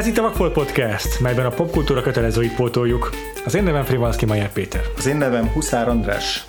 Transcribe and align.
Ez 0.00 0.06
itt 0.06 0.18
a 0.18 0.22
Vakfolt 0.22 0.52
Podcast, 0.52 1.20
melyben 1.20 1.46
a 1.46 1.50
popkultúra 1.50 2.02
kötelezőit 2.02 2.54
pótoljuk. 2.54 3.10
Az 3.44 3.54
én 3.54 3.62
nevem 3.62 3.84
Frivalszki 3.84 4.26
Majer 4.26 4.52
Péter. 4.52 4.80
Az 4.96 5.06
én 5.06 5.16
nevem 5.16 5.48
Huszár 5.48 5.88
András. 5.88 6.44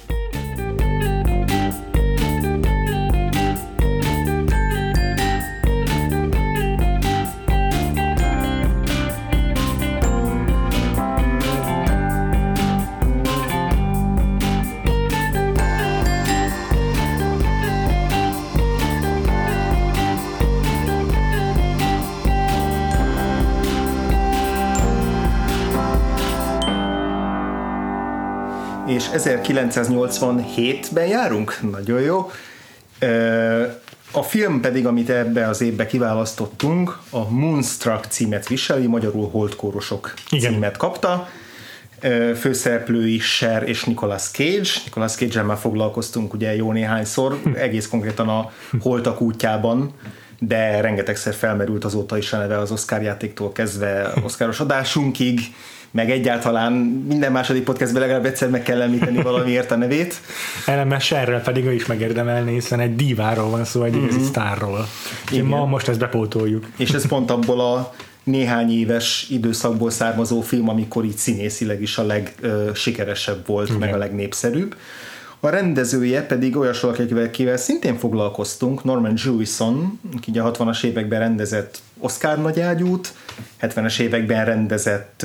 1987-ben 29.54 31.08
járunk? 31.08 31.60
Nagyon 31.72 32.02
jó. 32.02 32.32
A 34.12 34.24
film 34.24 34.62
pedig, 34.62 34.86
amit 34.86 35.10
ebbe 35.10 35.48
az 35.48 35.62
évbe 35.62 35.86
kiválasztottunk, 35.86 36.98
a 37.10 37.30
Moonstruck 37.30 38.06
címet 38.06 38.48
viseli, 38.48 38.88
magyarul 38.88 39.30
Holdkórosok 39.30 40.14
Igen. 40.30 40.52
címet 40.52 40.78
kapta. 40.78 41.30
Főszereplői 42.36 43.20
Cher 43.20 43.68
és 43.68 43.84
Nicolas 43.84 44.24
Cage. 44.24 44.70
Nicolas 44.86 45.12
Cage-el 45.12 45.46
már 45.46 45.58
foglalkoztunk 45.58 46.34
ugye 46.34 46.56
jó 46.56 46.72
néhányszor, 46.72 47.42
egész 47.56 47.88
konkrétan 47.88 48.30
a 48.30 48.52
Holtak 48.80 49.22
útjában, 49.22 49.94
de 50.40 50.82
rengetegszer 50.82 51.34
felmerült 51.34 51.86
azóta 51.86 52.18
is 52.18 52.34
a 52.34 52.38
neve 52.38 52.58
az 52.58 52.72
Oscar 52.72 53.02
játéktól 53.02 53.52
kezdve 53.52 54.14
Oscaros 54.24 54.60
adásunkig, 54.60 55.40
meg 55.92 56.12
egyáltalán 56.12 56.74
minden 57.08 57.32
második 57.32 57.64
podcastben 57.64 58.02
legalább 58.02 58.26
egyszer 58.26 58.50
meg 58.50 58.64
kell 58.64 58.82
említeni 58.82 59.22
valamiért 59.32 59.72
a 59.72 59.76
nevét. 59.76 60.22
Ellenes 60.66 61.12
erről 61.12 61.40
pedig 61.40 61.66
ő 61.66 61.74
is 61.74 61.86
megérdemelni, 61.86 62.54
hiszen 62.54 62.80
egy 62.80 62.96
diváról 62.96 63.50
van 63.50 63.64
szó, 63.64 63.84
egy 63.84 63.96
igazi 63.96 64.24
sztárról. 64.24 64.88
És 65.26 65.32
Igen. 65.32 65.46
ma 65.46 65.66
most 65.66 65.88
ezt 65.88 66.00
bepótoljuk. 66.00 66.68
És 66.78 66.92
ez 66.92 67.08
pont 67.08 67.32
abból 67.32 67.60
a 67.60 67.94
néhány 68.24 68.72
éves 68.72 69.28
időszakból 69.30 69.90
származó 69.90 70.42
film, 70.42 70.70
amikor 70.70 71.06
így 71.06 71.18
színészileg 71.18 71.82
is 71.82 71.98
a 71.98 72.04
legsikeresebb 72.04 73.48
volt, 73.48 73.68
Igen. 73.68 73.80
meg 73.80 73.94
a 73.94 73.98
legnépszerűbb. 73.98 74.76
A 75.44 75.50
rendezője 75.50 76.22
pedig 76.22 76.58
olyas 76.58 76.80
valaki, 76.80 77.02
akivel, 77.02 77.24
akivel 77.24 77.58
szintén 77.58 77.98
foglalkoztunk, 77.98 78.84
Norman 78.84 79.14
Jewison, 79.24 80.00
aki 80.18 80.32
ugye 80.32 80.42
a 80.42 80.52
60-as 80.52 80.84
években 80.84 81.20
rendezett 81.20 81.80
Oscar 82.00 82.42
nagyágyút, 82.42 83.14
70-es 83.62 84.00
években 84.00 84.46
rendezett 84.46 85.22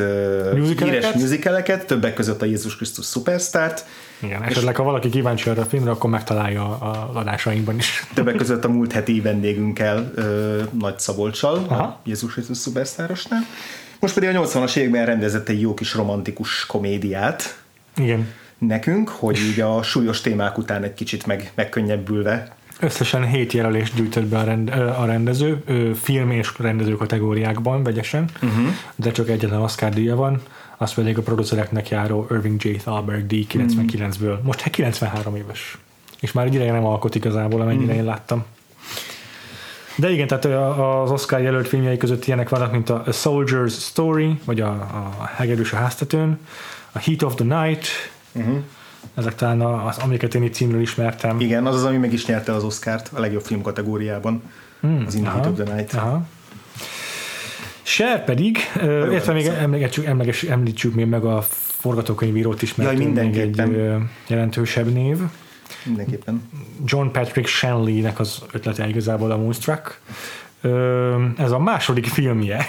uh, 0.52 0.78
híres 0.78 1.12
musicaleket, 1.12 1.86
többek 1.86 2.14
között 2.14 2.42
a 2.42 2.44
Jézus 2.44 2.76
Krisztus 2.76 3.06
Superstart, 3.06 3.84
Igen, 4.18 4.42
esetleg 4.42 4.76
ha 4.76 4.82
valaki 4.82 5.08
kíváncsi 5.08 5.50
arra 5.50 5.62
a 5.62 5.64
filmre, 5.64 5.90
akkor 5.90 6.10
megtalálja 6.10 6.78
a 6.78 6.96
a 6.96 7.18
adásainkban 7.18 7.76
is. 7.76 8.06
Többek 8.14 8.34
között 8.42 8.64
a 8.64 8.68
múlt 8.68 8.92
heti 8.92 9.20
vendégünkkel, 9.20 10.12
Nagy 10.78 10.98
Szabolcsal, 10.98 11.54
a 11.68 11.72
Aha. 11.72 12.00
Jézus 12.04 12.32
Krisztus 12.32 12.56
Szupersztárosnál. 12.56 13.40
Most 14.00 14.14
pedig 14.14 14.36
a 14.36 14.46
80-as 14.46 14.76
években 14.76 15.06
rendezett 15.06 15.48
egy 15.48 15.60
jó 15.60 15.74
kis 15.74 15.94
romantikus 15.94 16.66
komédiát 16.66 17.62
Igen. 17.96 18.28
nekünk, 18.58 19.08
hogy 19.08 19.38
így 19.38 19.60
a 19.60 19.82
súlyos 19.82 20.20
témák 20.20 20.58
után 20.58 20.82
egy 20.82 20.94
kicsit 20.94 21.26
meg, 21.26 21.52
megkönnyebbülve. 21.54 22.55
Összesen 22.80 23.26
7 23.26 23.52
jelölést 23.52 23.94
gyűjtött 23.94 24.24
be 24.24 24.38
a, 24.38 24.44
rend, 24.44 24.68
a 24.98 25.04
rendező, 25.04 25.62
film 26.02 26.30
és 26.30 26.52
rendező 26.58 26.96
kategóriákban 26.96 27.82
vegyesen, 27.82 28.24
uh-huh. 28.34 28.66
de 28.94 29.10
csak 29.10 29.28
egyetlen 29.28 29.60
Oscar 29.60 29.90
díja 29.90 30.16
van, 30.16 30.42
az 30.76 30.94
pedig 30.94 31.18
a 31.18 31.22
producereknek 31.22 31.88
járó 31.88 32.26
Irving 32.30 32.64
J. 32.64 32.70
Thalberg 32.70 33.26
díj 33.26 33.46
99-ből. 33.52 34.42
Most 34.42 34.70
93 34.70 35.36
éves. 35.36 35.78
És 36.20 36.32
már 36.32 36.46
egy 36.46 36.54
ideje 36.54 36.72
nem 36.72 36.84
alkot 36.84 37.14
igazából, 37.14 37.60
amennyire 37.60 37.94
én 37.94 38.04
láttam. 38.04 38.44
De 39.96 40.10
igen, 40.10 40.26
tehát 40.26 40.44
az 40.78 41.10
Oscar 41.10 41.40
jelölt 41.40 41.68
filmjei 41.68 41.96
között 41.96 42.26
ilyenek 42.26 42.48
vannak, 42.48 42.72
mint 42.72 42.90
a 42.90 43.02
A 43.06 43.10
Soldier's 43.10 43.72
Story, 43.72 44.38
vagy 44.44 44.60
a, 44.60 44.68
a 44.68 45.30
Hegedűs 45.34 45.72
a 45.72 45.76
háztetőn, 45.76 46.38
a 46.92 46.98
Heat 46.98 47.22
of 47.22 47.34
the 47.34 47.44
Night, 47.44 47.86
uh-huh. 48.32 48.56
Ezek 49.16 49.34
talán 49.34 49.60
az 49.60 49.98
amiket 49.98 50.34
én 50.34 50.42
itt 50.42 50.54
címről 50.54 50.80
ismertem. 50.80 51.40
Igen, 51.40 51.66
az 51.66 51.74
az, 51.74 51.84
ami 51.84 51.96
meg 51.96 52.12
is 52.12 52.26
nyerte 52.26 52.52
az 52.52 52.64
Oscárt 52.64 53.10
a 53.14 53.20
legjobb 53.20 53.42
film 53.42 53.62
kategóriában, 53.62 54.42
hmm, 54.80 55.04
az 55.06 55.14
In 55.14 55.24
Heat 55.24 55.46
of 55.46 55.54
the 55.64 55.74
Night. 55.74 55.94
Aha. 55.94 56.26
Cher 57.82 58.24
pedig, 58.24 58.58
illetve 58.82 59.32
még 59.32 59.46
emlegetjük, 59.46 60.06
emleges, 60.06 60.42
említsük 60.42 60.94
még 60.94 61.06
meg 61.06 61.24
a 61.24 61.42
forgatókönyvírót 61.58 62.62
is, 62.62 62.74
mert 62.74 62.92
Jaj, 62.92 63.00
ő 63.00 63.08
még 63.08 63.18
egy 63.18 63.24
mindenképpen. 63.24 64.10
jelentősebb 64.26 64.92
név. 64.92 65.18
Mindenképpen. 65.84 66.48
John 66.84 67.10
Patrick 67.10 67.46
Shanley-nek 67.48 68.20
az 68.20 68.42
ötlete 68.52 68.88
igazából 68.88 69.30
a 69.30 69.36
Moonstruck. 69.36 70.00
Ez 71.36 71.50
a 71.50 71.58
második 71.58 72.06
filmje, 72.06 72.66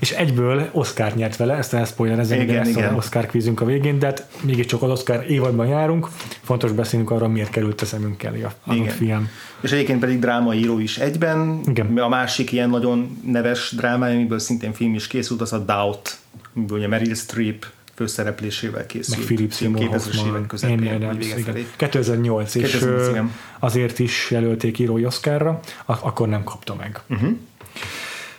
és 0.00 0.10
egyből 0.10 0.68
Oscar 0.72 1.14
nyert 1.14 1.36
vele, 1.36 1.54
ezt 1.54 1.74
elspoilerezem, 1.74 2.40
Igen, 2.40 2.56
lesz 2.56 2.68
igen. 2.68 2.94
Oscar 2.94 3.26
kvízünk 3.26 3.60
a 3.60 3.64
végén, 3.64 3.98
de 3.98 4.06
hát 4.06 4.26
mégiscsak 4.42 4.82
az 4.82 4.90
Oscar 4.90 5.24
évadban 5.30 5.66
járunk, 5.66 6.08
fontos 6.42 6.72
beszélnünk 6.72 7.10
arra, 7.10 7.28
miért 7.28 7.50
került 7.50 7.80
a 7.80 7.84
szemünk 7.84 8.22
elé 8.22 8.42
a 8.42 8.52
Igen. 8.72 8.88
film. 8.88 9.28
És 9.60 9.72
egyébként 9.72 10.00
pedig 10.00 10.18
drámaíró 10.18 10.78
is 10.78 10.98
egyben. 10.98 11.60
Igen. 11.66 11.98
A 11.98 12.08
másik 12.08 12.52
ilyen 12.52 12.70
nagyon 12.70 13.20
neves 13.26 13.72
drámája, 13.76 14.14
amiből 14.14 14.38
szintén 14.38 14.72
film 14.72 14.94
is 14.94 15.06
készült, 15.06 15.40
az 15.40 15.52
a 15.52 15.58
Doubt, 15.58 16.18
amiből 16.56 16.78
ugye 16.78 16.88
Meryl 16.88 17.14
Streep 17.14 17.66
főszereplésével 17.94 18.86
készült. 18.86 19.16
meg 19.18 19.26
Philip 19.26 19.52
Seymour 19.52 19.84
2000-es 19.84 19.90
Hoffman, 19.92 20.26
évek 20.26 20.46
közepén, 20.46 20.78
Amy 20.78 20.86
vagy 20.86 20.94
Adams, 21.02 21.16
vége 21.18 21.38
igen. 21.38 21.52
felé. 21.52 21.66
2008, 21.76 22.54
és 22.54 22.62
2008, 22.70 23.06
ö, 23.06 23.10
igen. 23.10 23.30
azért 23.58 23.98
is 23.98 24.30
jelölték 24.30 24.78
írói 24.78 25.04
Oscarra, 25.04 25.60
ak- 25.84 26.02
akkor 26.04 26.28
nem 26.28 26.44
kapta 26.44 26.74
meg. 26.74 27.00
Uh-huh. 27.10 27.30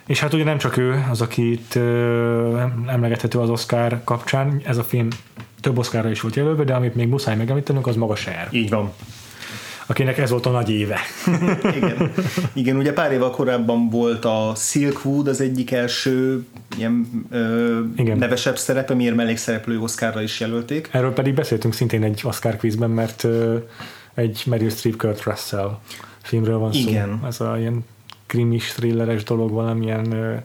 És 0.06 0.20
hát 0.20 0.34
ugye 0.34 0.44
nem 0.44 0.58
csak 0.58 0.78
ő 0.78 1.06
az, 1.12 1.22
akit 1.22 1.76
emlegethető 2.88 3.40
az 3.40 3.50
Oscar 3.50 4.02
kapcsán, 4.04 4.62
ez 4.66 4.78
a 4.78 4.84
film 4.84 5.08
több 5.62 5.78
Oscarra 5.78 6.10
is 6.10 6.22
volt 6.22 6.36
jelölve, 6.36 6.64
de 6.64 6.74
amit 6.74 6.96
még 6.96 7.08
muszáj 7.08 7.36
megemlítenünk, 7.36 7.88
az 7.88 7.96
maga 7.96 8.16
Cher, 8.16 8.48
Így 8.52 8.70
van. 8.70 8.92
akinek 9.86 10.18
ez 10.18 10.30
volt 10.30 10.46
a 10.46 10.50
nagy 10.50 10.70
éve. 10.70 11.00
Igen. 11.78 12.12
Igen, 12.54 12.78
ugye 12.78 12.94
pár 12.94 13.12
évvel 13.12 13.30
korábban 13.30 13.90
volt 13.90 14.26
a 14.26 14.54
Silkwood 14.56 15.28
az 15.28 15.42
egyik 15.42 15.72
első 15.72 16.46
ilyen 16.78 17.26
ö, 17.32 17.80
Igen. 17.96 18.18
nevesebb 18.18 18.58
szerepe, 18.58 18.94
miért 18.94 19.16
mellékszereplő 19.16 19.80
Oscarra 19.80 20.22
is 20.22 20.40
jelölték. 20.40 20.90
Erről 20.92 21.14
pedig 21.14 21.34
beszéltünk 21.34 21.74
szintén 21.74 22.04
egy 22.04 22.22
Oscar 22.24 22.58
quizben, 22.58 22.90
mert 22.90 23.24
ö, 23.24 23.58
egy 24.14 24.44
Meryl 24.46 24.70
Streep 24.70 24.96
Kurt 24.98 25.24
Russell 25.24 25.80
filmről 26.22 26.58
van 26.58 26.72
Igen. 26.74 27.20
szó. 27.22 27.28
Ez 27.28 27.42
a 27.42 27.58
ilyen 27.60 27.86
krimis, 28.34 28.72
thrilleres 28.72 29.24
dolog, 29.24 29.52
valamilyen 29.52 30.42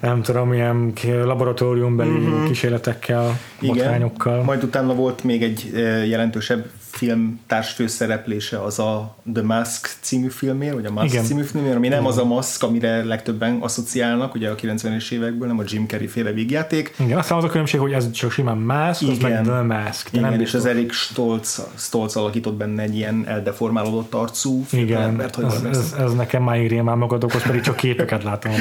nem 0.00 0.22
tudom, 0.22 0.52
ilyen 0.52 0.92
laboratóriumbeli 1.04 2.10
uh-huh. 2.10 2.46
kísérletekkel, 2.46 3.38
botrányokkal. 3.60 4.42
Majd 4.42 4.62
utána 4.62 4.94
volt 4.94 5.24
még 5.24 5.42
egy 5.42 5.70
jelentősebb 6.08 6.64
film 6.96 7.40
társfőszereplése, 7.46 8.62
az 8.62 8.78
a 8.78 9.16
The 9.34 9.42
Mask 9.42 9.96
című 10.00 10.28
filmér, 10.28 10.74
vagy 10.74 10.86
a 10.86 10.90
Mask 10.90 11.12
Igen. 11.12 11.24
című 11.24 11.42
filmér, 11.42 11.76
ami 11.76 11.88
nem 11.88 12.06
az 12.06 12.18
a 12.18 12.24
Mask, 12.24 12.62
amire 12.62 13.04
legtöbben 13.04 13.58
asszociálnak, 13.60 14.34
ugye 14.34 14.48
a 14.50 14.54
90-es 14.54 15.10
évekből, 15.10 15.48
nem 15.48 15.58
a 15.58 15.62
Jim 15.66 15.86
Carrey 15.86 16.06
féle 16.06 16.32
vígjáték. 16.32 16.94
Igen, 16.98 17.18
aztán 17.18 17.38
az 17.38 17.44
a 17.44 17.48
különbség, 17.48 17.80
hogy 17.80 17.92
ez 17.92 18.10
csak 18.10 18.30
simán 18.30 18.56
Mask, 18.56 19.02
az 19.02 19.08
meg 19.08 19.30
Igen. 19.30 19.42
The 19.42 19.62
Mask. 19.62 20.10
de 20.10 20.18
Igen, 20.18 20.30
nem 20.30 20.40
és 20.40 20.54
az. 20.54 20.66
Eric 20.66 20.92
Stolz, 20.92 21.66
Stolz 21.74 22.16
alakított 22.16 22.54
benne 22.54 22.82
egy 22.82 22.96
ilyen 22.96 23.24
eldeformálódott 23.26 24.14
arcú 24.14 24.64
Igen, 24.72 25.02
embert, 25.02 25.34
hogy 25.34 25.44
ez, 25.44 25.62
ez, 25.62 25.94
ez, 25.98 26.14
nekem 26.14 26.42
már 26.42 26.56
rémán 26.56 26.98
magad 26.98 27.24
okoz, 27.24 27.42
pedig 27.42 27.60
csak 27.60 27.76
képeket 27.76 28.22
látom. 28.22 28.52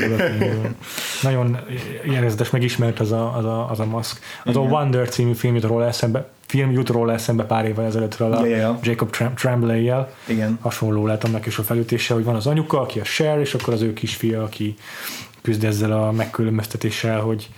Nagyon 1.22 1.58
érezdes, 2.06 2.50
megismert 2.50 3.00
az 3.00 3.12
a, 3.12 3.38
az 3.38 3.46
a, 3.46 3.70
az 3.70 3.80
a 3.80 3.86
maszk. 3.86 4.20
Az 4.44 4.56
a 4.56 4.60
Wonder 4.60 5.10
című 5.10 5.34
film 5.34 5.60
róla 5.60 5.86
eszembe, 5.86 6.30
film 6.46 6.72
jut 6.72 6.90
róla 6.90 7.14
eszembe 7.14 7.44
pár 7.44 7.66
évvel 7.66 7.86
ezelőttről 7.86 8.34
a 8.34 8.46
ja, 8.46 8.56
ja. 8.56 8.80
Jacob 8.84 9.10
Tram- 9.10 9.36
Tremblay-jel. 9.36 10.14
Igen. 10.28 10.58
Hasonló 10.62 11.08
lett 11.08 11.24
annak 11.24 11.46
is 11.46 11.58
a 11.58 11.64
felütése, 11.64 12.14
hogy 12.14 12.24
van 12.24 12.36
az 12.36 12.48
anyuka, 12.48 12.82
aki 12.82 13.00
a 13.00 13.04
Cher, 13.04 13.40
és 13.40 13.54
akkor 13.54 13.74
az 13.74 13.82
ő 13.82 13.94
kisfia, 13.94 14.44
aki 14.44 14.76
küzd 15.42 15.64
ezzel 15.64 15.92
a 15.92 16.12
megkülönböztetéssel, 16.12 17.20
hogy, 17.20 17.50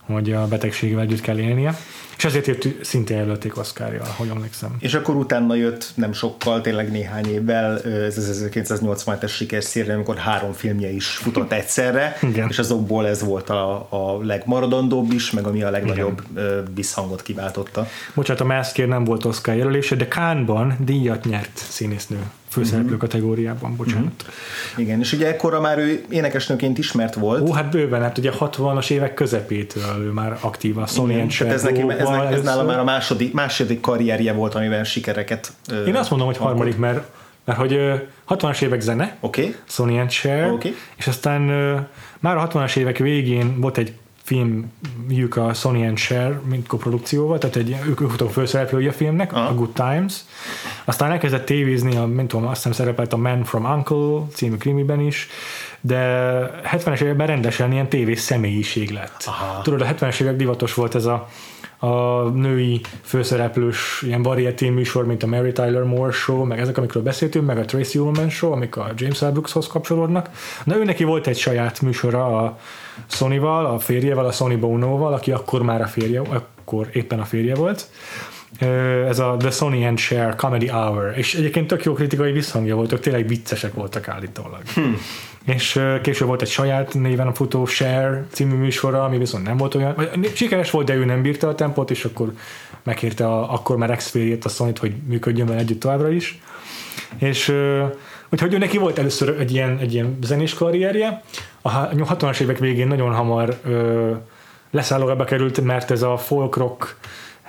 hogy 0.00 0.32
a 0.32 0.46
betegségével 0.46 1.02
együtt 1.02 1.20
kell 1.20 1.38
élnie. 1.38 1.78
És 2.18 2.24
ezért 2.24 2.46
jött 2.46 2.84
szintén 2.84 3.16
jelölték 3.16 3.56
Oscarja, 3.56 4.02
ahogy 4.02 4.28
emlékszem. 4.28 4.76
És 4.78 4.94
akkor 4.94 5.16
utána 5.16 5.54
jött 5.54 5.92
nem 5.94 6.12
sokkal, 6.12 6.60
tényleg 6.60 6.90
néhány 6.90 7.26
évvel, 7.26 7.80
ez 7.82 8.18
az 8.18 8.48
1987-es 8.52 9.30
sikerszérre, 9.30 9.94
amikor 9.94 10.16
három 10.16 10.52
filmje 10.52 10.90
is 10.90 11.06
futott 11.06 11.52
egyszerre, 11.52 12.16
Igen. 12.22 12.48
és 12.48 12.58
azokból 12.58 13.06
ez 13.06 13.22
volt 13.22 13.50
a, 13.50 13.86
a 13.90 14.18
legmaradandóbb 14.22 15.12
is, 15.12 15.30
meg 15.30 15.46
ami 15.46 15.62
a 15.62 15.70
legnagyobb 15.70 16.22
ö, 16.34 16.60
visszhangot 16.74 17.22
kiváltotta. 17.22 17.86
Bocsánat, 18.14 18.42
a 18.42 18.44
Maskért 18.44 18.88
nem 18.88 19.04
volt 19.04 19.24
Oscar 19.24 19.56
jelölése, 19.56 19.94
de 19.94 20.06
Cannes-ban 20.06 20.76
díjat 20.78 21.24
nyert 21.24 21.56
színésznő 21.56 22.18
főszereplő 22.48 22.96
kategóriában, 22.96 23.76
bocsánat. 23.76 24.24
Igen, 24.76 25.00
és 25.00 25.12
ugye 25.12 25.26
ekkora 25.26 25.60
már 25.60 25.78
ő 25.78 26.04
énekesnőként 26.08 26.78
ismert 26.78 27.14
volt. 27.14 27.48
Ó, 27.48 27.52
hát 27.52 27.70
bőven, 27.70 28.02
hát 28.02 28.18
ugye 28.18 28.30
60-as 28.40 28.90
évek 28.90 29.14
közepétől 29.14 30.02
ő 30.02 30.10
már 30.10 30.38
aktív 30.40 30.78
a 30.78 30.86
Sony 30.86 31.10
Igen, 31.10 31.28
tehát 31.28 31.54
ez, 31.54 31.62
neki, 31.62 31.80
ez, 31.98 32.07
Shadow-val 32.08 32.30
ne- 32.30 32.36
ez 32.36 32.42
nála 32.42 32.58
először. 32.58 32.74
már 32.76 32.78
a 32.78 32.84
második, 32.84 33.32
második 33.32 33.80
karrierje 33.80 34.32
volt, 34.32 34.54
amiben 34.54 34.84
sikereket 34.84 35.52
ö, 35.70 35.84
Én 35.84 35.94
azt 35.96 36.10
mondom, 36.10 36.28
hogy 36.28 36.36
alkot. 36.36 36.52
harmadik, 36.52 36.78
mert, 36.78 37.08
mert 37.44 37.58
hogy 37.58 37.72
ö, 37.72 37.94
60-as 38.28 38.62
évek 38.62 38.80
zene, 38.80 39.16
okay. 39.20 39.54
Sony 39.68 39.98
and 39.98 40.10
Cher, 40.10 40.50
Oké. 40.50 40.74
és 40.96 41.06
aztán 41.06 41.48
ö, 41.48 41.76
már 42.18 42.36
a 42.36 42.48
60-as 42.48 42.76
évek 42.76 42.98
végén 42.98 43.60
volt 43.60 43.78
egy 43.78 43.92
filmjük 44.22 45.36
a 45.36 45.54
Sony 45.54 45.86
and 45.86 45.98
Cher, 45.98 46.40
mint 46.48 46.66
koprodukcióval, 46.66 47.38
tehát 47.38 47.56
egy, 47.56 47.76
ők, 47.86 48.00
ők 48.00 48.08
voltak 48.08 48.30
főszereplői 48.30 48.86
a 48.86 48.92
filmnek, 48.92 49.32
Aha. 49.32 49.48
a 49.48 49.54
Good 49.54 49.72
Times. 49.72 50.14
Aztán 50.84 51.10
elkezdett 51.10 51.44
tévézni, 51.44 51.96
a, 51.96 52.06
nem 52.06 52.26
tudom, 52.26 52.46
azt 52.46 52.56
hiszem 52.56 52.72
szerepelt 52.72 53.12
a 53.12 53.16
Man 53.16 53.44
from 53.44 53.64
Uncle 53.64 54.26
című 54.34 54.56
krimiben 54.56 55.00
is, 55.00 55.28
de 55.80 56.60
70-es 56.64 57.00
években 57.00 57.26
rendesen 57.26 57.72
ilyen 57.72 57.88
tévés 57.88 58.20
személyiség 58.20 58.90
lett. 58.90 59.22
Aha. 59.26 59.62
Tudod, 59.62 59.80
a 59.80 59.86
70-es 59.86 60.20
évek 60.20 60.36
divatos 60.36 60.74
volt 60.74 60.94
ez 60.94 61.04
a 61.04 61.28
a 61.80 62.22
női 62.22 62.80
főszereplős 63.02 64.02
ilyen 64.06 64.22
variety 64.22 64.68
műsor, 64.68 65.06
mint 65.06 65.22
a 65.22 65.26
Mary 65.26 65.52
Tyler 65.52 65.82
Moore 65.82 66.12
Show, 66.12 66.44
meg 66.44 66.60
ezek, 66.60 66.78
amikről 66.78 67.02
beszéltünk, 67.02 67.46
meg 67.46 67.58
a 67.58 67.64
Tracy 67.64 67.98
Ullman 67.98 68.30
Show, 68.30 68.52
amik 68.52 68.76
a 68.76 68.92
James 68.96 69.20
L. 69.20 69.26
Brookshoz 69.26 69.66
kapcsolódnak. 69.66 70.30
Na 70.64 70.76
ő 70.76 70.84
neki 70.84 71.04
volt 71.04 71.26
egy 71.26 71.38
saját 71.38 71.80
műsora 71.80 72.38
a 72.38 72.58
Sony-val, 73.06 73.66
a 73.66 73.78
férjevel, 73.78 74.24
a 74.24 74.32
Sony 74.32 74.58
Bono-val, 74.58 75.12
aki 75.12 75.32
akkor 75.32 75.62
már 75.62 75.80
a 75.80 75.86
férje, 75.86 76.20
akkor 76.20 76.88
éppen 76.92 77.20
a 77.20 77.24
férje 77.24 77.54
volt. 77.54 77.88
Ez 79.08 79.18
a 79.18 79.36
The 79.38 79.50
Sony 79.50 79.84
and 79.84 79.98
Cher 79.98 80.34
Comedy 80.34 80.68
Hour, 80.68 81.12
és 81.16 81.34
egyébként 81.34 81.66
tök 81.66 81.84
jó 81.84 81.92
kritikai 81.92 82.32
visszhangja 82.32 82.74
voltak, 82.74 83.00
tényleg 83.00 83.28
viccesek 83.28 83.74
voltak 83.74 84.08
állítólag. 84.08 84.60
Hmm. 84.74 84.96
És 85.44 85.80
később 86.02 86.28
volt 86.28 86.42
egy 86.42 86.48
saját 86.48 86.94
néven 86.94 87.26
a 87.26 87.34
futó 87.34 87.66
Share 87.66 88.24
című 88.30 88.54
műsora, 88.54 89.04
ami 89.04 89.18
viszont 89.18 89.44
nem 89.44 89.56
volt 89.56 89.74
olyan, 89.74 89.94
vagy 89.96 90.32
sikeres 90.34 90.70
volt, 90.70 90.86
de 90.86 90.94
ő 90.94 91.04
nem 91.04 91.22
bírta 91.22 91.48
a 91.48 91.54
tempót, 91.54 91.90
és 91.90 92.04
akkor 92.04 92.32
megkérte 92.82 93.26
a, 93.26 93.52
akkor 93.52 93.76
már 93.76 93.90
ex 93.90 94.14
a 94.42 94.48
sony 94.48 94.72
hogy 94.80 94.94
működjön 95.06 95.46
vele 95.46 95.58
együtt 95.58 95.80
továbbra 95.80 96.10
is. 96.10 96.40
És 97.18 97.54
úgyhogy 98.28 98.54
ő 98.54 98.58
neki 98.58 98.78
volt 98.78 98.98
először 98.98 99.40
egy 99.40 99.52
ilyen, 99.52 99.78
egy 99.78 99.94
ilyen 99.94 100.18
zenés 100.22 100.54
karrierje, 100.54 101.22
a 101.62 101.70
ha- 101.70 101.88
60-as 101.92 102.40
évek 102.40 102.58
végén 102.58 102.86
nagyon 102.86 103.14
hamar 103.14 103.58
ö, 103.64 104.12
leszállóra 104.70 105.24
került, 105.24 105.60
mert 105.60 105.90
ez 105.90 106.02
a 106.02 106.16
folk 106.16 106.56
rock 106.56 106.96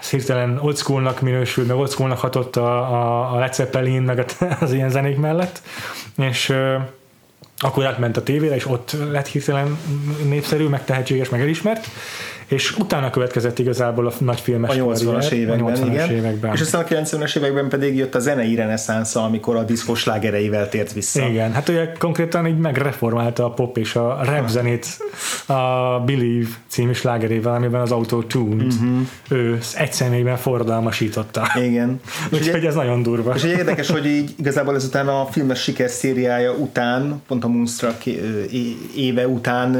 ez 0.01 0.09
hirtelen 0.09 0.59
old 0.61 0.77
schoolnak 0.77 1.21
minősült, 1.21 1.67
meg 1.67 1.77
old 1.77 1.89
schoolnak 1.89 2.19
hatott 2.19 2.55
a, 2.55 2.77
a, 2.77 3.33
a 3.33 3.39
Led 3.39 3.53
Zeppelin, 3.53 4.01
meg 4.01 4.25
az 4.59 4.73
ilyen 4.73 4.89
zenék 4.89 5.17
mellett, 5.17 5.61
és 6.17 6.53
akkor 7.57 7.85
átment 7.85 8.17
a 8.17 8.23
tévére, 8.23 8.55
és 8.55 8.65
ott 8.65 8.95
lett 9.11 9.27
hirtelen 9.27 9.77
népszerű, 10.23 10.67
meg 10.67 10.85
tehetséges, 10.85 11.29
meg 11.29 11.41
elismert, 11.41 11.87
és 12.49 12.77
utána 12.77 13.09
következett 13.09 13.59
igazából 13.59 14.07
a 14.07 14.11
nagy 14.17 14.39
filmes 14.39 14.77
a 14.77 14.83
80-as 14.83 15.03
karrier, 15.05 15.33
években, 15.33 15.73
a 15.73 15.77
80-as 15.77 15.87
igen. 15.87 16.11
években. 16.11 16.53
És 16.53 16.61
aztán 16.61 16.81
a 16.81 16.85
90-es 16.85 17.37
években 17.37 17.69
pedig 17.69 17.95
jött 17.95 18.15
a 18.15 18.19
zenei 18.19 18.55
reneszánsza, 18.55 19.23
amikor 19.23 19.55
a 19.55 19.63
diszkos 19.63 19.99
slágereivel 19.99 20.69
tért 20.69 20.93
vissza. 20.93 21.27
Igen, 21.27 21.53
hát 21.53 21.69
ugye 21.69 21.91
konkrétan 21.99 22.47
így 22.47 22.57
megreformálta 22.57 23.45
a 23.45 23.49
pop 23.49 23.77
és 23.77 23.95
a 23.95 24.19
rap 24.23 24.47
zenét 24.47 24.87
a 25.45 25.53
Believe 26.05 26.49
című 26.67 26.93
slágerével, 26.93 27.53
amiben 27.53 27.81
az 27.81 27.91
auto-tune 27.91 28.63
uh-huh. 28.63 28.99
ő 29.29 29.59
egy 29.75 29.93
személyben 29.93 30.37
forradalmasította. 30.37 31.47
Igen. 31.55 31.99
Úgyhogy 32.33 32.65
ez 32.65 32.75
nagyon 32.75 33.03
durva. 33.03 33.33
és 33.35 33.43
érdekes, 33.43 33.89
hogy 33.89 34.05
így 34.05 34.33
igazából 34.37 34.75
ezután 34.75 35.07
a 35.07 35.25
filmes 35.25 35.61
sikerszériája 35.61 36.51
után, 36.51 37.21
pont 37.27 37.43
a 37.43 37.47
Moonstruck 37.47 38.05
éve 38.95 39.27
után 39.27 39.77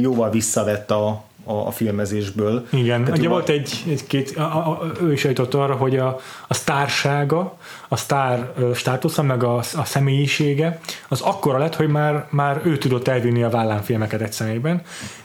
jóval 0.00 0.30
visszavett 0.30 0.90
a, 0.90 1.27
a, 1.48 1.66
a 1.66 1.70
filmezésből. 1.70 2.66
Igen, 2.70 3.04
Tehát 3.04 3.18
ugye 3.18 3.28
volt 3.28 3.48
egy, 3.48 3.84
egy 3.88 4.06
két, 4.06 4.36
a, 4.36 4.42
a, 4.42 4.92
ő 5.02 5.12
is 5.12 5.24
eljutott 5.24 5.54
arra, 5.54 5.74
hogy 5.74 5.96
a, 5.96 6.20
a 6.46 6.54
sztársága, 6.54 7.56
a 7.88 7.96
sztár 7.96 8.52
státusza, 8.74 9.22
meg 9.22 9.42
a, 9.42 9.56
a 9.56 9.84
személyisége, 9.84 10.80
az 11.08 11.20
akkora 11.20 11.58
lett, 11.58 11.74
hogy 11.74 11.88
már, 11.88 12.26
már 12.30 12.60
ő 12.64 12.78
tudott 12.78 13.08
elvinni 13.08 13.42
a 13.42 13.50
vállán 13.50 13.82
filmeket 13.82 14.20
egy 14.20 14.32
személyben, 14.32 14.82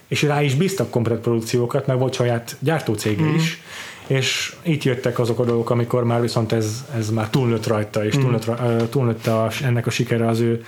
és 0.07 0.21
rá 0.21 0.41
is 0.41 0.55
bíztak 0.55 0.89
komplet 0.89 1.19
produkciókat, 1.19 1.87
meg 1.87 1.97
volt 1.99 2.13
saját 2.13 2.55
gyártócége 2.59 3.23
mm. 3.23 3.35
is, 3.35 3.61
és 4.07 4.55
itt 4.61 4.83
jöttek 4.83 5.19
azok 5.19 5.39
a 5.39 5.45
dolgok, 5.45 5.69
amikor 5.69 6.03
már 6.03 6.21
viszont 6.21 6.51
ez, 6.51 6.85
ez 6.97 7.09
már 7.09 7.29
túlnőtt 7.29 7.67
rajta, 7.67 8.05
és 8.05 8.15
túlnőtt, 8.17 8.45
ra- 8.45 8.59
ö, 8.59 8.87
túlnőtt 8.87 9.27
a, 9.27 9.49
ennek 9.63 9.87
a 9.87 9.89
sikere 9.89 10.27
az 10.27 10.39
ő 10.39 10.63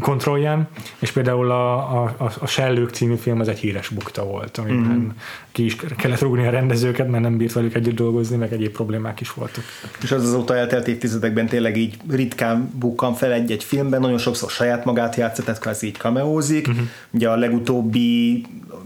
kontrollján, 0.00 0.68
és 0.98 1.10
például 1.12 1.50
a, 1.50 1.76
a, 2.02 2.14
a, 2.40 2.46
Sellők 2.46 2.90
című 2.90 3.14
film 3.14 3.40
az 3.40 3.48
egy 3.48 3.58
híres 3.58 3.88
bukta 3.88 4.24
volt, 4.24 4.58
amiben 4.58 4.98
mm. 4.98 5.08
ki 5.52 5.64
is 5.64 5.76
kellett 5.96 6.20
rúgni 6.20 6.46
a 6.46 6.50
rendezőket, 6.50 7.08
mert 7.08 7.22
nem 7.22 7.36
bírt 7.36 7.52
velük 7.52 7.74
együtt 7.74 7.94
dolgozni, 7.94 8.36
meg 8.36 8.52
egyéb 8.52 8.72
problémák 8.72 9.20
is 9.20 9.32
voltak. 9.32 9.64
És 10.02 10.12
az 10.12 10.24
azóta 10.24 10.56
eltelt 10.56 10.88
évtizedekben 10.88 11.46
tényleg 11.46 11.76
így 11.76 11.96
ritkán 12.10 12.70
bukkan 12.78 13.14
fel 13.14 13.32
egy-egy 13.32 13.64
filmben, 13.64 14.00
nagyon 14.00 14.18
sokszor 14.18 14.50
saját 14.50 14.84
magát 14.84 15.16
játszott, 15.16 15.44
tehát 15.44 15.60
kvázi 15.60 15.86
így 15.86 15.96
kameózik. 15.96 16.66
Mhm. 16.66 16.76
Uh-huh. 16.76 16.90
Ugye 17.10 17.28
a 17.28 17.36
legutóbbi, 17.36 18.44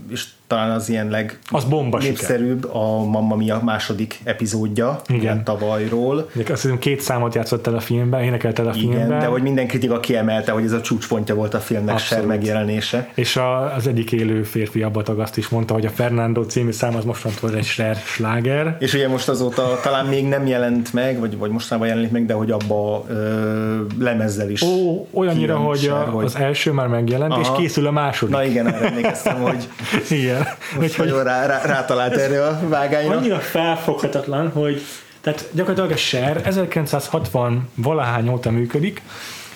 és 0.09 0.27
talán 0.55 0.71
az 0.71 0.89
ilyen 0.89 1.09
leg 1.09 1.39
Az 1.51 1.65
bomba 1.65 2.01
siker. 2.01 2.15
népszerűbb 2.17 2.75
a 2.75 3.05
Mamma 3.05 3.37
Mia 3.37 3.61
második 3.65 4.19
epizódja, 4.25 5.01
Igen. 5.09 5.45
tavalyról. 5.45 6.29
Ugye 6.37 6.53
azt 6.53 6.63
hiszem 6.63 6.79
két 6.79 7.01
számot 7.01 7.35
játszott 7.35 7.67
el 7.67 7.75
a 7.75 7.81
filmben, 7.81 8.23
énekelt 8.23 8.59
el 8.59 8.67
a 8.67 8.73
Igen, 8.75 8.91
filmben. 8.91 9.19
de 9.19 9.27
hogy 9.27 9.43
minden 9.43 9.67
kritika 9.67 10.01
kiemelte, 10.01 10.53
hogy 10.53 10.65
ez 10.65 10.73
a 10.73 10.81
csúcspontja 10.81 11.35
volt 11.35 11.55
a 11.55 11.59
filmnek 11.59 11.95
Abszolút. 11.95 12.25
Cher 12.25 12.37
megjelenése. 12.37 13.09
És 13.15 13.37
a, 13.37 13.75
az 13.75 13.87
egyik 13.87 14.13
élő 14.13 14.43
férfi 14.43 14.83
abbatag 14.83 15.19
azt 15.21 15.37
is 15.37 15.49
mondta, 15.49 15.75
hogy 15.75 15.87
a 15.87 15.91
Fernando 15.91 16.43
című 16.45 16.71
szám 16.71 16.97
az 16.97 17.05
mostantól 17.05 17.55
egy 17.55 17.65
Cher 17.65 17.97
sláger. 17.97 18.77
És 18.79 18.95
ugye 18.95 19.09
most 19.09 19.29
azóta 19.29 19.79
talán 19.83 20.07
még 20.07 20.29
nem 20.29 20.47
jelent 20.47 20.93
meg, 20.93 21.19
vagy, 21.19 21.39
vagy 21.39 21.51
mostanában 21.51 21.89
jelenik 21.89 22.11
meg, 22.11 22.27
de 22.27 22.35
hogy 22.35 22.51
abba 22.51 23.05
ö, 23.09 23.81
lemezzel 23.99 24.51
is. 24.51 24.63
Ó, 24.63 25.07
olyannyira, 25.13 25.57
hogy, 25.57 25.87
a, 25.93 25.95
hogy- 25.97 26.25
az 26.25 26.37
első 26.37 26.73
már 26.73 26.87
megjelent, 26.87 27.33
Aha. 27.33 27.41
és 27.41 27.49
készül 27.57 27.87
a 27.87 27.91
második. 27.91 28.35
Na 28.35 28.45
igen, 28.45 28.67
erre 28.67 28.87
emlékeztem, 28.87 29.37
hogy 29.41 29.69
Igen. 30.21 30.44
Most 30.81 30.99
nagyon 30.99 31.25
rá, 31.25 31.47
rá, 31.47 31.63
rátalált 31.63 32.17
erre 32.17 32.47
a 32.47 32.61
vágányra. 32.69 33.17
Annyira 33.17 33.39
felfoghatatlan, 33.39 34.51
hogy 34.51 34.83
tehát 35.21 35.49
gyakorlatilag 35.53 35.91
a 35.91 35.97
Cher 35.97 36.41
1960 36.45 37.69
valahány 37.75 38.29
óta 38.29 38.51
működik, 38.51 39.03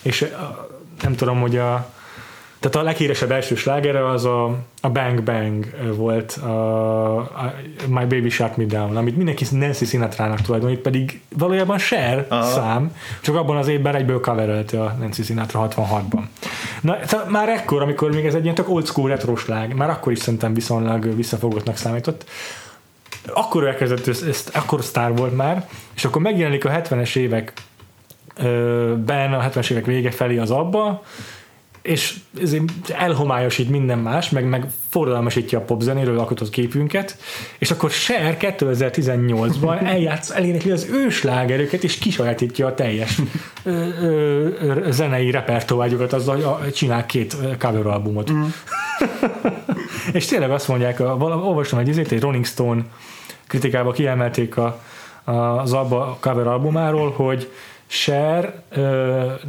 és 0.02 0.26
nem 1.02 1.14
tudom, 1.14 1.40
hogy 1.40 1.56
a 1.56 1.90
tehát 2.60 2.76
a 2.76 2.82
leghíresebb 2.82 3.30
első 3.30 3.54
slágere 3.54 4.08
az 4.08 4.24
a, 4.24 4.44
a 4.80 4.90
Bang 4.90 5.22
Bang 5.22 5.66
volt, 5.96 6.32
a, 6.32 7.16
a 7.16 7.54
My 7.86 8.04
Baby 8.04 8.28
Shut 8.28 8.56
Me 8.56 8.64
Down, 8.64 8.96
amit 8.96 9.16
mindenki 9.16 9.46
Nancy 9.50 9.84
Sinatra-nak 9.84 10.40
tulajdonít, 10.40 10.78
pedig 10.78 11.20
valójában 11.36 11.78
Cher 11.78 12.26
Aha. 12.28 12.42
szám, 12.42 12.96
csak 13.20 13.36
abban 13.36 13.56
az 13.56 13.68
évben 13.68 13.94
egyből 13.94 14.20
coverelte 14.20 14.82
a 14.82 14.96
Nancy 15.00 15.22
Sinatra 15.22 15.68
66-ban. 15.70 16.22
Na, 16.80 16.98
tehát 16.98 17.28
már 17.28 17.48
ekkor, 17.48 17.82
amikor 17.82 18.14
még 18.14 18.26
ez 18.26 18.34
egy 18.34 18.42
ilyen 18.42 18.54
tök 18.54 18.68
old 18.68 18.86
school 18.86 19.08
retro 19.08 19.36
slág, 19.36 19.74
már 19.74 19.90
akkor 19.90 20.12
is 20.12 20.18
szerintem 20.18 20.54
viszonylag 20.54 21.16
visszafogottnak 21.16 21.76
számított, 21.76 22.24
akkor 23.34 23.66
elkezdett, 23.66 24.06
ezt, 24.06 24.26
ezt, 24.26 24.56
akkor 24.56 24.84
sztár 24.84 25.16
volt 25.16 25.36
már, 25.36 25.68
és 25.94 26.04
akkor 26.04 26.22
megjelenik 26.22 26.64
a 26.64 26.70
70-es 26.70 27.16
évek 27.16 27.52
ben, 29.04 29.32
a 29.32 29.48
70-es 29.48 29.70
évek 29.70 29.84
vége 29.86 30.10
felé 30.10 30.38
az 30.38 30.50
abba, 30.50 31.02
és 31.82 32.14
ezért 32.40 32.90
elhomályosít 32.90 33.70
minden 33.70 33.98
más, 33.98 34.30
meg, 34.30 34.44
meg 34.44 34.66
forradalmasítja 34.88 35.58
a 35.58 35.62
popzenéről 35.62 36.18
alkotott 36.18 36.50
képünket, 36.50 37.18
és 37.58 37.70
akkor 37.70 37.90
Cher 37.90 38.36
2018-ban 38.40 39.82
eljátsz, 39.94 40.30
elénekli 40.30 40.70
az 40.70 40.88
őslágerőket, 40.92 41.84
és 41.84 41.98
kisajátítja 41.98 42.66
a 42.66 42.74
teljes 42.74 43.18
ö, 43.62 43.70
ö, 44.00 44.48
ö, 44.60 44.90
zenei 44.90 45.30
repertoárjukat 45.30 46.12
azzal, 46.12 46.34
hogy 46.34 46.44
a- 46.44 46.70
csinál 46.72 47.06
két 47.06 47.36
cover 47.58 47.86
albumot. 47.86 48.32
Mm. 48.32 48.42
és 50.12 50.26
tényleg 50.26 50.50
azt 50.50 50.68
mondják, 50.68 51.00
a, 51.00 51.16
olvastam 51.20 51.78
egy 51.78 51.88
izét, 51.88 52.12
egy 52.12 52.20
Rolling 52.20 52.46
Stone 52.46 52.82
kritikába 53.46 53.92
kiemelték 53.92 54.56
a, 54.56 54.80
a, 55.24 55.32
az 55.32 55.72
abba 55.72 56.18
cover 56.20 56.46
albumáról, 56.46 57.10
hogy 57.10 57.50
Cher 57.88 58.62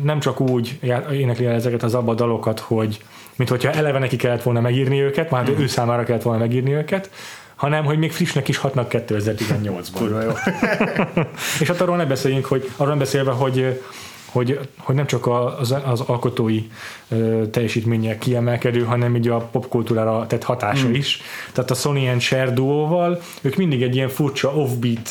nem 0.03 0.19
csak 0.19 0.39
úgy 0.39 0.79
énekli 1.12 1.46
el 1.46 1.53
ezeket 1.53 1.84
az 1.84 1.93
abba 1.93 2.13
dalokat, 2.13 2.60
hogy 2.60 3.01
mint 3.36 3.50
hogyha 3.50 3.72
eleve 3.72 4.00
neki 4.00 4.15
kellett 4.15 4.43
volna 4.43 4.62
megírni 4.62 5.01
őket, 5.01 5.29
már 5.29 5.50
ő 5.60 5.67
számára 5.67 6.03
kellett 6.03 6.22
volna 6.22 6.39
megírni 6.39 6.74
őket, 6.74 7.10
hanem 7.55 7.86
hogy 7.86 7.98
még 7.98 8.12
frissnek 8.12 8.48
is 8.48 8.58
hatnak 8.58 8.91
2018-ban. 8.91 9.88
Kurva 9.93 10.22
jó. 10.22 10.31
És 11.62 11.67
hát 11.67 11.81
arról 11.81 11.96
ne 11.96 12.05
beszéljünk, 12.05 12.46
hogy 12.46 12.69
arról 12.75 12.89
nem 12.89 12.98
beszélve, 12.98 13.31
hogy 13.31 13.81
hogy, 14.31 14.60
hogy 14.77 14.96
nem 14.96 15.05
csak 15.05 15.27
az, 15.27 15.75
az 15.86 16.00
alkotói 16.00 16.67
ö, 17.10 17.48
teljesítménye 17.48 18.17
kiemelkedő, 18.17 18.84
hanem 18.84 19.15
így 19.15 19.27
a 19.27 19.38
popkultúrára 19.38 20.25
tett 20.27 20.43
hatása 20.43 20.88
mm. 20.88 20.93
is. 20.93 21.22
Tehát 21.53 21.72
a 21.72 21.74
Sony 21.74 22.08
and 22.08 22.22
Cher 22.22 22.53
duóval 22.53 23.22
ők 23.41 23.55
mindig 23.55 23.81
egy 23.81 23.96
ilyen 23.96 24.10
furcsa 24.10 24.53
offbeat 24.53 25.10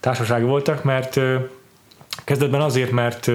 társaság 0.00 0.44
voltak, 0.44 0.84
mert 0.84 1.20
kezdetben 2.24 2.60
azért, 2.60 2.90
mert 2.90 3.30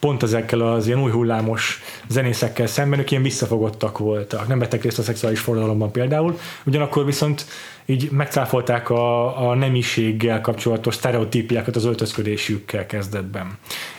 pont 0.00 0.22
ezekkel 0.22 0.60
az 0.60 0.86
ilyen 0.86 1.02
új 1.02 1.10
hullámos 1.10 1.82
zenészekkel 2.08 2.66
szemben 2.66 2.98
ők 2.98 3.10
ilyen 3.10 3.22
visszafogottak 3.22 3.98
voltak, 3.98 4.48
nem 4.48 4.58
vettek 4.58 4.82
részt 4.82 4.98
a 4.98 5.02
szexuális 5.02 5.40
forradalomban 5.40 5.92
például, 5.92 6.38
ugyanakkor 6.66 7.04
viszont 7.04 7.46
így 7.86 8.10
megcáfolták 8.10 8.90
a, 8.90 9.48
a 9.48 9.54
nemiséggel 9.54 10.40
kapcsolatos 10.40 10.94
sztereotípiákat 10.94 11.76
az 11.76 11.84
öltözködésükkel 11.84 12.86
kezdetben. 12.86 13.58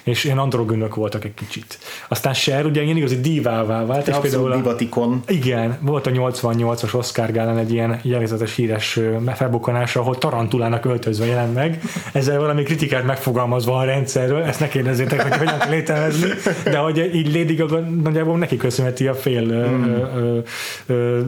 És 0.10 0.24
ilyen 0.24 0.38
androgynök 0.38 0.96
voltak 0.96 1.24
egy 1.26 1.34
kicsit. 1.34 1.80
Aztán 2.08 2.34
Cher 2.34 2.66
ugye 2.66 2.82
ilyen 2.82 2.98
igazi 2.98 3.20
divává 3.20 3.86
vált. 3.86 4.08
és 4.08 4.16
például 4.22 4.52
a, 4.52 4.56
divatikon. 4.56 5.24
Igen, 5.28 5.78
volt 5.82 6.08
a 6.08 6.12
88-as 6.12 6.96
Oscar 6.96 7.32
gálán 7.32 7.58
egy 7.58 7.72
ilyen 7.72 8.00
jellegzetes 8.04 8.56
híres 8.56 9.00
felbukkanása, 9.36 10.00
ahol 10.00 10.18
tarantulának 10.18 10.86
öltözve 10.86 11.26
jelent 11.26 11.54
meg. 11.54 11.82
Ezzel 12.14 12.40
valami 12.40 12.64
kritikát 12.64 13.06
megfogalmazva 13.06 13.78
a 13.78 13.84
rendszerről, 13.84 14.42
ezt 14.42 14.60
ne 14.60 14.68
kérdezzétek, 14.68 15.22
hogy 15.22 15.38
hogyan 15.38 15.60
kell 15.60 15.70
létrehozni, 15.70 16.28
de 16.64 16.78
hogy 16.78 17.12
így 17.14 17.34
Lady 17.34 17.56
Gaga 17.56 17.80
nagyjából 17.80 18.38
neki 18.38 18.58
köszönheti 18.58 19.08
a 19.08 19.14
fél 19.14 19.44
mm. 19.44 19.84
ö, 19.84 20.06
ö, 20.16 20.40
ö, 20.86 21.20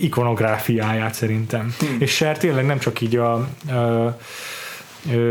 ikonográfiáját 0.00 1.14
szerintem. 1.14 1.74
Hmm. 1.78 1.96
És 1.98 2.14
Cher 2.14 2.38
tényleg 2.38 2.66
nem 2.66 2.78
csak 2.78 3.00
így 3.00 3.16
a, 3.16 3.32
a 3.32 4.16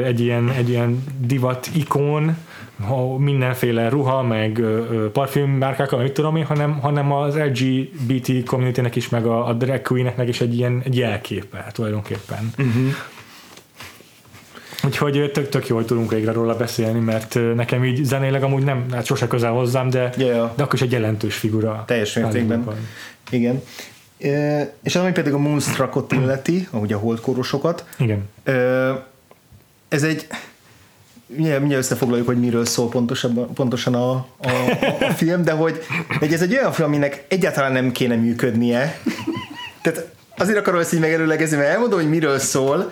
egy 0.06 0.20
ilyen, 0.20 0.50
egy 0.50 0.70
ilyen 0.70 1.04
divat 1.20 1.70
ikon, 1.74 2.38
mindenféle 3.18 3.90
ruha, 3.90 4.24
meg 4.24 4.62
parfümmárkák, 5.14 5.98
mit 5.98 6.14
tudom 6.14 6.36
én, 6.36 6.46
hanem, 6.46 6.80
hanem 6.80 7.12
az 7.12 7.38
LGBT 7.38 8.46
community 8.46 8.82
is, 8.94 9.10
meg 9.10 9.26
a, 9.26 9.48
a 9.48 9.54
drag 9.54 9.82
queen 9.82 10.28
is 10.28 10.42
egy 10.42 10.58
ilyen 10.58 10.82
egy 10.86 10.98
jelképe 10.98 11.68
tulajdonképpen. 11.74 12.54
Uh-huh. 12.58 12.94
Úgyhogy 14.84 15.32
tök, 15.34 15.50
tök 15.50 15.68
jó, 15.68 15.76
hogy 15.76 15.86
tudunk 15.86 16.12
végre 16.12 16.32
róla 16.32 16.56
beszélni, 16.56 17.00
mert 17.00 17.40
nekem 17.56 17.86
így 17.86 18.04
zenéleg 18.04 18.44
amúgy 18.44 18.64
nem, 18.64 18.86
hát 18.92 19.06
sose 19.06 19.28
közel 19.28 19.52
hozzám, 19.52 19.90
de, 19.90 20.14
yeah. 20.18 20.50
de 20.56 20.64
akkor 20.64 20.74
is 20.74 20.82
egy 20.82 20.92
jelentős 20.92 21.36
figura. 21.36 21.84
Teljes 21.88 22.14
mértékben. 22.14 22.68
Igen 23.30 23.62
és 24.84 24.96
ami 24.96 25.12
pedig 25.12 25.34
a 25.34 25.38
Moonstruckot 25.38 26.12
illeti, 26.12 26.68
ahogy 26.72 26.94
a 26.94 26.98
holdkórosokat. 26.98 27.86
Igen. 27.98 28.30
Ez 29.88 30.04
egy 30.04 30.28
mindjárt, 31.36 31.60
mindjárt 31.60 31.84
összefoglaljuk, 31.84 32.28
hogy 32.28 32.40
miről 32.40 32.66
szól 32.66 32.90
pontosan, 32.90 33.54
pontosan 33.54 33.94
a, 33.94 34.12
a, 34.12 34.26
a 35.00 35.12
film, 35.12 35.44
de 35.44 35.52
hogy, 35.52 35.84
hogy 36.20 36.34
ez 36.34 36.42
egy 36.42 36.54
olyan 36.54 36.72
film, 36.72 36.88
aminek 36.88 37.26
egyáltalán 37.28 37.72
nem 37.72 37.92
kéne 37.92 38.16
működnie. 38.16 39.00
Tehát 39.82 40.08
azért 40.38 40.58
akarom 40.58 40.80
ezt 40.80 40.94
így 40.94 41.00
megelőlegezni, 41.00 41.58
mert 41.58 41.70
elmondom, 41.70 42.00
hogy 42.00 42.10
miről 42.10 42.40
szól, 42.40 42.92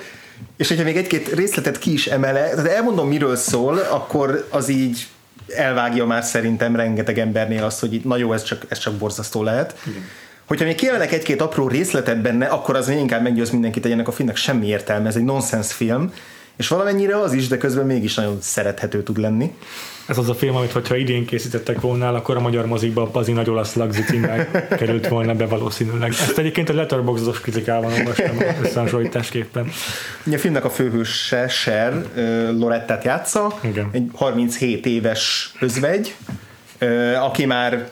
és 0.57 0.67
hogyha 0.67 0.83
még 0.83 0.97
egy-két 0.97 1.33
részletet 1.33 1.79
ki 1.79 1.93
is 1.93 2.07
emele, 2.07 2.49
tehát 2.49 2.67
elmondom, 2.67 3.07
miről 3.07 3.35
szól, 3.35 3.77
akkor 3.77 4.47
az 4.49 4.69
így 4.69 5.07
elvágja 5.55 6.05
már 6.05 6.23
szerintem 6.23 6.75
rengeteg 6.75 7.19
embernél 7.19 7.63
azt, 7.63 7.79
hogy 7.79 8.01
na 8.03 8.17
jó, 8.17 8.33
ez 8.33 8.43
csak, 8.43 8.65
ez 8.67 8.77
csak 8.77 8.93
borzasztó 8.93 9.43
lehet. 9.43 9.77
Igen. 9.87 10.01
Hogyha 10.45 10.65
még 10.65 10.75
kiemelek 10.75 11.11
egy-két 11.11 11.41
apró 11.41 11.67
részletet 11.67 12.21
benne, 12.21 12.45
akkor 12.45 12.75
az 12.75 12.89
inkább 12.89 13.21
meggyőz 13.21 13.49
mindenkit, 13.49 13.83
hogy 13.83 13.91
ennek 13.91 14.07
a 14.07 14.11
filmnek 14.11 14.35
semmi 14.35 14.67
értelme, 14.67 15.07
ez 15.07 15.15
egy 15.15 15.23
nonsense 15.23 15.73
film, 15.73 16.13
és 16.59 16.67
valamennyire 16.67 17.19
az 17.19 17.33
is, 17.33 17.47
de 17.47 17.57
közben 17.57 17.85
mégis 17.85 18.15
nagyon 18.15 18.37
szerethető 18.41 19.03
tud 19.03 19.17
lenni. 19.17 19.53
Ez 20.05 20.17
az 20.17 20.29
a 20.29 20.33
film, 20.33 20.55
amit 20.55 20.71
hogyha 20.71 20.95
idén 20.95 21.25
készítettek 21.25 21.81
volna, 21.81 22.09
akkor 22.09 22.37
a 22.37 22.39
magyar 22.39 22.65
mozikban 22.65 23.09
Bazi 23.11 23.31
nagy 23.31 23.49
olasz 23.49 23.73
lagzi 23.73 24.03
került 24.77 25.07
volna 25.07 25.33
be 25.33 25.45
valószínűleg. 25.45 26.09
Ezt 26.09 26.37
egyébként 26.37 26.69
a 26.69 26.73
letterboxos 26.73 27.39
kritikában 27.39 27.91
olvastam 27.91 28.37
összehasonlításképpen. 28.63 29.69
A 30.31 30.37
filmnek 30.37 30.65
a 30.65 30.69
főhőse 30.69 31.47
Cher 31.47 32.05
Lorettát 32.57 33.03
játsza, 33.03 33.59
Igen. 33.61 33.89
egy 33.91 34.09
37 34.13 34.85
éves 34.85 35.53
özvegy, 35.59 36.15
aki 37.21 37.45
már 37.45 37.89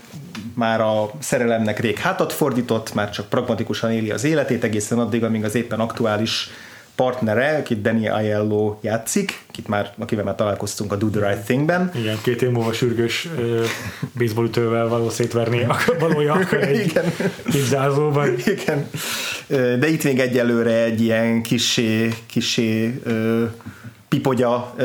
már 0.54 0.82
a 0.82 1.12
szerelemnek 1.20 1.80
rég 1.80 1.98
hátat 1.98 2.34
fordított, 2.34 2.94
már 2.94 3.10
csak 3.10 3.30
pragmatikusan 3.30 3.92
éli 3.92 4.12
az 4.12 4.24
életét 4.24 4.64
egészen 4.64 5.00
addig, 5.00 5.24
amíg 5.24 5.44
az 5.44 5.56
éppen 5.56 5.80
aktuális 5.80 6.50
partnere, 6.98 7.58
akit 7.58 7.82
Danny 7.82 8.08
Aiello 8.08 8.78
játszik, 8.82 9.44
akit 9.50 9.68
már, 9.68 9.94
akivel 9.98 10.24
már 10.24 10.36
találkoztunk 10.36 10.92
a 10.92 10.96
Do 10.96 11.10
the 11.10 11.30
Right 11.30 11.44
Thing-ben. 11.44 11.92
Igen, 11.96 12.18
két 12.24 12.42
év 12.42 12.50
múlva 12.50 12.74
sürgős 12.74 13.30
uh, 13.38 13.66
baseballütővel 14.18 14.88
való 14.88 15.10
szétverni 15.10 15.68
valója 16.00 16.34
akar 16.34 16.64
egy 16.64 16.86
Igen. 16.86 17.14
kipzázóban. 17.52 18.36
Igen. 18.46 18.90
De 19.80 19.88
itt 19.88 20.04
még 20.04 20.20
egyelőre 20.20 20.84
egy 20.84 21.02
ilyen 21.02 21.42
kisé, 21.42 22.14
kisé 22.26 23.02
uh, 23.06 23.50
pipogya, 24.10 24.76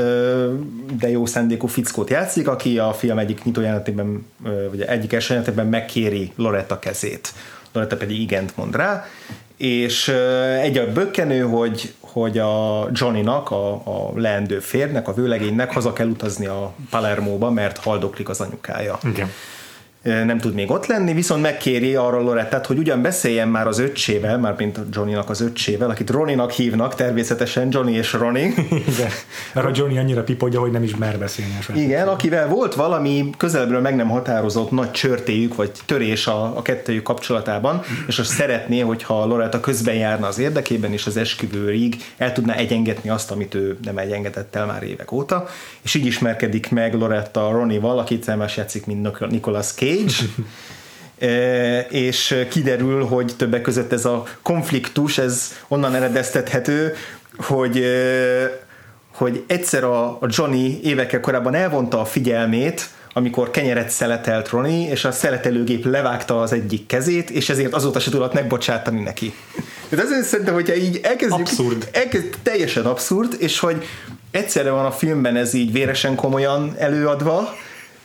de 0.99 1.11
jó 1.11 1.26
szándékú 1.26 1.66
fickót 1.66 2.11
játszik, 2.11 2.49
aki 2.49 2.78
a 2.78 2.92
film 2.92 3.19
egyik 3.19 3.45
nyitójelenetében, 3.45 4.26
vagy 4.71 4.81
egyik 4.81 5.12
első 5.12 5.35
jelenetében 5.35 5.66
megkéri 5.66 6.33
Loretta 6.37 6.78
kezét. 6.78 7.33
Loretta 7.73 7.97
pedig 7.97 8.21
igent 8.21 8.57
mond 8.57 8.76
rá, 8.76 9.07
és 9.57 10.09
egy 10.62 10.78
a 10.78 10.92
bökkenő, 10.92 11.40
hogy, 11.40 11.92
hogy 12.12 12.38
a 12.38 12.87
Johnnynak, 12.92 13.50
a, 13.50 13.73
a 13.73 14.12
leendő 14.14 14.59
férnek, 14.59 15.09
a 15.09 15.14
vőlegénynek 15.14 15.73
haza 15.73 15.92
kell 15.92 16.09
utazni 16.09 16.47
a 16.47 16.73
Palermóba, 16.90 17.50
mert 17.50 17.78
haldoklik 17.78 18.28
az 18.28 18.40
anyukája. 18.40 18.99
Igen 19.04 19.28
nem 20.02 20.38
tud 20.38 20.54
még 20.54 20.71
ott 20.71 20.87
lenni, 20.87 21.12
viszont 21.12 21.42
megkéri 21.42 21.94
arra 21.94 22.21
Lorettát, 22.21 22.66
hogy 22.66 22.78
ugyan 22.78 23.02
beszéljen 23.02 23.49
már 23.49 23.66
az 23.66 23.78
öccsével, 23.78 24.38
már 24.38 24.54
mint 24.56 24.78
Johnnynak 24.92 25.30
az 25.30 25.40
öccsével, 25.40 25.90
akit 25.90 26.11
Roninak 26.11 26.50
hívnak, 26.50 26.94
természetesen 26.94 27.68
Johnny 27.71 27.92
és 27.92 28.12
Ronnie. 28.12 28.47
Igen, 28.68 29.11
mert 29.54 29.66
a 29.66 29.71
Johnny 29.75 29.99
annyira 29.99 30.23
pipogja, 30.23 30.61
hogy 30.61 30.71
nem 30.71 30.82
is 30.82 30.97
mer 30.97 31.18
beszélni. 31.18 31.59
Igen, 31.75 32.09
akivel 32.09 32.49
volt 32.49 32.75
valami 32.75 33.30
közelből 33.37 33.80
meg 33.80 33.97
nem 33.97 34.09
határozott 34.09 34.71
nagy 34.71 34.90
csörtéjük, 34.90 35.54
vagy 35.54 35.71
törés 35.87 36.26
a, 36.26 36.56
a 36.56 36.62
kettőjük 36.62 37.02
kapcsolatában, 37.02 37.82
és 38.06 38.18
azt 38.18 38.30
szeretné, 38.30 38.80
hogyha 38.80 39.26
Loretta 39.26 39.61
közben 39.61 39.94
járna 39.94 40.26
az 40.26 40.38
érdekében, 40.38 40.92
és 40.92 41.06
az 41.06 41.16
esküvőig 41.16 41.97
el 42.16 42.32
tudná 42.32 42.54
egyengetni 42.54 43.11
azt, 43.11 43.30
amit 43.30 43.54
ő 43.54 43.78
nem 43.85 43.99
egyengetett 43.99 44.54
el 44.54 44.66
már 44.66 44.82
évek 44.82 45.12
óta, 45.12 45.47
és 45.82 45.94
így 45.94 46.06
ismerkedik 46.06 46.71
meg 46.71 46.94
Loretta 46.94 47.50
Ronnie-val, 47.50 47.99
akit 47.99 48.37
más 48.37 48.56
játszik, 48.56 48.87
mint 48.87 49.30
Nicolas 49.30 49.73
Cage, 49.73 49.91
Cage, 49.96 50.28
és 52.06 52.46
kiderül, 52.50 53.04
hogy 53.04 53.34
többek 53.37 53.62
között 53.62 53.92
ez 53.92 54.04
a 54.04 54.22
konfliktus, 54.42 55.18
ez 55.18 55.52
onnan 55.68 55.94
eredeztethető, 55.94 56.94
hogy 57.37 57.84
hogy 59.14 59.44
egyszer 59.46 59.84
a, 59.84 60.18
Johnny 60.26 60.80
évekkel 60.82 61.20
korábban 61.20 61.54
elvonta 61.54 62.00
a 62.00 62.04
figyelmét, 62.04 62.88
amikor 63.12 63.50
kenyeret 63.50 63.90
szeletelt 63.90 64.49
Ronnie, 64.49 64.90
és 64.90 65.04
a 65.04 65.12
szeletelőgép 65.12 65.84
levágta 65.84 66.40
az 66.40 66.52
egyik 66.52 66.87
kezét, 66.87 67.30
és 67.30 67.49
ezért 67.49 67.72
azóta 67.72 68.00
se 68.00 68.11
tudott 68.11 68.32
megbocsátani 68.32 69.02
neki. 69.02 69.34
Tehát 69.88 70.04
ezért 70.04 70.26
szerintem, 70.26 70.54
hogyha 70.54 70.75
így 70.75 71.00
elkezdjük... 71.02 71.46
Abszurd. 71.46 71.88
Elkezd, 71.92 72.34
teljesen 72.42 72.84
abszurd, 72.84 73.37
és 73.38 73.58
hogy 73.58 73.84
egyszerre 74.30 74.70
van 74.70 74.84
a 74.84 74.90
filmben 74.90 75.37
ez 75.37 75.54
így 75.54 75.72
véresen 75.72 76.14
komolyan 76.14 76.75
előadva, 76.78 77.54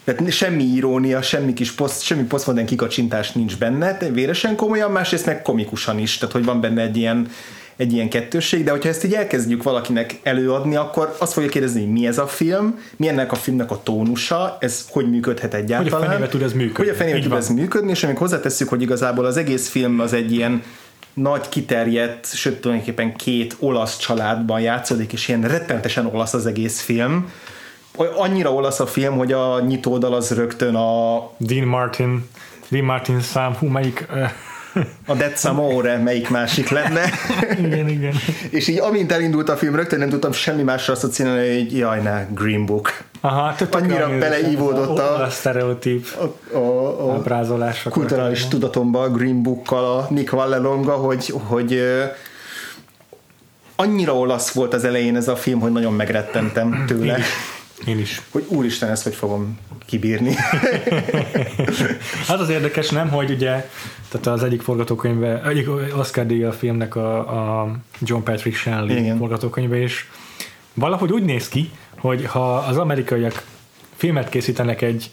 tehát 0.08 0.32
semmi 0.32 0.64
irónia, 0.64 1.22
semmi 1.22 1.54
kis 1.54 1.72
poszt, 1.72 2.04
semmi 2.04 2.24
posztmodern 2.24 2.66
kikacsintás 2.66 3.32
nincs 3.32 3.58
benne, 3.58 3.98
véresen 4.12 4.56
komolyan, 4.56 4.92
másrészt 4.92 5.26
meg 5.26 5.42
komikusan 5.42 6.00
is, 6.00 6.18
tehát 6.18 6.34
hogy 6.34 6.46
van 6.46 6.62
benne 6.62 6.82
egy 6.82 6.98
ilyen, 6.98 7.28
egy 7.76 7.94
ilyen 7.94 8.10
kettősség, 8.10 8.64
de 8.64 8.72
hogyha 8.72 8.90
ezt 8.90 9.04
így 9.04 9.14
elkezdjük 9.14 9.64
valakinek 9.64 10.20
előadni, 10.24 10.76
akkor 10.76 11.16
azt 11.20 11.34
fogja 11.34 11.50
kérdezni, 11.50 11.82
hogy 11.82 11.92
mi 11.92 12.08
ez 12.08 12.18
a 12.18 12.28
film, 12.28 12.80
mi 12.96 13.08
ennek 13.08 13.32
a 13.32 13.36
filmnek 13.36 13.72
a 13.72 13.84
tónusa, 13.84 14.58
ez 14.60 14.86
hogy 14.90 15.10
működhet 15.10 15.54
egyáltalán. 15.54 16.00
Hogy 16.00 16.08
a 16.08 16.12
fenébe 16.12 16.28
tud 16.28 16.42
ez 16.42 16.54
működni. 16.54 16.86
Hogy 16.86 16.90
a 16.90 16.98
fenébe 16.98 17.20
tud 17.20 17.32
ez 17.32 17.50
működni, 17.50 17.92
és 17.92 18.04
amíg 18.04 18.18
hozzátesszük, 18.18 18.70
hogy 18.70 18.82
igazából 18.82 19.26
az 19.26 19.38
egész 19.38 19.70
film 19.70 20.00
az 20.00 20.14
egy 20.14 20.32
ilyen 20.32 20.64
nagy 21.14 21.50
kiterjedt, 21.50 22.36
sőt 22.36 22.62
tulajdonképpen 22.62 23.16
két 23.16 23.56
olasz 23.60 23.98
családban 23.98 24.62
játszódik, 24.62 25.14
és 25.14 25.28
ilyen 25.28 25.42
rettenetesen 25.42 26.06
olasz 26.06 26.34
az 26.34 26.46
egész 26.46 26.82
film, 26.82 27.30
annyira 28.16 28.54
olasz 28.54 28.80
a 28.80 28.86
film, 28.86 29.18
hogy 29.18 29.32
a 29.32 29.60
nyitódal 29.60 30.13
az 30.13 30.32
rögtön 30.32 30.75
a... 30.75 31.22
Dean 31.38 31.68
Martin, 31.68 32.30
Dean 32.68 32.86
Martin 32.86 33.22
szám, 33.22 33.54
hú, 33.54 33.68
melyik... 33.68 34.08
a 35.06 35.13
Dead 35.13 35.38
Samore 35.38 35.98
melyik 35.98 36.30
másik 36.30 36.70
lenne. 36.70 37.01
igen, 37.66 37.88
igen. 37.88 38.13
És 38.50 38.68
így 38.68 38.80
amint 38.80 39.12
elindult 39.12 39.50
a 39.50 39.58
film, 39.58 39.75
rögtön 39.75 40.00
nem 40.00 40.10
tudtam 40.10 40.32
semmi 40.32 40.63
másra 40.63 40.94
asszociálni, 40.94 41.58
hogy 41.58 41.77
jaj, 41.77 42.01
ne, 42.01 42.25
Green 42.34 42.66
Book. 42.66 43.04
Aha, 43.22 43.56
Annyira 43.72 44.18
beleívódott 44.18 45.00
a, 45.00 45.22
a, 45.22 45.30
sztereotíp 45.30 46.08
a, 46.54 46.58
a, 46.58 47.16
a 47.16 47.89
kulturális 47.89 48.48
tudatomba 48.48 49.01
a 49.01 49.10
Green 49.10 49.44
Bookkal 49.44 49.86
a 49.86 50.08
Nick 50.10 50.32
Vallelonga, 50.32 50.94
hogy, 50.94 51.34
hogy 51.48 51.82
annyira 53.75 54.16
olasz 54.18 54.51
volt 54.51 54.74
az 54.74 54.84
elején 54.84 55.16
ez 55.16 55.27
a 55.27 55.36
film, 55.36 55.60
hogy 55.60 55.72
nagyon 55.72 55.94
megrettentem 55.94 56.84
tőle. 56.88 57.20
Én 57.86 58.00
is. 58.00 58.22
Hogy 58.31 58.46
úristen, 58.48 58.89
ezt 58.89 59.03
hogy 59.03 59.15
fogom 59.15 59.60
kibírni. 59.86 60.34
hát 62.27 62.39
az 62.39 62.50
érdekes, 62.50 62.89
nem, 62.89 63.10
hogy 63.10 63.31
ugye 63.31 63.69
tehát 64.10 64.27
az 64.27 64.43
egyik 64.43 64.62
forgatókönyve, 64.62 65.43
egyik 65.43 65.69
Oscar 65.98 66.25
díja 66.25 66.48
a 66.48 66.51
filmnek 66.51 66.96
a, 66.96 67.17
a 67.62 67.72
John 68.00 68.24
Patrick 68.24 68.57
Shanley 68.57 68.98
Igen. 68.98 69.17
forgatókönyve, 69.17 69.77
és 69.77 70.05
valahogy 70.74 71.12
úgy 71.12 71.24
néz 71.24 71.50
ki, 71.50 71.72
hogy 72.00 72.25
ha 72.25 72.55
az 72.55 72.77
amerikaiak 72.77 73.43
filmet 73.96 74.29
készítenek 74.29 74.81
egy, 74.81 75.12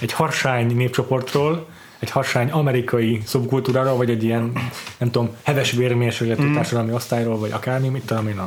egy 0.00 0.12
harsány 0.12 0.76
népcsoportról, 0.76 1.68
egy 1.98 2.10
harsány 2.10 2.50
amerikai 2.50 3.20
szubkultúráról, 3.24 3.96
vagy 3.96 4.10
egy 4.10 4.24
ilyen, 4.24 4.52
nem 4.98 5.10
tudom, 5.10 5.30
heves 5.42 5.72
vérmérsékletű 5.72 6.42
mm. 6.42 6.54
társadalmi 6.54 6.92
osztályról, 6.92 7.38
vagy 7.38 7.50
akármi, 7.50 7.88
mit 7.88 8.06
tudom 8.06 8.28
én, 8.28 8.40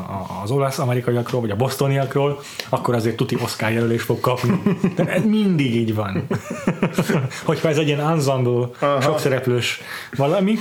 az 0.43 0.51
olasz 0.51 0.79
amerikaiakról, 0.79 1.41
vagy 1.41 1.49
a 1.49 1.55
bostoniakról, 1.55 2.39
akkor 2.69 2.95
azért 2.95 3.15
tuti 3.15 3.37
Oscar 3.41 3.71
jelölés 3.71 4.01
fog 4.01 4.19
kapni. 4.19 4.61
De 4.95 5.03
ez 5.03 5.23
mindig 5.25 5.75
így 5.75 5.95
van. 5.95 6.27
Hogyha 7.45 7.69
ez 7.69 7.77
egy 7.77 7.87
ilyen 7.87 8.09
ensemble, 8.09 8.67
sokszereplős 9.01 9.81
valami, 10.15 10.55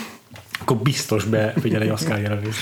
akkor 0.60 0.76
biztos 0.76 1.24
befigyel 1.24 1.82
egy 1.82 1.90
Oscar 1.90 2.20
jelölés. 2.20 2.56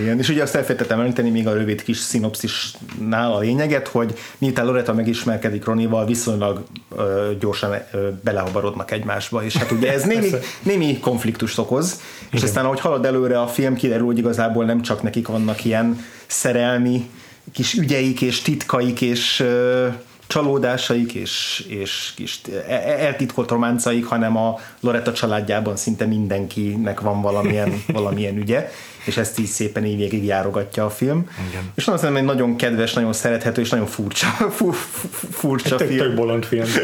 Igen, 0.00 0.18
és 0.18 0.28
ugye 0.28 0.42
azt 0.42 0.54
elfelejtettem 0.54 1.00
említeni 1.00 1.30
még 1.30 1.46
a 1.46 1.52
rövid 1.52 1.82
kis 1.82 1.96
szinopszisnál 1.96 3.32
a 3.32 3.38
lényeget, 3.38 3.88
hogy 3.88 4.14
miután 4.38 4.66
Loretta 4.66 4.94
megismerkedik 4.94 5.64
Ronival, 5.64 6.06
viszonylag 6.06 6.64
ö, 6.96 7.30
gyorsan 7.40 7.74
ö, 7.92 8.08
belehabarodnak 8.22 8.90
egymásba, 8.90 9.44
és 9.44 9.56
hát 9.56 9.70
ugye 9.70 9.92
ez 9.92 10.02
némi, 10.12 10.30
némi 10.62 10.98
konfliktust 10.98 11.58
okoz, 11.58 12.00
és 12.20 12.26
Igen. 12.30 12.44
aztán 12.44 12.64
ahogy 12.64 12.80
halad 12.80 13.04
előre 13.04 13.40
a 13.40 13.46
film, 13.46 13.74
kiderül, 13.74 14.06
hogy 14.06 14.18
igazából 14.18 14.64
nem 14.64 14.82
csak 14.82 15.02
nekik 15.02 15.28
vannak 15.28 15.64
ilyen 15.64 16.04
szerelmi 16.26 17.10
kis 17.52 17.74
ügyeik 17.74 18.20
és 18.20 18.40
titkaik 18.40 19.00
és 19.00 19.40
ö, 19.40 19.88
csalódásaik 20.26 21.12
és, 21.12 21.64
és 21.68 22.12
kis 22.16 22.40
e- 22.68 22.72
e- 22.72 23.04
eltitkolt 23.04 23.50
románcaik, 23.50 24.04
hanem 24.04 24.36
a 24.36 24.58
Loretta 24.80 25.12
családjában 25.12 25.76
szinte 25.76 26.06
mindenkinek 26.06 27.00
van 27.00 27.22
valamilyen, 27.22 27.82
valamilyen 27.86 28.36
ügye, 28.36 28.70
és 29.04 29.16
ezt 29.16 29.38
így 29.38 29.46
szépen 29.46 29.84
így 29.84 29.96
végig 29.96 30.24
járogatja 30.24 30.84
a 30.84 30.90
film. 30.90 31.30
Igen. 31.50 31.62
És 31.74 31.86
azt 31.86 32.00
hiszem, 32.00 32.16
egy 32.16 32.24
nagyon 32.24 32.56
kedves, 32.56 32.92
nagyon 32.92 33.12
szerethető 33.12 33.60
és 33.60 33.68
nagyon 33.70 33.86
furcsa, 33.86 34.26
fu, 34.56 34.70
fu, 34.70 35.08
furcsa 35.30 35.76
Tök, 35.76 35.88
film. 35.88 35.98
tök 35.98 36.14
bolond 36.14 36.44
film. 36.44 36.66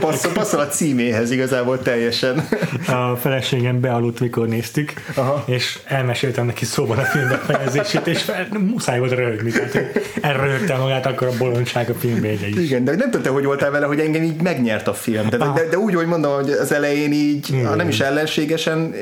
Passzol, 0.00 0.32
passzol 0.32 0.60
a 0.60 0.66
címéhez 0.66 1.30
igazából 1.30 1.82
teljesen. 1.82 2.48
A 2.88 3.16
feleségem 3.16 3.80
bealudt, 3.80 4.20
mikor 4.20 4.48
néztük, 4.48 4.92
Aha. 5.14 5.44
és 5.46 5.78
elmeséltem 5.84 6.46
neki 6.46 6.64
szóban 6.64 6.98
a 6.98 7.02
film 7.02 7.28
befejezését, 7.28 8.06
és 8.06 8.24
muszáj 8.58 8.98
volt 8.98 9.12
röhögni. 9.12 9.50
Tehát 9.50 10.00
elröhögte 10.20 10.76
magát, 10.76 11.06
akkor 11.06 11.26
a 11.26 11.36
bolondság 11.38 11.90
a 11.90 11.94
film 11.94 12.20
vége 12.20 12.48
is. 12.48 12.56
Igen, 12.56 12.84
de 12.84 12.94
nem 12.94 13.10
tudta, 13.10 13.32
hogy 13.32 13.44
voltál 13.44 13.70
vele, 13.70 13.86
hogy 13.86 14.00
engem 14.00 14.22
így 14.22 14.42
megnyert 14.42 14.88
a 14.88 14.94
film. 14.94 15.28
De, 15.28 15.36
de, 15.36 15.68
de 15.70 15.78
úgy, 15.78 15.94
hogy 15.94 16.06
mondom, 16.06 16.34
hogy 16.34 16.50
az 16.50 16.72
elején 16.72 17.12
így, 17.12 17.48
Igen. 17.52 17.76
nem 17.76 17.88
is 17.88 18.00
ellenségesen 18.00 18.94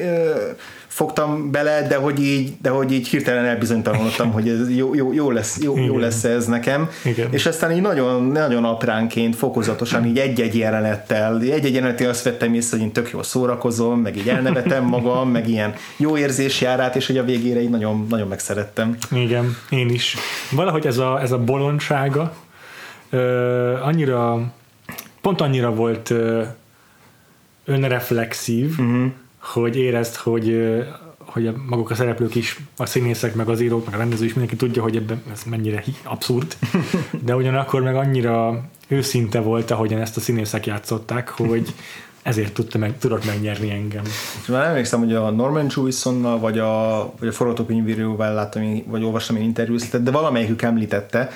fogtam 0.95 1.51
bele, 1.51 1.87
de 1.89 1.97
hogy 1.97 2.23
így, 2.23 2.53
de 2.63 2.69
hogy 2.69 2.93
így 2.93 3.09
hirtelen 3.09 3.45
elbizonytalanodtam, 3.45 4.33
hogy 4.33 4.49
ez 4.49 4.77
jó, 4.77 4.95
jó, 4.95 5.13
jó, 5.13 5.31
lesz, 5.31 5.59
jó, 5.63 5.79
jó 5.79 5.99
lesz 5.99 6.25
ez 6.25 6.47
nekem. 6.47 6.91
Igen. 7.05 7.33
És 7.33 7.47
aztán 7.47 7.73
így 7.73 7.81
nagyon, 7.81 8.25
nagyon 8.25 8.65
apránként, 8.65 9.37
fokozatosan 9.37 10.07
így 10.07 10.19
egy-egy 10.19 10.57
jelenettel, 10.57 11.41
egy-egy 11.41 11.75
jelenettel 11.75 12.09
azt 12.09 12.25
vettem 12.25 12.55
észre, 12.55 12.77
hogy 12.77 12.87
én 12.87 12.93
tök 12.93 13.11
jól 13.11 13.23
szórakozom, 13.23 14.01
meg 14.01 14.17
így 14.17 14.29
elnevetem 14.29 14.85
magam, 14.85 15.31
meg 15.31 15.49
ilyen 15.49 15.75
jó 15.97 16.17
érzés 16.17 16.61
jár 16.61 16.81
át, 16.81 16.97
és 16.97 17.07
hogy 17.07 17.19
a 17.19 17.25
végére 17.25 17.61
így 17.61 17.71
nagyon, 17.71 18.07
nagyon 18.09 18.29
megszerettem. 18.29 18.97
Igen, 19.11 19.57
én 19.71 19.89
is. 19.89 20.17
Valahogy 20.51 20.87
ez 20.87 20.99
a, 20.99 21.21
ez 21.21 21.33
a 21.33 21.39
bolondsága 21.39 22.35
ö, 23.11 23.81
annyira, 23.83 24.53
pont 25.21 25.41
annyira 25.41 25.75
volt 25.75 26.11
ö, 26.11 26.43
önreflexív, 27.65 28.71
uh-huh. 28.79 29.13
Hogy 29.45 29.77
érezd, 29.77 30.15
hogy 30.15 30.75
hogy 31.25 31.55
maguk 31.67 31.91
a 31.91 31.95
szereplők 31.95 32.35
is, 32.35 32.59
a 32.77 32.87
színészek, 32.87 33.35
meg 33.35 33.49
az 33.49 33.61
írók, 33.61 33.85
meg 33.85 33.95
a 33.95 33.99
rendező 33.99 34.25
is 34.25 34.35
mindenki 34.35 34.57
tudja, 34.57 34.83
hogy 34.83 34.97
ebben 34.97 35.23
ez 35.33 35.43
mennyire 35.47 35.85
abszurd, 36.03 36.57
de 37.27 37.37
ugyanakkor 37.37 37.83
meg 37.83 37.97
annyira 37.97 38.65
őszinte 38.89 39.41
volt, 39.41 39.71
ahogyan 39.71 40.01
ezt 40.01 40.17
a 40.17 40.21
színészek 40.21 40.67
játszották, 40.67 41.29
hogy 41.29 41.75
ezért 42.23 42.55
tudta 42.55 42.79
meg, 42.79 42.99
tudott 42.99 43.27
megnyerni 43.27 43.71
engem. 43.71 44.03
És 44.43 44.47
már 44.47 44.69
emlékszem, 44.69 44.99
hogy 44.99 45.15
a 45.15 45.31
Norman 45.31 45.67
Jewisonnal, 45.77 46.39
vagy 46.39 46.59
a, 46.59 46.99
vagy 47.19 47.29
a 47.29 47.33
forgatókönyvíróval 47.33 48.35
láttam, 48.35 48.83
vagy 48.87 49.03
olvastam 49.03 49.37
én 49.37 49.43
interjúztat, 49.43 50.03
de 50.03 50.11
valamelyikük 50.11 50.63
említette, 50.63 51.31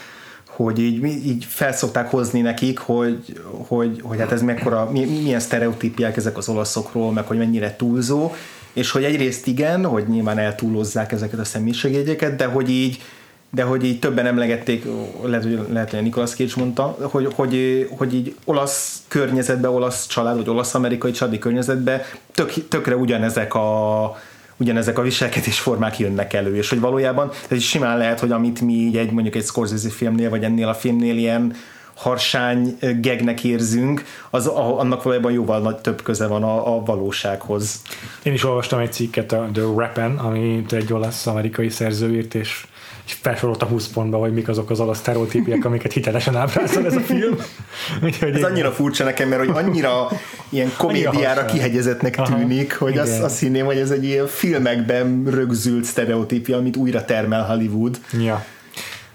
hogy 0.65 0.79
így, 0.79 1.05
így 1.05 1.45
felszokták 1.45 2.11
hozni 2.11 2.41
nekik, 2.41 2.79
hogy, 2.79 3.41
hogy, 3.67 4.01
hogy 4.03 4.19
hát 4.19 4.33
ez 4.33 4.43
mekkora, 4.43 4.91
mi- 4.91 5.05
milyen 5.05 5.41
sztereotípiák 5.41 6.17
ezek 6.17 6.37
az 6.37 6.49
olaszokról, 6.49 7.13
meg 7.13 7.27
hogy 7.27 7.39
mennyire 7.39 7.77
túlzó, 7.77 8.33
és 8.73 8.91
hogy 8.91 9.05
egyrészt 9.05 9.47
igen, 9.47 9.85
hogy 9.85 10.09
nyilván 10.09 10.39
eltúlozzák 10.39 11.13
ezeket 11.13 11.39
a 11.39 11.45
személyiségjegyeket, 11.45 12.37
de 12.37 12.45
hogy 12.45 12.71
így 12.71 13.03
de 13.51 13.63
hogy 13.63 13.85
így 13.85 13.99
többen 13.99 14.27
emlegették, 14.27 14.85
lehet, 15.25 15.45
hogy, 15.45 15.61
lehet, 15.73 15.91
hogy 15.91 15.99
a 15.99 16.03
Nicolas 16.03 16.31
Cage 16.31 16.53
mondta, 16.57 16.97
hogy, 17.01 17.29
hogy, 17.35 17.89
hogy 17.97 18.15
így 18.15 18.35
olasz 18.45 19.03
környezetben, 19.09 19.71
olasz 19.71 20.07
család, 20.07 20.37
vagy 20.37 20.49
olasz-amerikai 20.49 21.11
családi 21.11 21.39
környezetben 21.39 22.01
tök, 22.35 22.69
tökre 22.69 22.97
ugyanezek 22.97 23.55
a 23.55 24.17
ugyanezek 24.59 24.99
a 24.99 25.03
viselkedés 25.03 25.61
formák 25.61 25.99
jönnek 25.99 26.33
elő, 26.33 26.57
és 26.57 26.69
hogy 26.69 26.81
valójában 26.81 27.31
ez 27.49 27.57
is 27.57 27.69
simán 27.69 27.99
lehet, 27.99 28.21
hogy 28.21 28.33
amit 28.33 28.61
mi 28.61 28.99
egy 28.99 29.11
mondjuk 29.11 29.35
egy 29.35 29.45
Scorsese 29.45 29.91
filmnél, 29.91 30.31
vagy 30.31 30.45
ennél 30.45 30.69
a 30.69 30.75
filmnél 30.75 31.17
ilyen 31.17 31.55
harsány 31.95 32.79
gegnek 33.01 33.45
érzünk, 33.45 34.05
az 34.31 34.47
a- 34.47 34.79
annak 34.79 35.03
valójában 35.03 35.33
jóval 35.33 35.61
nagy 35.61 35.77
több 35.77 36.03
köze 36.03 36.27
van 36.27 36.43
a, 36.43 36.77
a 36.77 36.83
valósághoz. 36.85 37.83
Én 38.23 38.33
is 38.33 38.45
olvastam 38.45 38.79
egy 38.79 38.93
cikket 38.93 39.33
a 39.33 39.49
The 39.53 39.63
Rappen, 39.63 40.17
amit 40.17 40.73
egy 40.73 40.93
olasz-amerikai 40.93 41.69
szerző 41.69 42.15
írt, 42.15 42.35
és 42.35 42.67
és 43.09 43.17
felsorolta 43.21 43.67
20 43.67 43.89
pontba, 43.89 44.19
hogy 44.19 44.33
mik 44.33 44.49
azok 44.49 44.71
az 44.71 44.81
olasz 44.81 44.99
sztereotípiek, 44.99 45.65
amiket 45.65 45.93
hitelesen 45.93 46.37
ábrázol 46.37 46.87
ez 46.87 46.97
a 46.97 47.01
film. 47.01 47.37
Úgyhogy 48.05 48.35
Ez 48.35 48.43
annyira 48.43 48.73
furcsa 48.73 49.05
nekem, 49.05 49.29
mert 49.29 49.47
hogy 49.47 49.65
annyira 49.65 50.09
ilyen 50.49 50.73
komédiára 50.77 51.41
harsány. 51.41 51.47
kihegyezettnek 51.47 52.19
Aha, 52.19 52.37
tűnik, 52.37 52.75
hogy 52.75 52.99
azt, 52.99 53.13
igen. 53.13 53.25
azt 53.25 53.39
hinném, 53.39 53.65
hogy 53.65 53.77
ez 53.77 53.91
egy 53.91 54.05
ilyen 54.05 54.27
filmekben 54.27 55.25
rögzült 55.27 55.85
sztereotípia, 55.85 56.57
amit 56.57 56.77
újra 56.77 57.05
termel 57.05 57.47
Hollywood. 57.47 58.01
Ja. 58.23 58.45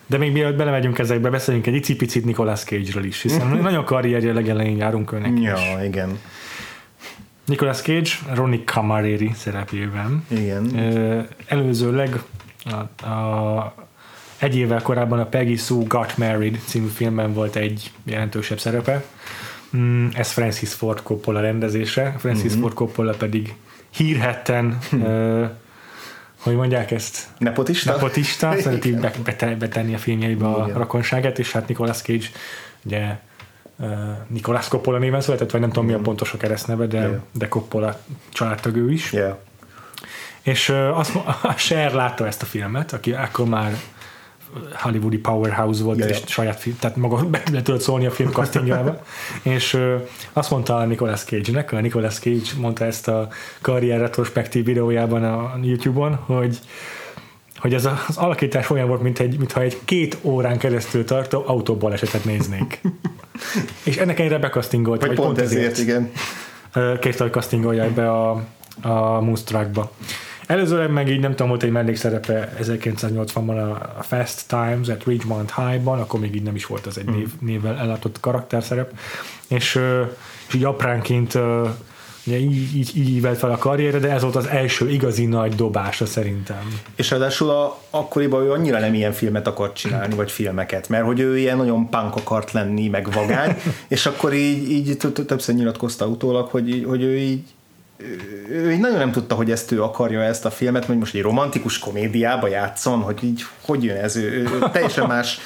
De 0.05 0.17
még 0.17 0.31
mielőtt 0.31 0.57
belemegyünk 0.57 0.99
ezekbe, 0.99 1.29
beszéljünk 1.29 1.67
egy 1.67 1.75
icipicit 1.75 2.25
Nicolas 2.25 2.63
Cage-ről 2.63 3.03
is, 3.03 3.21
hiszen 3.21 3.47
nagyon 3.47 3.85
karrierje 3.85 4.33
legelején 4.33 4.77
járunk 4.77 5.11
önnek 5.11 5.39
is. 5.39 5.45
Ja, 5.45 5.83
igen. 5.83 6.19
Nicolas 7.45 7.81
Cage 7.81 8.09
Ronnie 8.33 8.63
Camareri 8.65 9.31
szerepében. 9.35 10.25
Igen. 10.27 10.75
Előzőleg 11.47 12.21
a, 12.65 13.05
a, 13.05 13.73
egy 14.43 14.55
évvel 14.55 14.81
korábban 14.81 15.19
a 15.19 15.25
Peggy 15.25 15.57
Sue 15.59 15.83
Got 15.87 16.17
Married 16.17 16.59
című 16.65 16.87
filmben 16.87 17.33
volt 17.33 17.55
egy 17.55 17.91
jelentősebb 18.03 18.59
szerepe. 18.59 19.03
Mm, 19.77 20.07
Ez 20.13 20.31
Francis 20.31 20.73
Ford 20.73 20.99
Coppola 21.03 21.39
rendezése, 21.41 22.15
Francis 22.17 22.51
Mhm. 22.51 22.61
Ford 22.61 22.73
Coppola 22.73 23.13
pedig 23.13 23.53
hírhetten, 23.89 24.77
ö, 25.03 25.45
hogy 26.39 26.55
mondják 26.55 26.91
ezt, 26.91 27.27
Nepotista? 27.37 27.91
nepotista, 27.91 28.53
szereti 28.59 28.91
be- 28.95 29.13
bete- 29.23 29.57
betenni 29.57 29.93
a 29.93 29.97
filmjeibe 29.97 30.45
a 30.45 30.63
Igen. 30.65 30.77
rokonságát, 30.77 31.39
és 31.39 31.51
hát 31.51 31.67
Nicolas 31.67 32.01
Cage 32.01 32.25
ugye 32.85 33.17
uh, 33.75 33.87
Nicolas 34.27 34.67
Coppola 34.67 34.97
néven 34.97 35.21
született, 35.21 35.51
vagy 35.51 35.61
nem 35.61 35.69
tudom 35.69 35.85
mi 35.85 35.93
a 35.93 35.99
pontos 35.99 36.33
a 36.33 36.37
keresztneve, 36.37 36.85
de, 36.85 36.97
Igen. 36.97 37.21
de 37.31 37.47
Coppola 37.47 37.99
családtag 38.29 38.75
ő 38.75 38.91
is. 38.91 39.11
Yeah. 39.13 39.37
És 40.41 40.69
uh, 40.69 40.97
azt, 40.97 41.15
a 41.51 41.53
Cher 41.57 41.93
látta 41.93 42.27
ezt 42.27 42.41
a 42.41 42.45
filmet, 42.45 42.93
aki 42.93 43.11
akkor 43.13 43.45
már 43.45 43.71
hollywoodi 44.73 45.17
powerhouse 45.17 45.83
volt, 45.83 45.99
Ja, 45.99 46.05
és 46.05 46.21
saját 46.25 46.59
film, 46.59 46.77
tehát 46.79 46.95
maga 46.95 47.23
be, 47.29 47.43
be 47.51 47.61
tudott 47.61 47.81
szólni 47.81 48.05
a 48.05 48.11
film 48.11 48.31
castingjába, 48.31 49.03
és 49.41 49.73
uh, 49.73 50.01
azt 50.33 50.49
mondta 50.49 50.77
a 50.77 50.85
Nicolas 50.85 51.23
Cage-nek, 51.23 51.71
a 51.71 51.79
Nicolas 51.79 52.19
Cage 52.19 52.49
mondta 52.57 52.85
ezt 52.85 53.07
a 53.07 53.27
karrier 53.61 53.99
retrospektív 53.99 54.65
videójában 54.65 55.23
a 55.23 55.59
YouTube-on, 55.61 56.15
hogy 56.15 56.59
hogy 57.57 57.73
ez 57.73 57.85
az 57.85 58.17
alakítás 58.17 58.69
olyan 58.69 58.87
volt, 58.87 59.01
mint 59.01 59.19
egy, 59.19 59.37
mintha 59.37 59.61
egy 59.61 59.77
két 59.85 60.17
órán 60.21 60.57
keresztül 60.57 61.05
tartó 61.05 61.43
autóbalesetet 61.45 62.25
néznék. 62.25 62.81
és 63.83 63.97
ennek 63.97 64.19
ennyire 64.19 64.37
bekasztingolt, 64.37 65.05
Vagy 65.05 65.15
pont 65.15 65.37
ezért, 65.37 65.77
igen. 65.77 66.11
Ö, 66.73 66.93
kérte, 66.99 67.23
hogy 67.23 67.31
castingolják 67.31 67.91
be 67.91 68.11
a, 68.11 68.31
a 68.81 69.21
Moonstruckba. 69.21 69.91
Előzőleg 70.53 70.91
meg 70.91 71.09
így 71.09 71.19
nem 71.19 71.31
tudom, 71.31 71.47
volt 71.47 71.63
egy 71.63 71.71
mellékszerepe 71.71 72.53
1980-ban 72.61 73.71
a 73.97 74.03
Fast 74.03 74.47
Times 74.47 74.87
at 74.87 75.03
Ridgemont 75.03 75.53
High-ban, 75.55 75.99
akkor 75.99 76.19
még 76.19 76.35
így 76.35 76.43
nem 76.43 76.55
is 76.55 76.65
volt 76.65 76.85
az 76.85 76.97
egy 76.97 77.05
név, 77.05 77.29
névvel 77.39 77.77
ellátott 77.77 78.19
karakterszerep, 78.19 78.91
és, 79.47 79.79
és 80.47 80.53
így 80.53 80.63
apránként 80.63 81.33
ugye 82.25 82.37
így, 82.37 82.75
így, 82.75 82.97
így 82.97 83.21
vett 83.21 83.37
fel 83.37 83.51
a 83.51 83.57
karrierre, 83.57 83.99
de 83.99 84.11
ez 84.11 84.21
volt 84.21 84.35
az 84.35 84.47
első 84.47 84.89
igazi 84.89 85.25
nagy 85.25 85.55
dobása 85.55 86.05
szerintem. 86.05 86.81
És 86.95 87.09
ráadásul 87.09 87.49
a, 87.49 87.79
akkoriban 87.89 88.43
ő 88.43 88.51
annyira 88.51 88.79
nem 88.79 88.93
ilyen 88.93 89.11
filmet 89.11 89.47
akart 89.47 89.75
csinálni, 89.75 90.15
vagy 90.15 90.31
filmeket, 90.31 90.89
mert 90.89 91.05
hogy 91.05 91.19
ő 91.19 91.37
ilyen 91.37 91.57
nagyon 91.57 91.89
punk 91.89 92.15
akart 92.15 92.51
lenni, 92.51 92.87
meg 92.87 93.11
vagány, 93.11 93.55
és 93.87 94.05
akkor 94.05 94.33
így, 94.33 94.71
így 94.71 94.97
többször 94.97 95.55
nyilatkozta 95.55 96.07
utólag, 96.07 96.47
hogy, 96.47 96.85
hogy 96.87 97.01
ő 97.01 97.17
így 97.17 97.43
ő 98.49 98.71
így 98.71 98.79
nagyon 98.79 98.97
nem 98.97 99.11
tudta, 99.11 99.35
hogy 99.35 99.51
ezt 99.51 99.71
ő 99.71 99.83
akarja 99.83 100.21
ezt 100.21 100.45
a 100.45 100.51
filmet, 100.51 100.85
hogy 100.85 100.97
most 100.97 101.15
egy 101.15 101.21
romantikus 101.21 101.79
komédiába 101.79 102.47
játszon, 102.47 103.01
hogy 103.01 103.23
így 103.23 103.41
hogy 103.61 103.83
jön 103.83 103.97
ez, 103.97 104.15
ő, 104.15 104.21
ő 104.21 104.59
teljesen 104.71 105.07
más 105.07 105.39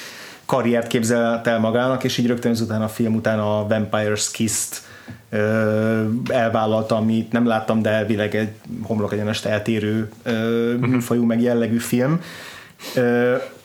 karriert 0.46 0.86
képzelt 0.86 1.46
el 1.46 1.58
magának, 1.58 2.04
és 2.04 2.18
így 2.18 2.26
rögtön 2.26 2.50
ezután 2.50 2.82
a 2.82 2.88
film 2.88 3.14
után 3.14 3.38
a 3.38 3.66
Vampire's 3.66 4.28
Kiss-t 4.32 4.82
elvállalta, 6.28 6.96
amit 6.96 7.32
nem 7.32 7.46
láttam, 7.46 7.82
de 7.82 7.90
elvileg 7.90 8.34
egy 8.34 8.50
homlok 8.82 9.12
egyenest 9.12 9.44
eltérő 9.44 10.10
mhm. 10.24 10.90
műfajú 10.90 11.24
meg 11.24 11.42
jellegű 11.42 11.78
film. 11.78 12.20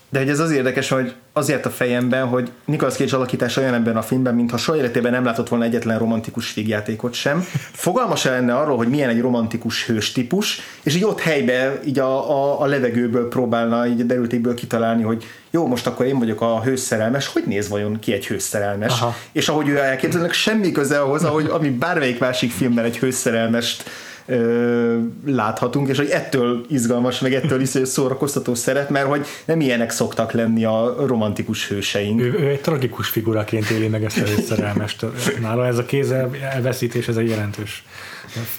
De 0.09 0.19
hogy 0.19 0.29
ez 0.29 0.39
az 0.39 0.51
érdekes, 0.51 0.89
hogy 0.89 1.13
azért 1.33 1.65
a 1.65 1.69
fejemben, 1.69 2.27
hogy 2.27 2.51
Nicolas 2.65 2.93
Cage 2.93 3.15
alakítása 3.15 3.61
olyan 3.61 3.73
ebben 3.73 3.97
a 3.97 4.01
filmben, 4.01 4.35
mintha 4.35 4.57
soha 4.57 4.77
életében 4.77 5.11
nem 5.11 5.23
látott 5.23 5.49
volna 5.49 5.65
egyetlen 5.65 5.99
romantikus 5.99 6.49
figjátékot 6.49 7.13
sem. 7.13 7.45
Fogalmas 7.71 8.23
lenne 8.23 8.55
arról, 8.55 8.77
hogy 8.77 8.87
milyen 8.87 9.09
egy 9.09 9.21
romantikus 9.21 9.85
hős 9.85 10.11
típus, 10.11 10.61
és 10.83 10.95
így 10.95 11.03
ott 11.03 11.19
helybe, 11.19 11.79
így 11.85 11.99
a, 11.99 12.31
a, 12.31 12.61
a 12.61 12.65
levegőből 12.65 13.27
próbálna 13.27 13.87
így 13.87 14.05
derültékből 14.05 14.53
kitalálni, 14.53 15.03
hogy 15.03 15.25
jó, 15.51 15.67
most 15.67 15.87
akkor 15.87 16.05
én 16.05 16.19
vagyok 16.19 16.41
a 16.41 16.61
hőszerelmes, 16.61 17.27
hogy 17.27 17.43
néz 17.45 17.69
vajon 17.69 17.99
ki 17.99 18.13
egy 18.13 18.27
hőszerelmes? 18.27 18.91
Aha. 18.91 19.15
És 19.31 19.49
ahogy 19.49 19.67
ő 19.67 19.77
elképzelnek, 19.77 20.33
semmi 20.33 20.71
köze 20.71 20.99
ahhoz, 20.99 21.23
ahogy 21.23 21.45
ami 21.45 21.69
bármelyik 21.69 22.19
másik 22.19 22.51
filmben 22.51 22.85
egy 22.85 22.97
hőszerelmest 22.97 23.83
ö, 24.25 24.99
láthatunk, 25.25 25.87
és 25.87 25.97
hogy 25.97 26.09
ettől 26.09 26.65
izgalmas, 26.69 27.19
meg 27.19 27.33
ettől 27.33 27.61
is 27.61 27.69
szórakoztató 27.83 28.55
szeret, 28.55 28.89
mert 28.89 29.07
hogy 29.07 29.25
nem 29.45 29.59
ilyenek 29.59 29.89
szoktak 29.89 30.31
lenni 30.31 30.65
a 30.65 30.95
romantikus 31.05 31.67
hőseink. 31.67 32.21
Ő, 32.21 32.33
ő 32.39 32.47
egy 32.47 32.61
tragikus 32.61 33.09
figuraként 33.09 33.69
éli 33.69 33.87
meg 33.87 34.03
ezt 34.03 34.21
a 34.21 34.41
szerelmest. 34.49 35.05
Nála 35.41 35.65
ez 35.65 35.77
a 35.77 35.85
kézzel 35.85 36.29
elveszítés, 36.53 37.07
ez 37.07 37.17
egy 37.17 37.29
jelentős 37.29 37.83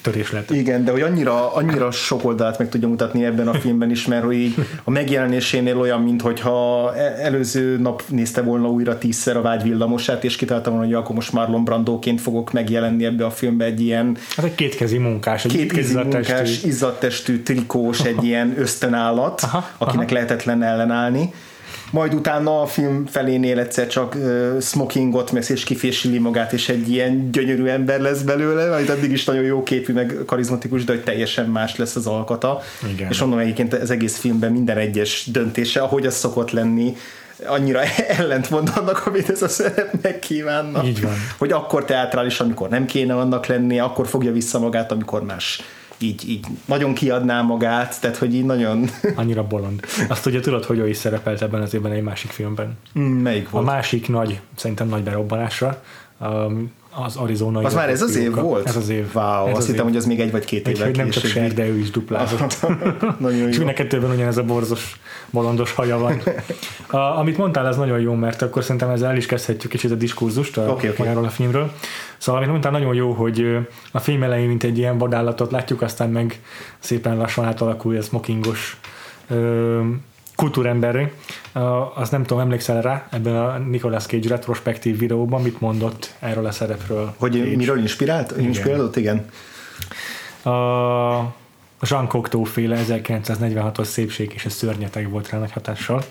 törés 0.01 0.33
lett. 0.33 0.51
Igen, 0.51 0.85
de 0.85 0.91
hogy 0.91 1.01
annyira, 1.01 1.55
annyira 1.55 1.91
sok 1.91 2.25
oldalt 2.25 2.59
meg 2.59 2.69
tudja 2.69 2.89
mutatni 2.89 3.25
ebben 3.25 3.49
a 3.49 3.55
filmben 3.55 3.91
is, 3.91 4.07
mert 4.07 4.25
hogy 4.25 4.35
így 4.37 4.55
a 4.85 4.91
megjelenésénél 4.91 5.79
olyan, 5.79 6.01
mintha 6.01 6.93
e- 6.97 7.17
előző 7.23 7.79
nap 7.79 8.03
nézte 8.09 8.43
volna 8.43 8.69
újra 8.69 8.99
tízszer 8.99 9.37
a 9.37 9.41
vágy 9.41 9.63
villamosát, 9.63 10.25
és 10.25 10.37
kitalálta 10.37 10.71
volna, 10.71 10.85
hogy 10.85 10.95
akkor 10.95 11.15
most 11.15 11.33
Marlon 11.33 11.65
Brandóként 11.65 12.21
fogok 12.21 12.53
megjelenni 12.53 13.05
ebbe 13.05 13.25
a 13.25 13.31
filmbe 13.31 13.65
egy 13.65 13.81
ilyen 13.81 14.17
hát 14.37 14.45
egy 14.45 14.55
kétkezi 14.55 14.99
munkás, 14.99 15.45
egy 15.45 15.53
kétkezi 15.53 15.89
izzattestű. 15.89 16.33
munkás, 16.33 16.63
izzadtestű, 16.63 17.43
trikós, 17.43 18.01
egy 18.01 18.25
ilyen 18.25 18.55
ösztönállat, 18.59 19.41
aha, 19.43 19.71
akinek 19.79 20.07
aha. 20.07 20.15
lehetetlen 20.15 20.63
ellenállni 20.63 21.33
majd 21.95 22.15
utána 22.15 22.61
a 22.61 22.67
film 22.67 23.07
felénél 23.07 23.59
egyszer 23.59 23.87
csak 23.87 24.15
uh, 24.15 24.61
smokingot 24.61 25.33
mesz 25.33 25.49
és 25.49 25.65
kifésili 25.65 26.19
magát, 26.19 26.53
és 26.53 26.69
egy 26.69 26.91
ilyen 26.91 27.31
gyönyörű 27.31 27.67
ember 27.67 28.01
lesz 28.01 28.21
belőle, 28.21 28.69
majd 28.69 28.89
addig 28.89 29.11
is 29.11 29.25
nagyon 29.25 29.43
jó 29.43 29.63
képű, 29.63 29.93
meg 29.93 30.19
karizmatikus, 30.27 30.85
de 30.85 30.93
hogy 30.93 31.03
teljesen 31.03 31.47
más 31.47 31.77
lesz 31.77 31.97
az 31.97 32.07
alkata. 32.07 32.61
Igen. 32.93 33.11
És 33.11 33.21
mondom 33.21 33.39
egyébként 33.39 33.75
az 33.75 33.91
egész 33.91 34.19
filmben 34.19 34.53
minden 34.53 34.77
egyes 34.77 35.27
döntése, 35.33 35.81
ahogy 35.81 36.07
az 36.07 36.15
szokott 36.15 36.51
lenni, 36.51 36.97
annyira 37.47 37.81
ellentmond 38.19 38.71
annak, 38.77 39.07
amit 39.07 39.31
ez 39.31 39.43
a 39.43 39.49
szerep 39.49 40.03
megkívánna. 40.03 40.85
Így 40.85 41.03
van. 41.03 41.15
Hogy 41.39 41.53
akkor 41.53 41.85
teátrális, 41.85 42.41
amikor 42.41 42.69
nem 42.69 42.87
kéne 42.87 43.17
annak 43.17 43.47
lenni, 43.47 43.79
akkor 43.79 44.07
fogja 44.07 44.33
vissza 44.33 44.59
magát, 44.59 44.93
amikor 44.93 45.23
más 45.23 45.63
így, 45.99 46.29
így 46.29 46.47
nagyon 46.65 46.95
kiadná 46.95 47.43
magát, 47.43 48.01
tehát 48.01 48.17
hogy 48.17 48.35
így 48.35 48.45
nagyon... 48.45 48.89
Annyira 49.17 49.47
bolond. 49.47 49.81
Azt 50.09 50.27
ugye 50.27 50.41
tudod, 50.41 50.65
hogy 50.65 50.79
ő 50.79 50.89
is 50.89 50.97
szerepelt 50.97 51.43
ebben 51.43 51.63
az 51.63 51.75
évben 51.75 51.93
egy 51.93 52.03
másik 52.03 52.31
filmben. 52.31 52.79
Mm, 52.99 53.03
melyik 53.03 53.51
volt? 53.51 53.67
A 53.67 53.71
másik 53.71 54.09
nagy, 54.09 54.41
szerintem 54.55 54.89
nagy 54.89 55.03
berobbanásra, 55.03 55.83
um, 56.21 56.73
az 56.95 57.17
Arizona. 57.17 57.61
Az 57.61 57.75
már 57.75 57.89
ez 57.89 58.03
az 58.03 58.17
év 58.17 58.35
volt? 58.35 58.67
Ez 58.67 58.77
az 58.77 58.89
év. 58.89 59.15
Wow, 59.15 59.47
ez 59.47 59.57
azt 59.57 59.67
hittem, 59.67 59.85
hogy 59.85 59.97
az 59.97 60.07
még 60.07 60.21
egy 60.21 60.31
vagy 60.31 60.45
két 60.45 60.69
éve 60.69 60.91
Nem 60.95 61.11
csak 61.11 61.25
Ser, 61.25 61.53
de 61.53 61.67
ő 61.67 61.79
is 61.79 61.91
duplázott. 61.91 62.67
nagyon 63.19 63.39
jó. 63.39 63.47
És 63.47 63.57
mind 63.57 63.71
a 63.71 63.73
kettőben 63.73 64.11
ugyanez 64.11 64.37
a 64.37 64.43
borzos, 64.43 65.01
bolondos 65.31 65.73
haja 65.73 65.99
van. 65.99 66.23
a, 66.87 66.97
amit 66.97 67.37
mondtál, 67.37 67.67
ez 67.67 67.77
nagyon 67.77 68.01
jó, 68.01 68.15
mert 68.15 68.43
akkor 68.43 68.63
szerintem 68.63 68.91
ezzel 68.91 69.11
el 69.11 69.17
is 69.17 69.27
kezdhetjük 69.27 69.73
kicsit 69.73 69.91
a 69.91 69.95
diskurzust 69.95 70.59
a, 70.59 70.63
okay, 70.63 70.89
okay. 70.89 71.07
a 71.09 71.29
filmről. 71.29 71.73
Szóval, 72.19 72.41
amit 72.41 72.51
mondtál, 72.51 72.73
nagyon 72.73 72.95
jó, 72.95 73.13
hogy 73.13 73.57
a 73.93 73.99
film 73.99 74.23
elején, 74.23 74.49
mint 74.49 74.65
egy 74.65 74.79
ilyen 74.79 74.99
vadállatot 74.99 75.51
látjuk, 75.51 75.83
aztán 75.83 76.11
meg 76.11 76.41
szépen 76.79 77.17
lassan 77.17 77.45
átalakul 77.45 77.97
ez 77.97 78.07
smokingos 78.07 78.81
kultúremberré. 80.37 81.13
Uh, 81.55 81.99
azt 81.99 82.11
nem 82.11 82.23
tudom, 82.23 82.43
emlékszel 82.43 82.83
rá 82.83 83.07
ebben 83.11 83.37
a 83.37 83.59
Nicolas 83.59 84.07
Cage 84.07 84.29
retrospektív 84.29 84.99
videóban, 84.99 85.43
mit 85.43 85.61
mondott 85.61 86.15
erről 86.19 86.47
a 86.47 86.53
szerepről? 86.53 87.15
Hogy 87.19 87.33
Cage. 87.33 87.57
miről 87.57 87.79
inspirált? 87.79 88.31
Igen. 88.31 88.45
Inspirálódott, 88.45 88.97
igen. 88.97 89.27
Uh, 90.45 90.53
Jean 91.91 92.07
Cocteau 92.07 92.45
féle 92.45 92.85
1946-os 92.89 93.85
szépség 93.85 94.33
és 94.35 94.45
a 94.45 94.51
szörnyeteg 94.51 95.11
volt 95.11 95.31
rá 95.31 95.39
nagy 95.39 95.53
hatással, 95.53 96.05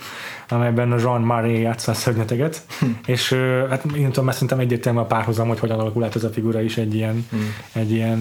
amelyben 0.50 0.92
a 0.92 0.98
Jean 0.98 1.22
Marais 1.22 1.60
játsza 1.60 1.92
a 1.92 1.96
szörnyeteget, 1.96 2.62
hm. 2.80 2.86
és 3.06 3.34
hát 3.70 3.86
én 3.96 4.08
tudom, 4.08 4.26
mert 4.26 4.38
szerintem 4.38 4.60
egyértelmű 4.60 5.00
a 5.00 5.06
párhuzam, 5.06 5.48
hogy 5.48 5.60
hogyan 5.60 5.80
alakul 5.80 6.04
át 6.04 6.16
ez 6.16 6.24
a 6.24 6.30
figura 6.30 6.62
is 6.62 6.78
egy 6.78 6.96
ilyen, 6.96 7.28
hm. 7.30 7.38
egy 7.80 7.92
ilyen 7.92 8.20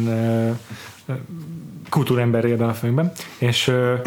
uh, 1.09 1.17
ebben 2.53 2.69
a 2.69 2.75
filmben, 2.75 3.13
és 3.39 3.69
uh, 3.69 3.99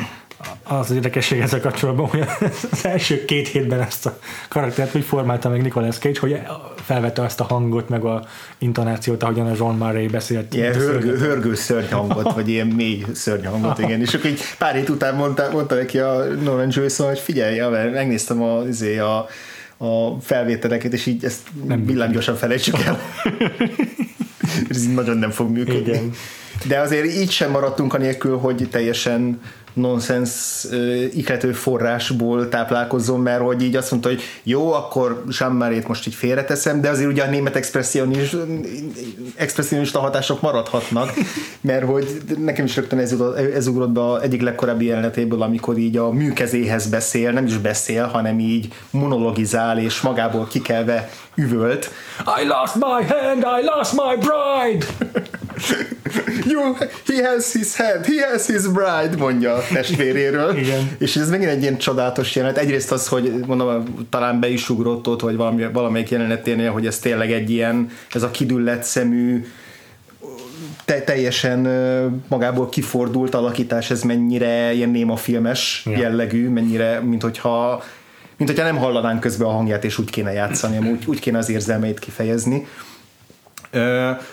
az 0.63 0.91
érdekesség 0.91 1.39
ezzel 1.39 1.59
kapcsolatban, 1.59 2.07
hogy 2.07 2.23
az 2.71 2.85
első 2.85 3.25
két 3.25 3.47
hétben 3.47 3.81
ezt 3.81 4.05
a 4.05 4.19
karaktert 4.49 4.95
úgy 4.95 5.03
formálta 5.03 5.49
meg 5.49 5.61
Nicolas 5.61 5.97
Cage, 5.97 6.19
hogy 6.19 6.39
felvette 6.75 7.21
azt 7.21 7.39
a 7.39 7.43
hangot, 7.43 7.89
meg 7.89 8.03
a 8.03 8.25
intonációt, 8.57 9.23
ahogyan 9.23 9.47
a 9.47 9.53
John 9.57 9.75
Murray 9.75 10.07
beszélt. 10.07 10.53
Ilyen 10.53 10.73
hörgő, 10.73 11.17
hörgő 11.17 11.55
szörnyhangot, 11.55 12.33
vagy 12.33 12.49
ilyen 12.49 12.67
mély 12.67 13.05
szörnyhangot, 13.13 13.79
igen. 13.79 14.01
És 14.01 14.13
akkor 14.13 14.29
így 14.29 14.41
pár 14.57 14.75
hét 14.75 14.89
után 14.89 15.15
mondta, 15.15 15.49
mondta 15.51 15.75
neki 15.75 15.99
a 15.99 16.23
Norman 16.23 16.67
Jewison, 16.71 17.07
hogy 17.07 17.19
figyelj, 17.19 17.59
mert 17.69 17.93
megnéztem 17.93 18.41
a, 18.41 18.61
izé, 18.67 18.97
a, 18.97 19.27
a 19.77 20.19
felvételeket, 20.21 20.93
és 20.93 21.05
így 21.05 21.25
ezt 21.25 21.41
nem 21.67 21.85
villámgyorsan 21.85 22.35
felejtsük 22.35 22.75
el. 22.85 22.99
Ez 24.69 24.87
nagyon 24.87 25.17
nem 25.17 25.31
fog 25.31 25.49
működni. 25.49 25.79
Igen. 25.79 26.11
De 26.67 26.79
azért 26.79 27.05
így 27.05 27.31
sem 27.31 27.51
maradtunk 27.51 27.93
a 27.93 27.97
nélkül, 27.97 28.37
hogy 28.37 28.67
teljesen 28.71 29.39
nonsens 29.75 30.63
iklető 31.13 31.51
forrásból 31.51 32.49
táplálkozom, 32.49 33.21
mert 33.21 33.41
hogy 33.41 33.61
így 33.61 33.75
azt 33.75 33.91
mondta, 33.91 34.09
hogy 34.09 34.21
jó, 34.43 34.73
akkor 34.73 35.23
Jean 35.39 35.83
most 35.87 36.07
így 36.07 36.13
félreteszem, 36.13 36.81
de 36.81 36.89
azért 36.89 37.09
ugye 37.09 37.23
a 37.23 37.29
német 37.29 37.55
expressionista, 39.35 39.99
hatások 39.99 40.41
maradhatnak, 40.41 41.13
mert 41.61 41.85
hogy 41.85 42.21
nekem 42.37 42.65
is 42.65 42.75
rögtön 42.75 42.99
ez, 42.99 43.15
ez 43.55 43.67
ugrott 43.67 43.89
be 43.89 44.21
egyik 44.21 44.41
legkorábbi 44.41 44.85
jelenetéből, 44.85 45.41
amikor 45.41 45.77
így 45.77 45.97
a 45.97 46.11
műkezéhez 46.11 46.87
beszél, 46.87 47.31
nem 47.31 47.45
is 47.45 47.57
beszél, 47.57 48.05
hanem 48.05 48.39
így 48.39 48.73
monologizál, 48.89 49.79
és 49.79 50.01
magából 50.01 50.47
kikelve 50.47 51.09
üvölt. 51.35 51.89
I 52.41 52.47
lost 52.47 52.75
my 52.75 53.05
hand, 53.07 53.45
I 53.59 53.65
lost 53.65 53.93
my 53.93 54.15
bride! 54.15 54.85
You, 56.45 56.73
he 57.07 57.27
has 57.27 57.51
his 57.51 57.75
hand, 57.75 58.05
he 58.05 58.27
has 58.31 58.45
his 58.45 58.67
bride, 58.67 59.15
mondja 59.17 59.53
a 59.53 59.61
testvéréről. 59.73 60.57
Igen. 60.57 60.95
És 60.97 61.15
ez 61.15 61.29
megint 61.29 61.49
egy 61.49 61.61
ilyen 61.61 61.77
csodálatos 61.77 62.35
jelenet. 62.35 62.57
Egyrészt 62.57 62.91
az, 62.91 63.07
hogy 63.07 63.31
mondom, 63.47 63.83
talán 64.09 64.39
be 64.39 64.49
is 64.49 64.69
ugrott 64.69 65.07
ott, 65.07 65.21
vagy 65.21 65.35
valami, 65.35 65.67
valamelyik 65.73 66.09
jeleneténél, 66.09 66.71
hogy 66.71 66.85
ez 66.85 66.99
tényleg 66.99 67.31
egy 67.31 67.49
ilyen, 67.49 67.89
ez 68.11 68.23
a 68.23 68.31
kidüllett 68.31 68.83
szemű, 68.83 69.45
te, 70.85 71.01
teljesen 71.01 71.59
magából 72.27 72.69
kifordult 72.69 73.35
alakítás, 73.35 73.91
ez 73.91 74.01
mennyire 74.01 74.73
ilyen 74.73 74.89
néma 74.89 75.15
filmes 75.15 75.83
ja. 75.85 75.97
jellegű, 75.97 76.49
mennyire, 76.49 76.99
mint 76.99 77.21
hogyha 77.21 77.83
mint 78.37 78.49
hogyha 78.49 78.65
nem 78.65 78.77
hallanánk 78.77 79.19
közben 79.19 79.47
a 79.47 79.51
hangját, 79.51 79.83
és 79.83 79.97
úgy 79.97 80.09
kéne 80.09 80.31
játszani, 80.31 80.89
úgy, 80.89 81.05
úgy 81.05 81.19
kéne 81.19 81.37
az 81.37 81.49
érzelmeit 81.49 81.99
kifejezni. 81.99 82.67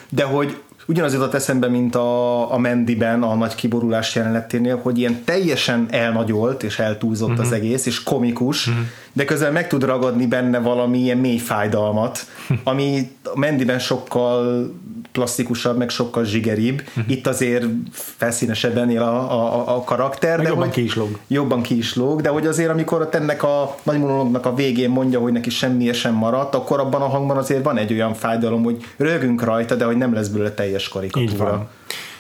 De 0.09 0.23
hogy 0.23 0.57
ugyanaz 0.93 1.13
jutott 1.13 1.35
eszembe, 1.35 1.69
mint 1.69 1.95
a, 1.95 2.53
a 2.53 2.59
Mendiben, 2.59 3.23
a 3.23 3.35
nagy 3.35 3.55
kiborulás 3.55 4.15
jeleneténél, 4.15 4.79
hogy 4.83 4.99
ilyen 4.99 5.25
teljesen 5.25 5.87
elnagyolt 5.91 6.63
és 6.63 6.79
eltúlzott 6.79 7.29
uh-huh. 7.29 7.45
az 7.45 7.51
mhm. 7.51 7.57
egész, 7.57 7.87
és 7.87 8.03
komikus, 8.03 8.67
uh-huh. 8.67 8.85
de 9.13 9.25
közben 9.25 9.53
meg 9.53 9.69
tud 9.69 9.85
ragadni 9.85 10.27
benne 10.27 10.59
valami 10.59 10.99
ilyen 10.99 11.19
mély 11.19 11.39
fájdalmat, 11.39 12.27
ami 12.65 13.11
a 13.25 13.39
Mendiben 13.39 13.79
sokkal 13.79 14.71
plastikusabb, 15.13 15.77
meg 15.77 15.91
sokkal 15.91 16.25
zsigeribb. 16.25 16.83
Itt 17.07 17.27
azért 17.27 17.65
felszínesebben 17.91 18.91
él 18.91 19.03
a, 19.03 19.33
a, 19.33 19.77
a 19.77 19.85
karakter. 19.85 20.37
Meg 20.37 20.47
de 20.47 20.51
jobban 20.51 20.65
hogy, 20.65 20.75
ki 20.75 20.83
is 20.83 20.97
lóg. 20.97 21.19
Jobban 21.27 21.63
ki 21.63 21.77
is 21.77 21.95
lóg, 21.95 22.21
de 22.21 22.29
hogy 22.29 22.47
azért 22.47 22.71
amikor 22.71 23.01
ott 23.01 23.15
ennek 23.15 23.43
a 23.43 23.75
nagy 23.83 23.99
monológnak 23.99 24.47
a 24.47 24.55
végén 24.55 24.91
mondja, 24.91 25.21
hogy 25.21 25.33
neki 25.33 25.51
semmi 25.51 25.93
sem 25.93 26.15
maradt, 26.15 26.55
akkor 26.55 26.81
abban 26.81 27.03
a 27.03 27.09
hangban 27.09 27.37
azért 27.37 27.65
van 27.65 27.77
egy 27.77 27.93
olyan 27.93 28.15
fájdalom, 28.15 28.63
hogy 28.63 28.85
rögünk 28.97 29.45
rajta, 29.45 29.75
de 29.75 29.85
hogy 29.85 29.97
nem 29.97 30.15
lesz 30.15 30.29
belőle 30.29 30.51
teljes 30.51 30.85
Így 30.85 30.91
karikatúra. 30.91 31.51
van. 31.51 31.69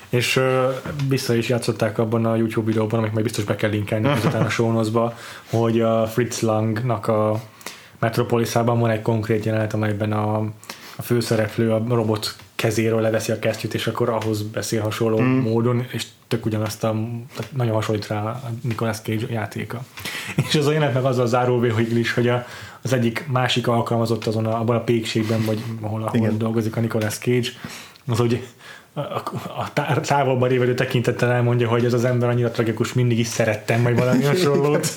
És 0.08 0.36
uh, 0.36 0.44
vissza 1.08 1.34
is 1.34 1.48
játszották 1.48 1.98
abban 1.98 2.24
a 2.24 2.36
YouTube 2.36 2.66
videóban, 2.66 2.98
amit 2.98 3.12
majd 3.12 3.24
biztos 3.24 3.44
be 3.44 3.56
kell 3.56 3.70
linkelni 3.70 4.08
ezután 4.18 4.42
a 4.42 4.48
show 4.48 4.82
hogy 5.50 5.80
a 5.80 6.06
Fritz 6.06 6.40
Langnak 6.40 7.06
a 7.06 7.40
Metropolisában 7.98 8.78
van 8.80 8.90
egy 8.90 9.02
konkrét 9.02 9.44
jelenet, 9.44 9.74
amelyben 9.74 10.12
a, 10.12 10.36
a 10.96 11.02
főszereplő 11.02 11.72
a 11.72 11.84
robot 11.88 12.36
kezéről 12.62 13.00
leveszi 13.00 13.32
a 13.32 13.38
kesztyűt, 13.38 13.74
és 13.74 13.86
akkor 13.86 14.08
ahhoz 14.08 14.42
beszél 14.42 14.82
hasonló 14.82 15.20
mm. 15.20 15.38
módon, 15.38 15.86
és 15.92 16.06
tök 16.28 16.46
ugyanazt 16.46 16.84
a, 16.84 16.96
nagyon 17.52 17.74
hasonlít 17.74 18.06
rá 18.06 18.22
a 18.22 18.50
Nicolas 18.60 19.00
Cage 19.00 19.26
játéka. 19.30 19.84
És 20.48 20.54
az 20.54 20.66
a 20.66 20.72
jelenet 20.72 20.94
meg 20.94 21.04
azzal 21.04 21.26
zárul 21.26 21.60
végül 21.60 21.96
is, 21.96 22.12
hogy 22.12 22.28
a, 22.28 22.46
az 22.82 22.92
egyik 22.92 23.26
másik 23.28 23.66
alkalmazott 23.66 24.26
azon 24.26 24.46
a, 24.46 24.60
abban 24.60 24.76
a 24.76 24.80
pékségben, 24.80 25.44
vagy 25.44 25.62
ahol, 25.80 26.02
ahol 26.02 26.16
Igen. 26.16 26.38
dolgozik 26.38 26.76
a 26.76 26.80
Nicolas 26.80 27.18
Cage, 27.18 27.48
az 28.06 28.18
hogy 28.18 28.46
a, 28.92 29.00
a 29.58 29.72
tá- 29.72 30.06
távolban 30.06 30.48
révedő 30.48 30.74
tekintettel 30.74 31.30
elmondja, 31.30 31.68
hogy 31.68 31.84
ez 31.84 31.92
az 31.92 32.04
ember 32.04 32.28
annyira 32.28 32.50
tragikus, 32.50 32.92
mindig 32.92 33.18
is 33.18 33.26
szerettem, 33.26 33.82
vagy 33.82 33.96
valami 33.96 34.24
hasonlót. 34.32 34.88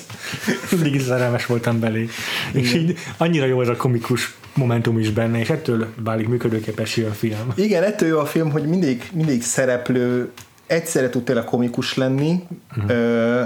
mindig 0.70 0.94
is 0.94 1.02
szerelmes 1.02 1.46
voltam 1.46 1.80
belé. 1.80 2.08
És 2.52 2.74
így 2.74 2.98
annyira 3.16 3.46
jó 3.46 3.60
ez 3.60 3.68
a 3.68 3.76
komikus 3.76 4.34
momentum 4.56 4.98
is 4.98 5.10
benne, 5.10 5.38
és 5.38 5.50
ettől 5.50 5.86
válik 5.96 6.28
működőképessé 6.28 7.04
a 7.04 7.10
film. 7.12 7.52
Igen, 7.54 7.82
ettől 7.82 8.08
jó 8.08 8.18
a 8.18 8.24
film, 8.26 8.50
hogy 8.50 8.62
mindig, 8.62 9.08
mindig 9.12 9.42
szereplő 9.42 10.30
egyszerre 10.66 11.10
tud 11.10 11.22
tényleg 11.24 11.44
komikus 11.44 11.94
lenni, 11.96 12.42
Mhm. 12.76 12.88
ö, 12.90 13.42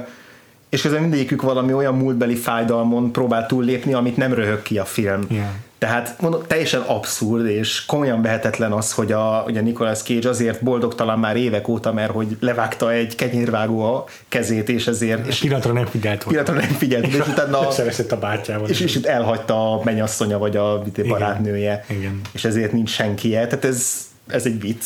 és 0.69 0.83
közben 0.83 1.01
mindegyikük 1.01 1.43
valami 1.43 1.73
olyan 1.73 1.95
múltbeli 1.95 2.35
fájdalmon 2.35 3.13
próbál 3.13 3.47
túllépni, 3.47 3.93
amit 3.93 4.17
nem 4.17 4.33
röhög 4.35 4.63
ki 4.63 4.79
a 4.79 4.85
film. 4.85 5.21
Igen. 5.29 5.53
Tehát 5.81 6.21
mondom, 6.21 6.43
teljesen 6.47 6.81
abszurd, 6.81 7.47
és 7.47 7.85
komolyan 7.87 8.23
vehetetlen 8.23 8.73
az, 8.73 8.93
hogy 8.93 9.13
a, 9.13 9.21
hogy 9.21 9.57
a 9.57 9.61
Nicolas 9.61 10.03
Cage 10.03 10.29
azért 10.29 10.63
boldogtalan 10.63 11.19
már 11.19 11.37
évek 11.37 11.69
óta, 11.69 11.93
mert 11.93 12.11
hogy 12.11 12.37
levágta 12.41 12.93
egy 12.93 13.15
kenyérvágó 13.15 13.83
a 13.83 14.05
kezét, 14.29 14.69
és 14.69 14.87
ezért 14.87 15.27
és 15.27 15.39
Pillanatra 15.39 15.73
nem 15.73 15.87
figyelt 15.87 16.25
pillanatra 16.25 16.55
nem 16.55 16.69
figyelt, 16.69 17.07
és 17.07 17.19
utána 17.19 17.67
Összeveszett 17.69 18.13
a 18.13 18.19
bátyjával. 18.19 18.69
és, 18.69 18.81
és 18.81 18.95
itt 18.95 19.07
elhagyta 19.07 19.73
a 19.73 19.81
mennyasszonya, 19.85 20.39
vagy 20.39 20.57
a 20.57 20.83
mit, 20.85 21.07
barátnője, 21.09 21.85
Igen. 21.89 22.21
és 22.33 22.45
ezért 22.45 22.73
nincs 22.73 22.91
senkie, 22.91 23.47
tehát 23.47 23.65
ez, 23.65 24.09
ez 24.27 24.47
egy 24.47 24.61
vicc. 24.61 24.85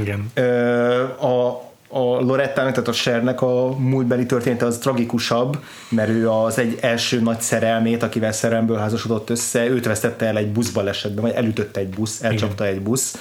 Igen. 0.00 0.30
Ö, 0.34 1.02
a, 1.02 1.62
a 1.94 2.20
Lorettának, 2.20 2.72
tehát 2.72 2.88
a 2.88 2.92
Sernek 2.92 3.42
a 3.42 3.76
múltbeli 3.78 4.26
története 4.26 4.66
az 4.66 4.78
tragikusabb, 4.78 5.58
mert 5.88 6.08
ő 6.08 6.30
az 6.30 6.58
egy 6.58 6.78
első 6.80 7.20
nagy 7.20 7.40
szerelmét, 7.40 8.02
akivel 8.02 8.32
szerelmből 8.32 8.76
házasodott 8.76 9.30
össze, 9.30 9.66
őt 9.66 9.86
vesztette 9.86 10.26
el 10.26 10.36
egy 10.36 10.52
buszbalesetben, 10.52 11.22
vagy 11.24 11.32
elütötte 11.32 11.80
egy 11.80 11.88
busz, 11.88 12.22
elcsapta 12.22 12.66
egy 12.66 12.80
busz. 12.80 13.16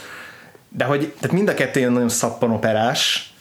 De 0.69 0.85
hogy 0.85 1.13
tehát 1.19 1.35
mind 1.35 1.49
a 1.49 1.53
kettő 1.53 1.79
ilyen 1.79 1.91
nagyon 1.91 2.09
szappanoperás, 2.09 3.33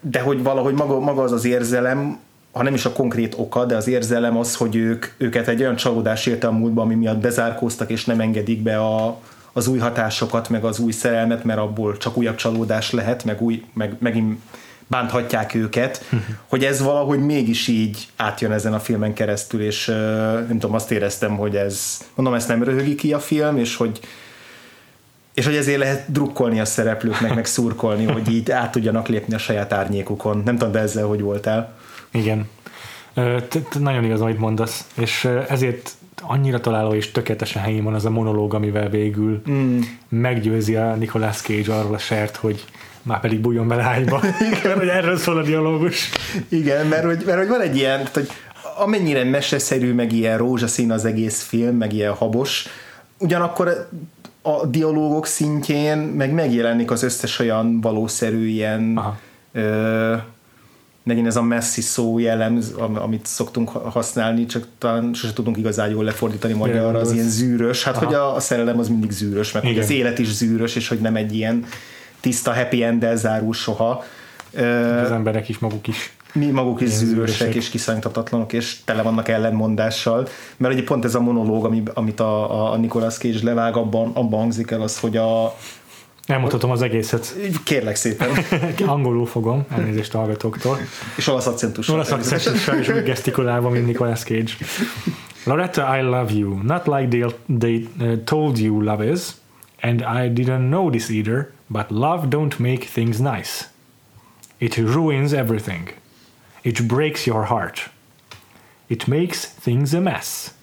de 0.00 0.20
hogy 0.20 0.42
valahogy 0.42 0.74
maga, 0.74 0.98
maga 0.98 1.22
az 1.22 1.32
az 1.32 1.44
érzelem, 1.44 2.18
ha 2.52 2.62
nem 2.62 2.74
is 2.74 2.84
a 2.84 2.92
konkrét 2.92 3.34
oka, 3.38 3.64
de 3.64 3.76
az 3.76 3.88
érzelem 3.88 4.36
az, 4.36 4.54
hogy 4.54 4.76
ők, 4.76 5.06
őket 5.16 5.48
egy 5.48 5.60
olyan 5.60 5.76
csalódás 5.76 6.26
érte 6.26 6.46
a 6.46 6.52
múltba, 6.52 6.82
ami 6.82 6.94
miatt 6.94 7.18
bezárkóztak 7.18 7.90
és 7.90 8.04
nem 8.04 8.20
engedik 8.20 8.62
be 8.62 8.78
a, 8.78 9.20
az 9.56 9.66
új 9.66 9.78
hatásokat, 9.78 10.48
meg 10.48 10.64
az 10.64 10.78
új 10.78 10.92
szerelmet, 10.92 11.44
mert 11.44 11.58
abból 11.58 11.96
csak 11.96 12.16
újabb 12.16 12.36
csalódás 12.36 12.90
lehet, 12.90 13.24
meg, 13.24 13.42
új, 13.42 13.64
meg 13.72 13.96
megint 13.98 14.38
bánthatják 14.86 15.54
őket, 15.54 16.04
hogy 16.48 16.64
ez 16.64 16.82
valahogy 16.82 17.18
mégis 17.18 17.68
így 17.68 18.06
átjön 18.16 18.52
ezen 18.52 18.74
a 18.74 18.78
filmen 18.80 19.12
keresztül, 19.12 19.62
és 19.62 19.86
nem 20.48 20.58
tudom, 20.58 20.74
azt 20.74 20.90
éreztem, 20.90 21.36
hogy 21.36 21.56
ez, 21.56 21.98
mondom, 22.14 22.34
ezt 22.34 22.48
nem 22.48 22.62
röhögi 22.62 22.94
ki 22.94 23.12
a 23.12 23.18
film, 23.18 23.56
és 23.56 23.76
hogy 23.76 24.00
és 25.34 25.44
hogy 25.44 25.56
ezért 25.56 25.78
lehet 25.78 26.12
drukkolni 26.12 26.60
a 26.60 26.64
szereplőknek, 26.64 27.34
meg 27.34 27.46
szurkolni, 27.46 28.04
hogy 28.12 28.32
így 28.32 28.50
át 28.50 28.72
tudjanak 28.72 29.08
lépni 29.08 29.34
a 29.34 29.38
saját 29.38 29.72
árnyékukon. 29.72 30.42
Nem 30.44 30.56
tudom, 30.56 30.72
de 30.72 30.78
ezzel 30.78 31.06
hogy 31.06 31.20
voltál. 31.20 31.74
Igen. 32.10 32.48
Nagyon 33.78 34.04
igaz, 34.04 34.20
amit 34.20 34.38
mondasz, 34.38 34.86
és 34.96 35.28
ezért 35.48 35.92
annyira 36.22 36.60
találó 36.60 36.94
és 36.94 37.10
tökéletesen 37.10 37.62
helyén 37.62 37.84
van 37.84 37.94
az 37.94 38.04
a 38.04 38.10
monológ, 38.10 38.54
amivel 38.54 38.88
végül 38.88 39.42
mm. 39.50 39.80
meggyőzi 40.08 40.76
a 40.76 40.94
Nicolas 40.94 41.40
Cage 41.40 41.74
arról 41.74 41.94
a 41.94 41.98
sert, 41.98 42.36
hogy 42.36 42.64
már 43.02 43.20
pedig 43.20 43.40
bújjon 43.40 43.68
bele 43.68 43.82
ágyba. 43.82 44.20
Igen, 44.60 44.78
hogy 44.78 44.88
erről 44.88 45.16
szól 45.16 45.38
a 45.38 45.42
dialógus. 45.42 46.10
Igen, 46.48 46.86
mert 46.86 47.04
hogy, 47.04 47.22
mert 47.26 47.38
hogy 47.38 47.48
van 47.48 47.60
egy 47.60 47.76
ilyen, 47.76 47.98
tehát, 47.98 48.14
hogy 48.14 48.28
amennyire 48.78 49.24
meseszerű, 49.24 49.92
meg 49.94 50.12
ilyen 50.12 50.38
rózsaszín 50.38 50.90
az 50.92 51.04
egész 51.04 51.42
film, 51.42 51.76
meg 51.76 51.92
ilyen 51.92 52.12
habos, 52.12 52.66
ugyanakkor 53.18 53.88
a 54.42 54.66
dialógok 54.66 55.26
szintjén 55.26 55.98
meg 55.98 56.32
megjelenik 56.32 56.90
az 56.90 57.02
összes 57.02 57.38
olyan 57.38 57.80
valószerű 57.80 58.46
ilyen 58.46 58.96
Aha. 58.96 59.18
ö, 59.52 60.14
megint 61.06 61.26
ez 61.26 61.36
a 61.36 61.42
messzi 61.42 61.80
szó 61.80 62.18
jellem, 62.18 62.60
am- 62.78 62.96
amit 63.02 63.26
szoktunk 63.26 63.68
ha- 63.68 63.90
használni, 63.90 64.46
csak 64.46 64.66
talán 64.78 65.14
sose 65.14 65.32
tudunk 65.32 65.56
igazán 65.56 65.90
jól 65.90 66.04
lefordítani 66.04 66.52
magyarra, 66.52 66.98
az 66.98 67.12
ilyen 67.12 67.28
zűrös. 67.28 67.84
Hát, 67.84 67.96
Aha. 67.96 68.04
hogy 68.04 68.14
a, 68.14 68.34
a 68.34 68.40
szerelem 68.40 68.78
az 68.78 68.88
mindig 68.88 69.10
zűrös, 69.10 69.52
meg 69.52 69.62
hogy 69.62 69.70
Igen. 69.70 69.82
az 69.82 69.90
élet 69.90 70.18
is 70.18 70.32
zűrös, 70.32 70.76
és 70.76 70.88
hogy 70.88 70.98
nem 71.00 71.16
egy 71.16 71.34
ilyen 71.34 71.64
tiszta 72.20 72.54
happy 72.54 72.82
end 72.82 73.06
zárul 73.14 73.52
soha. 73.54 74.04
Az 75.02 75.10
emberek 75.10 75.48
is 75.48 75.58
maguk 75.58 75.86
is. 75.88 76.12
mi 76.32 76.46
maguk 76.46 76.80
is 76.80 76.88
zűrösek 76.88 77.54
és 77.54 77.68
kiszámíthatatlanok, 77.68 78.52
és 78.52 78.76
tele 78.84 79.02
vannak 79.02 79.28
ellenmondással, 79.28 80.28
mert 80.56 80.74
ugye 80.74 80.82
pont 80.84 81.04
ez 81.04 81.14
a 81.14 81.20
monológ, 81.20 81.64
ami, 81.64 81.82
amit 81.94 82.20
a, 82.20 82.50
a- 82.50 82.72
a 82.72 82.76
Nicolas 82.76 83.16
Cage 83.16 83.38
levág, 83.42 83.76
abban, 83.76 84.10
abban 84.14 84.40
hangzik 84.40 84.70
el 84.70 84.80
az, 84.82 84.98
hogy 84.98 85.16
a 85.16 85.56
Elmondhatom 86.26 86.70
az 86.70 86.82
egészet. 86.82 87.36
kérlek 87.64 87.96
szépen, 87.96 88.30
Angolul 88.86 89.26
fogom, 89.26 89.64
elnézést 89.68 90.14
a 90.14 90.18
hallgatóktól. 90.18 90.78
és 91.16 91.26
olasz 91.26 91.46
akcentussal. 91.46 91.94
Olasz 91.94 92.10
akcentussal 92.10 92.78
és 92.78 92.88
úgy 92.88 93.02
gesztikulálva, 93.02 93.68
mint 93.68 93.86
Nicolas 93.86 94.22
Cage. 94.22 94.52
Loretta, 95.44 95.98
I 95.98 96.02
love 96.02 96.32
you. 96.32 96.62
Not 96.62 96.86
like 96.86 97.08
they, 97.08 97.34
they 97.58 97.88
uh, 98.00 98.24
told 98.24 98.58
you 98.58 98.82
love 98.82 99.04
is. 99.04 99.20
And 99.80 100.00
I 100.00 100.28
didn't 100.32 100.68
know 100.68 100.90
this 100.90 101.08
either, 101.10 101.52
but 101.66 101.90
love 101.90 102.26
don't 102.28 102.58
make 102.58 102.84
things 102.92 103.18
nice. 103.18 103.68
It 104.58 104.76
ruins 104.76 105.32
everything. 105.32 105.92
It 106.62 106.88
breaks 106.88 107.26
your 107.26 107.44
heart. 107.44 107.90
It 108.88 109.06
makes 109.06 109.44
things 109.44 109.94
a 109.94 110.00
mess. 110.00 110.54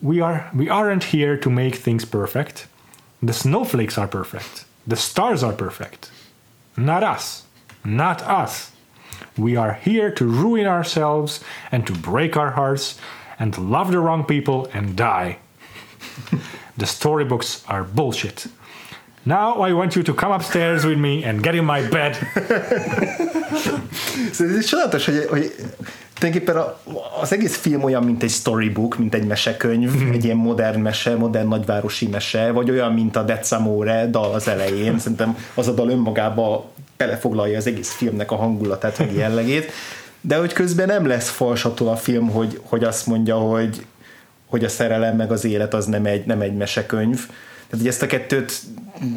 We 0.00 0.22
are 0.22 0.50
we 0.54 0.68
aren't 0.68 1.04
here 1.04 1.38
to 1.38 1.50
make 1.50 1.76
things 1.76 2.04
perfect. 2.04 2.66
The 3.24 3.32
snowflakes 3.32 3.96
are 3.96 4.06
perfect. 4.06 4.66
The 4.86 4.96
stars 4.96 5.42
are 5.42 5.54
perfect. 5.54 6.10
Not 6.76 7.02
us. 7.02 7.44
Not 7.82 8.20
us. 8.20 8.70
We 9.38 9.56
are 9.56 9.72
here 9.72 10.10
to 10.10 10.26
ruin 10.26 10.66
ourselves 10.66 11.42
and 11.72 11.86
to 11.86 11.94
break 11.94 12.36
our 12.36 12.50
hearts 12.50 12.98
and 13.38 13.56
love 13.56 13.90
the 13.92 14.00
wrong 14.00 14.24
people 14.24 14.68
and 14.74 14.94
die. 14.94 15.38
the 16.76 16.84
storybooks 16.84 17.64
are 17.66 17.82
bullshit. 17.82 18.46
Now 19.24 19.54
I 19.54 19.72
want 19.72 19.96
you 19.96 20.02
to 20.02 20.12
come 20.12 20.32
upstairs 20.32 20.84
with 20.84 20.98
me 20.98 21.24
and 21.24 21.42
get 21.42 21.54
in 21.54 21.64
my 21.64 21.80
bed. 21.88 22.16
tulajdonképpen 26.18 26.62
az 27.20 27.32
egész 27.32 27.56
film 27.56 27.82
olyan, 27.84 28.04
mint 28.04 28.22
egy 28.22 28.30
storybook, 28.30 28.98
mint 28.98 29.14
egy 29.14 29.26
mesekönyv, 29.26 29.90
Mhm. 29.90 30.12
egy 30.12 30.24
ilyen 30.24 30.36
modern 30.36 30.80
mese, 30.80 31.16
modern 31.16 31.48
nagyvárosi 31.48 32.06
mese, 32.06 32.50
vagy 32.50 32.70
olyan, 32.70 32.92
mint 32.92 33.16
a 33.16 33.22
Decamore 33.22 34.06
dal 34.10 34.32
az 34.34 34.48
elején. 34.48 34.98
Szerintem 34.98 35.36
az 35.54 35.68
a 35.68 35.72
dal 35.72 35.90
önmagába 35.90 36.70
belefoglalja 36.96 37.56
az 37.56 37.66
egész 37.66 37.92
filmnek 37.92 38.30
a 38.30 38.36
hangulatát, 38.36 38.98
meg 38.98 39.12
jellegét. 39.14 39.72
De 40.20 40.36
hogy 40.36 40.52
közben 40.52 40.86
nem 40.86 41.06
lesz 41.06 41.28
fals 41.28 41.64
attól 41.64 41.88
a 41.88 41.96
film, 41.96 42.28
hogy, 42.30 42.60
hogy 42.62 42.84
azt 42.84 43.06
mondja, 43.06 43.36
hogy, 43.36 43.86
hogy 44.46 44.64
a 44.64 44.68
szerelem 44.68 45.16
meg 45.16 45.32
az 45.32 45.44
élet 45.44 45.74
az 45.74 45.86
nem 45.86 46.04
egy, 46.06 46.26
nem 46.26 46.40
egy 46.40 46.54
mesekönyv. 46.54 47.16
Tehát, 47.16 47.76
hogy 47.84 47.86
ezt 47.86 48.02
a 48.02 48.06
kettőt 48.06 48.52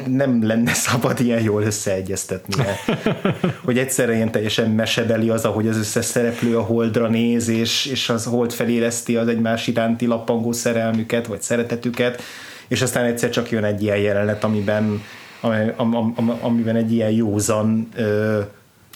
nem 0.06 0.46
lenne 0.46 0.72
szabad 0.72 1.20
ilyen 1.20 1.42
jól 1.42 1.62
összeegyeztetni. 1.62 2.64
hogy 3.64 3.78
egyszerre 3.78 4.14
ilyen 4.14 4.30
teljesen 4.30 4.70
mesebeli 4.70 5.28
az, 5.28 5.44
ahogy 5.44 5.68
az 5.68 5.76
összes 5.76 6.04
szereplő 6.04 6.56
a 6.56 6.62
holdra 6.62 7.08
néz, 7.08 7.48
és, 7.48 7.86
és 7.86 8.08
az 8.08 8.24
hold 8.24 8.52
feléleszti 8.52 9.16
az 9.16 9.28
egymás 9.28 9.66
iránti 9.66 10.06
lappangó 10.06 10.52
szerelmüket, 10.52 11.26
vagy 11.26 11.42
szeretetüket, 11.42 12.22
és 12.68 12.82
aztán 12.82 13.04
egyszer 13.04 13.30
csak 13.30 13.50
jön 13.50 13.64
egy 13.64 13.82
ilyen 13.82 13.98
jelenet, 13.98 14.44
amiben, 14.44 15.02
ami- 15.40 15.72
am, 15.76 15.94
am, 15.96 16.12
am, 16.16 16.38
amiben 16.40 16.76
egy 16.76 16.92
ilyen 16.92 17.10
józan 17.10 17.88
ö, 17.96 18.40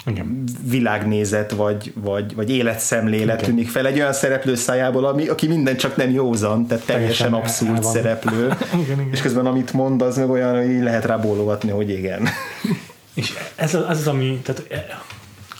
Igen. 0.06 0.44
világnézet 0.64 1.50
vagy, 1.50 1.92
vagy, 1.94 2.34
vagy 2.34 2.50
életszemlélet 2.50 3.40
Igen. 3.40 3.50
tűnik 3.50 3.68
fel 3.68 3.86
egy 3.86 3.98
olyan 3.98 4.12
szereplő 4.12 4.54
szájából, 4.54 5.04
ami, 5.04 5.28
aki 5.28 5.46
minden 5.46 5.76
csak 5.76 5.96
nem 5.96 6.10
józan, 6.10 6.66
tehát 6.66 6.84
teljesen 6.84 7.30
Teljesen 7.30 7.32
abszurd 7.32 7.76
el 7.76 7.82
van. 7.82 7.92
szereplő. 7.92 8.46
Igen, 8.84 9.00
igen. 9.00 9.12
És 9.12 9.20
közben 9.20 9.46
amit 9.46 9.72
mond, 9.72 10.02
az 10.02 10.16
meg 10.16 10.30
olyan, 10.30 10.56
hogy 10.56 10.70
így 10.70 10.82
lehet 10.82 11.04
rá 11.04 11.16
bólogatni, 11.16 11.70
hogy 11.70 11.90
igen. 11.90 12.28
És 13.14 13.32
ez 13.54 13.74
az, 13.74 13.84
ez 13.88 13.98
az 13.98 14.06
ami, 14.06 14.40
tehát 14.42 14.88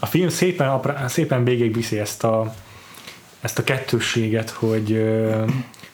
a 0.01 0.07
film 0.07 0.29
szépen, 0.29 0.69
aprá- 0.69 1.09
szépen 1.09 1.45
végig 1.45 1.75
viszi 1.75 1.99
ezt 1.99 2.25
a, 2.25 2.55
ezt 3.41 3.59
a 3.59 3.65
kettősséget, 3.65 4.51
hogy 4.51 5.05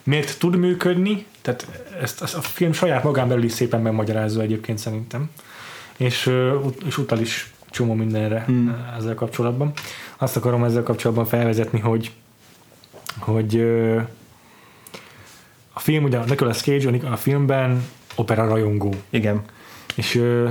miért 0.03 0.39
tud 0.39 0.57
működni, 0.57 1.27
tehát 1.43 1.67
ezt, 2.03 2.23
ezt 2.23 2.35
a 2.35 2.41
film 2.41 2.73
saját 2.73 3.03
magán 3.03 3.29
belül 3.29 3.45
is 3.45 3.53
szépen 3.53 3.81
megmagyarázza 3.81 4.41
egyébként 4.41 4.79
szerintem, 4.79 5.31
és, 5.97 6.31
és 6.87 6.99
utal 6.99 7.19
is 7.19 7.53
csomó 7.71 7.95
mindenre 7.95 8.43
hmm. 8.47 8.85
ezzel 8.99 9.15
kapcsolatban. 9.15 9.73
Azt 10.17 10.37
akarom 10.37 10.65
ezzel 10.65 10.83
kapcsolatban 10.83 11.27
felvezetni, 11.27 11.79
hogy 11.79 12.13
hogy 13.19 13.57
ö, 13.57 14.01
a 15.73 15.81
film, 15.81 16.05
ugye 16.05 16.19
a 16.19 16.25
Nicolas 16.25 16.61
Cage 16.61 17.09
a 17.11 17.17
filmben 17.17 17.85
opera 18.15 18.49
rajongó, 18.49 18.95
Igen. 19.11 19.43
és 19.95 20.15
ö, 20.15 20.49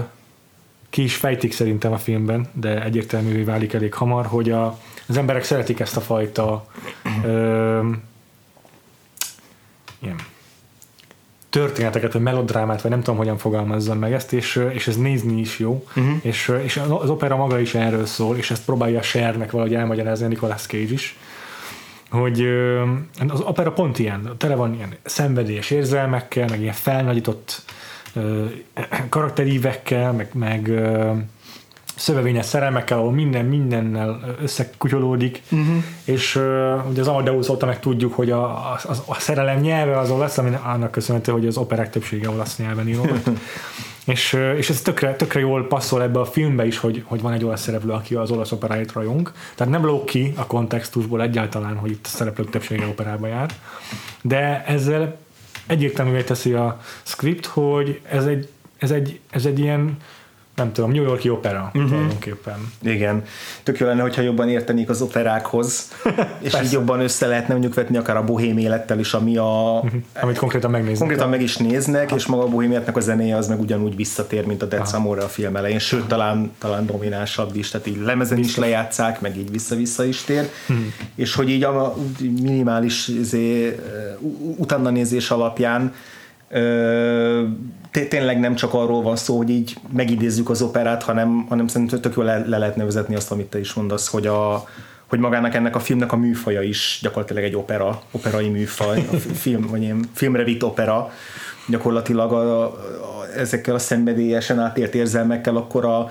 ki 0.90 1.04
is 1.04 1.16
fejtik 1.16 1.54
szerintem 1.54 1.92
a 1.92 1.98
filmben, 1.98 2.48
de 2.54 2.84
egyértelművé 2.84 3.44
válik 3.44 3.74
elég 3.74 3.94
hamar, 3.94 4.26
hogy 4.26 4.52
a, 4.52 4.80
az 5.08 5.18
emberek 5.18 5.44
szeretik 5.44 5.80
ezt 5.80 5.98
a 5.98 6.02
fajta 6.02 6.68
ö, 7.24 7.90
ilyen 10.00 10.16
történeteket, 11.50 12.14
vagy 12.14 12.22
melodrámát, 12.22 12.82
vagy 12.82 12.92
nem 12.92 13.02
tudom, 13.02 13.18
hogyan 13.20 13.38
fogalmazzam 13.38 13.98
meg 14.00 14.14
ezt, 14.14 14.34
és, 14.34 14.66
és 14.74 14.88
ez 14.88 14.98
nézni 14.98 15.40
is 15.40 15.60
jó, 15.60 15.86
uh-huh. 15.88 16.14
és, 16.22 16.54
és 16.64 16.78
az 16.78 17.10
opera 17.10 17.36
maga 17.36 17.60
is 17.60 17.76
erről 17.76 18.06
szól, 18.06 18.38
és 18.38 18.52
ezt 18.52 18.66
próbálja 18.66 19.00
a 19.00 19.02
Shernek 19.02 19.52
valahogy 19.52 19.74
elmagyarázni 19.74 20.26
a 20.26 20.28
Nicolas 20.28 20.62
Cage 20.62 20.94
is, 20.94 21.18
hogy 22.10 22.42
ö, 22.42 22.84
az 23.28 23.40
opera 23.40 23.72
pont 23.72 24.00
ilyen, 24.00 24.30
tele 24.38 24.56
van 24.56 24.74
ilyen 24.74 24.96
szenvedélyes 25.04 25.70
érzelmekkel, 25.70 26.48
meg 26.50 26.62
ilyen 26.62 26.74
felnagyított 26.74 27.64
karakterívekkel, 29.10 30.12
meg, 30.12 30.30
meg 30.34 30.72
szövevényes 31.98 32.46
szerelmekkel, 32.46 32.98
ahol 32.98 33.12
minden 33.12 33.46
mindennel 33.46 34.36
összekutyolódik, 34.42 35.42
uh-huh. 35.52 35.84
és 36.04 36.36
ö, 36.36 36.76
ugye 36.90 37.02
az 37.02 37.08
Amadeus 37.08 37.50
óta 37.50 37.66
meg 37.66 37.80
tudjuk, 37.80 38.14
hogy 38.14 38.32
a, 38.32 38.44
a, 38.44 38.80
a, 39.06 39.20
szerelem 39.20 39.60
nyelve 39.60 39.98
az 39.98 40.10
olasz, 40.10 40.38
ami 40.38 40.58
annak 40.64 40.92
köszönhető, 40.92 41.32
hogy 41.32 41.48
az 41.48 41.58
operák 41.58 41.90
többsége 41.90 42.30
olasz 42.30 42.58
nyelven 42.58 42.88
írott. 42.88 43.30
és, 44.06 44.38
és 44.58 44.70
ez 44.70 44.82
tökre, 44.82 45.16
tökre 45.16 45.40
jól 45.40 45.68
passzol 45.68 46.02
ebbe 46.02 46.20
a 46.20 46.26
filmbe 46.26 46.66
is, 46.66 46.78
hogy, 46.78 47.04
hogy 47.06 47.22
van 47.22 47.34
egy 47.34 47.44
olasz 47.44 47.62
szereplő, 47.62 47.92
aki 47.92 48.16
az 48.16 48.32
olasz 48.32 48.52
operáit 48.52 48.92
rajong. 48.92 49.32
Tehát 49.56 49.74
nem 49.74 49.86
lók 49.86 50.06
ki 50.06 50.34
a 50.36 50.46
kontextusból 50.46 51.22
egyáltalán, 51.22 51.76
hogy 51.76 51.92
itt 51.92 52.06
a 52.06 52.10
szereplők 52.10 52.50
többsége 52.50 52.86
operába 52.86 53.28
jár. 53.28 53.50
De 54.22 54.64
ezzel 54.66 55.18
egyértelművé 55.68 56.24
teszi 56.24 56.54
a 56.54 56.80
script, 57.04 57.46
hogy 57.46 58.02
ez 58.10 58.26
egy, 58.26 58.50
ez 58.78 58.92
egy, 58.92 59.20
ez 59.30 59.46
egy 59.46 59.60
ilyen 59.60 59.98
nem 60.58 60.72
tudom, 60.72 60.92
New 60.92 61.04
Yorki 61.04 61.30
opera 61.30 61.72
uh-huh. 61.74 61.90
tulajdonképpen. 61.90 62.72
Igen. 62.82 63.24
Tök 63.64 63.78
jó 63.78 63.88
lenne, 63.88 64.02
hogyha 64.02 64.22
jobban 64.22 64.50
értenék 64.50 64.90
az 64.90 65.02
operákhoz, 65.02 65.92
és 66.40 66.54
így 66.64 66.72
jobban 66.72 67.00
össze 67.00 67.28
lehetne 67.28 67.54
mondjuk 67.54 67.74
vetni 67.74 67.98
akár 67.98 68.18
a 68.18 68.24
bohém 68.24 68.58
élettel 68.58 69.00
is, 69.00 69.14
ami 69.14 69.38
a... 69.38 69.82
Uh-huh. 69.84 70.02
Amit 70.22 70.38
konkrétan 70.38 70.72
megnéznek. 70.72 70.98
Konkrétan 70.98 71.30
meg 71.30 71.42
is 71.42 71.58
néznek, 71.58 72.12
és 72.12 72.26
maga 72.26 72.44
a 72.44 72.48
bohém 72.48 72.72
életnek 72.72 72.98
a 72.98 73.00
zenéje 73.00 73.36
az 73.36 73.48
meg 73.48 73.60
ugyanúgy 73.60 73.96
visszatér, 73.96 74.46
mint 74.46 74.62
a 74.62 74.66
Dead 74.66 74.88
Samora 74.88 75.24
a 75.24 75.28
film 75.28 75.56
elején, 75.56 75.80
sőt, 75.80 76.08
talán, 76.08 76.52
talán 76.58 76.86
dominánsabb 76.86 77.56
is, 77.56 77.70
tehát 77.70 77.88
így 77.88 78.02
lemezen 78.02 78.38
is 78.38 78.56
lejátszák, 78.56 79.22
meg 79.22 79.38
így 79.38 79.52
vissza-vissza 79.52 80.06
is 80.06 80.24
tér, 80.24 80.50
hmm. 80.68 80.94
és 81.16 81.36
hogy 81.36 81.50
így 81.50 81.64
a 81.64 81.96
minimális 82.20 83.08
izé, 83.08 83.76
utána 84.58 84.90
nézés 84.90 85.32
alapján 85.32 85.94
tényleg 87.92 88.40
nem 88.40 88.56
csak 88.56 88.74
arról 88.74 89.02
van 89.02 89.16
szó, 89.16 89.38
hogy 89.38 89.50
így 89.50 89.76
megidézzük 89.94 90.50
az 90.50 90.62
operát, 90.62 91.04
hanem, 91.04 91.46
hanem 91.50 91.68
szerintem 91.68 92.02
tök 92.02 92.16
jól 92.16 92.26
le, 92.26 92.46
le 92.46 92.58
lehetne 92.58 92.84
vezetni 92.84 93.16
azt, 93.16 93.32
amit 93.32 93.46
te 93.46 93.60
is 93.60 93.74
mondasz, 93.74 94.08
hogy 94.08 94.28
a, 94.28 94.68
hogy 95.08 95.20
magának 95.20 95.56
ennek 95.56 95.76
a 95.76 95.80
filmnek 95.80 96.12
a 96.12 96.16
műfaja 96.18 96.62
is 96.62 97.00
gyakorlatilag 97.02 97.44
egy 97.44 97.56
opera, 97.56 98.02
operai 98.12 98.50
műfaj, 98.50 99.06
a 99.12 99.16
film, 99.16 99.68
vagy 99.68 99.82
ilyen 99.82 100.10
filmre 100.14 100.44
vitt 100.44 100.64
opera, 100.64 101.12
gyakorlatilag 101.68 102.32
a, 102.32 102.64
a, 102.64 102.76
ezekkel 103.36 103.76
a 103.76 103.80
szenvedélyesen 103.80 104.60
átélt 104.60 104.96
érzelmekkel, 104.96 105.56
akkor 105.56 105.86
a, 105.86 106.10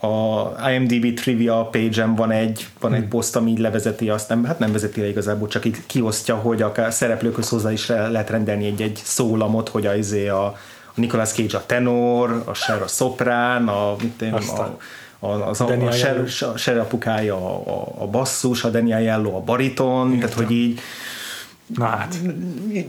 a 0.00 0.70
IMDb 0.70 1.14
trivia 1.14 1.68
page-en 1.70 2.14
van 2.14 2.30
egy, 2.30 2.66
van 2.80 2.94
egy 2.94 3.04
poszt, 3.04 3.36
ami 3.36 3.50
így 3.50 3.58
levezeti 3.58 4.10
azt, 4.10 4.28
nem, 4.28 4.44
hát 4.44 4.58
nem 4.58 4.72
vezeti 4.72 5.00
le 5.00 5.08
igazából, 5.08 5.48
csak 5.48 5.64
így 5.64 5.76
kiosztja, 5.86 6.36
hogy 6.36 6.62
a 6.62 6.90
szereplőkhöz 6.90 7.48
hozzá 7.48 7.72
is 7.72 7.86
lehet 7.86 8.30
rendelni 8.30 8.66
egy-egy 8.66 9.00
szólamot, 9.04 9.68
hogy 9.68 9.86
a, 9.86 9.94
izé 9.94 10.28
a, 10.28 10.44
a 10.44 10.56
Nicolas 10.94 11.32
Cage 11.32 11.56
a 11.56 11.66
tenor, 11.66 12.42
a 12.46 12.54
Cher 12.54 12.82
a 12.82 12.86
szoprán, 12.86 13.68
a, 13.68 13.96
mit 14.02 14.22
én, 14.22 14.32
a, 14.32 14.76
a, 15.26 15.48
az, 15.48 15.60
a, 15.60 15.66
a, 15.66 15.90
Cher, 15.90 16.24
a 16.54 16.56
Cher 16.56 16.78
apukája 16.78 17.36
a, 17.36 17.62
a, 17.66 18.02
a 18.02 18.06
basszus, 18.06 18.64
a 18.64 18.68
Daniel 18.68 19.00
Jello 19.00 19.36
a 19.36 19.40
bariton, 19.40 20.06
Igen. 20.06 20.18
tehát 20.18 20.34
hogy 20.34 20.50
így 20.50 20.80
Na 21.76 21.86
hát. 21.86 22.16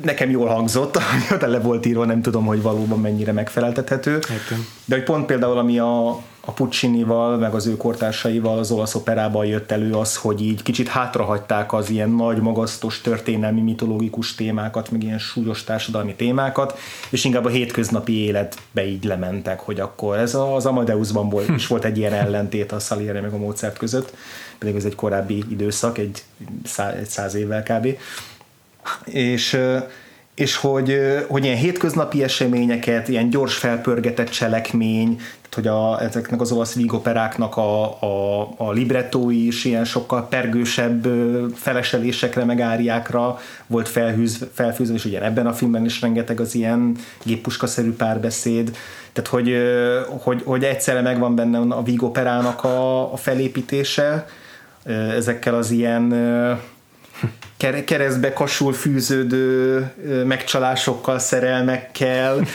Nekem 0.03 0.29
jól 0.29 0.47
hangzott, 0.47 0.97
ami 1.31 1.51
le 1.51 1.59
volt 1.59 1.85
írva, 1.85 2.05
nem 2.05 2.21
tudom, 2.21 2.45
hogy 2.45 2.61
valóban 2.61 2.99
mennyire 2.99 3.31
megfeleltethető. 3.31 4.13
Értem. 4.13 4.67
De 4.85 4.95
hogy 4.95 5.03
pont 5.03 5.25
például, 5.25 5.57
ami 5.57 5.79
a, 5.79 6.21
a 6.41 6.52
Puccinival, 6.52 7.38
meg 7.38 7.54
az 7.54 7.67
ő 7.67 7.78
kortársaival 7.78 8.58
az 8.58 8.71
olasz 8.71 8.95
operában 8.95 9.45
jött 9.45 9.71
elő 9.71 9.93
az, 9.93 10.15
hogy 10.15 10.41
így 10.41 10.62
kicsit 10.62 10.88
hátrahagyták 10.88 11.73
az 11.73 11.89
ilyen 11.89 12.10
nagy, 12.10 12.38
magasztos, 12.38 13.02
történelmi, 13.02 13.62
mitológikus 13.62 14.36
témákat, 14.36 14.91
meg 14.91 15.04
ilyen 15.04 15.19
súlyos 15.19 15.63
társadalmi 15.63 16.15
témákat, 16.15 16.78
és 17.10 17.23
inkább 17.23 17.45
a 17.45 17.49
hétköznapi 17.49 18.13
életbe 18.13 18.86
így 18.86 19.04
lementek, 19.04 19.60
hogy 19.60 19.80
akkor 19.80 20.17
ez 20.17 20.36
az 20.36 20.65
Amadeusban 20.65 21.30
volt, 21.30 21.49
is 21.49 21.67
volt 21.67 21.86
egy 21.86 21.97
ilyen 21.97 22.13
ellentét 22.13 22.71
a 22.71 22.80
Salieri 22.80 23.19
meg 23.19 23.34
a 23.34 23.38
Mozart 23.38 23.78
között, 23.78 24.13
pedig 24.58 24.75
ez 24.75 24.86
egy 24.86 24.95
korábbi 24.95 25.43
időszak, 25.49 25.97
egy 25.97 26.23
száz, 26.63 26.93
egy 26.93 27.10
száz 27.10 27.34
évvel 27.34 27.63
kb. 27.63 27.88
És, 29.06 29.58
és 30.39 30.56
hogy, 30.56 30.99
hogy 31.28 31.43
ilyen 31.43 31.58
hétköznapi 31.58 32.23
eseményeket, 32.23 33.08
ilyen 33.08 33.30
gyors 33.30 33.58
felpörgetett 33.58 34.30
cselekmény, 34.30 35.15
tehát 35.15 35.54
hogy 35.54 35.67
a, 35.67 36.02
ezeknek 36.02 36.41
az 36.41 36.52
olasz 36.52 36.75
vígoperáknak 36.75 37.58
a, 37.58 38.02
a, 38.02 38.41
a 38.58 38.71
librettói 38.71 39.47
is 39.47 39.65
ilyen 39.65 39.86
sokkal 39.86 40.28
pergősebb 40.28 41.08
feleselésekre, 41.56 42.45
meg 42.45 42.62
áriákra 42.62 43.39
volt 43.67 43.89
felhűz, 43.89 44.47
felfűzve, 44.54 44.95
és 44.95 45.06
ugye 45.06 45.23
ebben 45.23 45.47
a 45.47 45.54
filmben 45.54 45.86
is 45.86 46.02
rengeteg 46.02 46.39
az 46.39 46.56
ilyen 46.56 46.95
géppuskaszerű 47.23 47.91
párbeszéd, 47.91 48.78
tehát 49.13 49.30
hogy, 49.30 49.56
hogy, 50.23 50.41
hogy 50.45 50.63
egyszerre 50.63 51.02
megvan 51.02 51.36
benne 51.36 51.58
a 51.58 51.84
vígoperának 51.84 52.63
a, 52.63 53.13
a 53.13 53.17
felépítése, 53.17 54.28
ezekkel 55.15 55.56
az 55.56 55.71
ilyen 55.71 56.13
keresztbe 57.85 58.33
kasul 58.33 58.73
fűződő 58.73 59.91
megcsalásokkal, 60.25 61.19
szerelmekkel, 61.19 62.45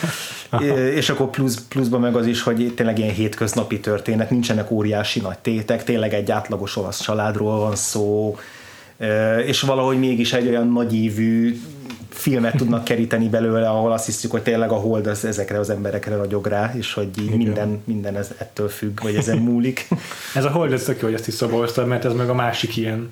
és 0.95 1.11
akkor 1.11 1.31
plusz, 1.31 1.65
pluszban 1.69 2.01
meg 2.01 2.17
az 2.17 2.27
is, 2.27 2.43
hogy 2.43 2.73
tényleg 2.77 2.99
ilyen 2.99 3.15
hétköznapi 3.15 3.81
történet, 3.81 4.31
nincsenek 4.31 4.71
óriási 4.71 5.21
nagy 5.21 5.39
tétek, 5.39 5.85
tényleg 5.85 6.15
egy 6.15 6.31
átlagos 6.31 6.77
olasz 6.77 7.01
családról 7.03 7.59
van 7.59 7.77
szó, 7.77 8.37
és 9.47 9.61
valahogy 9.61 9.99
mégis 9.99 10.33
egy 10.33 10.49
olyan 10.49 10.69
nagyívű 10.69 11.61
filmet 12.09 12.57
tudnak 12.57 12.85
keríteni 12.85 13.29
belőle, 13.29 13.69
ahol 13.69 13.93
azt 13.93 14.07
hiszük, 14.07 14.31
hogy 14.31 14.43
tényleg 14.43 14.71
a 14.71 14.75
hold 14.75 15.07
az 15.07 15.25
ezekre 15.25 15.59
az 15.59 15.71
emberekre 15.71 16.17
ragyog 16.17 16.47
rá, 16.47 16.73
és 16.77 16.93
hogy 16.93 17.09
így 17.21 17.37
minden, 17.37 17.83
minden 17.85 18.17
ez 18.17 18.31
ettől 18.39 18.69
függ, 18.69 19.03
vagy 19.03 19.15
ezen 19.15 19.39
múlik. 19.39 19.89
ez 20.35 20.45
a 20.45 20.51
hold, 20.51 20.73
ez 20.73 20.85
tök 20.85 21.01
jó, 21.01 21.07
hogy 21.07 21.15
ezt 21.15 21.29
is 21.29 21.35
szobolztad, 21.35 21.87
mert 21.87 22.05
ez 22.05 22.13
meg 22.13 22.29
a 22.29 22.35
másik 22.35 22.77
ilyen 22.77 23.11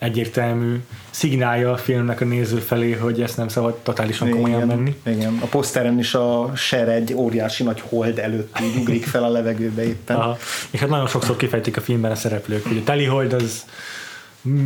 egyértelmű 0.00 0.76
szignálja 1.10 1.72
a 1.72 1.76
filmnek 1.76 2.20
a 2.20 2.24
néző 2.24 2.58
felé, 2.58 2.92
hogy 2.92 3.22
ezt 3.22 3.36
nem 3.36 3.48
szabad 3.48 3.74
totálisan 3.82 4.28
igen, 4.28 4.40
komolyan 4.40 4.66
menni. 4.66 4.96
Igen, 5.06 5.38
a 5.42 5.46
poszteren 5.46 5.98
is 5.98 6.14
a 6.14 6.52
ser 6.56 6.88
egy 6.88 7.14
óriási 7.14 7.62
nagy 7.62 7.82
hold 7.88 8.18
előtt 8.18 8.60
így 8.62 8.76
ugrik 8.76 9.04
fel 9.04 9.24
a 9.24 9.28
levegőbe 9.28 9.84
éppen. 9.84 10.16
Aha. 10.16 10.36
És 10.70 10.80
hát 10.80 10.88
nagyon 10.88 11.06
sokszor 11.06 11.36
kifejtik 11.36 11.76
a 11.76 11.80
filmben 11.80 12.10
a 12.10 12.14
szereplők, 12.14 12.66
hogy 12.66 12.76
a 12.76 12.82
teli 12.84 13.04
hold 13.04 13.32
az 13.32 13.64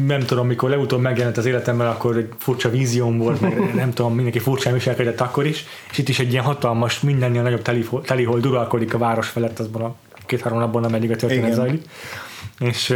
nem 0.07 0.21
tudom, 0.21 0.47
mikor 0.47 0.71
legutóbb 0.71 1.01
megjelent 1.01 1.37
az 1.37 1.47
életemben, 1.47 1.87
akkor 1.87 2.17
egy 2.17 2.29
furcsa 2.39 2.71
vízióm 2.71 3.19
volt, 3.19 3.41
meg 3.41 3.75
nem 3.75 3.93
tudom, 3.93 4.15
mindenki 4.15 4.39
furcsán 4.39 4.73
viselkedett 4.73 5.21
akkor 5.21 5.47
is, 5.47 5.65
és 5.91 5.99
itt 5.99 6.09
is 6.09 6.19
egy 6.19 6.33
ilyen 6.33 6.45
hatalmas, 6.45 7.01
mindennél 7.01 7.43
nagyobb 7.43 7.63
teli, 7.63 7.89
telihold 8.05 8.47
uralkodik 8.47 8.95
a 8.95 8.99
város 8.99 9.29
felett 9.29 9.59
azban 9.59 9.83
a 9.83 9.95
két-három 10.27 10.59
napban, 10.59 10.85
ameddig 10.85 11.11
a 11.11 11.17
történet 11.17 11.45
Igen. 11.45 11.57
zajlik. 11.57 11.83
És 12.59 12.95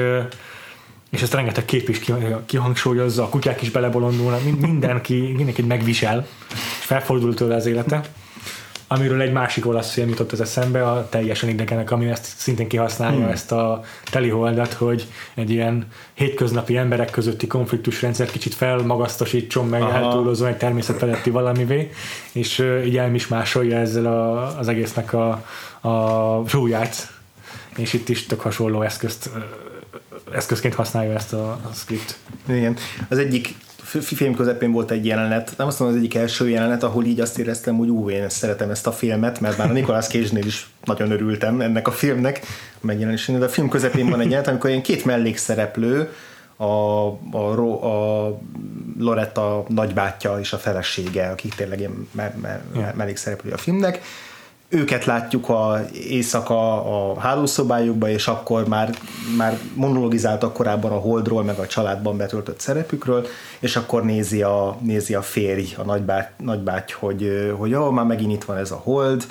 és 1.11 1.23
ezt 1.23 1.35
rengeteg 1.35 1.65
kép 1.65 1.89
is 1.89 2.01
kihangsúlyozza, 2.47 3.23
a 3.23 3.29
kutyák 3.29 3.63
is 3.63 3.71
belebolondulnak, 3.71 4.41
mindenki, 4.61 5.33
mindenki 5.37 5.63
megvisel, 5.63 6.27
és 6.81 6.85
felfordul 6.85 7.35
tőle 7.35 7.55
az 7.55 7.67
élete. 7.67 8.01
amiről 8.91 9.21
egy 9.21 9.33
másik 9.33 9.67
olasz 9.67 9.93
film 9.93 10.09
jutott 10.09 10.33
az 10.33 10.41
eszembe, 10.41 10.91
a 10.91 11.09
teljesen 11.09 11.49
idegenek, 11.49 11.91
ami 11.91 12.07
ezt 12.07 12.25
szintén 12.25 12.69
kihasználja 12.69 13.19
hmm. 13.19 13.29
ezt 13.29 13.53
a 13.53 13.83
teliholdat, 14.11 14.73
hogy 14.73 15.07
egy 15.35 15.51
ilyen 15.51 15.87
hétköznapi 16.15 16.77
emberek 16.77 17.11
közötti 17.11 17.47
konfliktusrendszer 17.47 18.31
kicsit 18.31 18.55
felmagasztosítson 18.55 19.69
meg, 19.69 19.83
eltúlozó 19.83 20.45
egy 20.45 20.57
természetfeletti 20.57 21.31
valamivé, 21.31 21.91
és 22.33 22.65
így 22.85 22.97
elmismásolja 22.97 23.79
ezzel 23.79 24.07
a, 24.07 24.59
az 24.59 24.69
egésznek 24.69 25.13
a, 25.13 25.45
a 25.81 26.43
súlyát. 26.47 27.17
És 27.77 27.93
itt 27.93 28.09
is 28.09 28.27
tök 28.27 28.41
hasonló 28.41 28.83
eszközt 28.83 29.31
eszközként 30.33 30.75
használja 30.75 31.13
ezt 31.13 31.33
a, 31.33 31.51
a 31.51 31.71
script. 31.75 32.17
Igen. 32.49 32.77
Az 33.09 33.19
egyik 33.19 33.55
film 33.89 34.35
közepén 34.35 34.73
volt 34.73 34.91
egy 34.91 35.07
jelenet, 35.07 35.55
nem 35.57 35.67
azt 35.67 35.79
mondom 35.79 35.97
az 35.97 36.03
egyik 36.05 36.15
első 36.15 36.49
jelenet, 36.49 36.83
ahol 36.83 37.05
így 37.05 37.21
azt 37.21 37.39
éreztem, 37.39 37.77
hogy 37.77 37.89
ú, 37.89 38.11
én 38.11 38.29
szeretem 38.29 38.71
ezt 38.71 38.87
a 38.87 38.93
filmet, 38.93 39.41
mert 39.41 39.59
már 39.59 39.71
a 39.71 39.73
Nicolas 39.73 40.07
cage 40.07 40.39
is 40.39 40.69
nagyon 40.85 41.11
örültem 41.11 41.61
ennek 41.61 41.89
a 41.89 41.91
filmnek 41.91 42.41
a 42.75 42.87
megjelenésénél, 42.87 43.41
de 43.41 43.47
a 43.47 43.51
film 43.51 43.69
közepén 43.69 44.11
van 44.11 44.21
egy 44.21 44.31
jelenet, 44.31 44.49
amikor 44.49 44.71
ilyen 44.71 44.83
két 44.83 45.05
mellékszereplő, 45.05 46.09
a, 46.57 46.65
a, 47.33 47.87
a 47.87 48.39
Loretta 48.99 49.65
nagybátyja 49.69 50.39
és 50.39 50.53
a 50.53 50.59
felesége, 50.59 51.29
akik 51.29 51.55
tényleg 51.55 51.79
ilyen 51.79 52.09
me, 52.11 52.35
me, 52.43 52.61
me, 52.75 52.93
mellékszereplője 52.97 53.55
a 53.55 53.59
filmnek, 53.59 54.01
őket 54.69 55.05
látjuk 55.05 55.49
a 55.49 55.81
éjszaka 55.93 56.85
a 57.11 57.21
hálószobájukba, 57.21 58.09
és 58.09 58.27
akkor 58.27 58.69
már, 58.69 58.91
már 59.37 59.59
monologizáltak 59.75 60.53
korábban 60.53 60.93
a 60.93 60.99
Holdról, 60.99 61.45
meg 61.45 61.59
a 61.59 61.67
családban 61.67 62.17
betöltött 62.17 62.61
szerepükről, 62.61 63.27
és 63.59 63.77
akkor 63.77 64.05
nézi 64.05 64.43
a, 64.43 64.77
nézi 64.81 65.15
a 65.15 65.23
férj, 65.23 65.75
a 65.77 65.83
nagybáty, 65.83 66.31
nagybáty 66.37 66.93
hogy, 66.93 67.53
hogy 67.57 67.71
jó, 67.71 67.91
már 67.91 68.05
megint 68.05 68.33
itt 68.33 68.45
van 68.45 68.57
ez 68.57 68.71
a 68.71 68.81
Hold, 68.85 69.27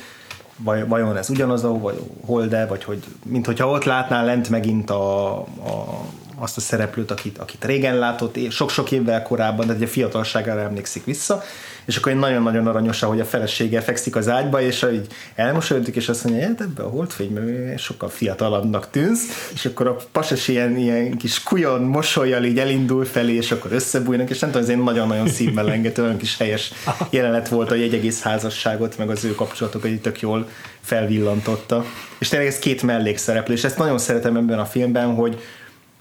vajon 0.88 1.17
ez 1.17 1.29
ugyanaz 1.29 1.63
a 1.63 1.79
vagy 1.79 1.99
Hold-e, 2.25 2.65
vagy 2.65 2.83
hogy 2.83 3.03
mint 3.25 3.45
hogyha 3.45 3.69
ott 3.69 3.83
látnál 3.83 4.25
lent 4.25 4.49
megint 4.49 4.89
a, 4.89 5.38
a, 5.39 6.05
azt 6.39 6.57
a 6.57 6.61
szereplőt, 6.61 7.11
akit, 7.11 7.38
akit 7.38 7.65
régen 7.65 7.97
látott, 7.97 8.51
sok-sok 8.51 8.91
évvel 8.91 9.23
korábban, 9.23 9.71
egy 9.71 9.83
a 9.83 9.88
fiatalságára 9.88 10.61
emlékszik 10.61 11.05
vissza, 11.05 11.43
és 11.88 11.97
akkor 11.97 12.11
egy 12.11 12.17
nagyon-nagyon 12.17 12.67
aranyos, 12.67 12.99
hogy 12.99 13.19
a 13.19 13.25
felesége 13.25 13.81
fekszik 13.81 14.15
az 14.15 14.29
ágyba, 14.29 14.61
és 14.61 14.85
így 14.93 15.07
elmosódik, 15.35 15.95
és 15.95 16.09
azt 16.09 16.23
mondja, 16.23 16.47
hogy 16.47 16.55
ebbe 16.59 16.83
a 16.83 16.89
holdfényben 16.89 17.77
sokkal 17.77 18.09
fiatalabbnak 18.09 18.89
tűnsz, 18.89 19.49
és 19.53 19.65
akkor 19.65 19.88
a 19.88 19.95
pasas 20.11 20.47
ilyen, 20.47 20.77
ilyen 20.77 21.17
kis 21.17 21.43
kujon 21.43 21.81
mosolyjal 21.81 22.43
így 22.43 22.59
elindul 22.59 23.05
felé, 23.05 23.33
és 23.33 23.51
akkor 23.51 23.71
összebújnak, 23.71 24.29
és 24.29 24.39
nem 24.39 24.51
tudom, 24.51 24.65
ez 24.65 24.73
egy 24.73 24.83
nagyon-nagyon 24.83 25.27
szívmelengető, 25.27 26.03
olyan 26.03 26.17
kis 26.17 26.38
helyes 26.38 26.71
jelenet 27.09 27.49
volt, 27.49 27.69
hogy 27.69 27.81
egy 27.81 27.93
egész 27.93 28.21
házasságot, 28.21 28.97
meg 28.97 29.09
az 29.09 29.25
ő 29.25 29.35
kapcsolatokat 29.35 29.89
így 29.89 30.01
tök 30.01 30.19
jól 30.19 30.47
felvillantotta. 30.81 31.85
És 32.17 32.27
tényleg 32.27 32.47
ez 32.47 32.59
két 32.59 32.81
mellékszereplő, 32.81 33.53
és 33.53 33.63
ezt 33.63 33.77
nagyon 33.77 33.97
szeretem 33.97 34.35
ebben 34.35 34.59
a 34.59 34.65
filmben, 34.65 35.13
hogy, 35.15 35.41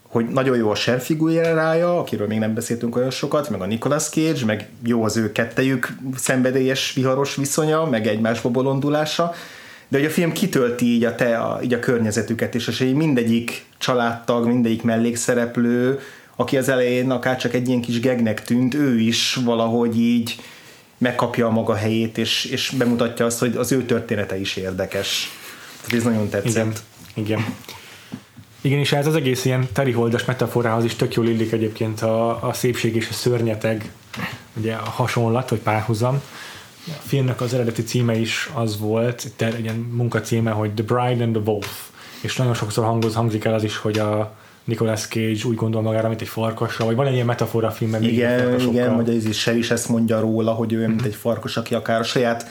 hogy 0.08 0.26
nagyon 0.28 0.56
jó 0.56 0.70
a 0.70 0.74
Cher 0.74 1.00
figurája, 1.00 1.98
akiről 1.98 2.26
még 2.26 2.38
nem 2.38 2.54
beszéltünk 2.54 2.96
olyan 2.96 3.10
sokat, 3.10 3.50
meg 3.50 3.60
a 3.60 3.66
Nicolas 3.66 4.08
Cage, 4.08 4.44
meg 4.44 4.68
jó 4.84 5.04
az 5.04 5.16
ő 5.16 5.32
kettejük 5.32 5.96
szenvedélyes, 6.16 6.92
viharos 6.92 7.34
viszonya, 7.34 7.84
meg 7.84 8.06
egymásba 8.06 8.48
bolondulása, 8.48 9.34
de 9.88 9.98
hogy 9.98 10.06
a 10.06 10.10
film 10.10 10.32
kitölti 10.32 10.84
így 10.86 11.04
a, 11.04 11.14
te, 11.14 11.38
a, 11.38 11.62
így 11.62 11.74
a 11.74 11.78
környezetüket, 11.78 12.54
és 12.54 12.68
az, 12.68 12.78
hogy 12.78 12.94
mindegyik 12.94 13.64
családtag, 13.78 14.46
mindegyik 14.46 14.82
mellékszereplő, 14.82 16.00
aki 16.36 16.56
az 16.56 16.68
elején 16.68 17.10
akár 17.10 17.36
csak 17.36 17.54
egy 17.54 17.68
ilyen 17.68 17.80
kis 17.80 18.00
gegnek 18.00 18.42
tűnt, 18.44 18.74
ő 18.74 18.98
is 18.98 19.38
valahogy 19.44 20.00
így 20.00 20.36
megkapja 20.98 21.46
a 21.46 21.50
maga 21.50 21.74
helyét, 21.74 22.18
és, 22.18 22.44
és 22.44 22.72
bemutatja 22.78 23.26
azt, 23.26 23.38
hogy 23.38 23.56
az 23.56 23.72
ő 23.72 23.82
története 23.82 24.38
is 24.40 24.56
érdekes. 24.56 25.30
Tehát 25.84 25.98
ez 25.98 26.12
nagyon 26.12 26.28
tetszett. 26.28 26.82
Igen. 27.14 27.36
Igen. 27.38 27.44
Igen, 28.66 28.78
és 28.78 28.92
ez 28.92 29.06
az 29.06 29.14
egész 29.14 29.44
ilyen 29.44 29.68
teriholdas 29.72 30.24
metaforához 30.24 30.84
is 30.84 30.94
tök 30.94 31.14
jól 31.14 31.28
illik 31.28 31.52
egyébként 31.52 32.00
a, 32.00 32.48
a 32.48 32.52
szépség 32.52 32.96
és 32.96 33.08
a 33.08 33.12
szörnyeteg, 33.12 33.90
ugye 34.56 34.74
a 34.74 34.88
hasonlat, 34.88 35.50
vagy 35.50 35.58
párhuzam. 35.58 36.20
A 36.86 37.00
filmnek 37.06 37.40
az 37.40 37.54
eredeti 37.54 37.82
címe 37.82 38.16
is 38.18 38.50
az 38.54 38.78
volt, 38.78 39.32
egy 39.36 39.60
ilyen 39.62 39.76
munkacíme, 39.76 40.50
hogy 40.50 40.74
The 40.74 40.84
Bride 40.84 41.24
and 41.24 41.32
the 41.32 41.42
Wolf, 41.50 41.88
és 42.20 42.36
nagyon 42.36 42.54
sokszor 42.54 42.84
hangoz, 42.84 43.14
hangzik 43.14 43.44
el 43.44 43.54
az 43.54 43.64
is, 43.64 43.76
hogy 43.76 43.98
a 43.98 44.34
Nicolas 44.64 45.06
Cage 45.06 45.44
úgy 45.44 45.56
gondol 45.56 45.82
magára, 45.82 46.08
mint 46.08 46.20
egy 46.20 46.28
farkasra, 46.28 46.84
vagy 46.84 46.96
van 46.96 47.06
egy 47.06 47.14
ilyen 47.14 47.26
metafora 47.26 47.70
filmben. 47.70 48.02
Igen, 48.02 48.60
igen, 48.60 48.94
hogy 48.94 49.08
ez 49.08 49.26
is, 49.26 49.46
is 49.46 49.70
ezt 49.70 49.88
mondja 49.88 50.20
róla, 50.20 50.52
hogy 50.52 50.72
ő 50.72 50.86
mint 50.86 51.04
egy 51.04 51.14
farkas, 51.14 51.56
aki 51.56 51.74
akár 51.74 52.00
a 52.00 52.04
saját 52.04 52.48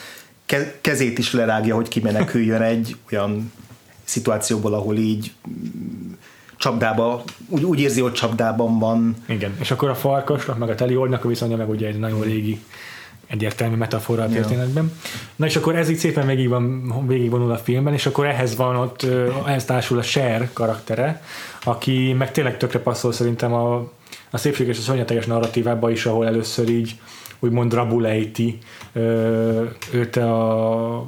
kezét 0.82 1.18
is 1.18 1.34
lerágja, 1.34 1.76
hogy 1.76 1.88
kimeneküljön 1.88 2.62
egy 2.62 2.96
olyan 3.12 3.52
szituációból, 4.06 4.74
ahol 4.74 4.96
így 4.98 5.32
csapdába, 6.58 7.24
úgy, 7.48 7.64
úgy 7.64 7.80
érzi, 7.80 8.02
hogy 8.02 8.14
csapdában 8.14 8.80
van. 8.80 9.16
Igen, 9.28 9.56
és 9.60 9.72
akkor 9.72 9.90
a 9.90 9.96
farkasnak, 9.96 10.58
meg 10.58 10.70
a 10.70 10.76
teli 10.76 10.96
a 10.96 11.20
viszonya, 11.24 11.56
meg 11.56 11.70
ugye 11.70 11.88
egy 11.88 12.00
nagyon 12.00 12.22
régi 12.22 12.62
egyértelmű 13.28 13.76
metafora 13.76 14.24
a 14.24 14.28
történetben. 14.28 14.84
Ja. 14.84 15.10
Na 15.36 15.46
és 15.46 15.56
akkor 15.56 15.76
ez 15.76 15.90
így 15.90 15.98
szépen 15.98 16.28
végig 16.28 16.50
van, 16.50 17.08
végigvonul 17.08 17.52
a 17.52 17.58
filmben, 17.58 17.94
és 17.94 18.06
akkor 18.06 18.26
ehhez 18.26 18.56
van 18.56 18.76
ott, 18.76 19.06
ehhez 19.46 19.66
társul 19.66 19.98
a 19.98 20.02
Cher 20.02 20.50
karaktere, 20.54 21.22
aki 21.64 22.14
meg 22.14 22.32
tényleg 22.32 22.58
tökre 22.58 22.80
passzol 22.80 23.12
szerintem 23.12 23.54
a, 23.54 23.76
a 24.30 24.38
szépség 24.38 24.68
és 24.68 24.78
a 24.78 24.82
szörnyeteges 24.82 25.26
narratívába 25.26 25.92
is, 25.92 26.06
ahol 26.06 26.26
először 26.26 26.70
így 26.70 27.00
úgymond 27.40 27.74
rabulejti 27.74 28.58
őt 29.92 30.16
a 30.16 31.06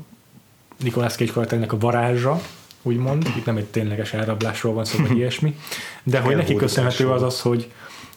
Nicolas 0.84 1.16
Cage 1.16 1.32
karakternek 1.32 1.74
a 1.74 1.78
varázsa, 1.78 2.42
úgymond, 2.88 3.32
itt 3.38 3.46
nem 3.46 3.58
egy 3.58 3.66
tényleges 3.66 4.14
elrablásról 4.14 4.74
van 4.74 4.86
szó, 4.86 5.00
vagy 5.08 5.18
ilyesmi, 5.18 5.56
de 6.04 6.20
hogy 6.20 6.36
neki 6.36 6.56
köszönhető 6.56 7.10
az 7.10 7.22
az, 7.22 7.42
hogy, 7.42 7.72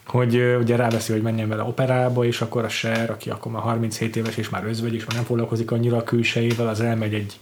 hogy 0.06 0.56
ugye 0.60 0.76
ráveszi, 0.76 1.12
hogy 1.12 1.22
menjen 1.22 1.48
vele 1.48 1.62
operába, 1.62 2.24
és 2.24 2.40
akkor 2.40 2.64
a 2.64 2.68
Ser, 2.68 3.10
aki 3.10 3.30
akkor 3.30 3.52
már 3.52 3.62
37 3.62 4.16
éves, 4.16 4.36
és 4.36 4.48
már 4.48 4.64
özvegy, 4.64 4.94
és 4.94 5.04
már 5.04 5.14
nem 5.14 5.24
foglalkozik 5.24 5.70
annyira 5.70 5.96
a 5.96 6.04
külsejével, 6.04 6.68
az 6.68 6.80
elmegy 6.80 7.14
egy 7.14 7.38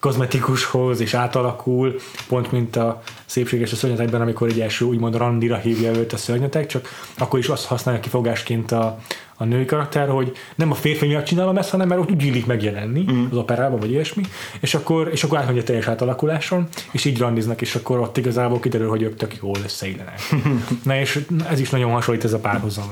kozmetikushoz, 0.00 1.00
és 1.00 1.14
átalakul, 1.14 1.96
pont 2.28 2.52
mint 2.52 2.76
a 2.76 3.02
szépséges 3.26 3.72
a 3.72 3.76
szörnyetekben, 3.76 4.20
amikor 4.20 4.48
egy 4.48 4.60
első 4.60 4.84
úgymond 4.84 5.16
randira 5.16 5.56
hívja 5.56 5.92
őt 5.92 6.12
a 6.12 6.16
szörnyetek, 6.16 6.66
csak 6.66 6.88
akkor 7.18 7.38
is 7.38 7.48
azt 7.48 7.66
használja 7.66 8.00
kifogásként 8.00 8.72
a, 8.72 8.98
a 9.40 9.44
női 9.44 9.64
karakter, 9.64 10.08
hogy 10.08 10.32
nem 10.54 10.70
a 10.70 10.74
férfi 10.74 11.06
miatt 11.06 11.24
csinálom 11.24 11.56
ezt, 11.56 11.70
hanem 11.70 11.88
mert 11.88 12.00
úgy 12.00 12.24
illik 12.24 12.46
megjelenni 12.46 13.04
mm. 13.12 13.24
az 13.30 13.36
operában, 13.36 13.78
vagy 13.78 13.90
ilyesmi, 13.90 14.22
és 14.60 14.74
akkor, 14.74 15.08
és 15.12 15.24
akkor 15.24 15.38
átmegy 15.38 15.58
a 15.58 15.62
teljes 15.62 15.86
átalakuláson, 15.86 16.68
és 16.92 17.04
így 17.04 17.18
randiznak, 17.18 17.60
és 17.60 17.74
akkor 17.74 17.98
ott 17.98 18.16
igazából 18.16 18.60
kiderül, 18.60 18.88
hogy 18.88 19.02
ők 19.02 19.16
tök 19.16 19.36
jól 19.42 19.56
összeillenek. 19.64 20.20
Na 20.84 20.98
és 20.98 21.24
ez 21.50 21.60
is 21.60 21.70
nagyon 21.70 21.90
hasonlít 21.90 22.24
ez 22.24 22.32
a 22.32 22.38
párhuzam 22.38 22.90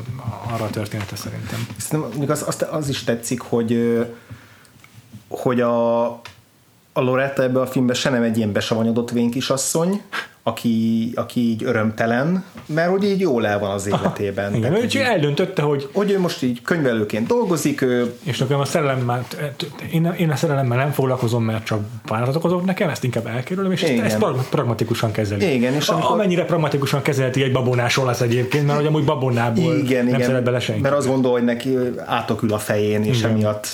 arra 0.52 0.64
a 0.64 0.70
története 0.70 1.16
szerintem. 1.16 1.66
Szerintem 1.76 2.30
az, 2.30 2.44
az, 2.46 2.66
az 2.70 2.88
is 2.88 3.04
tetszik, 3.04 3.40
hogy 3.40 3.98
hogy 5.28 5.60
a, 5.60 6.04
a 6.92 7.00
Loretta 7.00 7.42
ebbe 7.42 7.60
a 7.60 7.66
filmben 7.66 7.94
se 7.94 8.10
nem 8.10 8.22
egy 8.22 8.36
ilyen 8.36 8.52
besavanyodott 8.52 9.10
vénkisasszony, 9.10 10.02
aki, 10.46 11.12
aki 11.14 11.40
így 11.40 11.64
örömtelen, 11.64 12.44
mert 12.66 12.90
hogy 12.90 13.04
így 13.04 13.20
jól 13.20 13.46
el 13.46 13.58
van 13.58 13.70
az 13.70 13.86
életében. 13.86 14.46
Aha, 14.46 14.56
igen, 14.56 14.74
ő 14.74 14.86
csak 14.86 15.02
eldöntötte, 15.02 15.62
hogy... 15.62 15.88
Hogy 15.92 16.10
ő 16.10 16.18
most 16.18 16.42
így 16.42 16.62
könyvelőként 16.62 17.26
dolgozik, 17.26 17.80
ő... 17.80 18.14
És 18.22 18.38
nekem 18.38 18.60
a 18.60 18.64
szerelemmel, 18.64 19.26
én, 19.92 20.14
én 20.18 20.30
a 20.30 20.36
szerelemmel 20.36 20.78
nem 20.78 20.90
foglalkozom, 20.90 21.44
mert 21.44 21.64
csak 21.64 21.80
bánatot 22.08 22.36
okozok 22.36 22.64
nekem, 22.64 22.88
ezt 22.88 23.04
inkább 23.04 23.26
elkerülöm, 23.26 23.72
és 23.72 23.82
igen. 23.82 24.04
ezt, 24.04 24.22
ezt 24.22 24.48
pragmatikusan 24.48 25.12
kezeli. 25.12 25.54
Igen, 25.54 25.74
és 25.74 25.88
amikor... 25.88 26.10
Amennyire 26.10 26.44
pragmatikusan 26.44 27.02
kezelti 27.02 27.42
egy 27.42 27.52
babonás 27.52 27.96
olasz 27.96 28.20
egyébként, 28.20 28.66
mert 28.66 28.78
hogy 28.78 28.86
amúgy 28.86 29.04
babonából 29.04 29.74
igen, 29.74 30.04
nem 30.04 30.14
igen, 30.14 30.26
szeret 30.26 30.44
bele 30.44 30.60
senki. 30.60 30.80
Mert 30.80 30.94
azt 30.94 31.06
gondol, 31.06 31.32
hogy 31.32 31.44
neki 31.44 31.76
átokül 32.04 32.52
a 32.52 32.58
fején, 32.58 33.04
és 33.04 33.18
igen. 33.18 33.30
emiatt, 33.30 33.68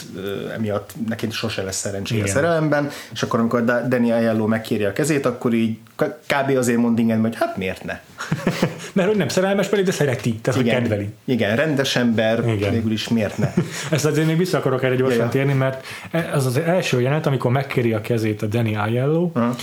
emiatt 0.54 0.90
neki 1.08 1.26
sose 1.30 1.62
lesz 1.62 1.78
szerencséje 1.78 2.22
a 2.22 2.26
szerelemben, 2.26 2.90
és 3.12 3.22
akkor 3.22 3.38
amikor 3.38 3.64
Dani 3.64 4.10
Aiello 4.10 4.46
megkéri 4.46 4.84
a 4.84 4.92
kezét, 4.92 5.26
akkor 5.26 5.54
így 5.54 5.76
kb. 6.04 6.56
azért 6.56 6.78
mond 6.78 6.98
igen, 6.98 7.20
hogy 7.20 7.36
hát 7.36 7.56
miért 7.56 7.84
ne? 7.84 8.00
Mert 8.92 9.08
hogy 9.08 9.16
nem 9.16 9.28
szerelmes 9.28 9.68
pedig, 9.68 9.84
de 9.84 9.92
szereti, 9.92 10.34
tehát 10.34 10.60
igen, 10.60 10.74
hogy 10.74 10.82
kedveli. 10.82 11.08
Igen, 11.24 11.56
rendes 11.56 11.96
ember, 11.96 12.48
igen. 12.48 12.70
végül 12.70 12.92
is 12.92 13.08
miért 13.08 13.38
ne? 13.38 13.52
Ezt 13.90 14.04
azért 14.04 14.26
még 14.26 14.36
vissza 14.36 14.58
akarok 14.58 14.82
erre 14.82 14.94
gyorsan 14.94 15.24
ja, 15.24 15.28
térni, 15.28 15.52
mert 15.52 15.86
az 16.32 16.46
az 16.46 16.56
első 16.56 17.00
jelenet, 17.00 17.26
amikor 17.26 17.50
megkéri 17.50 17.92
a 17.92 18.00
kezét 18.00 18.42
a 18.42 18.46
Danny 18.46 18.76
Aiello, 18.76 19.22
uh-huh 19.34 19.56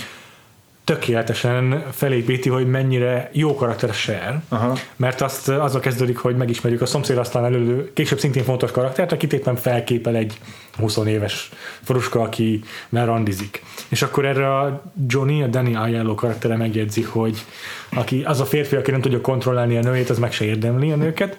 tökéletesen 0.84 1.84
felépíti, 1.92 2.48
hogy 2.48 2.66
mennyire 2.66 3.30
jó 3.32 3.54
karakter 3.54 3.94
Cher, 3.94 4.42
Aha. 4.48 4.76
mert 4.96 5.20
azt 5.20 5.48
azzal 5.48 5.80
kezdődik, 5.80 6.18
hogy 6.18 6.36
megismerjük 6.36 6.80
a 6.80 6.86
szomszéd 6.86 7.18
aztán 7.18 7.44
elő 7.44 7.90
később 7.92 8.18
szintén 8.18 8.44
fontos 8.44 8.70
karaktert, 8.70 9.12
akit 9.12 9.32
éppen 9.32 9.56
felképel 9.56 10.16
egy 10.16 10.38
20 10.78 10.96
éves 10.96 11.50
foruska, 11.82 12.20
aki 12.20 12.62
már 12.88 13.06
randizik. 13.06 13.62
És 13.88 14.02
akkor 14.02 14.24
erre 14.24 14.58
a 14.58 14.82
Johnny, 15.06 15.42
a 15.42 15.46
Danny 15.46 15.74
Aiello 15.74 16.14
karaktere 16.14 16.56
megjegyzi, 16.56 17.02
hogy 17.02 17.44
aki, 17.90 18.22
az 18.24 18.40
a 18.40 18.44
férfi, 18.44 18.76
aki 18.76 18.90
nem 18.90 19.00
tudja 19.00 19.20
kontrollálni 19.20 19.76
a 19.76 19.82
nőjét, 19.82 20.10
az 20.10 20.18
meg 20.18 20.32
se 20.32 20.44
érdemli 20.44 20.90
a 20.90 20.96
nőket, 20.96 21.38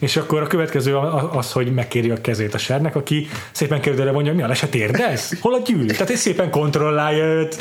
És 0.00 0.16
akkor 0.16 0.42
a 0.42 0.46
következő 0.46 0.96
az, 1.32 1.52
hogy 1.52 1.72
megkéri 1.72 2.10
a 2.10 2.20
kezét 2.20 2.54
a 2.54 2.58
sernek, 2.58 2.96
aki 2.96 3.28
szépen 3.52 3.80
kérdőre 3.80 4.12
mondja, 4.12 4.34
mi 4.34 4.42
a 4.42 4.46
leset 4.46 4.74
érdez? 4.74 5.38
Hol 5.40 5.54
a 5.54 5.58
gyűrű? 5.58 5.86
Tehát 5.86 6.10
egy 6.10 6.16
szépen 6.16 6.50
kontrollálja 6.50 7.24
őt. 7.24 7.56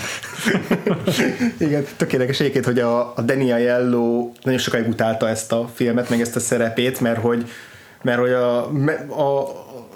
Igen, 1.57 1.85
tökéletes 1.97 2.39
egyébként, 2.39 2.65
hogy 2.65 2.79
a, 2.79 3.13
a 3.15 3.21
Daniel 3.21 3.59
Yellow 3.59 4.31
nagyon 4.43 4.59
sokáig 4.59 4.87
utálta 4.87 5.29
ezt 5.29 5.51
a 5.51 5.69
filmet, 5.73 6.09
meg 6.09 6.21
ezt 6.21 6.35
a 6.35 6.39
szerepét, 6.39 6.99
mert 6.99 7.21
hogy 7.21 7.49
mert 8.01 8.19
hogy 8.19 8.31
a, 8.31 8.65
a, 9.07 9.47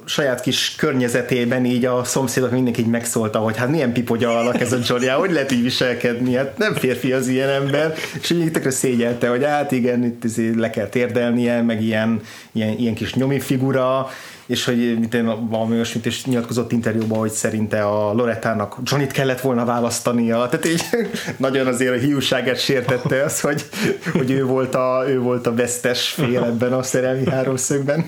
saját 0.06 0.42
kis 0.42 0.76
környezetében 0.76 1.66
így 1.66 1.86
a 1.86 2.04
szomszédok 2.04 2.52
mindenki 2.52 2.82
így 2.82 2.88
megszólta, 2.88 3.40
hogy 3.40 3.58
hát 3.58 3.70
milyen 3.70 3.94
pipogya 3.94 4.40
alak 4.40 4.62
ez 4.62 4.74
a 4.74 4.78
Johnny, 4.88 5.08
hogy 5.08 5.32
lehet 5.32 5.52
így 5.52 5.62
viselkedni, 5.62 6.36
hát 6.36 6.58
nem 6.58 6.74
férfi 6.74 7.12
az 7.12 7.28
ilyen 7.28 7.50
ember, 7.50 7.94
és 8.22 8.30
így 8.30 8.52
tökre 8.52 8.72
szégyelte, 8.72 9.30
hogy 9.30 9.44
hát 9.44 9.72
igen, 9.72 10.04
itt 10.04 10.56
le 10.58 10.70
kell 10.70 10.88
térdelnie, 10.88 11.62
meg 11.62 11.84
ilyen, 11.84 12.22
ilyen, 12.52 12.78
ilyen 12.78 12.94
kis 12.94 13.14
nyomi 13.14 13.40
figura, 13.40 14.10
és 14.46 14.66
hogy 14.66 15.00
mint 15.00 15.14
én 15.14 15.50
valami 15.50 15.74
olyasmit 15.74 16.06
is 16.06 16.26
nyilatkozott 16.26 16.72
interjúban, 16.72 17.20
hogy 17.20 17.32
szerinte 17.32 17.84
a 17.84 18.14
Lorettának 18.14 18.78
Johnnyt 18.84 19.12
kellett 19.12 19.42
volna 19.42 19.66
választania, 19.66 20.48
tehát 20.50 20.66
így 20.66 20.84
nagyon 21.38 21.68
azért 21.68 21.96
a 21.96 22.00
hiúságát 22.00 22.60
sértette 22.60 23.24
az, 23.24 23.40
hogy, 23.40 23.66
hogy 24.14 24.32
ő, 24.32 24.46
volt 24.46 24.76
a, 24.76 25.04
ő 25.08 25.20
volt 25.20 25.48
a 25.48 25.56
vesztes 25.56 26.08
fél 26.10 26.44
ebben 26.44 26.74
a 26.74 26.84
szerelmi 26.84 27.30
háromszögben 27.30 28.06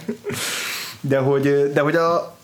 de 1.08 1.18
hogy, 1.18 1.72
de 1.74 1.82
hogy 1.82 1.96
a, 1.96 2.36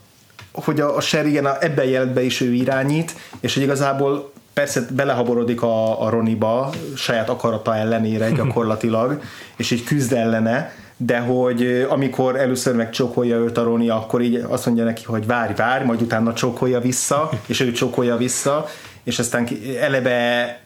hogy 0.51 0.79
a, 0.79 0.95
a 0.95 1.01
Sher 1.01 1.25
igen, 1.25 1.45
a, 1.45 1.57
ebben 1.59 1.85
jelent 1.85 2.13
be 2.13 2.21
is 2.21 2.41
ő 2.41 2.53
irányít, 2.53 3.15
és 3.39 3.53
hogy 3.53 3.63
igazából 3.63 4.31
persze 4.53 4.85
belehaborodik 4.91 5.61
a, 5.61 6.01
a 6.05 6.09
Roniba 6.09 6.69
saját 6.95 7.29
akarata 7.29 7.75
ellenére 7.75 8.29
gyakorlatilag, 8.37 9.21
és 9.55 9.71
így 9.71 9.83
küzd 9.83 10.13
ellene, 10.13 10.73
de 10.97 11.19
hogy 11.19 11.87
amikor 11.89 12.35
először 12.35 12.75
megcsókolja 12.75 13.37
őt 13.37 13.57
a 13.57 13.63
Roni, 13.63 13.89
akkor 13.89 14.21
így 14.21 14.45
azt 14.49 14.65
mondja 14.65 14.83
neki, 14.83 15.03
hogy 15.05 15.25
várj, 15.25 15.53
várj, 15.53 15.85
majd 15.85 16.01
utána 16.01 16.33
csókolja 16.33 16.79
vissza, 16.79 17.29
és 17.45 17.59
ő 17.59 17.71
csókolja 17.71 18.17
vissza, 18.17 18.65
és 19.03 19.19
aztán 19.19 19.47
eleve 19.79 20.59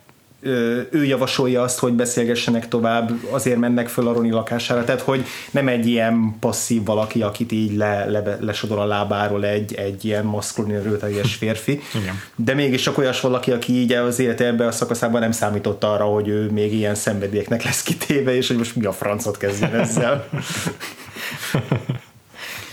ő 0.91 1.05
javasolja 1.05 1.61
azt, 1.61 1.79
hogy 1.79 1.93
beszélgessenek 1.93 2.67
tovább, 2.67 3.11
azért 3.29 3.57
mennek 3.57 3.87
föl 3.87 4.07
a 4.07 4.13
Roni 4.13 4.29
lakására, 4.29 4.83
tehát 4.83 5.01
hogy 5.01 5.25
nem 5.51 5.67
egy 5.67 5.87
ilyen 5.87 6.35
passzív 6.39 6.83
valaki, 6.85 7.21
akit 7.21 7.51
így 7.51 7.75
le, 7.75 8.05
le, 8.05 8.37
lesodol 8.39 8.79
a 8.79 8.85
lábáról 8.85 9.45
egy, 9.45 9.73
egy 9.73 10.05
ilyen 10.05 10.25
maszkulin 10.25 10.75
erőteljes 10.75 11.35
férfi, 11.39 11.81
Igen. 11.95 12.21
de 12.35 12.53
mégis 12.53 12.81
csak 12.81 12.97
olyas 12.97 13.21
valaki, 13.21 13.51
aki 13.51 13.73
így 13.73 13.93
az 13.93 14.19
élete 14.19 14.45
ebben 14.45 14.67
a 14.67 14.71
szakaszában 14.71 15.21
nem 15.21 15.31
számított 15.31 15.83
arra, 15.83 16.03
hogy 16.03 16.27
ő 16.27 16.49
még 16.51 16.73
ilyen 16.73 16.95
szenvedélyeknek 16.95 17.63
lesz 17.63 17.83
kitéve, 17.83 18.35
és 18.35 18.47
hogy 18.47 18.57
most 18.57 18.75
mi 18.75 18.85
a 18.85 18.91
francot 18.91 19.37
kezdjen 19.37 19.75
ezzel. 19.75 20.27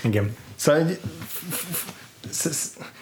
Igen. 0.02 0.36
Szóval 0.56 0.80
egy 0.80 0.98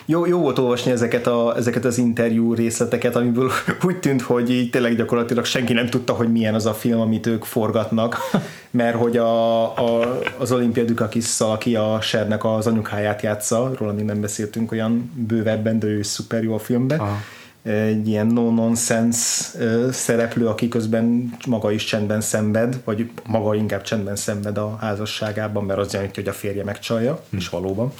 jó, 0.07 0.27
jó 0.27 0.39
volt 0.39 0.59
olvasni 0.59 0.91
ezeket, 0.91 1.27
a, 1.27 1.57
ezeket 1.57 1.85
az 1.85 1.99
interjú 1.99 2.55
részleteket, 2.55 3.17
amiből 3.17 3.51
úgy 3.87 3.97
tűnt, 3.97 4.23
hogy 4.23 4.51
így 4.51 4.71
tényleg 4.71 4.97
gyakorlatilag 4.97 5.45
senki 5.45 5.73
nem 5.73 5.87
tudta, 5.87 6.13
hogy 6.13 6.33
milyen 6.33 6.55
az 6.55 6.67
a 6.67 6.75
film, 6.75 7.01
amit 7.01 7.27
ők 7.27 7.45
forgatnak, 7.45 8.17
mert 8.71 8.97
hogy 8.97 9.17
a, 9.17 9.63
a, 9.63 10.19
az 10.39 10.53
Olympia 10.53 10.85
dukakis 10.85 11.41
aki 11.41 11.77
a 11.77 12.01
Sernek 12.01 12.45
az 12.45 12.67
anyukáját 12.67 13.23
játsza, 13.23 13.73
róla 13.79 13.93
még 13.93 14.05
nem 14.05 14.21
beszéltünk 14.21 14.73
olyan 14.73 15.13
bővebben, 15.15 15.79
de 15.79 15.87
ő 15.87 16.03
szuper 16.03 16.43
jó 16.43 16.55
a 16.55 16.59
filmben, 16.59 16.99
Aha 16.99 17.17
egy 17.63 18.09
ilyen 18.09 18.27
no-nonsense 18.27 19.45
szereplő, 19.93 20.47
aki 20.47 20.69
közben 20.69 21.37
maga 21.47 21.71
is 21.71 21.85
csendben 21.85 22.21
szenved, 22.21 22.81
vagy 22.85 23.11
maga 23.27 23.55
inkább 23.55 23.83
csendben 23.83 24.17
szenved 24.17 24.59
a 24.59 24.77
házasságában, 24.81 25.65
mert 25.65 25.79
az 25.79 25.93
jelenti, 25.93 26.21
hogy 26.21 26.29
a 26.29 26.33
férje 26.33 26.65
megcsalja, 26.65 27.25
hm. 27.31 27.37
és 27.37 27.49
valóban. 27.49 27.93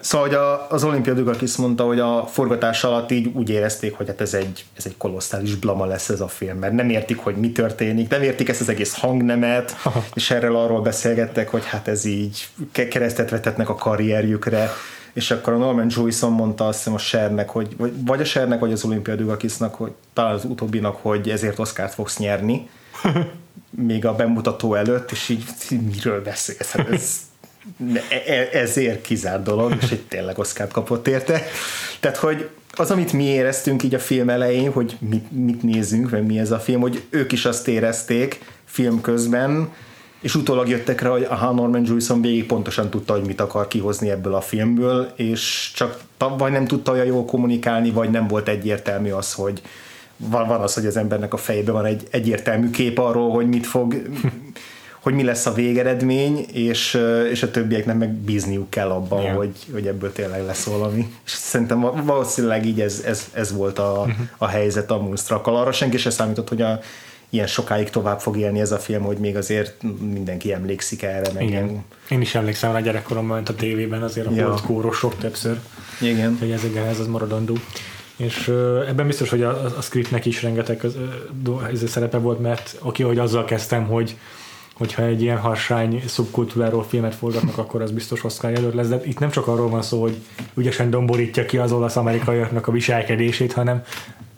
Szóval 0.00 0.28
hogy 0.28 0.36
az 0.68 0.84
Olimpia 0.84 1.14
Dugakis 1.14 1.56
mondta, 1.56 1.84
hogy 1.84 2.00
a 2.00 2.26
forgatás 2.26 2.84
alatt 2.84 3.10
így 3.10 3.30
úgy 3.34 3.50
érezték, 3.50 3.96
hogy 3.96 4.06
hát 4.06 4.20
ez 4.20 4.34
egy, 4.34 4.64
ez 4.76 4.86
egy 4.86 4.96
kolosszális 4.96 5.54
blama 5.54 5.84
lesz 5.84 6.08
ez 6.08 6.20
a 6.20 6.28
film, 6.28 6.58
mert 6.58 6.72
nem 6.72 6.90
értik, 6.90 7.18
hogy 7.18 7.36
mi 7.36 7.52
történik, 7.52 8.08
nem 8.08 8.22
értik 8.22 8.48
ezt 8.48 8.60
az 8.60 8.68
egész 8.68 8.98
hangnemet, 8.98 9.76
és 10.14 10.30
erről 10.30 10.56
arról 10.56 10.80
beszélgettek, 10.80 11.50
hogy 11.50 11.64
hát 11.66 11.88
ez 11.88 12.04
így 12.04 12.48
keresztet 12.72 13.30
vetetnek 13.30 13.68
a 13.68 13.74
karrierjükre, 13.74 14.70
és 15.12 15.30
akkor 15.30 15.52
a 15.52 15.56
Norman 15.56 15.86
Jewison 15.90 16.32
mondta 16.32 16.66
azt 16.66 16.78
hiszem 16.78 16.94
a 16.94 16.98
Sernek, 16.98 17.48
hogy 17.48 17.76
vagy 18.06 18.20
a 18.20 18.24
Sernek, 18.24 18.60
vagy 18.60 18.72
az 18.72 18.84
Olimpia 18.84 19.14
Dugakisnak, 19.14 19.74
hogy 19.74 19.92
talán 20.12 20.34
az 20.34 20.44
utóbbinak, 20.44 20.96
hogy 21.02 21.28
ezért 21.28 21.58
Oscárt 21.58 21.94
fogsz 21.94 22.18
nyerni, 22.18 22.68
még 23.70 24.06
a 24.06 24.14
bemutató 24.14 24.74
előtt, 24.74 25.10
és 25.10 25.28
így 25.28 25.44
miről 25.94 26.22
beszélsz? 26.22 26.70
Hát 26.70 26.88
ez 26.88 27.25
ezért 28.52 29.00
kizárt 29.00 29.42
dolog, 29.42 29.76
és 29.80 29.90
egy 29.90 30.02
tényleg 30.02 30.38
oszkát 30.38 30.72
kapott 30.72 31.08
érte. 31.08 31.42
Tehát, 32.00 32.16
hogy 32.16 32.48
az, 32.72 32.90
amit 32.90 33.12
mi 33.12 33.24
éreztünk 33.24 33.82
így 33.82 33.94
a 33.94 33.98
film 33.98 34.28
elején, 34.28 34.72
hogy 34.72 34.96
mit, 35.00 35.30
mit 35.30 35.62
nézünk, 35.62 36.10
vagy 36.10 36.26
mi 36.26 36.38
ez 36.38 36.50
a 36.50 36.58
film, 36.58 36.80
hogy 36.80 37.02
ők 37.10 37.32
is 37.32 37.44
azt 37.44 37.68
érezték 37.68 38.44
film 38.64 39.00
közben, 39.00 39.72
és 40.20 40.34
utólag 40.34 40.68
jöttek 40.68 41.00
rá, 41.00 41.10
hogy 41.10 41.22
aha, 41.22 41.52
Norman 41.52 41.84
Jewison 41.84 42.20
végig 42.20 42.46
pontosan 42.46 42.90
tudta, 42.90 43.12
hogy 43.12 43.24
mit 43.24 43.40
akar 43.40 43.68
kihozni 43.68 44.10
ebből 44.10 44.34
a 44.34 44.40
filmből, 44.40 45.12
és 45.16 45.70
csak 45.74 46.00
vagy 46.38 46.52
nem 46.52 46.66
tudta 46.66 46.92
olyan 46.92 47.06
jól 47.06 47.24
kommunikálni, 47.24 47.90
vagy 47.90 48.10
nem 48.10 48.26
volt 48.26 48.48
egyértelmű 48.48 49.10
az, 49.10 49.32
hogy 49.32 49.62
van, 50.16 50.46
van 50.46 50.60
az, 50.60 50.74
hogy 50.74 50.86
az 50.86 50.96
embernek 50.96 51.32
a 51.32 51.36
fejében 51.36 51.74
van 51.74 51.84
egy 51.84 52.02
egyértelmű 52.10 52.70
kép 52.70 52.98
arról, 52.98 53.30
hogy 53.30 53.48
mit 53.48 53.66
fog 53.66 54.02
hogy 55.06 55.14
mi 55.14 55.22
lesz 55.22 55.46
a 55.46 55.52
végeredmény, 55.52 56.46
és, 56.52 57.00
és 57.30 57.42
a 57.42 57.50
többieknek 57.50 57.96
meg 57.96 58.12
bízniuk 58.12 58.70
kell 58.70 58.90
abban, 58.90 59.22
yeah. 59.22 59.36
hogy, 59.36 59.56
hogy 59.72 59.86
ebből 59.86 60.12
tényleg 60.12 60.44
lesz 60.44 60.64
valami. 60.64 61.14
És 61.24 61.30
szerintem 61.30 61.80
valószínűleg 62.04 62.66
így 62.66 62.80
ez, 62.80 63.02
ez, 63.06 63.30
ez 63.32 63.52
volt 63.52 63.78
a, 63.78 63.98
uh-huh. 63.98 64.26
a 64.38 64.46
helyzet 64.46 64.90
a 64.90 65.00
Moonstruck-kal. 65.00 65.56
Arra 65.56 65.72
senki 65.72 65.96
sem 65.96 66.12
számított, 66.12 66.48
hogy 66.48 66.62
a, 66.62 66.80
ilyen 67.30 67.46
sokáig 67.46 67.90
tovább 67.90 68.20
fog 68.20 68.36
élni 68.36 68.60
ez 68.60 68.72
a 68.72 68.78
film, 68.78 69.02
hogy 69.02 69.18
még 69.18 69.36
azért 69.36 69.82
mindenki 70.00 70.52
emlékszik 70.52 71.02
erre. 71.02 71.32
Meg 71.32 71.42
Igen. 71.42 71.64
Ilyen... 71.64 71.84
Én 72.08 72.20
is 72.20 72.34
emlékszem 72.34 72.72
rá 72.72 72.80
gyerekkoromban, 72.80 73.42
a 73.46 73.54
tévében 73.54 74.02
azért 74.02 74.26
a 74.26 74.30
ja. 74.34 74.46
volt 74.46 74.60
kórosok 74.60 75.18
többször. 75.18 75.58
Igen. 76.00 76.36
Hogy 76.40 76.50
ez, 76.50 76.62
ez 76.88 76.98
az 76.98 77.06
maradandó. 77.06 77.56
És 78.16 78.48
ebben 78.88 79.06
biztos, 79.06 79.30
hogy 79.30 79.42
a, 79.42 79.64
a 79.78 79.80
scriptnek 79.80 80.24
is 80.24 80.42
rengeteg 80.42 80.84
az, 80.84 80.94
uh, 81.46 81.84
szerepe 81.86 82.18
volt, 82.18 82.40
mert 82.40 82.78
oké, 82.82 83.02
hogy 83.02 83.18
azzal 83.18 83.44
kezdtem, 83.44 83.86
hogy 83.86 84.16
hogyha 84.78 85.02
egy 85.02 85.22
ilyen 85.22 85.38
harsány 85.38 86.02
szubkultúráról 86.06 86.84
filmet 86.84 87.14
forgatnak, 87.14 87.58
akkor 87.58 87.82
az 87.82 87.90
biztos 87.90 88.24
Oscar 88.24 88.50
jelölt 88.50 88.74
lesz, 88.74 88.88
de 88.88 89.00
itt 89.04 89.18
nem 89.18 89.30
csak 89.30 89.46
arról 89.46 89.68
van 89.68 89.82
szó, 89.82 90.00
hogy 90.00 90.16
ügyesen 90.54 90.90
domborítja 90.90 91.44
ki 91.44 91.58
az 91.58 91.72
olasz-amerikaiaknak 91.72 92.66
a 92.66 92.72
viselkedését, 92.72 93.52
hanem 93.52 93.82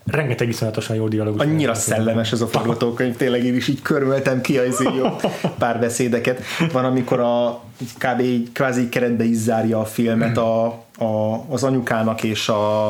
rengeteg 0.05 0.49
iszonyatosan 0.49 0.97
jó 0.97 1.09
dialógus. 1.09 1.41
Annyira 1.41 1.75
szellemes 1.75 2.33
ez 2.33 2.41
a 2.41 2.47
forgatókönyv, 2.47 3.17
tényleg 3.17 3.45
én 3.45 3.55
is 3.55 3.69
így 3.69 3.83
körültem 3.83 4.41
ki 4.41 4.59
az 4.59 4.83
jó 4.83 5.17
párbeszédeket. 5.59 6.43
Van, 6.73 6.85
amikor 6.85 7.21
a 7.21 7.63
kb. 7.99 8.53
kvázi 8.53 8.89
keretbe 8.89 9.25
is 9.25 9.37
zárja 9.37 9.81
a 9.81 9.85
filmet 9.85 10.37
a, 10.37 10.65
a, 10.99 11.45
az 11.49 11.65
anyukának 11.65 12.23
és 12.23 12.49
a, 12.49 12.89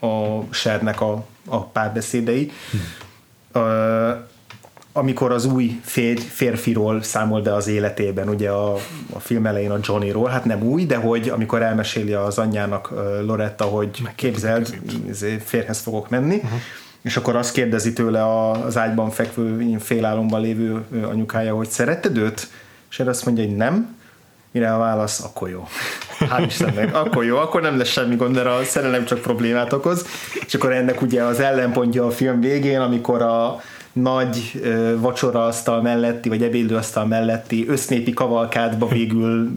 a 0.00 0.42
Sernek 0.50 1.00
a, 1.00 1.24
a 1.46 1.64
párbeszédei. 1.64 2.50
Hm 2.70 3.58
amikor 4.96 5.32
az 5.32 5.44
új 5.44 5.80
fér, 5.84 6.18
férfiról 6.18 7.02
számol 7.02 7.42
be 7.42 7.54
az 7.54 7.66
életében, 7.66 8.28
ugye 8.28 8.50
a, 8.50 8.74
a 9.12 9.18
film 9.18 9.46
elején 9.46 9.70
a 9.70 9.78
Johnnyról, 9.82 10.28
hát 10.28 10.44
nem 10.44 10.62
új, 10.62 10.86
de 10.86 10.96
hogy 10.96 11.28
amikor 11.28 11.62
elmeséli 11.62 12.12
az 12.12 12.38
anyjának 12.38 12.92
Loretta, 13.26 13.64
hogy 13.64 14.02
képzeld, 14.14 14.78
izé, 15.08 15.42
férhez 15.44 15.80
fogok 15.80 16.08
menni, 16.08 16.34
uh-huh. 16.34 16.60
és 17.02 17.16
akkor 17.16 17.36
azt 17.36 17.52
kérdezi 17.52 17.92
tőle 17.92 18.50
az 18.50 18.76
ágyban 18.76 19.10
fekvő, 19.10 19.76
félálomban 19.78 20.40
lévő 20.40 20.84
anyukája, 21.10 21.54
hogy 21.54 21.68
szeretted 21.68 22.16
őt? 22.16 22.48
És 22.90 23.00
erre 23.00 23.10
azt 23.10 23.24
mondja, 23.24 23.44
hogy 23.44 23.56
nem, 23.56 23.96
mire 24.50 24.74
a 24.74 24.78
válasz, 24.78 25.20
akkor 25.20 25.48
jó. 25.48 25.68
Hál' 26.30 26.44
Istennek, 26.46 26.94
akkor 26.94 27.24
jó, 27.24 27.36
akkor 27.36 27.60
nem 27.60 27.78
lesz 27.78 27.88
semmi 27.88 28.16
gond, 28.16 28.34
mert 28.34 28.46
a 28.46 28.64
szerelem 28.64 29.04
csak 29.04 29.20
problémát 29.20 29.72
okoz. 29.72 30.06
És 30.46 30.54
akkor 30.54 30.72
ennek 30.72 31.02
ugye 31.02 31.22
az 31.22 31.40
ellenpontja 31.40 32.06
a 32.06 32.10
film 32.10 32.40
végén, 32.40 32.80
amikor 32.80 33.22
a, 33.22 33.60
nagy 34.02 34.62
vacsoraasztal 34.98 35.82
melletti, 35.82 36.28
vagy 36.28 36.42
ebédlőasztal 36.42 37.06
melletti 37.06 37.68
össznépi 37.68 38.12
kavalkádba 38.12 38.88
végül 38.88 39.50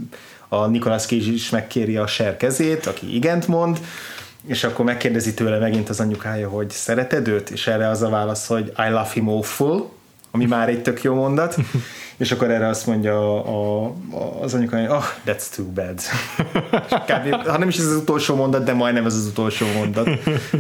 a 0.48 0.66
Nicolas 0.66 1.06
Cage 1.06 1.32
is 1.32 1.50
megkéri 1.50 1.98
a 1.98 2.08
ser 2.08 2.38
kezét, 2.38 2.86
aki 2.86 3.16
igent 3.16 3.48
mond, 3.48 3.80
és 4.48 4.64
akkor 4.64 4.86
megkérdezi 4.86 5.34
tőle 5.34 5.60
megint 5.60 5.90
az 5.90 6.00
anyukája, 6.00 6.50
hogy 6.50 6.70
szereted 6.70 7.28
őt? 7.28 7.50
És 7.50 7.68
erre 7.68 7.88
az 7.88 8.02
a 8.02 8.10
válasz, 8.10 8.48
hogy 8.48 8.74
I 8.78 8.90
love 8.90 9.10
him 9.14 9.30
awful, 9.30 9.90
ami 10.32 10.46
már 10.46 10.70
egy 10.70 10.82
tök 10.82 11.04
jó 11.04 11.14
mondat, 11.14 11.56
és 12.18 12.32
akkor 12.32 12.52
erre 12.52 12.68
azt 12.68 12.86
mondja 12.86 13.44
a, 13.44 13.86
a, 13.86 13.94
az 14.42 14.54
anyuka, 14.54 14.78
hogy 14.78 14.88
oh, 14.88 15.04
that's 15.26 15.56
too 15.56 15.66
bad. 15.66 16.00
Kb, 16.90 17.48
ha 17.48 17.58
nem 17.58 17.68
is 17.68 17.78
ez 17.78 17.86
az 17.86 17.96
utolsó 17.96 18.36
mondat, 18.36 18.64
de 18.64 18.74
majdnem 18.74 19.06
ez 19.06 19.16
az 19.16 19.26
utolsó 19.26 19.66
mondat, 19.78 20.10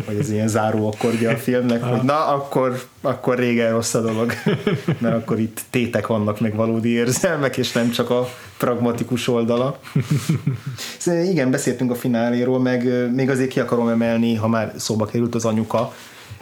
hogy 0.05 0.17
ez 0.19 0.31
ilyen 0.31 0.47
záró 0.47 0.87
akkordja 0.87 1.29
a 1.29 1.37
filmnek, 1.37 1.83
hogy 1.83 2.01
na, 2.01 2.27
akkor, 2.27 2.81
akkor 3.01 3.37
régen 3.37 3.71
rossz 3.71 3.93
a 3.93 4.01
dolog, 4.01 4.33
mert 4.99 5.15
akkor 5.15 5.39
itt 5.39 5.61
tétek 5.69 6.07
vannak, 6.07 6.39
meg 6.39 6.55
valódi 6.55 6.89
érzelmek, 6.89 7.57
és 7.57 7.71
nem 7.71 7.89
csak 7.89 8.09
a 8.09 8.29
pragmatikus 8.57 9.27
oldala. 9.27 9.79
Szóval 10.97 11.23
igen, 11.23 11.51
beszéltünk 11.51 11.91
a 11.91 11.95
fináléról, 11.95 12.59
meg 12.59 13.11
még 13.13 13.29
azért 13.29 13.49
ki 13.49 13.59
akarom 13.59 13.87
emelni, 13.87 14.35
ha 14.35 14.47
már 14.47 14.73
szóba 14.77 15.05
került 15.05 15.35
az 15.35 15.45
anyuka, 15.45 15.93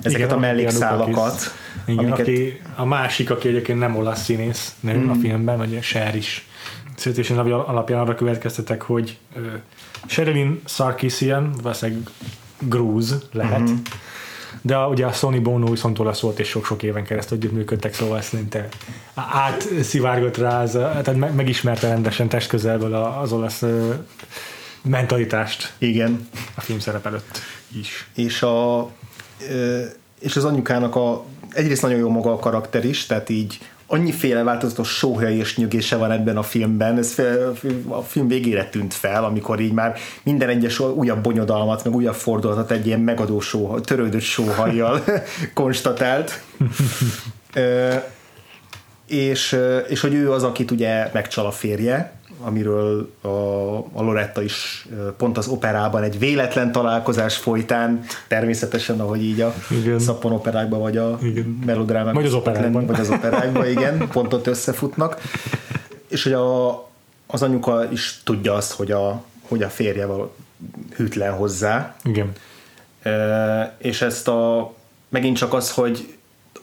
ezeket 0.01 0.25
igen, 0.25 0.37
a 0.37 0.39
mellékszálakat. 0.39 1.53
Igen, 1.85 2.05
amiket... 2.05 2.19
aki, 2.19 2.61
a 2.75 2.85
másik, 2.85 3.29
aki 3.29 3.47
egyébként 3.47 3.79
nem 3.79 3.95
olasz 3.95 4.23
színész 4.23 4.75
nő 4.79 4.97
mm. 4.97 5.09
a 5.09 5.15
filmben, 5.15 5.57
vagy 5.57 5.81
Sher 5.81 6.15
is. 6.15 6.47
Születésen 6.95 7.37
alapján 7.37 7.99
arra 7.99 8.15
következtetek, 8.15 8.81
hogy 8.81 9.17
uh, 9.35 9.43
Sherilyn 10.05 10.61
Sarkisian, 10.65 11.53
valószínűleg 11.61 12.09
grúz 12.59 13.15
lehet, 13.31 13.59
mm-hmm. 13.59 13.75
de 14.61 14.75
a, 14.75 14.87
ugye 14.87 15.05
a 15.05 15.11
Sony 15.11 15.41
Bono 15.41 15.69
viszont 15.69 15.99
olasz 15.99 16.19
volt, 16.19 16.39
és 16.39 16.47
sok-sok 16.47 16.83
éven 16.83 17.03
keresztül 17.03 17.51
működtek, 17.51 17.93
szóval 17.93 18.21
szinte 18.21 18.67
átszivárgott 19.13 20.37
rá, 20.37 20.61
az, 20.61 20.71
tehát 20.71 21.35
megismerte 21.35 21.87
rendesen 21.87 22.29
testközelből 22.29 22.93
az 22.93 23.31
olasz 23.31 23.61
uh, 23.61 23.93
mentalitást. 24.81 25.73
Igen. 25.77 26.27
A 26.55 26.61
film 26.61 26.79
szerep 26.79 27.05
előtt 27.05 27.41
is. 27.79 28.07
És 28.15 28.41
a 28.41 28.89
és 30.19 30.35
az 30.35 30.45
anyukának 30.45 30.95
a, 30.95 31.23
egyrészt 31.53 31.81
nagyon 31.81 31.99
jó 31.99 32.09
maga 32.09 32.31
a 32.31 32.39
karakter 32.39 32.85
is, 32.85 33.05
tehát 33.05 33.29
így 33.29 33.59
annyiféle 33.88 34.43
változatos 34.43 34.89
sóhja 34.89 35.29
és 35.29 35.57
nyögése 35.57 35.95
van 35.95 36.11
ebben 36.11 36.38
a 36.38 36.43
filmben, 36.43 36.97
ez 36.97 37.15
a 37.88 38.01
film 38.01 38.27
végére 38.27 38.65
tűnt 38.69 38.93
fel, 38.93 39.23
amikor 39.23 39.59
így 39.59 39.71
már 39.71 39.95
minden 40.23 40.49
egyes 40.49 40.79
újabb 40.79 41.23
bonyodalmat, 41.23 41.83
meg 41.83 41.95
újabb 41.95 42.15
fordulatot 42.15 42.71
egy 42.71 42.85
ilyen 42.85 42.99
megadó 42.99 43.39
sóha, 43.39 43.81
törődött 43.81 44.21
sóhajjal 44.21 45.03
konstatált. 45.53 46.41
és, 49.07 49.57
és 49.88 49.99
hogy 49.99 50.13
ő 50.13 50.31
az, 50.31 50.43
akit 50.43 50.71
ugye 50.71 51.09
megcsal 51.13 51.45
a 51.45 51.51
férje, 51.51 52.17
amiről 52.39 53.11
a, 53.21 53.27
a 53.77 54.01
Loretta 54.01 54.41
is 54.41 54.88
pont 55.17 55.38
az 55.38 55.47
operában 55.47 56.03
egy 56.03 56.19
véletlen 56.19 56.71
találkozás 56.71 57.38
folytán, 57.38 58.03
természetesen, 58.27 58.99
ahogy 58.99 59.23
így 59.23 59.41
a 59.41 59.53
igen. 59.71 59.99
szappon 59.99 60.31
operákban, 60.31 60.79
vagy 60.79 60.97
a 60.97 61.19
melodrámában. 61.65 62.13
Vagy 62.13 62.25
az 62.25 62.33
operákban. 62.33 62.85
Vagy 62.85 62.99
az 62.99 63.09
operákban, 63.09 63.67
igen, 63.67 64.07
pont 64.11 64.33
ott 64.33 64.47
összefutnak. 64.47 65.21
És 66.07 66.23
hogy 66.23 66.33
a, 66.33 66.69
az 67.27 67.41
anyuka 67.41 67.91
is 67.91 68.21
tudja 68.23 68.53
azt, 68.53 68.71
hogy 68.71 68.91
a, 68.91 69.23
hogy 69.41 69.63
a 69.63 69.69
férje 69.69 70.07
hűtlen 70.95 71.33
hozzá. 71.33 71.95
Igen. 72.03 72.31
E, 73.01 73.75
és 73.77 74.01
ezt 74.01 74.27
a 74.27 74.73
megint 75.09 75.38
csak 75.38 75.53
az, 75.53 75.71
hogy 75.71 76.16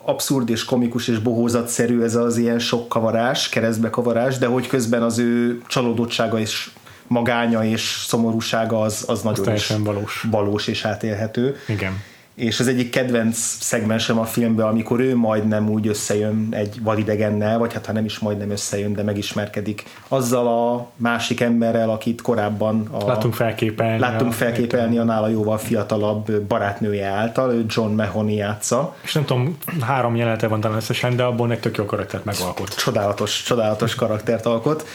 abszurd 0.05 0.51
és 0.51 0.65
komikus 0.65 1.09
és 1.09 1.19
bohózatszerű 1.19 2.03
ez 2.03 2.15
az 2.15 2.37
ilyen 2.37 2.59
sok 2.59 2.89
kavarás, 2.89 3.49
keresztbekavarás, 3.49 4.39
de 4.39 4.47
hogy 4.47 4.67
közben 4.67 5.03
az 5.03 5.19
ő 5.19 5.63
csalódottsága 5.67 6.39
és 6.39 6.71
magánya 7.07 7.65
és 7.65 8.05
szomorúsága 8.07 8.81
az, 8.81 9.05
az 9.07 9.23
nagyon 9.23 9.55
is 9.55 9.73
valós. 9.79 10.27
valós 10.31 10.67
és 10.67 10.85
átélhető. 10.85 11.57
Igen 11.69 12.13
és 12.35 12.61
az 12.61 12.69
egyik 12.69 12.91
kedvenc 12.91 13.37
szegmensem 13.61 14.19
a 14.19 14.25
filmben, 14.25 14.67
amikor 14.67 15.01
ő 15.01 15.17
majdnem 15.17 15.71
úgy 15.71 15.87
összejön 15.87 16.49
egy 16.51 16.83
vadidegennel, 16.83 17.59
vagy 17.59 17.73
hát 17.73 17.87
ha 17.87 17.93
nem 17.93 18.05
is 18.05 18.19
majdnem 18.19 18.51
összejön, 18.51 18.93
de 18.93 19.03
megismerkedik 19.03 19.85
azzal 20.09 20.47
a 20.47 20.91
másik 20.97 21.41
emberrel, 21.41 21.91
akit 21.91 22.23
korábban 22.23 22.89
a, 22.91 23.07
láttunk 23.07 23.35
felképelni, 23.35 23.99
láttunk 23.99 24.31
a, 24.31 24.35
felképelni 24.35 24.99
a 24.99 25.05
nála 25.05 25.29
jóval 25.29 25.59
fiatalabb 25.59 26.33
barátnője 26.33 27.07
által, 27.07 27.53
ő 27.53 27.65
John 27.69 27.95
Mahoney 27.95 28.35
játsza. 28.35 28.97
És 29.03 29.13
nem 29.13 29.25
tudom, 29.25 29.59
három 29.81 30.17
jelenete 30.17 30.47
van 30.47 30.61
talán 30.61 30.77
összesen, 30.77 31.17
de 31.17 31.23
abból 31.23 31.53
egy 31.53 31.61
tök 31.61 31.77
jó 31.77 31.85
karaktert 31.85 32.25
megalkot. 32.25 32.77
Csodálatos, 32.77 33.43
csodálatos 33.43 33.95
karaktert 33.95 34.47
alkot 34.47 34.87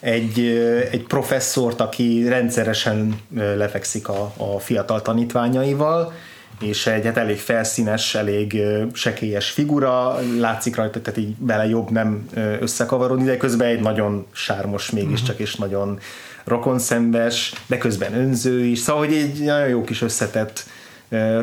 egy, 0.00 0.38
egy 0.90 1.02
professzort, 1.02 1.80
aki 1.80 2.28
rendszeresen 2.28 3.20
lefekszik 3.34 4.08
a, 4.08 4.32
a 4.36 4.58
fiatal 4.58 5.02
tanítványaival, 5.02 6.12
és 6.62 6.86
egy 6.86 7.04
hát 7.04 7.16
elég 7.16 7.38
felszínes, 7.38 8.14
elég 8.14 8.62
sekélyes 8.92 9.50
figura, 9.50 10.18
látszik 10.38 10.76
rajta, 10.76 11.02
tehát 11.02 11.18
így 11.18 11.34
vele 11.38 11.68
jobb 11.68 11.90
nem 11.90 12.28
összekavarodni, 12.60 13.24
de 13.24 13.36
közben 13.36 13.68
egy 13.68 13.80
nagyon 13.80 14.26
sármos 14.32 14.90
mégiscsak, 14.90 15.28
uh-huh. 15.28 15.40
és 15.40 15.54
nagyon 15.54 15.98
rokonszembes, 16.44 17.52
de 17.66 17.78
közben 17.78 18.14
önző 18.14 18.64
is, 18.64 18.78
szóval 18.78 19.06
hogy 19.06 19.14
egy 19.14 19.40
nagyon 19.40 19.68
jó 19.68 19.84
kis 19.84 20.02
összetett 20.02 20.64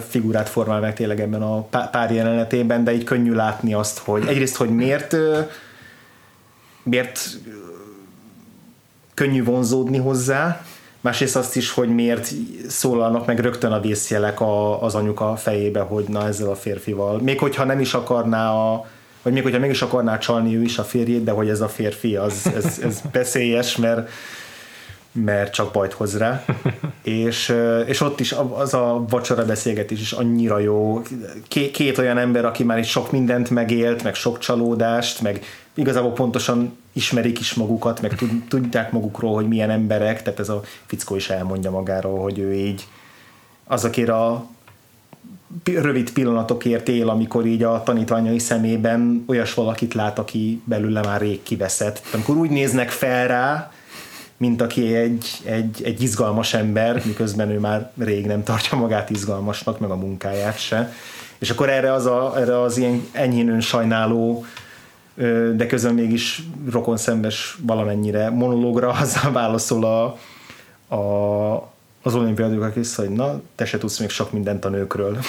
figurát 0.07 0.49
formál 0.49 0.79
meg 0.79 0.95
tényleg 0.95 1.21
ebben 1.21 1.41
a 1.41 1.61
pár 1.61 2.11
jelenetében, 2.11 2.83
de 2.83 2.93
így 2.93 3.03
könnyű 3.03 3.33
látni 3.33 3.73
azt, 3.73 3.97
hogy 3.97 4.27
egyrészt, 4.27 4.55
hogy 4.55 4.69
miért 4.69 5.15
miért 6.83 7.29
könnyű 9.13 9.43
vonzódni 9.43 9.97
hozzá, 9.97 10.65
másrészt 11.01 11.35
azt 11.35 11.55
is, 11.55 11.71
hogy 11.71 11.89
miért 11.89 12.31
szólalnak 12.67 13.25
meg 13.25 13.39
rögtön 13.39 13.71
a 13.71 13.79
vészjelek 13.79 14.41
a, 14.41 14.83
az 14.83 14.95
anyuka 14.95 15.35
fejébe, 15.35 15.79
hogy 15.79 16.05
na 16.07 16.27
ezzel 16.27 16.49
a 16.49 16.55
férfival. 16.55 17.19
Még 17.21 17.39
hogyha 17.39 17.63
nem 17.63 17.79
is 17.79 17.93
akarná 17.93 18.51
a, 18.51 18.85
vagy 19.21 19.33
még 19.33 19.43
hogyha 19.43 19.59
mégis 19.59 19.81
akarná 19.81 20.17
csalni 20.17 20.55
ő 20.55 20.61
is 20.61 20.77
a 20.77 20.83
férjét, 20.83 21.23
de 21.23 21.31
hogy 21.31 21.49
ez 21.49 21.61
a 21.61 21.67
férfi, 21.67 22.15
az, 22.15 22.51
ez, 22.55 22.79
ez 22.83 23.01
beszélyes, 23.11 23.75
mert 23.75 24.09
mert 25.11 25.53
csak 25.53 25.71
bajt 25.71 25.93
hoz 25.93 26.17
rá. 26.17 26.45
és, 27.03 27.55
és 27.85 28.01
ott 28.01 28.19
is 28.19 28.35
az 28.53 28.73
a 28.73 29.05
vacsora 29.09 29.45
beszélgetés 29.45 29.99
is 29.99 30.11
annyira 30.11 30.59
jó. 30.59 31.01
Két, 31.47 31.71
két 31.71 31.97
olyan 31.97 32.17
ember, 32.17 32.45
aki 32.45 32.63
már 32.63 32.77
itt 32.77 32.85
sok 32.85 33.11
mindent 33.11 33.49
megélt, 33.49 34.03
meg 34.03 34.15
sok 34.15 34.39
csalódást, 34.39 35.21
meg 35.21 35.45
igazából 35.73 36.11
pontosan 36.11 36.77
ismerik 36.93 37.39
is 37.39 37.53
magukat, 37.53 38.01
meg 38.01 38.15
tudják 38.49 38.91
magukról, 38.91 39.33
hogy 39.33 39.47
milyen 39.47 39.69
emberek, 39.69 40.23
tehát 40.23 40.39
ez 40.39 40.49
a 40.49 40.61
fickó 40.85 41.15
is 41.15 41.29
elmondja 41.29 41.71
magáról, 41.71 42.21
hogy 42.21 42.39
ő 42.39 42.53
így 42.53 42.87
azokért 43.67 44.09
a 44.09 44.47
rövid 45.63 46.11
pillanatokért 46.11 46.87
él, 46.87 47.09
amikor 47.09 47.45
így 47.45 47.63
a 47.63 47.83
tanítványai 47.83 48.39
szemében 48.39 49.23
olyas 49.27 49.53
valakit 49.53 49.93
lát, 49.93 50.19
aki 50.19 50.61
belőle 50.63 51.01
már 51.01 51.21
rég 51.21 51.43
kiveszett. 51.43 52.01
Amikor 52.13 52.35
úgy 52.35 52.49
néznek 52.49 52.89
fel 52.89 53.27
rá, 53.27 53.71
mint 54.39 54.61
aki 54.61 54.95
egy, 54.95 55.27
egy, 55.43 55.81
egy 55.83 56.01
izgalmas 56.01 56.53
ember, 56.53 57.01
miközben 57.05 57.49
ő 57.49 57.59
már 57.59 57.91
rég 57.97 58.25
nem 58.25 58.43
tartja 58.43 58.77
magát 58.77 59.09
izgalmasnak, 59.09 59.79
meg 59.79 59.89
a 59.89 59.95
munkáját 59.95 60.59
se. 60.59 60.93
És 61.39 61.49
akkor 61.49 61.69
erre 61.69 61.93
az, 61.93 62.05
a, 62.05 62.33
erre 62.37 62.61
az 62.61 62.77
ilyen 62.77 63.07
enyhén 63.11 63.59
sajnáló 63.59 64.45
de 65.55 65.65
közben 65.67 65.93
mégis 65.93 66.43
rokon 66.71 66.97
szembes 66.97 67.57
valamennyire 67.61 68.29
monológra 68.29 68.89
azzal 69.01 69.31
válaszol 69.31 69.85
a, 69.85 70.03
a, 70.95 71.71
az 72.03 72.15
olimpiadók 72.15 72.75
vissza, 72.75 73.01
hogy 73.01 73.11
na, 73.11 73.41
te 73.55 73.65
se 73.65 73.77
tudsz 73.77 73.99
még 73.99 74.09
sok 74.09 74.31
mindent 74.31 74.65
a 74.65 74.69
nőkről. 74.69 75.17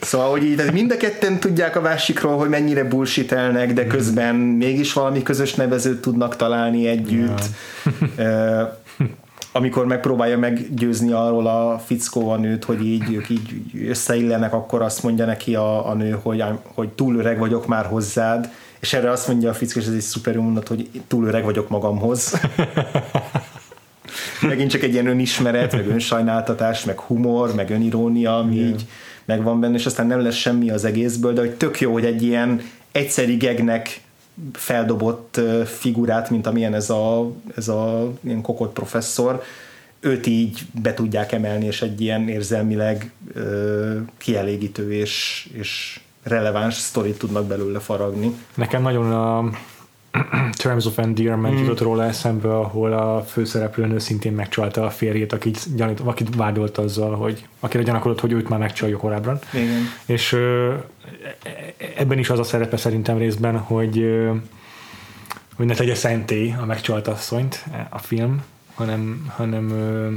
szóval, 0.00 0.30
hogy 0.30 0.44
így, 0.44 0.72
mind 0.72 0.90
a 0.90 0.96
ketten 0.96 1.40
tudják 1.40 1.76
a 1.76 1.80
másikról, 1.80 2.36
hogy 2.36 2.48
mennyire 2.48 2.84
bullshitelnek, 2.84 3.72
de 3.72 3.86
közben 3.86 4.34
mégis 4.34 4.92
valami 4.92 5.22
közös 5.22 5.54
nevezőt 5.54 6.00
tudnak 6.00 6.36
találni 6.36 6.86
együtt. 6.86 7.42
Ja 8.16 8.76
amikor 9.56 9.86
megpróbálja 9.86 10.38
meggyőzni 10.38 11.12
arról 11.12 11.46
a 11.46 11.78
fickó 11.78 12.30
a 12.30 12.36
nőt, 12.36 12.64
hogy 12.64 12.86
így 12.86 13.12
ők 13.12 13.28
így 13.28 13.62
összeillenek, 13.88 14.52
akkor 14.52 14.82
azt 14.82 15.02
mondja 15.02 15.24
neki 15.24 15.54
a, 15.54 15.88
a 15.88 15.94
nő, 15.94 16.18
hogy, 16.22 16.44
hogy 16.74 16.88
túl 16.88 17.16
öreg 17.16 17.38
vagyok 17.38 17.66
már 17.66 17.86
hozzád, 17.86 18.50
és 18.80 18.92
erre 18.92 19.10
azt 19.10 19.28
mondja 19.28 19.50
a 19.50 19.54
fickó, 19.54 19.80
és 19.80 19.86
ez 19.86 19.92
egy 19.92 20.00
szuper 20.00 20.36
mondat, 20.36 20.68
hogy 20.68 20.88
túl 21.06 21.26
öreg 21.26 21.44
vagyok 21.44 21.68
magamhoz. 21.68 22.32
Megint 24.40 24.70
csak 24.70 24.82
egy 24.82 24.92
ilyen 24.92 25.06
önismeret, 25.06 25.72
meg 25.72 25.86
önsajnáltatás, 25.86 26.84
meg 26.84 27.00
humor, 27.00 27.54
meg 27.54 27.70
önirónia, 27.70 28.38
ami 28.38 28.56
yeah. 28.56 28.68
így 28.68 28.86
megvan 29.24 29.60
benne, 29.60 29.74
és 29.74 29.86
aztán 29.86 30.06
nem 30.06 30.22
lesz 30.22 30.34
semmi 30.34 30.70
az 30.70 30.84
egészből, 30.84 31.32
de 31.32 31.40
hogy 31.40 31.54
tök 31.54 31.80
jó, 31.80 31.92
hogy 31.92 32.04
egy 32.04 32.22
ilyen 32.22 32.60
egyszeri 32.92 33.36
gegnek 33.36 34.00
feldobott 34.52 35.40
figurát, 35.64 36.30
mint 36.30 36.46
amilyen 36.46 36.74
ez 36.74 36.90
a, 36.90 37.32
ez 37.56 37.68
a 37.68 38.12
ilyen 38.20 38.40
kokott 38.40 38.72
professzor, 38.72 39.42
őt 40.00 40.26
így 40.26 40.60
be 40.82 40.94
tudják 40.94 41.32
emelni, 41.32 41.66
és 41.66 41.82
egy 41.82 42.00
ilyen 42.00 42.28
érzelmileg 42.28 43.12
ö, 43.34 43.96
kielégítő 44.18 44.92
és, 44.92 45.46
és 45.52 46.00
releváns 46.22 46.74
sztorit 46.74 47.18
tudnak 47.18 47.46
belőle 47.46 47.78
faragni. 47.78 48.34
Nekem 48.54 48.82
nagyon 48.82 49.12
a, 49.12 49.50
Terms 50.62 50.86
of 50.86 50.98
Endearment 50.98 51.54
mm. 51.54 51.58
jutott 51.58 51.80
róla 51.80 52.04
eszembe, 52.04 52.56
ahol 52.56 52.92
a 52.92 53.22
főszereplőnő 53.22 53.98
szintén 53.98 54.32
megcsalta 54.32 54.84
a 54.84 54.90
férjét, 54.90 55.32
akit, 55.32 55.76
gyanít, 55.76 56.00
akit 56.00 56.36
vádolt 56.36 56.78
azzal, 56.78 57.14
hogy 57.14 57.46
akire 57.60 57.82
gyanakodott, 57.82 58.20
hogy 58.20 58.32
őt 58.32 58.48
már 58.48 58.58
megcsalja 58.58 58.96
korábban. 58.96 59.38
Igen. 59.52 59.88
És 60.06 60.32
ö, 60.32 60.74
ebben 61.96 62.18
is 62.18 62.30
az 62.30 62.38
a 62.38 62.44
szerepe 62.44 62.76
szerintem 62.76 63.18
részben, 63.18 63.58
hogy, 63.58 63.98
ö, 63.98 64.32
hogy 65.54 65.66
ne 65.66 65.74
tegye 65.74 65.94
szentély 65.94 66.54
a 66.60 66.64
megcsalt 66.64 67.08
asszonyt 67.08 67.64
a 67.88 67.98
film, 67.98 68.42
hanem, 68.74 69.32
hanem 69.36 69.70
ö, 69.70 70.10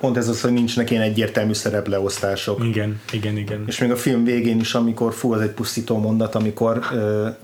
Pont 0.00 0.16
ez 0.16 0.28
az, 0.28 0.40
hogy 0.40 0.52
nincsnek 0.52 0.90
ilyen 0.90 1.02
egyértelmű 1.02 1.52
szerepleosztások. 1.52 2.64
igen, 2.64 3.00
igen, 3.12 3.36
igen. 3.36 3.64
És 3.66 3.78
még 3.78 3.90
a 3.90 3.96
film 3.96 4.24
végén 4.24 4.60
is, 4.60 4.74
amikor 4.74 5.12
fú, 5.12 5.32
az 5.32 5.40
egy 5.40 5.50
pusztító 5.50 5.98
mondat, 5.98 6.34
amikor, 6.34 6.80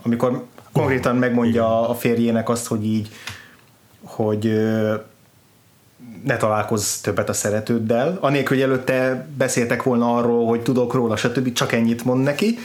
amikor 0.03 0.45
konkrétan 0.77 1.17
megmondja 1.17 1.89
a 1.89 1.95
férjének 1.95 2.49
azt, 2.49 2.67
hogy 2.67 2.85
így, 2.85 3.09
hogy 4.05 4.53
ne 6.25 6.37
találkozz 6.37 6.95
többet 6.95 7.29
a 7.29 7.33
szeretőddel, 7.33 8.19
anélkül, 8.21 8.57
hogy 8.57 8.67
előtte 8.67 9.27
beszéltek 9.37 9.83
volna 9.83 10.17
arról, 10.17 10.47
hogy 10.47 10.61
tudok 10.61 10.95
róla, 10.95 11.17
stb. 11.17 11.53
csak 11.53 11.73
ennyit 11.73 12.05
mond 12.05 12.23
neki, 12.23 12.59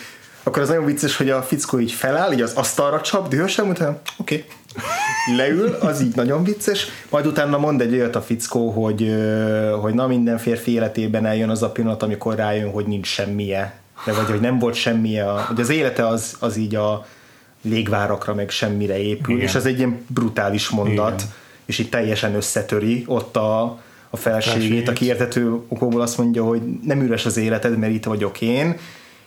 akkor 0.43 0.61
az 0.61 0.67
nagyon 0.67 0.85
vicces, 0.85 1.17
hogy 1.17 1.29
a 1.29 1.41
fickó 1.41 1.79
így 1.79 1.91
feláll, 1.91 2.31
így 2.31 2.41
az 2.41 2.53
asztalra 2.53 3.01
csap, 3.01 3.27
dühösen, 3.27 3.65
mondta, 3.65 4.01
oké, 4.17 4.35
okay. 4.35 4.45
leül, 5.37 5.77
az 5.79 6.01
így 6.01 6.15
nagyon 6.15 6.43
vicces, 6.43 6.87
majd 7.09 7.25
utána 7.25 7.57
mond 7.57 7.81
egy 7.81 7.93
olyat 7.93 8.15
a 8.15 8.21
fickó, 8.21 8.69
hogy, 8.69 9.15
hogy 9.81 9.93
na 9.93 10.07
minden 10.07 10.37
férfi 10.37 10.71
életében 10.71 11.25
eljön 11.25 11.49
az 11.49 11.63
a 11.63 11.71
pillanat, 11.71 12.03
amikor 12.03 12.35
rájön, 12.35 12.71
hogy 12.71 12.85
nincs 12.85 13.07
semmije, 13.07 13.79
de 14.05 14.13
vagy 14.13 14.25
hogy 14.29 14.39
nem 14.39 14.59
volt 14.59 14.75
semmije, 14.75 15.23
hogy 15.23 15.59
az 15.59 15.69
élete 15.69 16.07
az, 16.07 16.35
az 16.39 16.57
így 16.57 16.75
a 16.75 17.05
légvárakra 17.61 18.33
meg 18.33 18.49
semmire 18.49 19.01
épül, 19.01 19.35
Igen. 19.35 19.47
és 19.47 19.55
ez 19.55 19.65
egy 19.65 19.77
ilyen 19.77 20.05
brutális 20.07 20.69
mondat, 20.69 21.21
Igen. 21.21 21.33
és 21.65 21.79
így 21.79 21.89
teljesen 21.89 22.35
összetöri 22.35 23.03
ott 23.07 23.35
a, 23.35 23.61
a 24.09 24.17
felségét, 24.17 24.59
Felségét. 24.59 24.89
aki 24.89 25.05
értető 25.05 25.51
okokból 25.67 26.01
azt 26.01 26.17
mondja, 26.17 26.43
hogy 26.43 26.61
nem 26.83 27.01
üres 27.01 27.25
az 27.25 27.37
életed, 27.37 27.77
mert 27.77 27.93
itt 27.93 28.05
vagyok 28.05 28.41
én, 28.41 28.77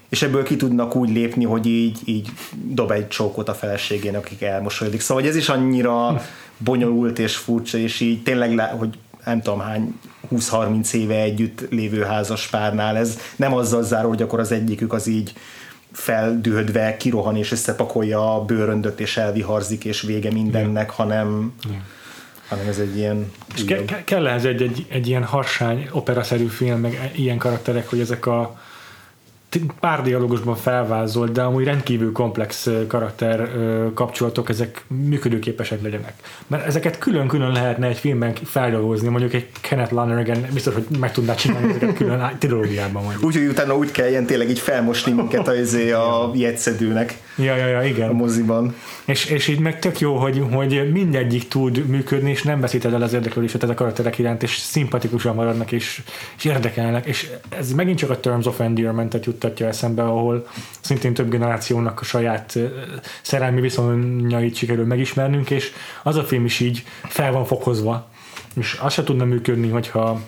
és 0.08 0.22
ebből 0.22 0.42
ki 0.42 0.56
tudnak 0.56 0.96
úgy 0.96 1.10
lépni, 1.10 1.44
hogy 1.44 1.66
így, 1.66 1.98
így 2.04 2.28
dob 2.52 2.90
egy 2.90 3.08
csókot 3.08 3.48
a 3.48 3.54
feleségén, 3.54 4.16
akik 4.16 4.42
elmosolyodik. 4.42 5.00
Szóval 5.00 5.22
hogy 5.22 5.30
ez 5.32 5.36
is 5.36 5.48
annyira 5.48 6.22
bonyolult 6.58 7.18
és 7.18 7.36
furcsa, 7.36 7.78
és 7.78 8.00
így 8.00 8.22
tényleg, 8.22 8.54
le, 8.54 8.74
hogy 8.78 8.98
nem 9.24 9.42
tudom 9.42 9.60
hány 9.60 9.98
20-30 10.32 10.92
éve 10.92 11.14
együtt 11.14 11.66
lévő 11.70 12.02
házas 12.02 12.46
párnál 12.46 12.96
ez 12.96 13.18
nem 13.36 13.54
azzal 13.54 13.82
záró, 13.82 14.08
hogy 14.08 14.22
akkor 14.22 14.40
az 14.40 14.52
egyikük 14.52 14.92
az 14.92 15.06
így 15.06 15.32
feldühödve 15.94 16.96
kirohan 16.96 17.36
és 17.36 17.52
összepakolja 17.52 18.34
a 18.34 18.44
bőröndöt 18.44 19.00
és 19.00 19.16
elviharzik 19.16 19.84
és 19.84 20.00
vége 20.00 20.32
mindennek, 20.32 20.90
hanem, 20.90 21.54
hanem 22.48 22.68
ez 22.68 22.78
egy 22.78 22.96
ilyen 22.96 23.32
És 23.54 23.64
ke- 23.64 23.84
ke- 23.84 24.04
kell 24.04 24.26
ehhez 24.26 24.44
egy, 24.44 24.62
egy, 24.62 24.86
egy 24.88 25.06
ilyen 25.08 25.24
harsány, 25.24 25.88
operaszerű 25.92 26.46
film, 26.46 26.80
meg 26.80 27.12
ilyen 27.16 27.38
karakterek, 27.38 27.88
hogy 27.88 28.00
ezek 28.00 28.26
a 28.26 28.60
pár 29.80 30.02
dialógusban 30.02 30.56
felvázolt, 30.56 31.32
de 31.32 31.42
amúgy 31.42 31.64
rendkívül 31.64 32.12
komplex 32.12 32.68
karakter 32.88 33.50
kapcsolatok, 33.94 34.48
ezek 34.48 34.84
működőképesek 34.88 35.82
legyenek. 35.82 36.12
Mert 36.46 36.66
ezeket 36.66 36.98
külön-külön 36.98 37.52
lehetne 37.52 37.86
egy 37.86 37.98
filmben 37.98 38.34
feldolgozni, 38.44 39.08
mondjuk 39.08 39.32
egy 39.32 39.48
Kenneth 39.60 39.92
Lonergan 39.92 40.46
biztos, 40.52 40.74
hogy 40.74 40.86
meg 40.98 41.12
tudná 41.12 41.34
csinálni 41.34 41.68
ezeket 41.68 41.94
külön 41.94 42.36
trilógiában 42.38 43.02
mondjuk. 43.02 43.24
úgy, 43.24 43.34
hogy 43.34 43.46
utána 43.46 43.76
úgy 43.76 43.90
kelljen 43.90 44.26
tényleg 44.26 44.50
így 44.50 44.58
felmosni 44.58 45.12
minket 45.12 45.48
a, 45.48 45.54
izé 45.54 45.90
a 45.90 46.30
jegyszedőnek 46.34 47.22
Ja, 47.36 47.56
ja, 47.56 47.66
ja, 47.66 47.78
a 47.78 47.84
igen. 47.84 48.14
moziban. 48.14 48.74
És, 49.04 49.26
és 49.26 49.48
így 49.48 49.58
meg 49.58 49.78
tök 49.78 50.00
jó, 50.00 50.16
hogy, 50.16 50.42
hogy 50.52 50.92
mindegyik 50.92 51.48
tud 51.48 51.86
működni, 51.86 52.30
és 52.30 52.42
nem 52.42 52.60
veszíted 52.60 52.92
el 52.92 53.02
az 53.02 53.12
érdeklődéset 53.12 53.62
ez 53.62 53.68
a 53.68 53.74
karakterek 53.74 54.18
iránt, 54.18 54.42
és 54.42 54.56
szimpatikusan 54.56 55.34
maradnak, 55.34 55.72
és, 55.72 56.02
és 56.36 56.44
érdekelnek. 56.44 57.06
És 57.06 57.30
ez 57.48 57.72
megint 57.72 57.98
csak 57.98 58.10
a 58.10 58.20
Terms 58.20 58.46
of 58.46 58.60
Endearment-et 58.60 59.26
juttatja 59.44 59.66
eszembe, 59.66 60.02
ahol 60.02 60.46
szintén 60.80 61.14
több 61.14 61.30
generációnak 61.30 62.00
a 62.00 62.04
saját 62.04 62.58
szerelmi 63.22 63.60
viszonyait 63.60 64.54
sikerül 64.54 64.86
megismernünk, 64.86 65.50
és 65.50 65.72
az 66.02 66.16
a 66.16 66.24
film 66.24 66.44
is 66.44 66.60
így 66.60 66.84
fel 67.02 67.32
van 67.32 67.44
fokozva. 67.44 68.08
És 68.54 68.78
az 68.82 68.92
se 68.92 69.04
tudna 69.04 69.24
működni, 69.24 69.68
hogyha 69.68 70.20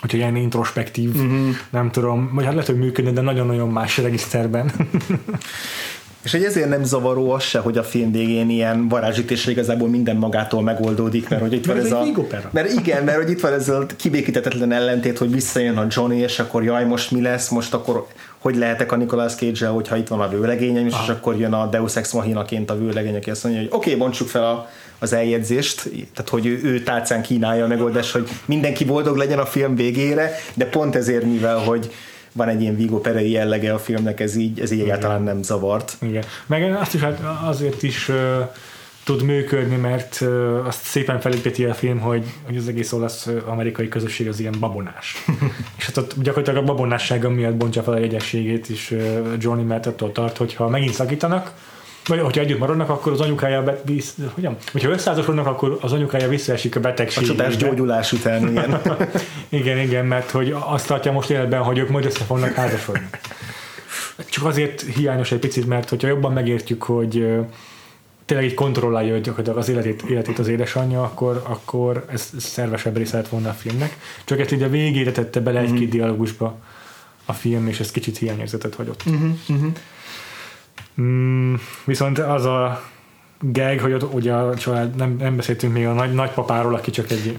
hogyha 0.00 0.16
ilyen 0.16 0.36
introspektív, 0.36 1.14
uh-huh. 1.14 1.54
nem 1.70 1.90
tudom, 1.90 2.30
vagy 2.34 2.44
hát 2.44 2.52
lehet, 2.52 2.68
hogy 2.68 2.78
működne, 2.78 3.10
de 3.10 3.20
nagyon-nagyon 3.20 3.68
más 3.68 3.98
regiszterben. 3.98 4.72
És 6.26 6.32
hogy 6.32 6.44
ezért 6.44 6.68
nem 6.68 6.84
zavaró 6.84 7.30
az 7.30 7.42
se, 7.42 7.58
hogy 7.58 7.78
a 7.78 7.82
film 7.82 8.12
végén 8.12 8.50
ilyen 8.50 8.88
varázsítésre 8.88 9.50
igazából 9.50 9.88
minden 9.88 10.16
magától 10.16 10.62
megoldódik, 10.62 11.28
mert 11.28 11.42
hogy 11.42 11.52
itt 11.52 11.66
Mert 11.66 11.78
van 11.78 11.86
ez 11.86 11.92
ez 11.92 11.98
a... 11.98 12.02
Vigo 12.02 12.20
opera. 12.20 12.48
Mert 12.52 12.72
igen, 12.72 13.04
mert 13.04 13.16
hogy 13.16 13.30
itt 13.30 13.40
van 13.40 13.52
ez 13.52 13.68
a 13.68 13.86
kibékítetetlen 13.96 14.72
ellentét, 14.72 15.18
hogy 15.18 15.32
visszajön 15.32 15.76
a 15.76 15.86
Johnny, 15.88 16.18
és 16.18 16.38
akkor 16.38 16.64
jaj, 16.64 16.84
most 16.84 17.10
mi 17.10 17.20
lesz, 17.20 17.48
most 17.48 17.74
akkor 17.74 18.06
hogy 18.38 18.56
lehetek 18.56 18.92
a 18.92 18.96
Nicolas 18.96 19.34
cage 19.34 19.66
hogyha 19.66 19.96
itt 19.96 20.08
van 20.08 20.20
a 20.20 20.28
vőlegényem? 20.28 20.86
Is, 20.86 20.94
és 21.02 21.08
akkor 21.08 21.36
jön 21.36 21.52
a 21.52 21.66
Deus 21.66 21.96
Ex 21.96 22.12
Machinaként 22.12 22.70
a 22.70 22.78
vőlegény, 22.78 23.16
aki 23.16 23.30
azt 23.30 23.44
mondja, 23.44 23.62
hogy 23.62 23.70
oké, 23.72 23.88
okay, 23.88 24.00
bontsuk 24.00 24.28
fel 24.28 24.44
a, 24.44 24.68
az 24.98 25.12
eljegyzést, 25.12 25.82
tehát 26.14 26.28
hogy 26.30 26.46
ő, 26.46 26.60
ő 26.62 26.82
tálcán 26.82 27.22
kínálja 27.22 27.64
a 27.64 27.68
megoldást, 27.68 28.12
hogy 28.12 28.28
mindenki 28.44 28.84
boldog 28.84 29.16
legyen 29.16 29.38
a 29.38 29.46
film 29.46 29.74
végére, 29.74 30.32
de 30.54 30.64
pont 30.64 30.96
ezért, 30.96 31.24
mivel 31.24 31.58
hogy 31.58 31.90
van 32.36 32.48
egy 32.48 32.60
ilyen 32.60 32.76
Vigo 32.76 33.00
perei 33.00 33.30
jellege 33.30 33.72
a 33.72 33.78
filmnek, 33.78 34.20
ez 34.20 34.36
így, 34.36 34.60
ez 34.60 34.70
így 34.70 34.80
egyáltalán 34.80 35.22
nem 35.22 35.42
zavart. 35.42 35.96
Igen. 36.00 36.24
Meg 36.46 36.76
azt 36.76 36.94
is 36.94 37.00
hát 37.00 37.20
azért 37.44 37.82
is 37.82 38.08
uh, 38.08 38.16
tud 39.04 39.22
működni, 39.22 39.76
mert 39.76 40.18
uh, 40.20 40.66
azt 40.66 40.84
szépen 40.84 41.20
felépíti 41.20 41.64
a 41.64 41.74
film, 41.74 41.98
hogy, 41.98 42.24
hogy 42.44 42.56
az 42.56 42.68
egész 42.68 42.92
olasz 42.92 43.28
amerikai 43.46 43.88
közösség 43.88 44.28
az 44.28 44.40
ilyen 44.40 44.54
babonás. 44.60 45.24
és 45.78 45.86
hát 45.86 45.96
ott 45.96 46.14
gyakorlatilag 46.22 46.62
a 46.62 46.66
babonássága 46.66 47.30
miatt 47.30 47.54
bontja 47.54 47.82
fel 47.82 47.94
a 47.94 47.98
jegyességét 47.98 48.68
is 48.68 48.90
uh, 48.90 49.00
Johnny, 49.38 49.62
mert 49.64 49.86
attól 49.86 50.12
tart, 50.12 50.36
hogyha 50.36 50.68
megint 50.68 50.92
szakítanak, 50.92 51.52
vagy 52.06 52.20
hogyha 52.20 52.40
együtt 52.40 52.58
maradnak, 52.58 52.88
akkor 52.88 53.12
az 53.12 53.20
anyukája, 53.20 53.62
be, 53.62 53.80
visz, 53.84 54.14
hogyan? 54.34 54.56
Hogyha 54.72 54.90
összeházasodnak, 54.90 55.46
akkor 55.46 55.78
az 55.80 55.92
anyukája 55.92 56.28
visszaesik 56.28 56.76
a 56.76 56.78
A 56.78 56.82
betegségbe. 56.82 57.28
csodás 57.28 57.56
gyógyulás 57.56 58.12
után, 58.12 58.48
igen. 58.48 58.80
Igen, 59.48 59.78
igen, 59.78 60.06
mert 60.06 60.30
hogy 60.30 60.56
azt 60.66 60.86
tartja 60.86 61.12
most 61.12 61.30
életben, 61.30 61.62
hogy 61.62 61.78
ők 61.78 61.88
majd 61.88 62.04
össze 62.04 62.24
fognak 62.24 62.52
házasodni. 62.54 63.08
Csak 64.30 64.44
azért 64.44 64.80
hiányos 64.82 65.32
egy 65.32 65.38
picit, 65.38 65.66
mert 65.66 65.88
hogyha 65.88 66.08
jobban 66.08 66.32
megértjük, 66.32 66.82
hogy 66.82 67.26
tényleg 68.24 68.46
így 68.46 68.54
kontrollálja 68.54 69.18
gyakorlatilag 69.18 69.58
az 69.58 69.68
életét, 69.68 70.02
életét 70.02 70.38
az 70.38 70.48
édesanyja, 70.48 71.02
akkor, 71.02 71.42
akkor 71.46 72.04
ez 72.12 72.30
szervesebb 72.38 72.96
része 72.96 73.16
lett 73.16 73.28
volna 73.28 73.48
a 73.48 73.52
filmnek. 73.52 73.96
Csak 74.24 74.40
ezt 74.40 74.52
így 74.52 74.62
a 74.62 74.68
végére 74.68 75.12
tette 75.12 75.40
bele 75.40 75.60
egy-két 75.60 75.88
dialógusba 75.88 76.58
a 77.24 77.32
film, 77.32 77.68
és 77.68 77.80
ez 77.80 77.90
kicsit 77.90 78.18
hiányérzetet 78.18 78.74
hagyott. 78.74 79.04
Mm, 81.00 81.54
viszont 81.84 82.18
az 82.18 82.44
a 82.44 82.82
gag, 83.40 83.80
hogy 83.80 83.92
ott 83.92 84.14
ugye 84.14 84.32
a 84.32 84.54
család, 84.56 84.94
nem, 84.94 85.16
nem 85.18 85.36
beszéltünk 85.36 85.72
még 85.72 85.86
a 85.86 85.92
nagy, 85.92 86.14
nagypapáról, 86.14 86.74
aki 86.74 86.90
csak 86.90 87.10
egy 87.10 87.36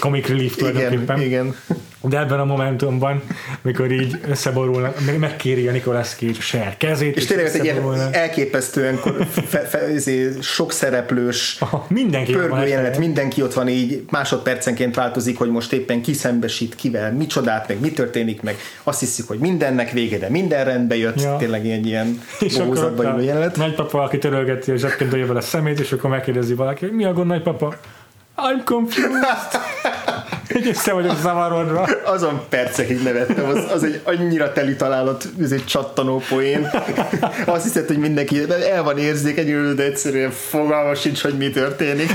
comic 0.00 0.28
relief 0.28 0.56
Igen, 0.56 0.72
tulajdonképpen. 0.72 1.20
igen. 1.20 1.54
De 2.08 2.18
ebben 2.18 2.40
a 2.40 2.44
momentumban, 2.44 3.22
mikor 3.62 3.90
így 3.90 4.20
összeborulnak, 4.28 5.04
meg 5.06 5.18
megkéri 5.18 5.68
a 5.68 5.72
Nicolas 5.72 6.08
Cage 6.08 6.40
saját 6.40 6.76
kezét, 6.76 7.16
És 7.16 7.24
tényleg 7.26 7.46
ez 7.46 7.54
egy 7.54 7.64
ilyen 7.64 8.12
elképesztően 8.12 8.96
fe, 9.46 9.58
fe, 9.58 9.78
ezért 9.78 10.42
sok 10.42 10.72
szereplős 10.72 11.56
Aha, 11.60 11.86
mindenki 11.88 12.32
pörgő 12.32 12.66
jelenet, 12.66 12.98
mindenki 12.98 13.42
ott 13.42 13.54
van 13.54 13.68
így, 13.68 14.04
másodpercenként 14.10 14.94
változik, 14.94 15.38
hogy 15.38 15.50
most 15.50 15.72
éppen 15.72 16.02
ki 16.02 16.12
szembesít 16.12 16.74
kivel, 16.74 17.12
micsodát, 17.12 17.68
meg 17.68 17.80
mi 17.80 17.90
történik, 17.90 18.42
meg 18.42 18.56
azt 18.82 19.00
hiszik, 19.00 19.26
hogy 19.28 19.38
mindennek 19.38 19.90
vége, 19.90 20.18
de 20.18 20.28
minden 20.30 20.64
rendbe 20.64 20.96
jött, 20.96 21.20
Ja. 21.22 21.36
tényleg 21.36 21.66
egy 21.66 21.86
ilyen 21.86 22.22
És 22.40 22.54
akkor 22.54 22.66
bohózatba 22.66 23.02
ott 23.02 23.08
ülő 23.14 23.22
a 23.22 23.24
jelenet. 23.24 23.56
nagypapa, 23.56 24.02
aki 24.02 24.18
törölgeti 24.18 24.70
a 24.70 24.76
zsebkendőjével 24.76 25.36
a 25.36 25.40
szemét, 25.40 25.80
és 25.80 25.92
akkor 25.92 26.10
megkérdezi 26.10 26.54
valaki, 26.54 26.86
mi 26.86 27.04
a 27.04 27.12
gond 27.12 27.26
nagypapa? 27.26 27.74
I'm 28.36 28.64
confused. 28.64 29.12
Így 30.56 30.66
össze 30.68 30.92
vagyok 30.92 31.16
zavarodva. 31.20 31.88
Azon 32.04 32.40
percekig 32.48 33.02
nevettem, 33.02 33.44
az, 33.44 33.64
az 33.74 33.84
egy 33.84 34.00
annyira 34.04 34.52
teli 34.52 34.76
találat, 34.76 35.28
ez 35.40 35.52
egy 35.52 35.64
csattanó 35.66 36.22
poén. 36.28 36.70
Azt 37.46 37.62
hiszed, 37.62 37.86
hogy 37.86 37.98
mindenki 37.98 38.40
el 38.72 38.82
van 38.82 38.98
érzékenyülő, 38.98 39.74
de 39.74 39.82
egyszerűen 39.82 40.30
fogalma 40.30 40.94
sincs, 40.94 41.22
hogy 41.22 41.36
mi 41.36 41.50
történik. 41.50 42.10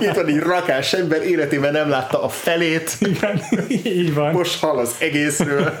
Itt 0.00 0.14
van 0.14 0.26
egy 0.26 0.38
rakás 0.38 0.92
ember, 0.92 1.22
életében 1.22 1.72
nem 1.72 1.88
látta 1.88 2.22
a 2.22 2.28
felét, 2.28 2.96
Igen, 3.00 3.42
így 3.84 4.14
van. 4.14 4.32
most 4.32 4.60
hall 4.60 4.78
az 4.78 4.94
egészről. 4.98 5.72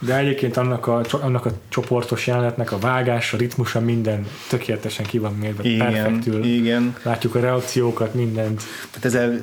De 0.00 0.16
egyébként 0.16 0.56
annak 0.56 0.86
a, 0.86 1.00
annak 1.10 1.46
a 1.46 1.50
csoportos 1.68 2.26
jelenetnek 2.26 2.72
a 2.72 2.78
vágás, 2.78 3.32
a 3.32 3.36
ritmusa, 3.36 3.80
minden 3.80 4.26
tökéletesen 4.48 5.06
ki 5.06 5.18
van 5.18 5.32
mérve, 5.34 5.62
Igen, 5.62 5.92
perfektül. 5.92 6.44
igen. 6.44 6.96
Látjuk 7.02 7.34
a 7.34 7.40
reakciókat, 7.40 8.14
mindent. 8.14 8.62
Tehát 8.90 9.04
ezzel 9.04 9.40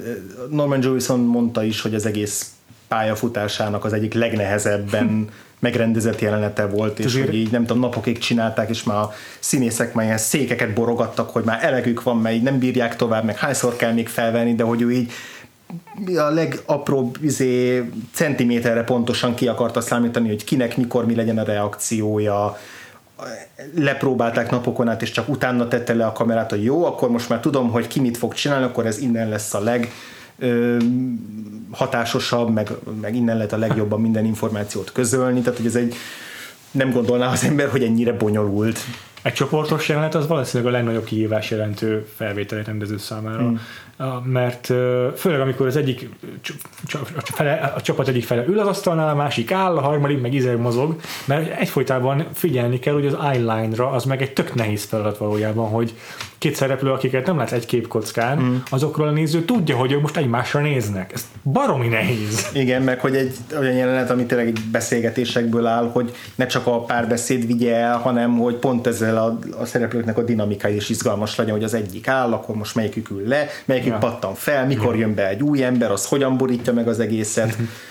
Norman 0.50 0.82
Jewison 0.84 1.20
mondta 1.20 1.64
is, 1.64 1.82
hogy 1.82 1.96
az 1.96 2.06
egész 2.06 2.52
pályafutásának 2.88 3.86
az 3.86 3.94
egyik 3.94 4.14
legnehezebben 4.14 5.28
megrendezett 5.60 6.20
jelenete 6.22 6.66
volt, 6.66 7.00
és 7.00 7.06
Azért- 7.06 7.26
hogy 7.26 7.36
így 7.36 7.52
nem 7.52 7.66
tudom, 7.66 7.82
napokig 7.82 8.18
csinálták, 8.18 8.70
és 8.70 8.84
már 8.84 8.98
a 8.98 9.14
színészek 9.40 9.94
már 9.94 10.06
ilyen 10.06 10.18
székeket 10.18 10.74
borogattak, 10.74 11.30
hogy 11.30 11.44
már 11.44 11.64
elegük 11.64 12.04
van, 12.04 12.18
mert 12.18 12.36
így 12.36 12.42
nem 12.44 12.60
bírják 12.60 12.96
tovább, 12.96 13.24
meg 13.26 13.38
hányszor 13.38 13.76
kell 13.76 13.94
még 13.94 14.08
felvenni, 14.08 14.56
de 14.56 14.64
hogy 14.64 14.82
ő 14.82 14.92
így 14.92 15.12
a 16.18 16.30
legapróbb 16.30 17.18
izé, 17.22 17.90
centiméterre 18.14 18.84
pontosan 18.84 19.36
ki 19.36 19.48
akarta 19.48 19.82
számítani, 19.82 20.28
hogy 20.28 20.44
kinek, 20.44 20.78
mikor, 20.78 21.06
mi 21.06 21.16
legyen 21.16 21.38
a 21.38 21.44
reakciója, 21.44 22.58
lepróbálták 23.76 24.52
napokon 24.52 24.88
át, 24.88 25.02
és 25.02 25.12
csak 25.12 25.30
utána 25.30 25.68
tette 25.68 25.94
le 25.94 26.06
a 26.06 26.12
kamerát, 26.12 26.50
hogy 26.50 26.64
jó, 26.64 26.86
akkor 26.86 27.10
most 27.10 27.30
már 27.30 27.40
tudom, 27.40 27.70
hogy 27.70 27.88
ki 27.88 28.00
mit 28.00 28.18
fog 28.18 28.34
csinálni, 28.34 28.66
akkor 28.66 28.86
ez 28.86 29.00
innen 29.00 29.30
lesz 29.30 29.54
a 29.54 29.60
leg 29.60 29.92
ö, 30.40 30.78
hatásosabb, 31.72 32.54
meg, 32.54 32.70
meg 33.02 33.16
innen 33.16 33.36
lehet 33.36 33.54
a 33.54 33.58
legjobban 33.58 34.02
minden 34.02 34.26
információt 34.26 34.92
közölni, 34.92 35.42
tehát 35.42 35.58
hogy 35.58 35.68
ez 35.68 35.76
egy 35.76 35.96
nem 36.72 36.92
gondolná 36.92 37.32
az 37.32 37.44
ember, 37.44 37.70
hogy 37.70 37.84
ennyire 37.84 38.14
bonyolult. 38.14 38.80
Egy 39.22 39.34
csoportos 39.34 39.90
jelenet 39.90 40.16
az 40.16 40.28
valószínűleg 40.28 40.74
a 40.74 40.76
legnagyobb 40.76 41.04
kihívás 41.04 41.50
jelentő 41.50 42.08
felvételi 42.16 42.64
rendező 42.64 42.98
számára. 42.98 43.44
Mm. 43.44 43.56
Mert 44.24 44.66
főleg 45.16 45.40
amikor 45.40 45.68
az 45.68 45.76
egyik 45.76 46.10
a 46.94 47.22
fele, 47.24 47.54
a 47.76 47.82
csapat 47.82 48.08
egyik 48.08 48.24
fele 48.24 48.46
ül 48.46 48.60
az 48.60 48.68
asztalnál, 48.68 49.10
a 49.10 49.16
másik 49.16 49.52
áll, 49.52 49.78
a 49.78 49.82
harmadik 49.82 50.22
meg 50.22 50.34
izeg 50.34 50.60
mozog, 50.60 50.96
mert 51.26 51.60
egyfolytában 51.60 52.26
figyelni 52.34 52.80
kell, 52.80 52.94
hogy 52.94 53.06
az 53.06 53.14
eyeline-ra 53.14 53.90
az 53.90 54.04
meg 54.04 54.22
egy 54.22 54.34
tök 54.34 54.54
nehéz 54.54 54.84
feladat 54.84 55.18
valójában, 55.18 55.70
hogy 55.70 55.94
két 56.42 56.56
szereplő, 56.56 56.92
akiket 56.92 57.26
nem 57.26 57.38
látsz 57.38 57.52
egy 57.52 57.66
képkockán, 57.66 58.38
mm. 58.40 58.56
azokról 58.70 59.08
a 59.08 59.12
néző 59.12 59.46
tudja, 59.46 59.76
hogy 59.76 59.92
ők 59.92 60.02
most 60.02 60.18
egymásra 60.18 60.60
néznek. 60.60 61.14
Ez 61.14 61.26
baromi 61.44 61.88
nehéz. 61.88 62.50
Igen, 62.54 62.82
meg 62.82 63.00
hogy 63.00 63.16
egy 63.16 63.36
olyan 63.60 63.74
jelenet, 63.74 64.10
ami 64.10 64.26
tényleg 64.26 64.48
egy 64.48 64.60
beszélgetésekből 64.72 65.66
áll, 65.66 65.90
hogy 65.94 66.16
ne 66.36 66.46
csak 66.46 66.68
a 66.68 66.80
párbeszéd 66.84 67.48
vigye 67.48 67.76
el, 67.76 67.98
hanem 67.98 68.38
hogy 68.38 68.56
pont 68.56 68.88
ezzel 68.88 69.18
a, 69.18 69.40
a 69.62 69.66
szereplőknek 69.66 70.18
a 70.18 70.24
dinamikája 70.24 70.76
is 70.76 70.90
izgalmas 70.90 71.36
legyen, 71.36 71.54
hogy 71.54 71.64
az 71.64 71.74
egyik 71.74 72.08
áll, 72.08 72.32
akkor 72.32 72.56
most 72.56 72.76
melyikük 72.76 73.10
ül 73.10 73.28
le, 73.28 73.48
melyikük 73.66 73.92
Ja. 73.92 73.98
pattan 73.98 74.36
fel, 74.36 74.66
mikor 74.66 74.98
jön 74.98 75.14
be 75.14 75.28
egy 75.28 75.42
új 75.42 75.64
ember, 75.64 75.92
az 75.92 76.06
hogyan 76.06 76.38
borítja 76.38 76.74
meg 76.74 76.88
az 76.88 77.00
egészet. 77.00 77.58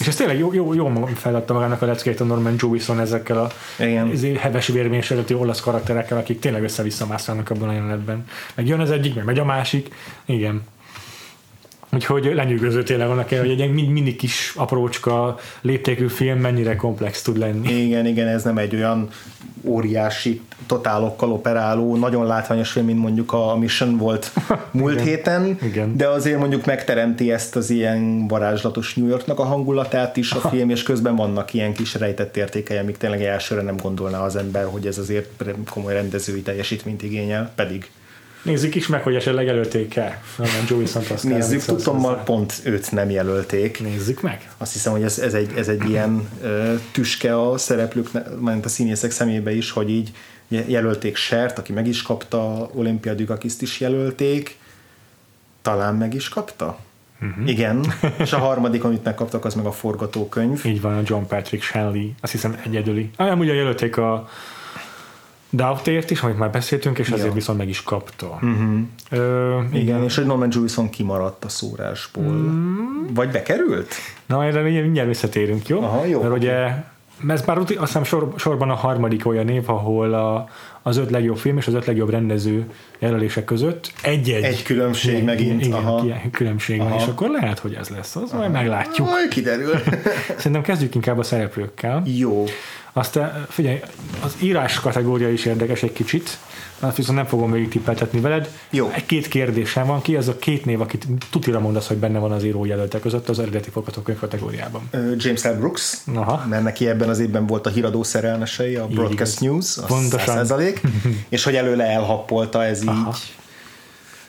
És 0.00 0.06
ez 0.06 0.16
tényleg 0.16 0.38
jó, 0.38 0.52
jó, 0.52 0.74
jó 0.74 1.08
feladta 1.14 1.54
magának 1.54 1.82
a 1.82 1.86
leckét 1.86 2.20
a 2.20 2.24
Norman 2.24 2.54
Jewison 2.58 3.00
ezekkel 3.00 3.38
a 3.38 3.50
Igen. 3.78 4.10
izé, 4.12 4.34
heves 4.34 4.66
vérmés 4.66 5.10
előtti 5.10 5.34
olasz 5.34 5.60
karakterekkel, 5.60 6.18
akik 6.18 6.38
tényleg 6.38 6.62
össze-vissza 6.62 7.06
mászálnak 7.06 7.50
abban 7.50 7.68
a 7.68 7.72
jelenetben. 7.72 8.24
Meg 8.54 8.66
jön 8.66 8.80
az 8.80 8.90
egyik, 8.90 9.14
meg 9.14 9.24
megy 9.24 9.38
a 9.38 9.44
másik. 9.44 9.94
Igen. 10.24 10.62
Úgyhogy 11.92 12.32
lenyűgöző 12.34 12.82
tényleg 12.82 13.08
annak 13.08 13.32
el, 13.32 13.40
hogy 13.40 13.60
egy 13.60 13.72
mind, 13.72 13.88
mindig 13.88 14.16
kis 14.16 14.52
aprócska 14.56 15.38
léptékű 15.60 16.08
film 16.08 16.38
mennyire 16.38 16.76
komplex 16.76 17.22
tud 17.22 17.38
lenni. 17.38 17.72
Igen, 17.72 18.06
igen, 18.06 18.26
ez 18.26 18.42
nem 18.42 18.58
egy 18.58 18.74
olyan 18.74 19.08
óriási 19.62 20.40
totálokkal 20.66 21.32
operáló, 21.32 21.96
nagyon 21.96 22.26
látványos 22.26 22.70
film, 22.70 22.86
mint 22.86 22.98
mondjuk 22.98 23.32
a 23.32 23.56
Mission 23.56 23.96
volt 23.96 24.32
múlt 24.70 24.92
Igen. 24.92 25.06
héten, 25.06 25.58
Igen. 25.62 25.96
de 25.96 26.08
azért 26.08 26.38
mondjuk 26.38 26.64
megteremti 26.64 27.32
ezt 27.32 27.56
az 27.56 27.70
ilyen 27.70 28.28
varázslatos 28.28 28.94
New 28.94 29.08
Yorknak 29.08 29.38
a 29.38 29.44
hangulatát 29.44 30.16
is 30.16 30.32
a 30.32 30.48
film, 30.48 30.70
és 30.70 30.82
közben 30.82 31.16
vannak 31.16 31.54
ilyen 31.54 31.72
kis 31.72 31.94
rejtett 31.94 32.36
értékei, 32.36 32.76
amik 32.76 32.96
tényleg 32.96 33.22
elsőre 33.22 33.62
nem 33.62 33.76
gondolná 33.76 34.20
az 34.20 34.36
ember, 34.36 34.64
hogy 34.64 34.86
ez 34.86 34.98
azért 34.98 35.44
komoly 35.70 35.92
rendezői 35.92 36.42
teljesítményt 36.42 37.02
igényel, 37.02 37.52
pedig 37.54 37.90
Nézzük 38.46 38.74
is 38.74 38.86
meg, 38.86 39.02
hogy 39.02 39.14
esetleg 39.14 39.48
előtték 39.48 39.96
el. 39.96 40.22
Norman 40.36 40.64
Jewison 40.68 41.02
nézzük, 41.22 41.62
tudtommal 41.62 42.16
pont 42.16 42.60
őt 42.64 42.92
nem 42.92 43.10
jelölték. 43.10 43.80
Nézzük 43.80 44.20
meg. 44.20 44.50
Azt 44.56 44.72
hiszem, 44.72 44.92
hogy 44.92 45.02
ez, 45.02 45.18
ez, 45.18 45.34
egy, 45.34 45.52
ez 45.56 45.68
egy 45.68 45.88
ilyen 45.88 46.28
ö, 46.42 46.74
tüske 46.92 47.40
a 47.48 47.58
szereplők, 47.58 48.08
mert 48.40 48.64
a 48.64 48.68
színészek 48.68 49.10
szemébe 49.10 49.54
is, 49.54 49.70
hogy 49.70 49.90
így 49.90 50.12
jelölték 50.48 51.16
Sert, 51.16 51.58
aki 51.58 51.72
meg 51.72 51.86
is 51.86 52.02
kapta, 52.02 52.70
Olympia 52.74 53.14
Dukakiszt 53.14 53.62
is 53.62 53.80
jelölték, 53.80 54.56
talán 55.62 55.94
meg 55.94 56.14
is 56.14 56.28
kapta? 56.28 56.78
Uh-huh. 57.22 57.48
Igen, 57.48 57.92
és 58.18 58.32
a 58.32 58.38
harmadik, 58.38 58.84
amit 58.84 59.04
megkaptak, 59.04 59.44
az 59.44 59.54
meg 59.54 59.66
a 59.66 59.72
forgatókönyv. 59.72 60.64
Így 60.64 60.80
van 60.80 60.96
a 60.96 61.02
John 61.04 61.26
Patrick 61.26 61.62
Shanley, 61.62 62.08
azt 62.20 62.32
hiszem 62.32 62.60
egyedüli. 62.64 63.10
Ah, 63.16 63.26
nem, 63.26 63.38
ugye 63.38 63.54
jelölték 63.54 63.96
a 63.96 64.28
Doubtért 65.50 66.10
is, 66.10 66.20
amit 66.20 66.38
már 66.38 66.50
beszéltünk, 66.50 66.98
és 66.98 67.08
ezért 67.08 67.26
Ja. 67.26 67.32
viszont 67.32 67.58
meg 67.58 67.68
is 67.68 67.82
kapta. 67.82 68.26
Uh-huh. 68.26 68.78
Ö, 69.10 69.58
igen. 69.70 69.80
Igen, 69.80 70.02
és 70.02 70.16
hogy 70.16 70.26
Norman 70.26 70.48
Jewison 70.52 70.90
kimaradt 70.90 71.44
a 71.44 71.48
szórásból. 71.48 72.24
Mm. 72.24 73.14
Vagy 73.14 73.30
bekerült? 73.30 73.94
Na, 74.26 74.44
erre 74.44 74.62
mindjárt 74.62 75.08
visszatérünk, 75.08 75.68
jó? 75.68 75.82
Aha, 75.82 76.04
jó, 76.04 76.20
Mert 76.22 76.34
ugye, 76.34 76.84
ez 77.28 77.42
már 77.44 77.58
azt 77.58 77.68
hiszem 77.68 78.04
sor, 78.04 78.32
sorban 78.36 78.70
a 78.70 78.74
harmadik 78.74 79.26
olyan 79.26 79.44
név, 79.44 79.70
ahol 79.70 80.14
a, 80.14 80.48
az 80.82 80.96
öt 80.96 81.10
legjobb 81.10 81.36
film 81.36 81.56
és 81.56 81.66
az 81.66 81.74
öt 81.74 81.86
legjobb 81.86 82.10
rendező 82.10 82.70
jelölések 82.98 83.44
között 83.44 83.92
egy-egy. 84.02 84.42
Egy 84.42 84.62
különbség 84.62 85.12
igen, 85.12 85.24
megint, 85.24 85.64
Igen, 85.64 85.78
aha. 85.78 86.04
ilyen 86.04 86.30
különbség 86.30 86.78
van, 86.78 86.86
Aha. 86.86 86.96
és 86.96 87.06
akkor 87.06 87.30
lehet, 87.30 87.58
hogy 87.58 87.74
ez 87.74 87.88
lesz. 87.88 88.16
Az 88.16 88.32
majd 88.32 88.50
meglátjuk. 88.50 89.08
Majd 89.08 89.28
kiderül. 89.28 89.74
Szerintem 90.36 90.62
kezdjük 90.62 90.94
inkább 90.94 91.18
a 91.18 91.22
szereplőkkel. 91.22 92.02
Jó. 92.04 92.44
Aztán 92.96 93.46
figyelj, 93.48 93.80
az 94.20 94.36
írás 94.40 94.80
kategória 94.80 95.30
is 95.30 95.44
érdekes 95.44 95.82
egy 95.82 95.92
kicsit, 95.92 96.38
azt 96.80 96.96
viszont 96.96 97.16
nem 97.16 97.26
fogom 97.26 97.50
végig 97.50 97.68
tippeltetni 97.68 98.20
veled. 98.20 98.50
Jó. 98.70 98.90
Egy-két 98.94 99.28
kérdésem 99.28 99.86
van, 99.86 100.02
ki 100.02 100.16
az 100.16 100.28
a 100.28 100.36
két 100.36 100.64
név, 100.64 100.80
akit 100.80 101.06
tutira 101.30 101.60
mondasz, 101.60 101.86
hogy 101.86 101.96
benne 101.96 102.18
van 102.18 102.32
az 102.32 102.44
írójelöltek 102.44 103.00
között 103.00 103.28
az 103.28 103.38
eredeti 103.38 103.70
forgatókönyv 103.70 104.18
kategóriában. 104.18 104.88
James 105.16 105.42
L. 105.42 105.48
Brooks, 105.48 105.96
Aha. 106.14 106.46
mert 106.46 106.62
neki 106.62 106.88
ebben 106.88 107.08
az 107.08 107.18
évben 107.18 107.46
volt 107.46 107.66
a 107.66 107.70
híradó 107.70 108.02
szerelmesei, 108.02 108.74
a 108.76 108.86
Broadcast 108.86 109.12
igaz. 109.12 109.38
News, 109.38 109.76
az 109.76 109.86
Pontosan. 109.86 110.46
100%, 110.46 110.80
és 111.28 111.44
hogy 111.44 111.54
előle 111.54 111.84
elhappolta 111.84 112.64
ez 112.64 112.82
így, 112.82 112.88
Aha. 112.88 113.14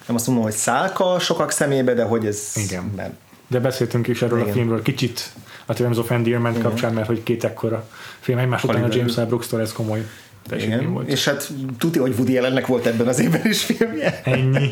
nem 0.07 0.15
azt 0.15 0.27
mondom, 0.27 0.45
hogy 0.45 0.53
szálka 0.53 1.19
sokak 1.19 1.51
szemébe, 1.51 1.93
de 1.93 2.03
hogy 2.03 2.25
ez 2.25 2.51
Igen. 2.55 2.93
nem. 2.95 3.17
De 3.47 3.59
beszéltünk 3.59 4.07
is 4.07 4.21
erről 4.21 4.39
Igen. 4.39 4.49
a 4.49 4.53
filmről 4.53 4.81
kicsit 4.81 5.31
a 5.69 5.73
Terms 5.73 5.97
of 5.97 6.11
Endearment 6.11 6.61
kapcsán, 6.61 6.93
mert 6.93 7.07
hogy 7.07 7.23
két 7.23 7.43
ekkora 7.43 7.87
film 8.19 8.37
egymás 8.37 8.63
után 8.63 8.83
a. 8.83 8.87
James 8.91 9.15
L. 9.15 9.21
Brooks-tól 9.21 9.61
ez 9.61 9.71
komoly 9.73 10.05
teljesítmény 10.47 10.79
Igen. 10.81 10.93
volt. 10.93 11.07
És 11.07 11.25
hát 11.25 11.49
tudja, 11.77 12.01
hogy 12.01 12.13
Woody 12.17 12.37
Allennek 12.37 12.67
volt 12.67 12.85
ebben 12.85 13.07
az 13.07 13.19
évben 13.19 13.41
is 13.45 13.63
filmje. 13.63 14.21
Ennyi. 14.23 14.67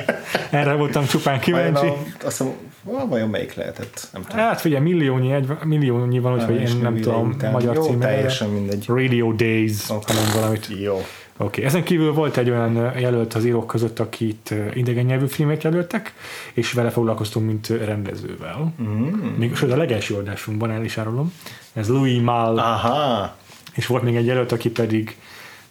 Erre 0.50 0.74
voltam 0.74 1.06
csupán 1.06 1.40
Vajon, 1.46 1.74
kíváncsi. 1.74 1.88
a, 2.22 2.26
azt 2.26 2.40
mondom, 2.40 2.58
ah, 2.86 3.10
vajon 3.10 3.30
melyik 3.30 3.54
lehetett? 3.54 4.08
Nem 4.14 4.22
tudom. 4.22 4.38
Hát 4.46 4.62
figyelj, 4.62 4.84
milliónyi, 4.84 5.32
egy, 5.34 5.48
milliónyi 5.64 6.20
van, 6.20 6.34
úgyhogy 6.34 6.62
És 6.62 6.70
én 6.70 6.78
nem 6.82 7.00
tudom 7.00 7.30
után. 7.30 7.52
magyar 7.52 7.76
Jó, 7.76 7.84
címre. 7.84 8.08
teljesen 8.08 8.50
mindegy. 8.50 8.86
Radio 8.88 9.32
Days, 9.34 9.88
mondom 9.88 10.26
valamit. 10.34 10.68
Jó. 10.82 11.02
Oké, 11.38 11.46
okay. 11.46 11.64
ezen 11.64 11.84
kívül 11.84 12.14
volt 12.14 12.38
egy 12.38 12.50
olyan 12.50 13.00
jelölt 13.00 13.34
az 13.34 13.46
írók 13.46 13.68
között, 13.68 14.00
akit 14.00 14.54
idegen 14.74 15.06
nyelvű 15.06 15.26
filmek 15.26 15.62
jelöltek, 15.62 16.14
és 16.54 16.72
vele 16.72 16.90
foglalkoztunk, 16.90 17.46
mint 17.46 17.68
rendezővel. 17.68 18.74
Mm. 18.82 19.08
Még 19.38 19.56
sőt, 19.56 19.72
a 19.72 19.78
legelső 19.78 20.16
adásunkban 20.16 20.72
el 20.72 20.84
is 20.84 20.98
árulom. 20.98 21.34
Ez 21.74 21.90
Louis 21.90 22.22
Mal, 22.22 22.58
ah. 22.58 22.66
Aha. 22.66 23.36
és 23.74 23.88
volt 23.88 24.04
még 24.04 24.16
egy 24.16 24.26
jelölt, 24.26 24.52
aki 24.52 24.70
pedig 24.70 25.18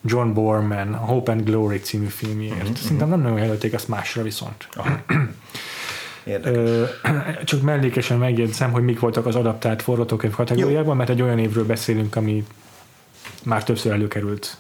John 0.03 0.33
Borman, 0.33 0.93
a 0.93 0.97
Hope 0.97 1.33
and 1.33 1.45
Glory 1.45 1.79
című 1.79 2.07
filmjért. 2.07 2.65
Mm-hmm. 2.65 2.73
Szerintem 2.75 3.09
nem 3.09 3.21
nagyon 3.21 3.39
jelölték 3.39 3.73
ezt 3.73 3.89
másra 3.89 4.23
viszont. 4.23 4.69
Érdekes. 6.25 6.57
Ö, 6.57 6.85
csak 7.45 7.63
mellékesen 7.63 8.19
megjegyzem, 8.19 8.73
hogy 8.73 8.83
mik 8.83 9.01
voltak 9.01 9.27
az 9.27 9.35
adaptált 9.35 9.83
forgatókönyv 9.83 10.35
kategóriában, 10.35 10.97
mert 10.97 11.11
egy 11.11 11.23
olyan 11.23 11.39
évről 11.39 11.67
beszélünk, 11.67 12.17
ami 12.17 12.45
már 13.45 13.65
többször 13.65 13.93
előkerült. 13.93 14.59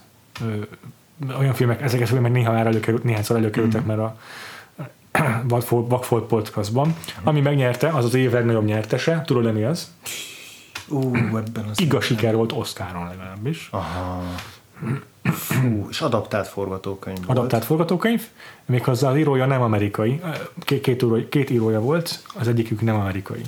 Olyan 1.39 1.55
filmek, 1.55 1.82
ezek 1.82 2.01
a 2.01 2.07
filmek 2.07 2.32
néha 2.32 2.53
már 2.53 2.66
előkerült, 2.66 3.05
néhányszor 3.05 3.37
előkerültek, 3.37 3.85
Mhm. 3.85 3.89
mert 3.89 4.01
a 4.01 4.16
Vagfolt 5.89 6.26
podcastban. 6.26 6.97
Ami 7.22 7.41
megnyerte, 7.41 7.89
az 7.89 8.05
az 8.05 8.14
év 8.14 8.32
legnagyobb 8.32 8.64
nyertese. 8.64 9.22
Tudod, 9.26 9.53
mi 9.55 9.62
az? 9.62 9.93
Ú, 10.89 11.16
ebben 11.16 11.64
az... 11.70 11.80
Igaz 11.80 12.05
siker 12.05 12.35
volt 12.37 12.53
Oscaron 12.53 13.07
legalábbis. 13.09 13.68
Aha. 13.70 14.22
Fú, 15.22 15.87
és 15.91 16.01
adaptált 16.01 16.47
forgatókönyv 16.49 17.16
volt. 17.16 17.28
Adaptált 17.39 17.64
forgatókönyv, 17.64 18.22
méghozzá 18.66 19.11
az 19.11 19.16
írója 19.16 19.47
nem 19.47 19.62
amerikai. 19.62 20.20
Két, 20.61 20.80
két, 20.80 21.03
írója, 21.03 21.28
két 21.28 21.51
írója 21.51 21.80
volt, 21.80 22.22
az 22.35 22.49
egyikük 22.49 22.80
nem 22.80 22.95
amerikai. 22.95 23.43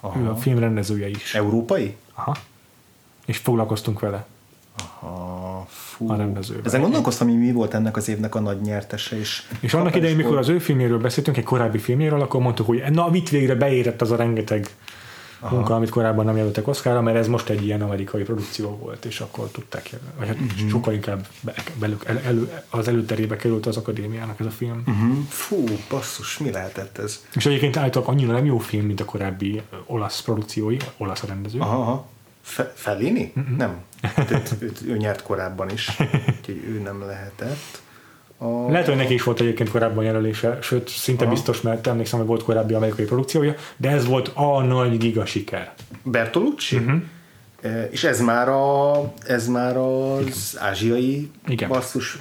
Aha. 0.00 0.20
Ő 0.20 0.28
a 0.30 0.36
film 0.36 0.58
rendezője 0.58 1.08
is. 1.08 1.34
Európai? 1.34 1.96
Aha. 2.14 2.36
És 3.26 3.36
foglalkoztunk 3.36 4.00
vele. 4.00 4.26
Aha, 4.76 5.64
fú. 5.68 6.10
A 6.10 6.16
rendezővel. 6.16 6.62
Ezen 6.64 6.80
gondolkoztam, 6.80 7.28
hogy 7.28 7.38
mi 7.38 7.52
volt 7.52 7.74
ennek 7.74 7.96
az 7.96 8.08
évnek 8.08 8.34
a 8.34 8.40
nagy 8.40 8.60
nyertese. 8.60 9.18
És, 9.18 9.42
És 9.60 9.74
annak 9.74 9.94
idején, 9.94 10.16
mikor 10.16 10.36
az 10.36 10.48
ő 10.48 10.58
filmjéről 10.58 10.98
beszéltünk, 10.98 11.36
egy 11.36 11.44
korábbi 11.44 11.78
filmjéről, 11.78 12.20
akkor 12.20 12.40
mondtuk, 12.40 12.66
hogy 12.66 12.82
na, 12.90 13.10
mit 13.10 13.30
végre 13.30 13.54
beérett 13.54 14.00
az 14.00 14.10
a 14.10 14.16
rengeteg 14.16 14.68
Aha. 15.44 15.54
munka, 15.54 15.74
amit 15.74 15.88
korábban 15.88 16.24
nem 16.24 16.36
jelöltek 16.36 16.68
Oszkára, 16.68 17.00
mert 17.00 17.16
ez 17.16 17.28
most 17.28 17.48
egy 17.48 17.64
ilyen 17.64 17.82
amerikai 17.82 18.22
produkció 18.22 18.78
volt, 18.82 19.04
és 19.04 19.20
akkor 19.20 19.48
tudták, 19.48 19.90
vagy 20.18 20.26
hát 20.26 20.36
uh-huh. 20.40 20.68
sokkal 20.68 20.94
inkább 20.94 21.26
be, 21.40 21.54
belül, 21.78 21.98
el, 22.04 22.20
elő, 22.24 22.62
az 22.70 22.88
előterébe 22.88 23.36
került 23.36 23.66
az 23.66 23.76
akadémiának 23.76 24.40
ez 24.40 24.46
a 24.46 24.50
film. 24.50 24.82
Uh-huh. 24.86 25.16
Fú, 25.28 25.64
basszus, 25.90 26.38
mi 26.38 26.50
lehetett 26.50 26.98
ez? 26.98 27.24
És 27.34 27.46
egyébként 27.46 27.76
állítólag 27.76 28.08
annyira 28.08 28.32
nem 28.32 28.44
jó 28.44 28.58
film, 28.58 28.86
mint 28.86 29.00
a 29.00 29.04
korábbi 29.04 29.62
olasz 29.86 30.22
produkciói, 30.22 30.76
olasz 30.96 31.22
a 31.22 31.26
rendező. 31.26 31.58
Aha, 31.58 31.80
aha. 31.80 32.06
Fe- 32.44 32.72
Fellini? 32.74 33.32
Nem. 33.56 33.76
Tehát 34.14 34.54
őt, 34.58 34.80
ő 34.86 34.96
nyert 34.96 35.22
korábban 35.22 35.70
is, 35.70 35.90
úgyhogy 36.38 36.62
ő 36.68 36.80
nem 36.84 37.06
lehetett. 37.06 37.82
A... 38.38 38.70
Lehet, 38.70 38.86
hogy 38.86 38.96
neki 38.96 39.14
is 39.14 39.22
volt 39.22 39.40
egyébként 39.40 39.70
korábban 39.70 40.04
jelölése, 40.04 40.58
sőt, 40.62 40.88
szinte 40.88 41.24
Aha. 41.24 41.32
biztos, 41.32 41.60
mert 41.60 41.86
emlékszem, 41.86 42.18
hogy 42.18 42.28
volt 42.28 42.42
korábbi 42.42 42.74
amerikai 42.74 43.04
produkciója, 43.04 43.54
de 43.76 43.90
ez 43.90 44.06
volt 44.06 44.30
a 44.34 44.62
nagy 44.62 44.98
giga 44.98 45.26
siker. 45.26 45.72
Bertolucci? 46.02 46.76
Uh-huh. 46.76 47.02
És 47.90 48.04
ez 48.04 48.20
már, 48.20 48.48
a, 48.48 49.12
ez 49.26 49.46
már 49.46 49.76
az 49.76 50.56
ázsiai 50.60 51.30
Igen. 51.46 51.68
basszus, 51.68 52.18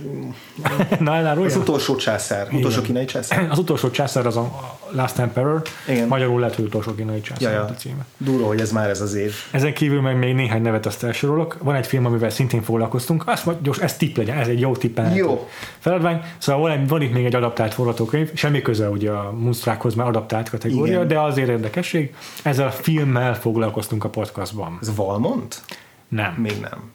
Na, 1.00 1.32
az 1.32 1.56
utolsó 1.56 1.96
császár, 1.96 2.48
utolsó 2.52 2.82
kínai 2.82 3.06
császár. 3.06 3.48
Az 3.50 3.58
utolsó 3.58 3.90
császár 3.90 4.26
az 4.26 4.38
a 4.38 4.78
Last 4.94 5.20
Emperor, 5.20 5.62
Igen. 5.88 6.08
magyarul 6.08 6.40
lehet, 6.40 6.56
hogy 6.56 6.66
utolsó 6.66 6.96
kínai 6.96 7.22
császár 7.22 7.42
Ja, 7.42 7.50
ja, 7.50 7.56
ja. 7.56 7.66
a 7.66 7.74
címe. 7.74 8.06
Durva, 8.18 8.48
hogy 8.48 8.60
ez 8.60 8.72
már 8.72 8.90
ez 8.90 9.02
az 9.02 9.14
év. 9.14 9.36
Ezen 9.52 9.74
kívül 9.74 10.02
meg 10.02 10.18
még 10.18 10.34
néhány 10.34 10.62
nevet 10.62 10.86
azt 10.86 11.04
elsorolok. 11.04 11.58
Van 11.62 11.76
egy 11.76 11.88
film, 11.88 12.06
amivel 12.06 12.30
szintén 12.30 12.62
foglalkoztunk. 12.62 13.28
Azt 13.28 13.46
mondja, 13.46 13.64
gyors, 13.64 13.78
ez 13.80 13.98
tipp 13.98 14.18
legyen, 14.18 14.38
ez 14.38 14.48
egy 14.48 14.60
jó 14.60 14.76
tippelhető 14.76 15.18
Jó. 15.18 15.48
feladvány. 15.80 16.22
Szóval 16.38 16.62
van, 16.62 16.86
van 16.86 17.02
itt 17.02 17.14
még 17.14 17.26
egy 17.26 17.36
adaptált 17.36 17.74
forgatókönyv, 17.74 18.32
semmi 18.34 18.62
köze 18.62 18.90
ugye 18.90 19.12
a 19.12 19.32
Moonstruckhoz, 19.32 19.94
mert 19.96 20.10
adaptált 20.10 20.50
kategória, 20.50 20.94
Igen. 20.94 21.08
de 21.08 21.20
azért 21.20 21.50
érdekesség. 21.50 22.16
Ezzel 22.44 22.68
a 22.68 22.72
filmmel 22.72 23.36
foglalkoztunk 23.36 24.04
a 24.04 24.10
podcastban. 24.10 24.78
Ez 24.82 24.96
Valmont? 24.96 25.62
Nem. 26.08 26.34
Még 26.34 26.60
nem. 26.62 26.92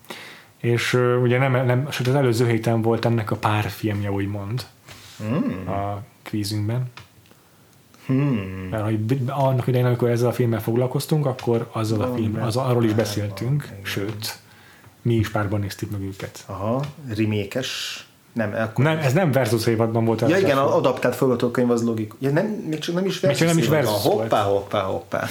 És 0.61 0.95
uh, 0.95 1.23
ugye 1.23 1.39
nem, 1.39 1.67
nem, 1.67 1.91
sőt 1.91 2.07
az 2.07 2.15
előző 2.15 2.49
héten 2.49 2.83
volt 2.83 3.05
ennek 3.05 3.31
a 3.31 3.37
pár 3.37 3.65
filmje, 3.69 4.11
úgymond, 4.11 4.67
mm. 5.23 5.69
a 5.69 6.03
kvízünkben. 6.23 6.91
Hmm. 8.09 8.69
Mert 8.71 8.85
hogy 8.85 9.21
annak 9.27 9.67
idején, 9.67 9.87
amikor 9.87 10.11
ezzel 10.11 10.29
a 10.29 10.33
filmmel 10.33 10.61
foglalkoztunk, 10.61 11.27
akkor 11.27 11.69
azzal 11.73 12.01
a 12.01 12.15
film, 12.15 12.43
az, 12.43 12.57
arról 12.57 12.85
is 12.85 12.93
beszéltünk, 12.93 13.69
sőt, 13.83 14.39
mi 15.03 15.15
is 15.15 15.31
párban 15.31 15.61
néztük 15.61 15.91
meg 15.91 16.01
őket. 16.03 16.45
Aha, 16.47 16.83
rimékes. 17.09 18.03
Nem, 18.33 18.55
akkor... 18.55 18.85
Nem, 18.85 18.99
ez 18.99 19.13
nem 19.13 19.33
versus 19.33 19.67
évadban 19.67 20.05
volt. 20.05 20.21
Ja 20.21 20.39
igen, 20.39 20.59
az 20.59 20.73
adaptált 20.73 21.15
forgatókönyv 21.15 21.71
az 21.71 21.85
logik. 21.85 22.13
Ja, 22.19 22.31
nem, 22.31 22.47
még 22.47 22.79
csak 22.79 22.95
nem 22.95 23.07
is 23.07 23.21
versus. 23.21 23.39
csak 23.39 23.49
nem 23.49 23.59
is 23.59 23.69
versus 23.69 24.03
Hoppá, 24.03 24.43
hoppá, 24.43 24.81
hoppá. 24.81 25.27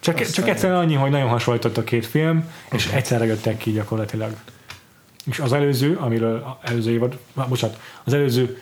Csak, 0.00 0.20
csak 0.20 0.48
egyszerűen 0.48 0.78
annyi, 0.78 0.94
hogy 0.94 1.10
nagyon 1.10 1.28
hasonlított 1.28 1.76
a 1.76 1.84
két 1.84 2.06
film, 2.06 2.50
és 2.70 2.86
egyszerre 2.86 3.24
jöttek 3.24 3.56
ki 3.56 3.72
gyakorlatilag. 3.72 4.30
És 5.24 5.38
az 5.38 5.52
előző, 5.52 5.96
amiről 6.00 6.58
előző 6.62 6.90
évad, 6.90 7.18
bocsánat, 7.48 7.80
az 8.04 8.12
előző 8.12 8.58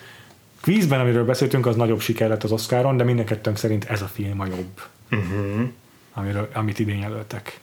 kvízben, 0.67 1.01
amiről 1.01 1.25
beszéltünk, 1.25 1.67
az 1.67 1.77
nagyobb 1.77 2.01
siker 2.01 2.29
lett 2.29 2.43
az 2.45 2.53
Oscaron, 2.53 2.97
de 2.97 3.05
mindenkettőnk 3.05 3.57
szerint 3.57 3.85
ez 3.85 4.03
a 4.03 4.07
film 4.07 4.41
a 4.41 4.47
jobb, 4.47 4.81
Uh-huh. 5.11 5.69
amiről, 6.15 6.49
amit 6.55 6.79
idén 6.79 6.99
jelöltek. 6.99 7.61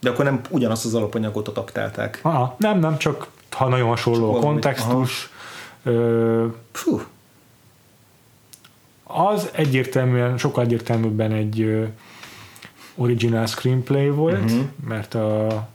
De 0.00 0.10
akkor 0.10 0.24
nem 0.24 0.40
ugyanazt 0.50 0.84
az 0.84 0.94
alapanyagot 0.94 1.48
adaptálták. 1.48 2.18
Ah, 2.22 2.50
nem, 2.58 2.78
nem, 2.78 2.98
csak 2.98 3.26
ha 3.50 3.68
nagyon 3.68 3.88
hasonló 3.88 4.22
a 4.24 4.26
valami- 4.26 4.44
kontextus, 4.44 5.30
ö, 5.82 6.46
Fú, 6.72 7.00
az 9.04 9.48
egyértelműen, 9.52 10.38
sokkal 10.38 10.64
egyértelműbben 10.64 11.32
egy 11.32 11.60
ö, 11.60 11.84
original 12.94 13.46
screenplay 13.46 14.10
volt, 14.10 14.44
uh-huh. 14.44 14.64
mert 14.88 15.14
a 15.14 15.68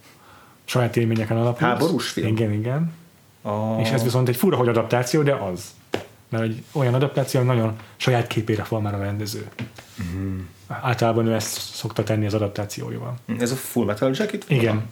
saját 0.66 0.98
élményeken 0.98 1.38
alapult. 1.38 1.60
Háborús 1.70 2.10
film? 2.10 2.28
Igen, 2.28 2.52
igen. 2.52 2.94
a... 3.42 3.80
És 3.80 3.90
ez 3.90 4.04
viszont 4.04 4.28
egy 4.30 4.36
fura, 4.36 4.58
hogy 4.58 4.68
adaptáció, 4.68 5.22
de 5.22 5.34
az. 5.34 5.64
Mert 6.32 6.44
egy 6.44 6.64
olyan 6.72 6.94
adaptáció, 6.94 7.40
ami 7.40 7.50
nagyon 7.50 7.76
saját 7.98 8.28
képére 8.28 8.64
formál 8.64 8.94
a 8.94 8.98
rendező. 8.98 9.48
Uh-huh. 10.00 10.32
Általában 10.82 11.28
ő 11.28 11.34
ezt 11.34 11.60
szokta 11.74 12.04
tenni 12.04 12.26
az 12.26 12.34
adaptációival. 12.34 13.16
Ez 13.40 13.52
a 13.52 13.56
Full 13.56 13.86
Metal 13.86 14.12
Jacket? 14.14 14.46
Igen. 14.48 14.84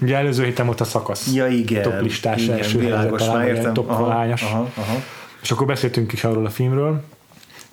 Ugye 0.00 0.16
előző 0.16 0.44
héten 0.44 0.66
volt 0.66 0.80
a 0.80 0.84
szakasz. 0.84 1.32
Ja, 1.32 1.46
igen. 1.46 1.82
Top 1.82 2.00
listás 2.00 2.42
igen, 2.42 2.56
első 2.56 2.78
világos, 2.78 3.26
már 3.26 3.48
értem. 3.48 3.72
top 3.72 3.90
Aha, 3.90 4.04
aha, 4.04 4.70
aha. 4.74 5.02
És 5.42 5.50
akkor 5.50 5.66
beszéltünk 5.66 6.12
is 6.12 6.24
arról 6.24 6.46
a 6.46 6.50
filmről. 6.50 7.04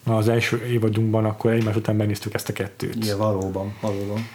Az 0.03 0.29
első 0.29 0.65
évadunkban 0.65 1.25
akkor 1.25 1.51
egymás 1.51 1.75
után 1.75 1.95
megnéztük 1.95 2.33
ezt 2.33 2.49
a 2.49 2.53
kettőt. 2.53 2.95
Igen, 2.95 3.17
valóban, 3.17 3.75
valóban. 3.81 4.27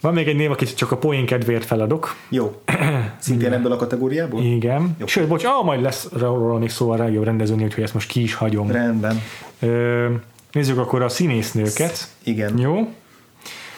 Van 0.00 0.14
még 0.14 0.28
egy 0.28 0.36
név, 0.36 0.50
akit 0.50 0.74
csak 0.74 0.90
a 0.92 0.96
poén 0.96 1.26
kedvéért 1.26 1.64
feladok. 1.64 2.16
Jó. 2.28 2.60
Szintén 3.18 3.52
ebből 3.52 3.72
a 3.72 3.76
kategóriából? 3.76 4.42
Igen. 4.42 4.96
Jó. 4.98 5.06
Sőt, 5.06 5.28
bocs, 5.28 5.44
ah, 5.44 5.64
majd 5.64 5.80
lesz 5.80 6.08
róla 6.12 6.58
még 6.58 6.70
szó 6.70 6.90
a 6.90 6.96
legjobb 6.96 7.24
rendezőnél, 7.24 7.64
úgyhogy 7.64 7.82
ezt 7.82 7.94
most 7.94 8.08
ki 8.08 8.22
is 8.22 8.34
hagyom. 8.34 8.70
Rendben. 8.70 9.22
Ö, 9.60 10.06
nézzük 10.52 10.78
akkor 10.78 11.02
a 11.02 11.08
színésznőket. 11.08 12.08
Igen. 12.22 12.58
Jó. 12.58 12.88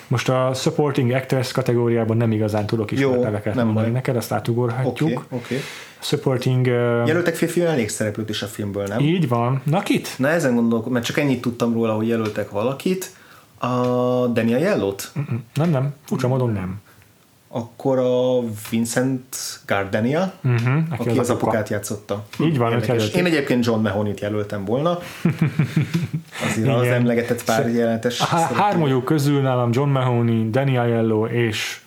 Most 0.08 0.28
a 0.28 0.50
Supporting 0.54 1.10
Actress 1.10 1.52
kategóriában 1.52 2.16
nem 2.16 2.32
igazán 2.32 2.66
tudok 2.66 2.90
is 2.90 3.00
Jó, 3.00 3.22
neveket 3.22 3.54
nem 3.54 3.66
mondani 3.66 3.90
neked, 3.90 4.16
azt 4.16 4.32
átugorhatjuk. 4.32 5.08
Oké, 5.08 5.14
okay. 5.14 5.38
Okay. 5.38 5.58
Supporting... 5.98 6.66
Uh, 6.66 6.72
Jelöltek 7.06 7.34
férfi 7.34 7.60
mellékszereplőt 7.60 8.28
is 8.28 8.42
a 8.42 8.46
filmből, 8.46 8.86
nem? 8.86 9.00
így 9.00 9.28
van. 9.28 9.62
Na 9.64 9.80
kit? 9.80 10.14
Na 10.16 10.28
ezen 10.28 10.54
gondolkodom, 10.54 10.92
mert 10.92 11.04
csak 11.04 11.18
ennyit 11.18 11.40
tudtam 11.40 11.72
róla, 11.72 11.92
hogy 11.92 12.08
jelöltek 12.08 12.50
valakit. 12.50 13.10
A 13.58 14.26
Daniel 14.26 14.58
Yellowt? 14.60 15.12
Nem, 15.54 15.70
nem. 15.70 15.94
Furcsa 16.04 16.28
módon 16.28 16.52
nem. 16.52 16.80
Akkor 17.50 17.98
a 17.98 18.40
Vincent 18.70 19.36
Gardenia, 19.66 20.32
Uh-huh, 20.44 20.82
aki, 20.90 21.08
aki 21.08 21.18
az 21.18 21.30
apukát 21.30 21.68
játszotta. 21.68 22.24
Így 22.40 22.58
van, 22.58 22.72
Érdekes. 22.72 23.08
Én 23.10 23.24
egyébként 23.26 23.64
John 23.64 23.80
Mahoney-t 23.80 24.20
jelöltem 24.20 24.64
volna. 24.64 24.98
Azért 26.50 26.68
az 26.68 26.82
Igen. 26.82 26.94
emlegetett 26.94 27.44
pár 27.44 27.68
jelenetes. 27.70 28.20
A 28.20 28.24
há- 28.24 28.52
hármójuk 28.52 29.04
közül 29.04 29.40
nálam 29.40 29.70
John 29.72 29.90
Mahoney, 29.90 30.50
Danny 30.50 30.76
Aiello 30.76 31.26
és 31.26 31.80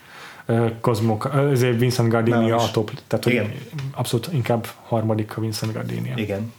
Cosmo, 0.81 1.17
ezért 1.51 1.79
Vincent 1.79 2.09
Gardenia 2.09 2.55
a 2.55 2.71
top. 2.71 2.91
Tehát 3.07 3.25
Igen. 3.25 3.51
abszolút 3.95 4.29
inkább 4.33 4.67
harmadik 4.83 5.37
a 5.37 5.41
Vincent 5.41 5.73
Gardenia. 5.73 6.13
Igen. 6.15 6.53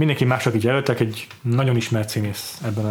Mindenki 0.00 0.24
más, 0.24 0.46
akit 0.46 0.62
jelöltek, 0.62 1.00
egy 1.00 1.26
nagyon 1.42 1.76
ismert 1.76 2.08
színész 2.08 2.60
ebben 2.64 2.84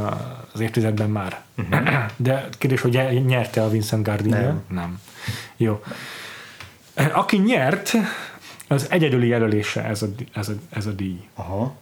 az 0.53 0.60
évtizedben 0.60 1.10
már. 1.10 1.41
Uh-huh. 1.57 2.05
De 2.16 2.49
kérdés, 2.57 2.82
hogy 2.82 3.24
nyerte 3.26 3.64
a 3.64 3.70
Vincent 3.70 4.03
Gardenia? 4.03 4.39
Nem. 4.39 4.64
Nem. 4.68 5.01
Jó. 5.57 5.84
Aki 7.14 7.38
nyert, 7.38 7.93
az 8.68 8.88
egyedüli 8.89 9.28
jelölése 9.28 9.84
ez 9.84 10.01
a, 10.01 10.07
ez 10.34 10.49
a, 10.49 10.53
ez 10.70 10.86
a 10.86 10.91
díj. 10.91 11.28
Aha. 11.36 11.76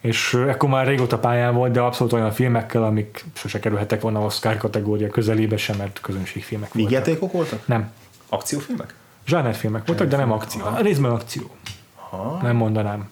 És 0.00 0.34
ekkor 0.48 0.68
már 0.68 0.86
régóta 0.86 1.18
pályán 1.18 1.54
volt, 1.54 1.72
de 1.72 1.80
abszolút 1.80 2.12
olyan 2.12 2.32
filmekkel, 2.32 2.84
amik 2.84 3.24
sose 3.32 3.58
kerülhettek 3.58 4.00
volna 4.00 4.20
Oscar 4.20 4.56
kategória 4.56 5.08
közelébe 5.08 5.56
sem, 5.56 5.76
mert 5.76 6.00
közönségfilmek 6.00 6.72
voltak. 6.72 6.90
Vígjátékok 6.90 7.32
voltak? 7.32 7.66
Nem. 7.66 7.92
Akciófilmek? 8.28 8.94
Zsánerfilmek 9.26 9.86
voltak, 9.86 10.08
de 10.08 10.16
nem 10.16 10.32
akció. 10.32 10.62
Részben 10.80 11.10
akció. 11.10 11.50
Aha. 12.10 12.38
Nem 12.42 12.56
mondanám. 12.56 13.10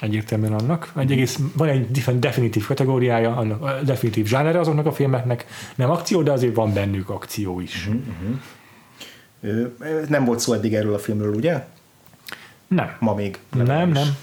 Egyértelműen 0.00 0.52
annak. 0.52 0.92
Egy 0.96 1.12
egész, 1.12 1.38
van 1.54 1.68
egy 1.68 1.90
definitív 2.18 2.66
kategóriája, 2.66 3.36
annak, 3.36 3.62
a 3.62 3.82
definitív 3.82 4.26
zsánere 4.26 4.58
azoknak 4.60 4.86
a 4.86 4.92
filmeknek. 4.92 5.46
Nem 5.74 5.90
akció, 5.90 6.22
de 6.22 6.32
azért 6.32 6.54
van 6.54 6.72
bennük 6.72 7.08
akció 7.08 7.60
is. 7.60 7.86
Mhm. 7.86 8.32
Ö, 9.40 9.66
Nem 10.08 10.24
volt 10.24 10.38
szó 10.40 10.52
eddig 10.52 10.74
erről 10.74 10.94
a 10.94 10.98
filmről, 10.98 11.34
ugye? 11.34 11.64
Nem. 12.68 12.96
Ma 12.98 13.14
még. 13.14 13.38
Nem, 13.54 13.90
nem. 13.90 14.16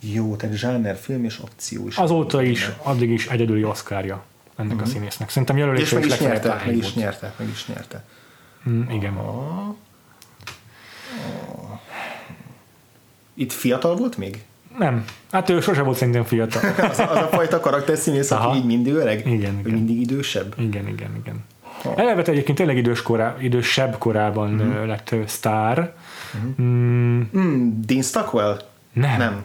Jó, 0.00 0.36
tehát 0.36 0.56
zsáner, 0.56 0.96
film 0.96 1.24
és 1.24 1.36
akció 1.36 1.86
is. 1.86 1.96
Azóta 1.96 2.42
is, 2.42 2.70
addig 2.82 3.10
is 3.10 3.26
egyedüli 3.26 3.64
oszkárja 3.64 4.24
ennek 4.56 4.80
a 4.82 4.86
színésznek. 4.86 5.28
Szerintem 5.28 5.56
Mhm. 5.56 5.64
És 5.64 5.90
jelölése 5.90 5.94
meg 5.94 6.04
is 6.04 6.12
is 6.12 6.20
nyerte, 6.20 6.62
meg 6.66 6.76
is 6.76 6.94
nyerte, 6.94 7.34
meg 7.38 7.48
is 7.48 7.66
nyerte. 7.66 8.04
Mm, 8.68 8.90
igen. 8.90 9.12
Itt 13.38 13.52
fiatal 13.52 13.96
volt 13.96 14.16
még? 14.16 14.44
Nem. 14.78 15.04
Hát 15.30 15.48
ő 15.48 15.60
sose 15.60 15.82
volt 15.82 15.96
szerintem 15.96 16.24
fiatal. 16.24 16.62
Az, 16.90 16.98
az 16.98 17.16
a 17.16 17.28
fajta 17.32 17.60
karakterszínész, 17.60 18.30
aki 18.30 18.56
így 18.56 18.64
mindig 18.64 18.92
öreg? 18.94 19.26
Igen, 19.26 19.58
igen. 19.58 19.72
mindig 19.72 20.00
idősebb? 20.00 20.54
Igen, 20.58 20.88
igen, 20.88 21.16
igen. 21.16 21.44
Eleve 21.96 22.22
egyébként 22.22 22.58
tényleg 22.58 22.76
idős 22.76 23.02
korá, 23.02 23.36
idősebb 23.40 23.98
korában 23.98 24.50
mm. 24.50 24.86
lett 24.86 25.14
sztár. 25.26 25.94
Mm, 26.60 27.20
Hmm, 27.32 27.80
Dean 27.86 28.02
Stockwell? 28.02 28.62
nem. 28.92 29.18
Nem. 29.18 29.44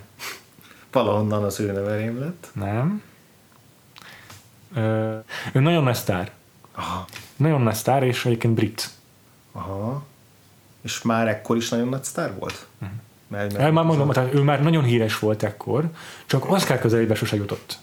Valahonnan 0.91 1.43
az 1.43 1.59
ő 1.59 1.71
neve 1.71 1.95
rém 1.95 2.19
lett. 2.19 2.47
Nem. 2.53 3.01
Ö, 4.75 5.17
ő 5.53 5.59
nagyon 5.59 5.83
nagy 5.83 5.95
sztár. 5.95 6.31
Aha. 6.71 7.05
Nagyon 7.35 7.61
nagy 7.61 7.73
sztár, 7.73 8.03
és 8.03 8.25
egyébként 8.25 8.53
brit. 8.53 8.89
Aha. 9.51 10.03
És 10.81 11.01
már 11.01 11.27
ekkor 11.27 11.57
is 11.57 11.69
nagyon 11.69 11.87
nagy 11.87 12.03
sztár 12.03 12.33
volt? 12.39 12.67
Mert, 13.33 13.53
El 13.53 13.71
már 13.71 13.85
mondom, 13.85 14.09
tehát 14.09 14.33
ő 14.33 14.41
már 14.41 14.63
nagyon 14.63 14.83
híres 14.83 15.19
volt 15.19 15.43
ekkor, 15.43 15.89
csak 16.25 16.51
Oscar 16.51 16.79
közelébe 16.79 17.15
sose 17.15 17.35
jutott. 17.35 17.79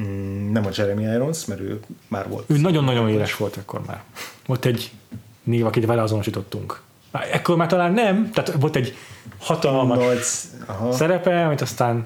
Mm, 0.00 0.52
nem 0.52 0.66
a 0.66 0.70
Jeremy 0.74 1.02
Irons, 1.02 1.44
mert 1.44 1.60
ő 1.60 1.80
már 2.08 2.28
volt. 2.28 2.44
Ő 2.50 2.56
nagyon-nagyon 2.56 3.08
éles 3.08 3.36
volt 3.36 3.56
ekkor 3.56 3.80
már. 3.86 4.02
Volt 4.46 4.64
egy 4.64 4.92
név, 5.42 5.66
akit 5.66 5.86
vele 5.86 6.02
azonosítottunk. 6.02 6.80
Ekkor 7.32 7.56
már 7.56 7.68
talán 7.68 7.92
nem, 7.92 8.30
tehát 8.30 8.52
volt 8.60 8.76
egy 8.76 8.96
hatalmas 9.38 9.98
Nagy, 9.98 10.20
aha. 10.66 10.92
szerepe, 10.92 11.44
amit 11.44 11.60
aztán 11.60 12.02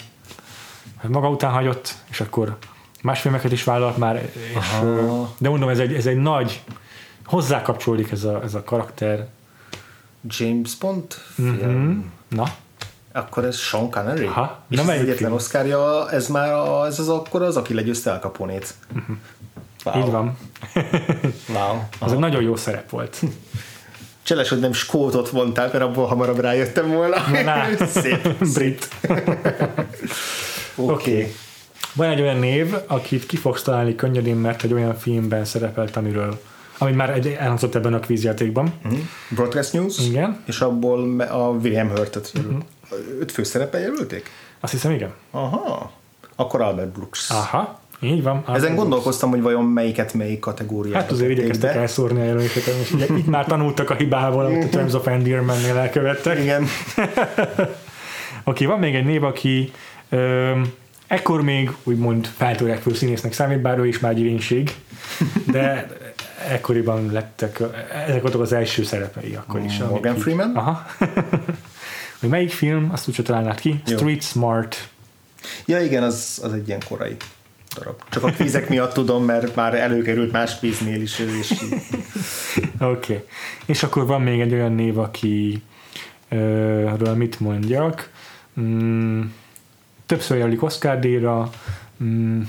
hát 0.96 1.10
maga 1.10 1.28
után 1.28 1.52
hagyott, 1.52 1.94
és 2.10 2.20
akkor 2.20 2.56
Más 3.02 3.20
filmeket 3.20 3.52
is 3.52 3.64
vállalt 3.64 3.96
már, 3.96 4.30
és, 4.32 4.64
de 5.38 5.48
mondom, 5.48 5.68
ez 5.68 5.78
egy, 5.78 5.94
ez 5.94 6.06
egy 6.06 6.16
nagy, 6.16 6.62
hozzá 7.24 7.62
kapcsolódik 7.62 8.10
ez 8.10 8.24
a, 8.24 8.42
ez 8.42 8.54
a 8.54 8.64
karakter. 8.64 9.26
James 10.28 10.74
Bond 10.76 11.04
film. 11.34 11.56
Mm, 11.70 12.00
na, 12.28 12.44
Akkor 13.12 13.44
ez 13.44 13.56
Sean 13.56 13.90
Connery? 13.90 14.26
Aha. 14.26 14.58
És 14.68 14.76
Na, 14.76 14.84
melyik 14.84 15.00
egyetlen 15.00 15.18
film? 15.18 15.32
oszkárja, 15.32 16.10
ez 16.10 16.28
már 16.28 16.52
a, 16.52 16.86
ez 16.86 16.98
az 16.98 17.08
akkor 17.08 17.42
az, 17.42 17.56
aki 17.56 17.74
legyőzte 17.74 18.10
Al 18.10 18.18
Capone-t. 18.18 18.74
Wow. 19.84 19.94
Mhm. 19.96 20.04
így 20.06 20.10
van. 20.12 20.36
Wow. 21.54 21.78
Az 21.98 22.12
egy 22.12 22.18
nagyon 22.18 22.42
jó 22.42 22.56
szerep 22.56 22.90
volt. 22.90 23.22
Cseles, 24.22 24.48
hogy 24.48 24.60
nem 24.60 24.72
skótot 24.72 25.32
mondtál, 25.32 25.68
mert 25.72 25.84
abból 25.84 26.06
hamarabb 26.06 26.38
rájöttem 26.40 26.88
volna. 26.90 27.16
Na, 27.44 27.64
Szép. 28.00 28.28
Brit. 28.54 28.88
Oké. 30.74 30.92
Oké. 30.92 31.34
Van 31.94 32.08
egy 32.08 32.20
olyan 32.20 32.36
név, 32.36 32.74
akit 32.86 33.26
ki 33.26 33.36
fogsz 33.36 33.62
találni 33.62 33.94
könnyedén, 33.94 34.36
mert 34.36 34.62
egy 34.62 34.72
olyan 34.72 34.96
filmben 34.98 35.44
szerepelt, 35.44 35.96
amiről 35.96 36.40
ami 36.78 36.92
már 36.92 37.10
egy, 37.10 37.26
elhangzott 37.26 37.74
ebben 37.74 37.94
a 37.94 38.00
kvízjátékban. 38.00 38.72
Mhm. 38.82 38.94
Broadcast 39.28 39.72
News, 39.72 39.98
Igen. 40.06 40.42
és 40.46 40.60
abból 40.60 41.20
a 41.20 41.48
William 41.48 41.88
Hurtet 41.88 42.32
jelölt. 42.34 42.64
Öt 43.20 43.32
főszerepel 43.32 43.80
jelölték? 43.80 44.30
Azt 44.60 44.72
hiszem, 44.72 44.90
igen. 44.92 45.12
Aha. 45.30 45.92
Akkor 46.36 46.60
Albert 46.60 46.88
Brooks. 46.88 47.30
Aha, 47.30 47.80
így 48.00 48.22
van. 48.22 48.44
Ezen 48.52 48.74
gondolkoztam, 48.74 49.30
hogy 49.30 49.40
vajon 49.42 49.64
melyiket 49.64 50.14
melyik 50.14 50.38
kategóriába 50.40 50.98
Hát 50.98 51.10
azért 51.10 51.30
igyekeztek 51.30 51.74
be. 51.74 51.80
elszórni 51.80 52.20
a 52.20 52.24
jelöléseket, 52.24 52.74
és 52.82 52.92
ugye 52.92 53.06
itt 53.16 53.26
már 53.26 53.46
tanultak 53.46 53.90
a 53.90 53.94
hibából, 53.94 54.44
amit 54.44 54.64
a 54.64 54.68
Terms 54.68 54.92
of 54.94 55.06
Endearment-nél 55.06 55.76
elkövettek. 55.76 56.38
Igen. 56.38 56.66
Oké, 58.44 58.64
van 58.64 58.78
még 58.78 58.94
egy 58.94 59.04
név, 59.04 59.24
aki 59.24 59.72
öm, 60.08 60.72
ekkor 61.06 61.42
még 61.42 61.70
úgymond 61.84 62.26
feltörekvő 62.36 62.94
színésznek 62.94 63.32
számít, 63.32 63.60
bár 63.60 63.78
ő 63.78 63.86
is 63.86 63.98
már 63.98 64.12
egy 64.12 64.18
irénység, 64.20 64.74
de 65.46 65.86
ekkoriban 66.48 67.12
lettek, 67.12 67.62
ezek 68.06 68.22
voltak 68.22 68.40
az 68.40 68.52
első 68.52 68.82
szerepei 68.82 69.34
akkor 69.34 69.60
is. 69.60 69.78
Morgan 69.78 70.14
így- 70.14 70.20
Freeman? 70.20 70.56
Aha. 70.56 70.86
hogy 72.20 72.28
melyik 72.28 72.50
film, 72.50 72.88
azt 72.92 73.08
úgyse 73.08 73.22
találnád 73.22 73.60
ki. 73.60 73.82
Jó. 73.86 73.96
Street 73.96 74.22
Smart. 74.22 74.88
Ja 75.66 75.80
igen, 75.80 76.02
az, 76.02 76.40
az 76.42 76.52
egy 76.52 76.68
ilyen 76.68 76.82
korai 76.88 77.16
darab. 77.74 78.02
Csak 78.10 78.22
a 78.22 78.30
kvízek 78.30 78.68
miatt 78.68 78.92
tudom, 78.92 79.24
mert 79.24 79.54
már 79.54 79.74
előkerült 79.74 80.32
más 80.32 80.58
kvíznél 80.58 81.00
is, 81.00 81.18
ő 81.18 81.36
is. 81.38 81.50
Oké. 81.60 81.64
Okay. 82.80 83.24
És 83.66 83.82
akkor 83.82 84.06
van 84.06 84.22
még 84.22 84.40
egy 84.40 84.52
olyan 84.52 84.72
név, 84.72 84.98
aki 84.98 85.62
ről 86.28 87.14
mit 87.14 87.40
mondjak. 87.40 88.10
Mm, 88.60 89.22
többször 90.06 90.36
jelölik 90.36 90.62
Oscar 90.62 90.98
díjra, 90.98 91.50
mm, 92.02 92.40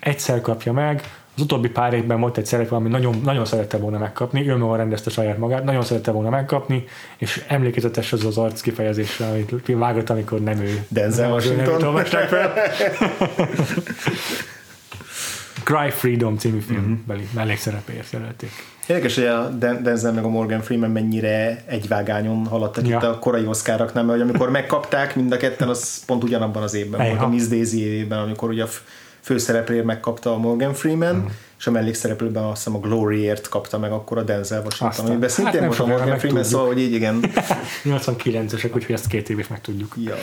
egyszer 0.00 0.40
kapja 0.40 0.72
meg, 0.72 1.02
az 1.36 1.42
utóbbi 1.42 1.68
pár 1.68 1.92
évben 1.92 2.20
volt 2.20 2.36
egy 2.38 2.46
szerep, 2.46 2.72
ami 2.72 2.88
nagyon, 2.88 3.20
nagyon 3.24 3.44
szerette 3.44 3.76
volna 3.76 3.98
megkapni, 3.98 4.48
ő 4.48 4.56
maga 4.56 4.76
rendezte 4.76 5.10
saját 5.10 5.38
magát, 5.38 5.64
nagyon 5.64 5.82
szerette 5.82 6.10
volna 6.10 6.30
megkapni, 6.30 6.84
és 7.16 7.44
emlékezetes 7.48 8.12
az 8.12 8.24
az 8.24 8.36
arc 8.38 8.60
kifejezésre, 8.60 9.26
amit 9.26 9.62
vágott, 9.66 10.10
amikor 10.10 10.40
nem 10.40 10.58
ő. 10.60 10.84
Denzel 10.88 11.30
Washington. 11.30 12.04
fel. 12.04 12.52
Cry 15.64 15.90
Freedom 15.90 16.36
című 16.36 16.58
filmbeli 16.58 17.22
Mhm. 17.22 17.34
mellékszerepéért 17.34 18.12
jelölték. 18.12 18.50
Érdekes, 18.86 19.14
hogy 19.14 19.24
a 19.24 19.48
Den- 19.48 19.82
Denzel 19.82 20.12
meg 20.12 20.24
a 20.24 20.28
Morgan 20.28 20.60
Freeman 20.60 20.90
mennyire 20.90 21.62
egyvágányon 21.66 22.46
haladtak 22.46 22.88
Ja. 22.88 22.96
itt 22.96 23.02
a 23.02 23.18
korai 23.18 23.46
oszkáraknál, 23.46 24.04
mert 24.04 24.18
hogy 24.18 24.28
amikor 24.28 24.50
megkapták 24.50 25.16
mind 25.16 25.32
a 25.32 25.36
ketten, 25.36 25.68
az 25.68 26.04
pont 26.04 26.24
ugyanabban 26.24 26.62
az 26.62 26.74
évben 26.74 27.00
volt, 27.00 27.12
Ejha. 27.12 27.24
a 27.24 27.28
Miss 27.28 27.46
Daisy 27.46 27.84
évében, 27.84 28.18
amikor 28.18 28.48
ugye 28.48 28.62
a 28.62 28.66
f- 28.66 28.82
főszereplőért 29.26 29.84
megkapta 29.84 30.32
a 30.32 30.36
Morgan 30.38 30.74
Freeman, 30.74 31.14
Mhm. 31.16 31.26
és 31.58 31.66
a 31.66 31.70
mellékszereplőben 31.70 32.42
azt 32.44 32.56
hiszem 32.64 32.74
a 32.74 32.80
Gloryért 32.80 33.48
kapta 33.48 33.78
meg 33.78 33.92
akkor 33.92 34.18
a 34.18 34.22
Denzel 34.22 34.58
Washington, 34.58 34.88
Aztán. 34.88 35.06
amiben 35.06 35.28
Hát 35.28 35.38
szintén 35.38 35.60
nem 35.60 35.68
volt 35.68 35.80
a 35.80 35.86
Morgan 35.86 36.18
Freeman, 36.18 36.20
megtudjuk. 36.20 36.44
szóval 36.44 36.66
hogy 36.66 36.80
így 36.80 36.92
igen. 36.92 37.20
89-esek, 37.84 38.74
úgyhogy 38.74 38.94
ezt 38.94 39.06
két 39.06 39.28
év 39.30 39.38
is 39.38 39.46
meg 39.48 39.60
tudjuk. 39.60 39.94
Ja. 40.04 40.14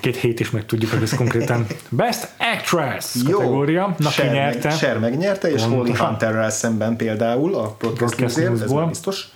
Két 0.00 0.16
hét 0.16 0.40
is 0.40 0.50
meg 0.50 0.66
tudjuk, 0.66 0.90
hogy 0.90 1.02
ez 1.02 1.14
konkrétan. 1.14 1.66
Best 1.88 2.28
Actress 2.38 3.14
Jó, 3.28 3.38
kategória. 3.38 3.94
Na, 3.98 4.08
ki 4.08 4.14
Cher, 4.14 4.32
nyerte? 4.32 4.70
Cher 4.70 4.98
megnyerte, 4.98 5.50
és 5.52 5.62
Holly. 5.62 5.92
Hunterrel 5.96 6.50
szemben 6.50 6.96
például 6.96 7.54
a 7.54 7.74
Broadcast 7.78 7.96
Broadcast 8.16 8.36
News-ért, 8.36 8.62
ez 8.62 8.86
biztos. 8.88 9.28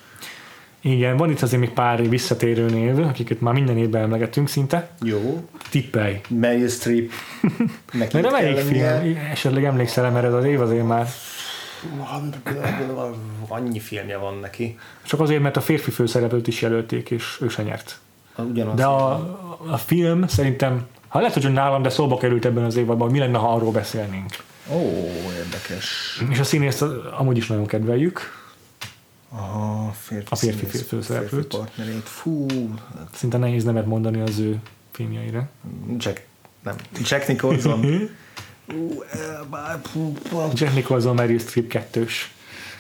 Igen, 0.93 1.17
van 1.17 1.31
itt 1.31 1.43
azért 1.43 1.61
még 1.61 1.71
pár 1.71 2.09
visszatérő 2.09 2.67
név, 2.67 2.99
akiket 2.99 3.41
már 3.41 3.55
minden 3.55 3.79
évben 3.79 4.03
emlegetünk 4.03 4.49
szinte. 4.49 4.91
Jó. 5.03 5.49
Tippelj. 5.71 6.21
Meryl 6.29 6.69
Streep. 6.69 7.11
Neki 7.93 8.21
De 8.21 8.31
melyik 8.31 8.57
film? 8.57 9.17
Esetleg 9.31 9.65
emlékszel 9.65 10.11
mert 10.11 10.25
ez 10.25 10.33
az 10.33 10.45
év 10.45 10.61
azért 10.61 10.87
már. 10.87 11.07
Annyi 13.49 13.81
filmje 13.81 14.17
van 14.17 14.39
neki. 14.41 14.79
Csak 15.03 15.21
azért, 15.21 15.43
mert 15.43 15.57
a 15.57 15.61
férfi 15.61 15.91
főszereplőt 15.91 16.47
is 16.47 16.63
jelölték, 16.63 17.11
és 17.11 17.39
ő 17.41 17.49
se 17.49 17.63
nyert. 17.63 17.99
Ugyanaz. 18.37 18.75
De 18.75 18.85
a, 18.85 19.13
a 19.67 19.77
film 19.77 20.27
szerintem, 20.27 20.87
ha 21.09 21.19
lehet, 21.21 21.43
hogy 21.43 21.53
nálam, 21.53 21.83
de 21.83 21.89
szóba 21.89 22.17
került 22.17 22.45
ebben 22.45 22.65
az 22.65 22.77
évadban, 22.77 23.09
hogy 23.09 23.13
mi 23.13 23.19
lenne, 23.19 23.39
ha 23.39 23.55
arról 23.55 23.73
beszélnénk. 23.73 24.31
Ó, 24.73 24.81
érdekes. 25.37 26.19
És 26.31 26.39
a 26.39 26.45
színészt 26.45 26.85
amúgy 27.19 27.37
is 27.37 27.47
nagyon 27.47 27.67
kedveljük. 27.67 28.47
A 29.29 29.93
férfi, 29.93 30.27
A 30.31 30.37
férfi 30.37 30.67
színész, 30.67 30.89
főszereplőt. 30.89 31.31
férfi 31.31 31.57
partnerét. 31.57 32.09
Fú, 32.09 32.47
Szinte 33.15 33.39
nehéz 33.39 33.65
nevet 33.65 33.87
mondani 33.87 34.21
az 34.21 34.39
ő 34.39 34.61
filmjeire. 34.91 35.49
Jack, 35.99 36.27
nem, 36.63 36.75
Jack 37.05 37.29
Nicholson. 37.29 37.85
Jack 40.55 40.75
Nicholson, 40.75 41.15
Meryl 41.15 41.39
Streep 41.39 41.69
kettős, 41.69 42.35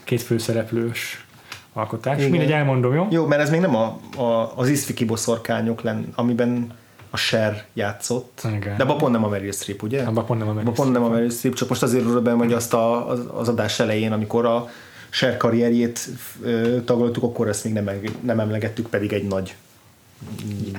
két 0.05 0.23
főszereplős 0.23 1.27
alkotás. 1.73 2.19
Igen. 2.19 2.31
Mindegy, 2.31 2.53
elmondom, 2.53 2.95
jó? 2.95 3.07
Jó, 3.11 3.27
mert 3.27 3.43
ez 3.43 3.51
még 3.51 3.61
nem 3.61 3.75
a, 3.75 3.99
a, 4.17 4.53
az 4.57 4.69
Isztvi 4.69 5.05
boszorkányok 5.05 5.83
len, 5.83 6.13
amiben 6.15 6.73
a 7.11 7.17
Cher 7.17 7.65
játszott. 7.73 8.41
Igen. 8.55 8.77
De 8.77 8.83
abban 8.83 8.99
pont 8.99 9.13
nem 9.13 9.25
a 9.25 9.29
Meryl 9.29 9.53
Streep, 9.53 9.83
ugye? 9.83 10.03
Abban 10.03 10.27
pont 10.27 10.39
nem 10.39 10.49
a 10.49 10.53
Meryl 10.53 10.73
pont 10.73 10.93
nem 10.93 11.03
a 11.03 11.09
Meryl 11.09 11.31
Streep, 11.31 11.55
csak 11.55 11.69
most 11.69 11.83
azért 11.83 12.05
ról 12.05 12.21
be, 12.21 12.33
hogy 12.33 12.53
azt 12.53 12.75
a, 12.75 13.09
az, 13.09 13.21
az 13.33 13.49
adás 13.49 13.81
elején, 13.81 14.13
amikor 14.13 14.45
a 14.45 14.69
Cher 15.11 15.37
karrierjét 15.37 16.09
tagoltuk, 16.85 17.23
akkor 17.23 17.49
ezt 17.49 17.65
még 17.65 17.73
nem, 17.73 17.91
nem 18.21 18.41
emlegettük, 18.41 18.87
pedig 18.87 19.13
egy 19.13 19.27
nagy, 19.27 19.55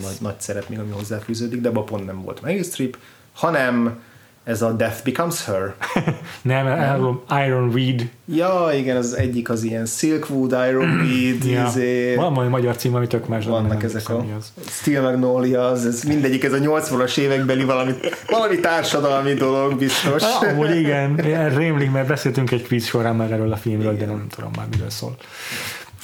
nagy, 0.02 0.18
nagy 0.20 0.40
szerep 0.40 0.70
még, 0.70 0.80
ami 0.80 0.92
hozzáfűződik, 0.92 1.62
de 1.62 1.70
abban 1.70 1.86
pont 1.86 2.06
nem 2.06 2.22
volt 2.22 2.42
Meryl 2.42 2.64
Streep, 2.64 2.98
hanem 3.34 4.02
ez 4.44 4.62
a 4.62 4.72
Death 4.72 5.04
Becomes 5.04 5.46
Her. 5.46 5.74
Nem, 6.42 6.68
elmondom, 6.68 7.22
Iron 7.46 7.72
Reed. 7.74 8.10
Ja, 8.26 8.70
igen, 8.76 8.98
az 8.98 9.14
egyik 9.18 9.50
az 9.50 9.64
ilyen 9.64 9.86
Silkwood, 9.86 10.52
Iron 10.70 10.90
Weed, 11.02 11.44
Ja. 11.44 11.66
izé, 11.68 12.16
Van 12.16 12.34
valami 12.34 12.52
magyar 12.52 12.76
cím, 12.76 12.96
ami 12.96 13.08
tök 13.08 13.28
más. 13.28 13.44
nem 13.44 13.54
vannak 13.54 13.84
ezek 13.84 14.10
a 14.10 14.26
az. 14.38 14.54
Steel 14.70 15.02
Magnolias, 15.02 15.84
ez 15.86 16.04
mindegyik 16.14 16.44
ez 16.44 16.54
a 16.54 16.58
80-as 16.58 17.18
évekbeli 17.18 17.64
valami, 17.64 17.92
valami 18.30 18.60
társadalmi 18.60 19.34
dolog 19.34 19.78
biztos. 19.78 20.24
Ah, 20.24 20.50
Amúgy 20.52 20.76
igen, 20.76 21.16
rémlik, 21.56 21.92
mert 21.92 22.08
beszéltünk 22.08 22.52
egy 22.52 22.64
kvíz 22.64 22.86
során 22.86 23.16
már 23.16 23.32
erről 23.32 23.52
a 23.52 23.58
filmről, 23.58 23.98
de 23.98 24.06
nem 24.06 24.28
tudom 24.36 24.52
már 24.58 24.68
miről 24.72 24.90
szól. 24.90 25.16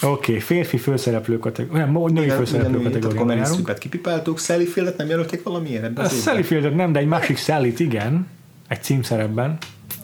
Oké, 0.02 0.10
okay, 0.10 0.40
férfi 0.40 0.78
főszereplő 0.78 1.40
kategória, 1.40 1.86
nem, 1.86 2.14
női 2.14 2.24
Igen, 2.24 2.38
főszereplő 2.38 2.70
igen, 2.70 2.80
akkor 2.80 2.92
kategóriában 2.92 3.28
Meryl. 3.28 3.46
Streepet 3.46 3.78
kipipáltuk, 3.78 4.40
Sally 4.40 4.66
Fieldet 4.66 4.98
nem 4.98 5.08
jelölték 5.08 5.44
valamiért 5.44 5.84
ebben 5.84 6.06
A? 6.06 6.10
Sally 6.10 6.44
Fieldet 6.44 6.76
nem, 6.76 6.92
de 6.92 7.00
egy 7.00 7.08
másik 7.08 7.38
sally 7.38 7.74
igen, 7.78 8.28
egy 8.68 8.84
címszerepben. 8.84 9.58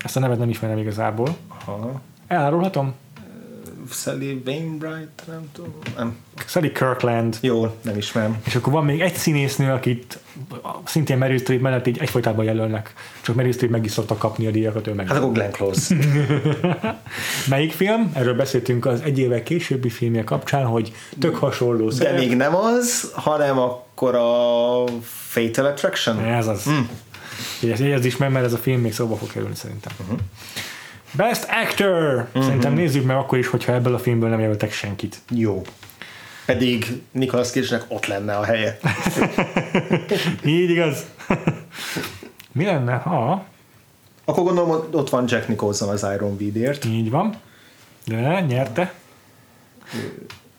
Ezt 0.04 0.18
a 0.18 0.20
nevet 0.20 0.38
nem 0.38 0.50
ismerem 0.50 0.78
igazából. 0.78 1.36
Aha. 1.66 2.02
Elárulhatom? 2.28 2.94
Sally 3.92 4.42
Wainwright, 4.46 5.24
nem 5.28 5.50
tudom. 5.54 5.74
Nem. 5.98 6.18
Sally 6.48 6.72
Kirkland. 6.72 7.38
Jó, 7.42 7.76
nem 7.82 7.98
ismerem. 7.98 8.38
És 8.46 8.56
akkor 8.56 8.74
van 8.74 8.86
még 8.86 9.02
egy 9.02 9.14
színésznő, 9.14 9.72
akit 9.72 10.20
szintén 10.84 11.18
Meryl 11.18 11.38
Streep 11.38 11.62
mellett 11.62 11.88
így 11.88 11.98
egyfolytában 11.98 12.46
jelölnek. 12.46 12.94
Csak 13.22 13.36
Meryl 13.36 13.52
Streep 13.52 13.72
meg 13.72 13.86
is 13.86 13.92
szokta 13.92 14.18
kapni 14.18 14.48
a 14.48 14.52
díjakat, 14.52 14.88
ő 14.88 14.94
meg. 14.94 15.08
Hát 15.08 15.18
akkor 15.18 15.32
Glenn 15.32 15.52
Close. 15.52 15.96
Melyik 17.50 17.72
film? 17.72 18.12
Erről 18.14 18.36
beszéltünk 18.36 18.86
az 18.86 19.02
egy 19.02 19.20
évvel 19.20 19.44
későbbi 19.44 19.90
filmje 19.90 20.24
kapcsán, 20.24 20.66
hogy 20.66 20.94
tök 21.20 21.36
hasonló 21.36 21.88
De 21.90 21.96
szerep. 21.96 22.20
még 22.20 22.36
nem 22.36 22.56
az, 22.56 23.12
hanem 23.14 23.60
akkor 23.60 24.16
a 24.16 24.84
Fatal 25.04 25.66
Attraction. 25.66 26.20
Ez 26.20 26.48
az. 26.48 26.70
Mm. 26.70 26.80
Jegyezd 27.62 28.06
is 28.06 28.18
meg, 28.18 28.32
mert 28.32 28.46
ez 28.46 28.54
a 28.54 28.58
film 28.58 28.82
még 28.82 28.94
szóba 28.94 29.16
fog 29.16 29.32
kerülni 29.32 29.56
szerintem. 29.56 29.94
Uh-huh. 30.02 30.20
Best 31.12 31.48
Actor! 31.64 32.14
Uh-huh. 32.28 32.44
Szerintem 32.44 32.74
nézzük 32.74 33.06
meg 33.06 33.16
akkor 33.16 33.38
is, 33.38 33.48
hogyha 33.48 33.74
ebből 33.74 33.94
a 33.94 34.00
filmből 34.00 34.30
nem 34.30 34.40
jelöltek 34.40 34.72
senkit. 34.72 35.18
Jó. 35.30 35.62
Pedig 36.46 37.02
Nicolas 37.12 37.50
cage 37.50 37.82
ott 37.88 38.06
lenne 38.06 38.38
a 38.38 38.44
helye. 38.44 38.78
Így 40.46 40.70
igaz? 40.70 41.06
Mi 42.52 42.66
lenne, 42.66 42.94
ha 42.94 43.46
Akkor 44.26 44.44
gondolom, 44.44 44.86
ott- 44.92 45.10
van 45.10 45.24
Jack 45.28 45.48
Nicholson 45.48 45.90
az 45.90 46.06
Iron 46.16 46.36
Weedért. 46.40 46.86
így 46.86 47.10
van, 47.10 47.36
de 48.06 48.40
nyerte? 48.48 48.94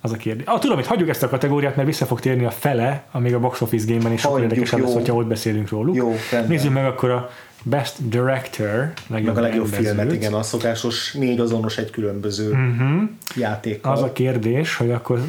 Az 0.01 0.13
a 0.13 0.17
kérdés. 0.17 0.47
Ah, 0.47 0.59
tudom, 0.61 0.77
hogy 0.77 0.87
hagyjuk 0.87 1.09
ezt 1.09 1.23
a 1.23 1.29
kategóriát, 1.29 1.77
mert 1.77 1.89
vissza 1.89 2.07
fog 2.07 2.21
térni 2.21 2.45
a 2.45 2.51
fele, 2.51 3.05
amíg 3.11 3.35
a 3.35 3.39
Box 3.41 3.61
Office 3.61 3.87
Game-ben 3.89 4.13
is 4.13 4.21
sokkal 4.21 4.43
érdekesebb 4.43 4.81
lesz, 4.81 4.93
hogyha 4.93 5.15
ott 5.15 5.27
beszélünk 5.27 5.69
róluk. 5.69 5.95
Jó, 5.97 6.09
rendben. 6.31 6.51
Nézzük 6.51 6.73
meg 6.73 6.85
akkor 6.87 7.11
a 7.11 7.31
Best 7.65 8.09
Director, 8.09 8.93
Meg 9.07 9.29
a 9.29 9.41
legjobb 9.41 9.67
filmet, 9.67 10.13
igen, 10.13 10.33
a 10.33 10.43
szokásos 10.43 11.13
négy 11.13 11.41
azonos 11.41 11.79
egy 11.79 11.91
különböző 11.91 12.51
uh-huh. 12.51 13.03
játékkal. 13.37 13.93
Az 13.93 14.03
a 14.03 14.13
kérdés, 14.13 14.77
hogy 14.77 14.91
akkor 14.91 15.21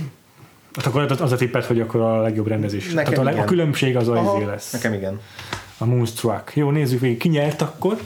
Hát 0.75 0.85
akkor 0.85 1.21
az 1.21 1.31
a 1.31 1.35
tippet, 1.35 1.65
hogy 1.65 1.81
akkor 1.81 2.01
a 2.01 2.21
legjobb 2.21 2.47
rendezés. 2.47 2.93
Nekem 2.93 3.13
Tehát 3.13 3.27
a, 3.27 3.31
igen. 3.31 3.43
a 3.43 3.45
különbség 3.45 3.97
az 3.97 4.07
Aha, 4.07 4.31
az 4.31 4.37
izé 4.37 4.45
lesz. 4.45 4.71
Nekem 4.71 4.93
igen. 4.93 5.19
A 5.77 5.85
Moonstruck. 5.85 6.55
Jó, 6.55 6.69
nézzük 6.69 6.99
végig. 6.99 7.17
Ki 7.17 7.29
nyert 7.29 7.61
akkor? 7.61 7.97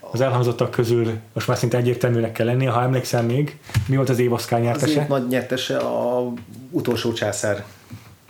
Az 0.00 0.20
elhangzottak 0.20 0.70
közül 0.70 1.12
most 1.32 1.46
már 1.46 1.56
szinte 1.56 1.76
egyértelműnek 1.76 2.32
kell 2.32 2.46
lennie, 2.46 2.70
ha 2.70 2.82
emlékszel 2.82 3.22
még. 3.22 3.58
Mi 3.86 3.96
volt 3.96 4.08
az 4.08 4.18
év 4.18 4.32
Oscar 4.32 4.58
Az 4.58 4.64
nyertese? 4.64 5.00
év 5.00 5.08
nagy 5.08 5.26
nyertese 5.28 5.76
a 5.76 6.32
utolsó 6.70 7.12
császár. 7.12 7.64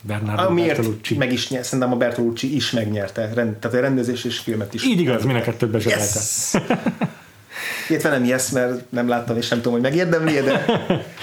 Bernardo 0.07 0.43
Amiért 0.43 0.77
Bertolucci. 0.77 1.17
meg 1.17 1.33
is 1.33 1.49
nyert, 1.49 1.65
szerintem 1.65 1.93
a 1.93 1.97
Bertolucci 1.97 2.55
is 2.55 2.71
megnyerte. 2.71 3.31
Rend, 3.35 3.57
tehát 3.57 3.77
a 3.77 3.81
rendezés 3.81 4.25
és 4.25 4.39
filmet 4.39 4.75
is. 4.75 4.85
Így 4.85 5.01
igaz, 5.01 5.25
mind 5.25 5.37
a 5.37 5.41
kettőt 5.41 5.71
bezsebelte. 5.71 6.03
Yes! 6.03 6.55
Illetve 7.89 8.11
nem 8.11 8.25
yes, 8.25 8.51
mert 8.51 8.91
nem 8.91 9.09
láttam, 9.09 9.37
és 9.37 9.49
nem 9.49 9.59
tudom, 9.59 9.73
hogy 9.73 9.83
megérdemli, 9.83 10.41
de 10.41 10.65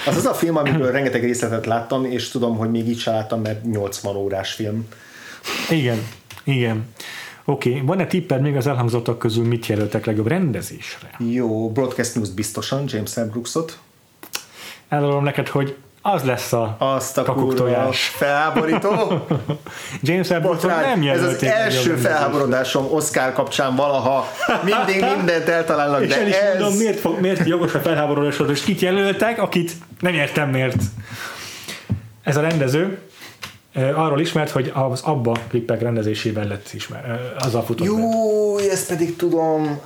az 0.06 0.16
az 0.16 0.26
a 0.26 0.34
film, 0.34 0.56
amiből 0.56 0.90
rengeteg 0.90 1.24
részletet 1.24 1.66
láttam, 1.66 2.04
és 2.04 2.28
tudom, 2.28 2.56
hogy 2.56 2.70
még 2.70 2.88
így 2.88 2.98
sem 2.98 3.14
láttam, 3.14 3.40
mert 3.40 3.64
80 3.64 4.16
órás 4.16 4.52
film. 4.52 4.88
Igen, 5.70 6.06
igen. 6.44 6.84
Oké, 7.44 7.70
okay. 7.70 7.82
van-e 7.82 8.06
tipped 8.06 8.40
még 8.40 8.56
az 8.56 8.66
elhangzottak 8.66 9.18
közül 9.18 9.44
mit 9.46 9.66
jelöltek 9.66 10.04
legjobb 10.04 10.26
rendezésre? 10.26 11.10
Jó, 11.18 11.70
Broadcast 11.70 12.14
News 12.14 12.30
biztosan, 12.30 12.84
James 12.86 13.14
L. 13.14 13.20
Brooksot. 13.20 13.78
Elárulom 14.88 15.24
neked, 15.24 15.48
hogy 15.48 15.76
az 16.02 16.22
lesz 16.22 16.52
a 16.52 16.76
Azt 16.78 17.18
a 17.18 17.22
kakuktojás. 17.22 18.08
felháborító. 18.08 19.26
James 20.02 20.28
Botrány. 20.28 20.98
nem 21.00 21.08
Ez 21.08 21.22
az 21.22 21.42
első 21.42 21.96
felháborodásom 21.96 22.86
Oscar 22.90 23.32
kapcsán 23.32 23.76
valaha. 23.76 24.26
Mindig 24.64 25.04
mindent 25.16 25.48
eltalálnak, 25.48 26.02
És 26.02 26.08
de 26.08 26.20
el 26.20 26.26
is 26.26 26.34
ez... 26.34 26.58
mondom, 26.58 26.78
miért, 26.78 27.00
fog, 27.00 27.20
miért 27.20 27.46
jogos 27.46 27.74
a 27.74 27.80
felháborodásod, 27.80 28.50
és 28.50 28.60
kit 28.62 28.80
jelöltek, 28.80 29.38
akit 29.38 29.72
nem 30.00 30.14
értem 30.14 30.48
miért. 30.50 30.82
Ez 32.22 32.36
a 32.36 32.40
rendező 32.40 32.98
arról 33.74 34.20
ismert, 34.20 34.50
hogy 34.50 34.72
az 34.74 35.00
Abba 35.00 35.36
klippek 35.48 35.80
rendezésével 35.80 36.46
lett 36.46 36.70
eh, 36.92 37.18
Azzal 37.38 37.62
futott 37.62 37.86
be. 37.86 37.92
Jó, 37.92 38.58
ezt 38.58 38.88
pedig 38.88 39.16
tudom, 39.16 39.80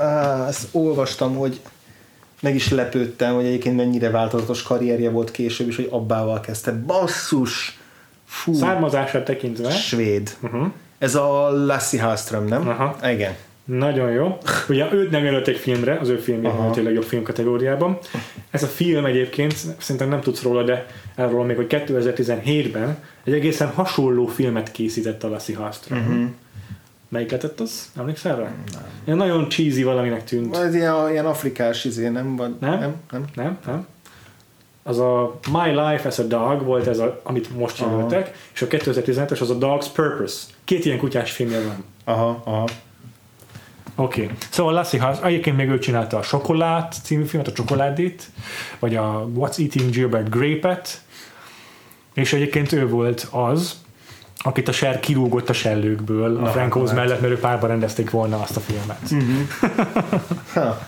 ezt 0.48 0.68
olvastam, 0.72 1.36
hogy 1.36 1.60
meg 2.40 2.54
is 2.54 2.70
lepődtem, 2.70 3.34
hogy 3.34 3.44
egyébként 3.44 3.76
mennyire 3.76 4.10
változatos 4.10 4.62
karrierje 4.62 5.10
volt 5.10 5.30
később, 5.30 5.68
és 5.68 5.76
hogy 5.76 5.88
abbával 5.90 6.40
kezdte. 6.40 6.72
Basszus! 6.72 7.78
Fú, 8.24 8.54
Származását 8.54 9.24
tekintve. 9.24 9.70
svéd. 9.70 10.30
Uh-huh. 10.40 10.66
Ez 10.98 11.14
a 11.14 11.50
Lassie 11.66 12.02
Hallström, 12.02 12.44
nem? 12.44 12.68
Aha. 12.68 12.96
Igen. 13.10 13.34
Nagyon 13.64 14.10
jó. 14.10 14.38
Ugye 14.68 14.92
őt 14.92 15.10
nem 15.10 15.24
jelölték 15.24 15.56
filmre, 15.56 15.98
az 16.00 16.08
ő 16.08 16.16
filmje 16.16 16.48
Aha. 16.48 16.62
volt 16.62 16.76
a 16.76 16.82
legjobb 16.82 17.04
film 17.04 17.22
kategóriában. 17.22 17.98
Ez 18.50 18.62
a 18.62 18.66
film 18.66 19.04
egyébként, 19.04 19.56
szerintem 19.78 20.08
nem 20.08 20.20
tudsz 20.20 20.42
róla, 20.42 20.62
de 20.62 20.86
elról 21.14 21.44
még, 21.44 21.56
hogy 21.56 21.66
2017-ben 21.68 22.98
egy 23.24 23.32
egészen 23.32 23.68
hasonló 23.68 24.26
filmet 24.26 24.70
készített 24.72 25.24
a 25.24 25.28
Lassie 25.28 25.56
Hallström. 25.56 25.98
Uh-huh. 25.98 26.24
Melyik 27.08 27.30
lehetett 27.30 27.60
az? 27.60 27.90
Emlékszel 27.96 28.36
rá? 28.36 28.54
Ilyen 29.04 29.16
nagyon 29.16 29.48
cheesy 29.48 29.82
valaminek 29.82 30.24
tűnt. 30.24 30.56
Ez 30.56 30.74
ilyen, 30.74 31.10
ilyen 31.10 31.26
afrikás 31.26 31.84
izé, 31.84 32.08
nem? 32.08 32.36
Vagy, 32.36 32.54
Nem? 32.60 32.78
nem? 32.78 32.94
nem? 33.10 33.24
Nem? 33.34 33.58
Nem? 33.66 33.86
Az 34.82 34.98
a 34.98 35.38
My 35.52 35.68
Life 35.68 36.08
as 36.08 36.18
a 36.18 36.22
Dog 36.22 36.64
volt 36.64 36.86
ez, 36.86 36.98
a, 36.98 37.20
amit 37.22 37.56
most 37.56 37.80
Aha. 37.80 37.90
jelöltek, 37.90 38.32
és 38.54 38.62
a 38.62 38.66
2017-es 38.66 39.40
az 39.40 39.50
a 39.50 39.58
Dog's 39.58 39.86
Purpose. 39.92 40.36
Két 40.64 40.84
ilyen 40.84 40.98
kutyás 40.98 41.32
filmje 41.32 41.60
van. 41.62 41.84
Aha, 42.04 42.42
aha. 42.44 42.68
Oké. 43.94 44.22
Okay. 44.22 44.36
Szóval 44.50 44.72
Lassie 44.72 45.00
House, 45.00 45.22
egyébként 45.22 45.56
még 45.56 45.68
ő 45.68 45.78
csinálta 45.78 46.16
a 46.16 46.20
Chocolate 46.20 46.96
című 47.02 47.24
filmet, 47.24 47.48
a 47.48 47.52
Csokoládét, 47.52 48.30
vagy 48.78 48.96
a 48.96 49.28
What's 49.36 49.58
Eating 49.58 49.90
Gilbert 49.90 50.30
Grape-et, 50.30 51.00
és 52.14 52.32
egyébként 52.32 52.72
ő 52.72 52.88
volt 52.88 53.28
az, 53.30 53.84
akit 54.46 54.68
a 54.68 54.72
ser 54.72 55.00
kirúgott 55.00 55.48
a 55.48 55.52
sellőkből 55.52 56.36
a 56.36 56.40
Na, 56.40 56.50
Frankóz 56.50 56.88
hát. 56.88 56.98
mellett, 56.98 57.20
mert 57.20 57.32
ők 57.32 57.40
párba 57.40 57.66
rendezték 57.66 58.10
volna 58.10 58.40
azt 58.40 58.56
a 58.56 58.60
filmet. 58.60 59.00
Ha. 60.52 60.86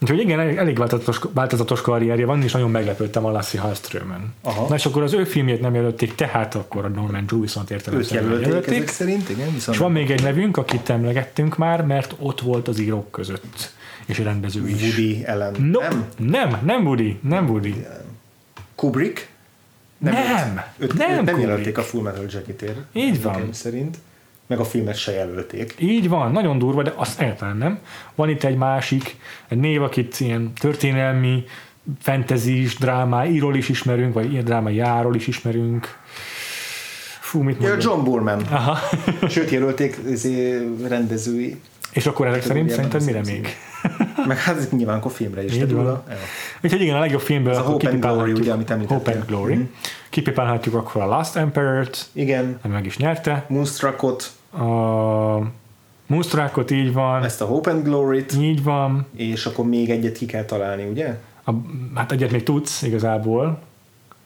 Úgyhogy 0.00 0.18
igen, 0.18 0.40
elég, 0.58 0.78
változatos, 0.78 1.20
változatos 1.34 1.80
karrierje 1.80 2.26
van, 2.26 2.42
és 2.42 2.52
nagyon 2.52 2.70
meglepődtem 2.70 3.24
a 3.24 3.30
Lassie 3.30 3.60
Hallströmen. 3.60 4.34
Aha. 4.42 4.68
Na 4.68 4.74
és 4.74 4.86
akkor 4.86 5.02
az 5.02 5.12
ő 5.12 5.24
filmjét 5.24 5.60
nem 5.60 5.74
jelölték, 5.74 6.14
tehát 6.14 6.54
akkor 6.54 6.84
a 6.84 6.88
Norman 6.88 7.24
Jewison 7.30 7.62
Őt 7.62 7.70
értelemszerűen 7.70 8.40
jelölték, 8.40 8.74
ezek 8.74 8.88
szerint, 8.88 9.28
igen, 9.28 9.52
viszont 9.52 9.76
És 9.76 9.82
van 9.82 9.92
még 9.92 10.10
egy 10.10 10.22
nevünk, 10.22 10.56
akit 10.56 10.90
emlegettünk 10.90 11.56
már, 11.56 11.84
mert 11.84 12.14
ott 12.18 12.40
volt 12.40 12.68
az 12.68 12.78
írók 12.78 13.10
között, 13.10 13.72
és 14.06 14.18
a 14.18 14.22
rendező 14.22 14.68
is. 14.68 14.82
Woody 14.82 15.24
Allen. 15.26 15.54
Nope. 15.58 15.88
Nem? 15.88 16.06
Nem, 16.16 16.48
nem, 16.48 16.60
nem 16.64 16.86
Woody, 16.86 17.18
nem 17.22 17.48
Woody. 17.48 17.86
Kubrick? 18.74 19.28
Nem, 19.98 20.14
Őt, 20.78 20.94
nem 20.94 21.10
őt 21.10 21.24
nem 21.24 21.40
jelölték 21.40 21.78
a 21.78 21.82
Full 21.82 22.02
Metal 22.02 22.24
Jacketért. 22.28 22.78
Így 22.92 23.22
van. 23.22 23.52
Szerint. 23.52 23.98
Meg 24.46 24.58
a 24.58 24.64
filmet 24.64 24.96
se 24.96 25.12
jelölték. 25.12 25.74
Így 25.78 26.08
van, 26.08 26.32
nagyon 26.32 26.58
durva, 26.58 26.82
de 26.82 26.92
azt 26.96 27.20
egyáltalán 27.20 27.56
nem. 27.56 27.78
Van 28.14 28.28
itt 28.28 28.44
egy 28.44 28.56
másik, 28.56 29.16
egy 29.48 29.58
név, 29.58 29.82
akit 29.82 30.20
ilyen 30.20 30.52
történelmi, 30.60 31.44
fentezis, 32.00 32.76
drámáiról 32.76 33.56
is 33.56 33.68
ismerünk, 33.68 34.14
vagy 34.14 34.32
ilyen 34.32 34.44
drámájáról 34.44 35.14
is 35.14 35.26
ismerünk. 35.26 35.98
Fú, 37.20 37.42
mit 37.42 37.62
Ja, 37.62 37.68
mondom? 37.68 37.90
John 37.90 38.04
Boorman. 38.04 38.42
Aha. 38.50 38.78
Sőt, 39.28 39.50
jelölték 39.50 39.98
rendezői. 40.88 41.60
És 41.98 42.06
akkor 42.06 42.26
ezek 42.26 42.42
szerint 42.42 42.70
Kategóriában 42.70 43.00
szerinted 43.00 43.24
mire 43.24 43.38
az 43.40 43.42
még? 43.42 43.56
Meg 44.26 44.38
hát 44.38 44.70
nyilván 44.70 44.96
akkor 44.96 45.12
filmre 45.12 45.44
is. 45.44 45.54
Így 45.54 45.72
van. 45.72 46.02
Úgyhogy 46.62 46.80
igen, 46.80 46.96
a 46.96 46.98
legjobb 46.98 47.20
filmből 47.20 47.52
Ez 47.52 47.58
a 47.58 47.62
Hope 47.62 47.88
and 47.88 48.00
Glory, 48.00 48.32
ugye, 48.32 48.52
amit 48.52 48.70
említettél. 48.70 48.98
Hope 48.98 49.12
and 49.12 49.24
Glory. 49.26 49.54
Mhm. 49.54 49.64
Kipipálhatjuk 50.08 50.74
akkor 50.74 51.02
a 51.02 51.06
Last 51.06 51.36
Emperor-t, 51.36 52.06
Igen. 52.12 52.58
ami 52.62 52.72
meg 52.72 52.86
is 52.86 52.96
nyerte. 52.96 53.44
Moonstruckot, 53.48 54.30
A 54.52 54.62
Moonstruckot 56.06 56.70
így 56.70 56.92
van, 56.92 57.24
ezt 57.24 57.40
a 57.40 57.44
Hope 57.44 57.70
and 57.70 57.82
Glory-t, 57.84 58.32
így 58.40 58.62
van. 58.62 59.06
és 59.16 59.46
akkor 59.46 59.64
még 59.66 59.90
egyet 59.90 60.16
ki 60.16 60.26
kell 60.26 60.44
találni, 60.44 60.84
ugye? 60.84 61.18
A, 61.44 61.50
hát 61.94 62.12
egyet 62.12 62.30
még 62.30 62.42
tudsz 62.42 62.82
igazából, 62.82 63.58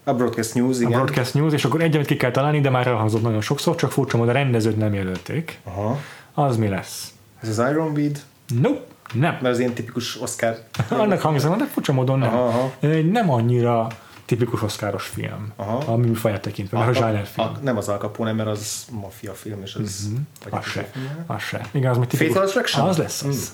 A 0.05 0.13
Broadcast 0.15 0.55
News, 0.55 0.77
a 0.79 0.81
igen. 0.81 0.91
Broadcast 0.93 1.35
News, 1.35 1.53
és 1.53 1.65
akkor 1.65 1.81
egyet 1.81 2.07
ki 2.07 2.17
kell 2.17 2.31
találni, 2.31 2.61
de 2.61 2.71
már 2.71 2.87
elhangzott 2.87 3.23
nagyon 3.23 3.41
sokszor, 3.41 3.75
csak 3.75 3.93
furcsa 3.93 4.17
módon 4.17 4.35
a 4.35 4.39
rendezőt 4.39 4.77
nem 4.77 4.95
jelölték. 4.95 5.59
Aha. 5.65 5.99
Az 6.35 6.57
mi 6.57 6.69
lesz? 6.69 7.13
Ez 7.43 7.59
az 7.59 7.71
Iron 7.71 7.93
Weed, 7.93 8.23
Nope, 8.61 8.81
nem. 9.15 9.33
mert 9.33 9.55
az 9.55 9.59
ilyen 9.59 9.73
tipikus 9.73 10.21
Oscar. 10.21 10.59
Annak 10.89 11.21
hangzik, 11.21 11.51
de 11.51 11.65
furcsa 11.65 11.93
módon 11.93 12.19
nem. 12.19 12.35
Aha, 12.35 12.73
Nem 13.11 13.31
annyira 13.31 13.87
tipikus 14.25 14.63
oszkáros 14.63 15.07
film, 15.07 15.53
Aha. 15.57 15.77
a 15.93 15.97
műfaját 15.97 16.41
tekintve, 16.41 16.79
mert 16.79 16.91
a 16.91 16.93
zsáner 16.95 17.27
film. 17.27 17.47
a, 17.47 17.59
nem 17.63 17.77
az 17.77 17.89
Al 17.89 17.99
Capone, 17.99 18.33
mert 18.33 18.49
az 18.49 18.87
maffia 18.91 19.33
film, 19.35 19.63
és 19.63 19.75
az... 19.75 20.09
vagy 20.45 20.53
Az 20.61 20.65
se. 20.67 20.91
Az 21.27 21.43
se. 21.43 21.67
Igen, 21.71 21.91
az 21.91 21.97
még 21.97 22.07
tipikus. 22.07 22.33
Fatal 22.33 22.49
Attraction? 22.49 22.89
Az 22.89 22.97
lesz 22.97 23.23
az. 23.23 23.53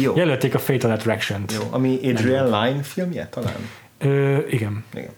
Jó. 0.00 0.16
Jelölték 0.20 0.54
a 0.54 0.58
Fatal 0.58 0.90
Attraction-t. 0.90 1.52
Jó, 1.52 1.68
ami 1.70 2.00
Adrian 2.10 2.46
Lyne 2.46 2.82
filmje 2.82 3.26
talán? 3.28 3.68
Ö, 3.98 4.36
igen. 4.48 4.84
Igen. 4.94 5.10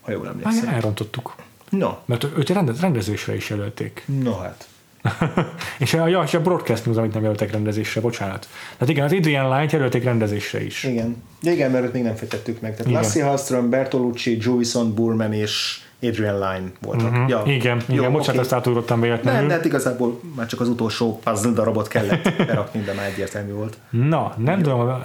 Ha 0.00 0.10
jól 0.12 0.22
Már 0.24 0.32
emlékszem. 0.32 0.74
elrontottuk. 0.74 1.34
No, 1.68 1.90
Mert 2.04 2.24
őt 2.36 2.48
rendez, 2.48 2.80
rendezésre 2.80 3.34
is 3.34 3.50
jelölték. 3.50 4.04
no 4.22 4.38
hát. 4.38 4.68
és, 5.78 5.94
a, 5.94 6.08
ja, 6.08 6.22
és 6.22 6.34
a 6.34 6.40
Broadcast 6.40 6.84
News, 6.84 6.96
amit 6.96 7.12
nem 7.12 7.22
jelöltek 7.22 7.52
rendezésre, 7.52 8.00
bocsánat. 8.00 8.48
Tehát 8.72 8.88
igen, 8.88 9.04
az 9.04 9.12
Adrian 9.12 9.48
Line-t 9.48 9.72
jelölték 9.72 10.04
rendezésre 10.04 10.64
is. 10.64 10.84
Igen. 10.84 11.22
Ja, 11.42 11.52
igen, 11.52 11.70
mert 11.70 11.92
még 11.92 12.02
nem 12.02 12.14
fejtettük 12.14 12.60
meg. 12.60 12.70
Tehát 12.70 12.86
Igen. 12.86 13.02
Lassie 13.02 13.24
Hallström, 13.24 13.70
Bertolucci, 13.70 14.38
Jewison, 14.40 14.94
Burman 14.94 15.32
és 15.32 15.80
Adrian 16.02 16.34
Lyne 16.34 16.70
voltak. 16.80 17.10
Mhm. 17.10 17.28
Ja. 17.28 17.42
Igen, 17.46 17.82
igen, 17.88 18.02
Jó, 18.04 18.10
bocsánat, 18.10 18.28
oké. 18.28 18.38
azt 18.38 18.52
átugrottam 18.52 19.00
véletlenül. 19.00 19.38
Nem, 19.38 19.48
de 19.48 19.54
hát 19.54 19.64
igazából 19.64 20.20
már 20.36 20.46
csak 20.46 20.60
az 20.60 20.68
utolsó 20.68 21.20
puzzle 21.24 21.50
darabot 21.50 21.88
kellett 21.88 22.32
berakni, 22.36 22.80
de 22.80 22.92
már 22.92 23.06
egyértelmű 23.06 23.52
volt. 23.52 23.76
Na, 23.90 24.34
nem 24.36 24.62
tudom, 24.62 25.02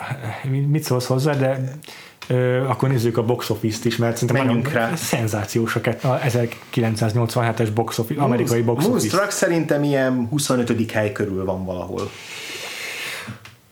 mit 0.68 0.84
szólsz 0.84 1.06
hozzá, 1.06 1.34
de 1.34 1.78
ö, 2.28 2.66
akkor 2.68 2.90
nézzük 2.90 3.18
a 3.18 3.26
box 3.26 3.50
office-t 3.50 3.86
is, 3.86 3.98
mert 3.98 4.18
szerintem 4.18 4.46
Menjünk 4.46 4.74
nagyon 4.74 4.90
rá. 4.90 4.96
szenzációs 4.96 5.76
a 5.76 5.82
kett- 5.82 6.04
a 6.04 6.20
1987-es 6.24 7.70
box 7.74 7.98
office, 7.98 8.22
amerikai 8.22 8.62
box 8.62 8.76
office. 8.78 8.90
Moonstruck 8.90 9.32
szerintem 9.32 9.84
ilyen 9.84 10.28
25. 10.30 10.92
hely 10.92 11.12
körül 11.12 11.46
van 11.46 11.66
valahol. 11.66 12.10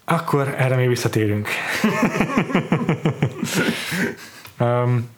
Akkor 0.06 0.56
erre 0.58 0.76
még 0.76 0.88
visszatérünk. 0.88 1.48
um, 4.60 5.10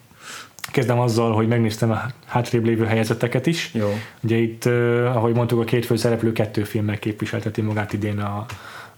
kezdem 0.71 0.99
azzal, 0.99 1.33
hogy 1.33 1.47
megnéztem 1.47 1.91
a 1.91 2.01
hátrébb 2.25 2.65
lévő 2.65 2.85
helyezeteket 2.85 3.45
is. 3.45 3.69
Jó. 3.73 3.93
Ugye 4.21 4.35
itt, 4.35 4.65
ahogy 5.05 5.33
mondtuk, 5.33 5.59
a 5.59 5.63
két 5.63 5.85
főszereplő 5.85 6.31
kettő 6.31 6.63
filmmel 6.63 6.99
képviselteti 6.99 7.61
magát 7.61 7.93
idén 7.93 8.19
a, 8.19 8.45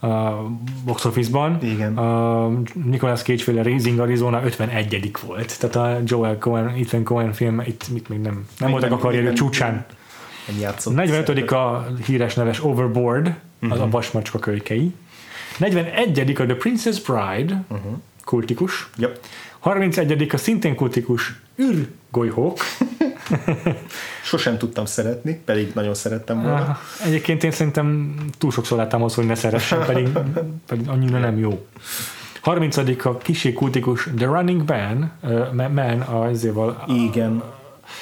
a 0.04 0.44
box 0.86 1.06
office-ban. 1.06 1.58
Igen. 1.62 1.98
A 1.98 2.48
Nicolas 2.74 3.22
Cage 3.22 3.44
féle 3.44 3.64
Raising 3.64 4.00
Arizona 4.00 4.44
51 4.44 5.12
volt. 5.26 5.60
Tehát 5.60 5.76
a 5.76 6.02
Joel 6.06 6.38
Cohen, 6.38 6.68
Ethan 6.68 7.04
Cohen 7.04 7.34
film 7.34 7.60
itt 7.60 7.88
mit 7.90 8.10
még 8.10 8.20
nem, 8.20 8.46
nem 8.60 8.72
voltak 8.72 8.88
a 8.90 8.92
nem- 8.92 9.00
karrierjük 9.02 9.30
még 9.32 9.40
nem- 9.40 9.50
csúcsán. 9.50 9.86
Nem 10.48 10.60
játszott. 10.60 10.94
45. 10.96 11.52
a 11.52 11.88
híres 12.06 12.34
neves 12.34 12.64
Overboard, 12.64 13.34
az 13.70 13.80
a 13.80 13.90
vasmacska 13.90 14.40
kölykei. 14.40 14.94
41. 15.58 16.20
a 16.42 16.46
The 16.46 16.56
Princess 16.56 17.00
Bride, 17.02 17.64
kultikus. 18.24 18.90
Yep. 18.98 19.20
31. 19.64 20.28
a 20.34 20.38
szintén 20.38 20.76
kultikus 20.76 21.34
űrgolyhók. 21.60 22.58
Sosem 24.24 24.58
tudtam 24.58 24.86
szeretni, 24.86 25.42
pedig 25.46 25.72
nagyon 25.74 25.94
szerettem 25.94 26.42
volna. 26.42 26.80
Egyébként 27.06 27.44
én 27.44 27.52
szerintem 27.52 28.16
túl 28.38 28.52
sokszor 28.52 28.78
láttam 28.78 29.00
ahhoz, 29.00 29.16
hogy 29.16 29.26
ne 29.26 29.36
szeressen, 29.36 29.86
pedig, 29.86 30.08
pedig 30.68 30.90
annyira 30.90 31.20
nem 31.20 31.38
jó. 31.38 31.66
30. 32.42 32.78
a 33.06 33.18
kisé 33.18 33.54
kultikus 33.54 34.10
The 34.18 34.26
Running 34.26 34.70
Man, 34.70 35.12
uh, 35.22 35.54
Man 35.54 36.02
a, 36.02 36.28
ezéval, 36.28 36.84
Igen. 36.88 37.44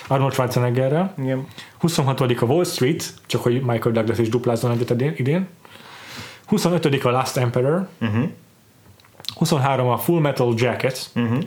Arnold 0.08 0.34
Schwarzeneggerrel. 0.34 1.14
Igen. 1.18 1.48
26. 1.78 2.20
a 2.20 2.46
Wall 2.46 2.66
Street, 2.66 3.14
csak 3.26 3.44
hogy 3.44 3.62
Michael 3.62 3.94
Douglas 3.94 4.18
is 4.18 4.30
duplázzon 4.30 4.72
egyet 4.72 5.20
idén. 5.20 5.48
25. 6.46 7.04
a 7.04 7.10
Last 7.10 7.38
Emperor. 7.38 7.88
Uh-huh. 8.00 8.30
23 9.42 9.90
a 9.90 9.98
Full 9.98 10.20
Metal 10.20 10.54
Jacket. 10.58 11.10
Uh-huh. 11.16 11.38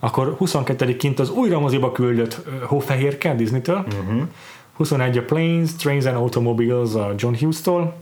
Akkor 0.00 0.34
22. 0.38 0.96
kint 0.96 1.18
az 1.18 1.30
újra 1.30 1.60
moziba 1.60 1.92
küldött 1.92 2.40
Hófehérke 2.66 3.34
Disney-től. 3.34 3.86
Uh-huh. 3.86 4.22
21 4.72 5.18
a 5.18 5.22
Planes, 5.22 5.76
Trains 5.76 6.04
and 6.04 6.16
Automobiles 6.16 6.94
a 6.94 7.14
John 7.16 7.34
Hughes-tól. 7.38 7.94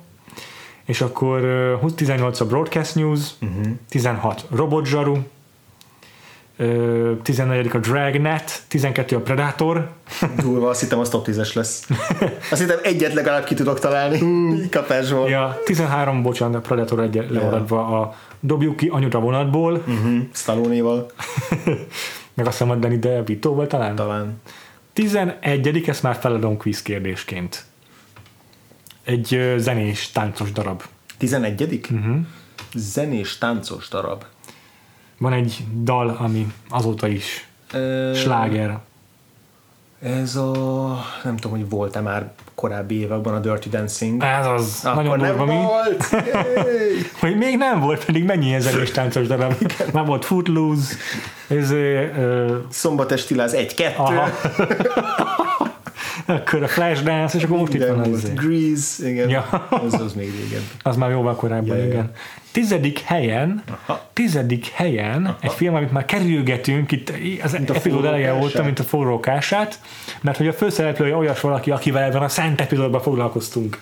És 0.84 1.00
akkor 1.00 1.42
ö, 1.42 1.74
18 1.94 2.40
a 2.40 2.46
Broadcast 2.46 2.94
News. 2.94 3.20
Uh-huh. 3.42 3.66
16 3.88 4.46
Robot 4.50 4.86
Zsaru. 4.86 5.16
Ö, 6.56 7.12
14. 7.22 7.70
a 7.72 7.78
Dragnet. 7.78 8.62
12 8.68 9.16
a 9.16 9.20
Predator. 9.20 9.90
Durva, 10.42 10.68
azt 10.68 10.80
hittem 10.80 10.98
az 10.98 11.08
top 11.08 11.26
10-es 11.28 11.54
lesz. 11.54 11.88
Azt 12.50 12.60
hittem 12.60 12.78
egyet 12.82 13.14
legalább 13.14 13.44
ki 13.44 13.54
tudok 13.54 13.78
találni. 13.78 14.20
Kapásból. 14.70 15.28
Ja, 15.28 15.58
13, 15.64 16.22
bocsánat, 16.22 16.64
a 16.64 16.68
Predator 16.68 17.00
egy 17.00 17.26
lemaradva 17.30 18.00
a 18.00 18.14
Dobjuk 18.40 18.76
ki 18.76 18.88
anyut 18.88 19.14
a 19.14 19.20
vonatból, 19.20 19.72
Uh-huh. 19.72 20.18
Stallone-val 20.32 21.10
meg 22.34 22.46
azt 22.46 22.58
hiszem 22.58 22.70
a 22.70 22.74
Danny 22.74 22.98
DeVito-val 22.98 23.66
talán. 23.66 23.94
talán. 23.94 24.40
11. 24.92 25.84
ezt 25.88 26.02
már 26.02 26.14
feladom 26.14 26.56
quiz 26.56 26.82
kérdésként. 26.82 27.64
Egy 29.04 29.54
zenés, 29.56 30.10
táncos 30.10 30.52
darab. 30.52 30.82
11. 31.18 31.80
Uh-huh. 31.90 32.16
Zenés 32.74 33.38
táncos 33.38 33.88
darab. 33.88 34.24
Van 35.18 35.32
egy 35.32 35.64
dal, 35.82 36.08
ami 36.08 36.52
azóta 36.68 37.08
is 37.08 37.48
Ö, 37.72 38.12
sláger. 38.14 38.78
Ez 40.02 40.36
a... 40.36 40.98
Nem 41.24 41.36
tudom, 41.36 41.58
hogy 41.58 41.68
volt-e 41.68 42.00
már 42.00 42.30
korábbi 42.54 43.00
években 43.00 43.34
a 43.34 43.38
Dirty 43.38 43.68
Dancing. 43.68 44.22
Ez 44.22 44.46
az, 44.46 44.80
Akkor 44.84 45.02
nagyon 45.02 45.18
nem 45.18 45.36
durva 45.36 45.52
volt! 45.52 46.04
Hogy 47.20 47.36
még 47.36 47.56
nem 47.56 47.80
volt, 47.80 48.04
pedig 48.04 48.24
mennyi 48.24 48.60
zenés 48.60 48.90
táncos 48.90 49.26
darab. 49.26 49.54
Már 49.92 50.06
volt 50.06 50.24
Footloose, 50.24 50.94
ez, 51.48 51.70
ö, 51.70 52.56
Szombat 52.70 53.12
esti 53.12 53.38
az 53.38 53.56
1-2. 53.56 54.30
aha. 56.30 56.40
akkor 56.40 56.62
a 56.62 56.68
Flashdance, 56.68 57.38
és 57.38 57.44
akkor 57.44 57.58
most 57.58 57.74
itt 57.74 57.86
van 57.86 57.98
az. 57.98 58.08
volt. 58.08 58.34
Grease, 58.34 59.08
igen. 59.08 59.28
Ja. 59.28 59.66
Az, 59.68 59.94
az 59.94 60.12
még 60.12 60.30
régen. 60.42 60.62
Az 60.82 60.96
már 60.96 61.10
jóval 61.10 61.34
korábban, 61.34 61.66
Ja, 61.66 61.74
ja, 61.74 61.82
ja. 61.82 61.88
igen. 61.88 62.10
Tizedik 62.52 62.98
helyen, 62.98 63.62
Aha. 63.86 64.08
tizedik 64.12 64.66
helyen 64.66 65.36
egy 65.40 65.52
film, 65.52 65.74
amit 65.74 65.92
már 65.92 66.04
kerülgetünk, 66.04 66.92
itt 66.92 67.12
az 67.42 67.52
a 67.52 67.58
epizód 67.74 68.04
eleje 68.04 68.34
óta, 68.34 68.62
mint 68.62 68.78
a 68.78 68.82
forrókását, 68.82 69.80
mert 70.20 70.36
hogy 70.36 70.48
a 70.48 70.52
főszereplője 70.52 71.16
olyas 71.16 71.40
valaki, 71.40 71.70
akivel 71.70 72.02
ebben 72.02 72.22
a 72.22 72.28
szent 72.28 72.60
epizódban 72.60 73.00
foglalkoztunk. 73.00 73.78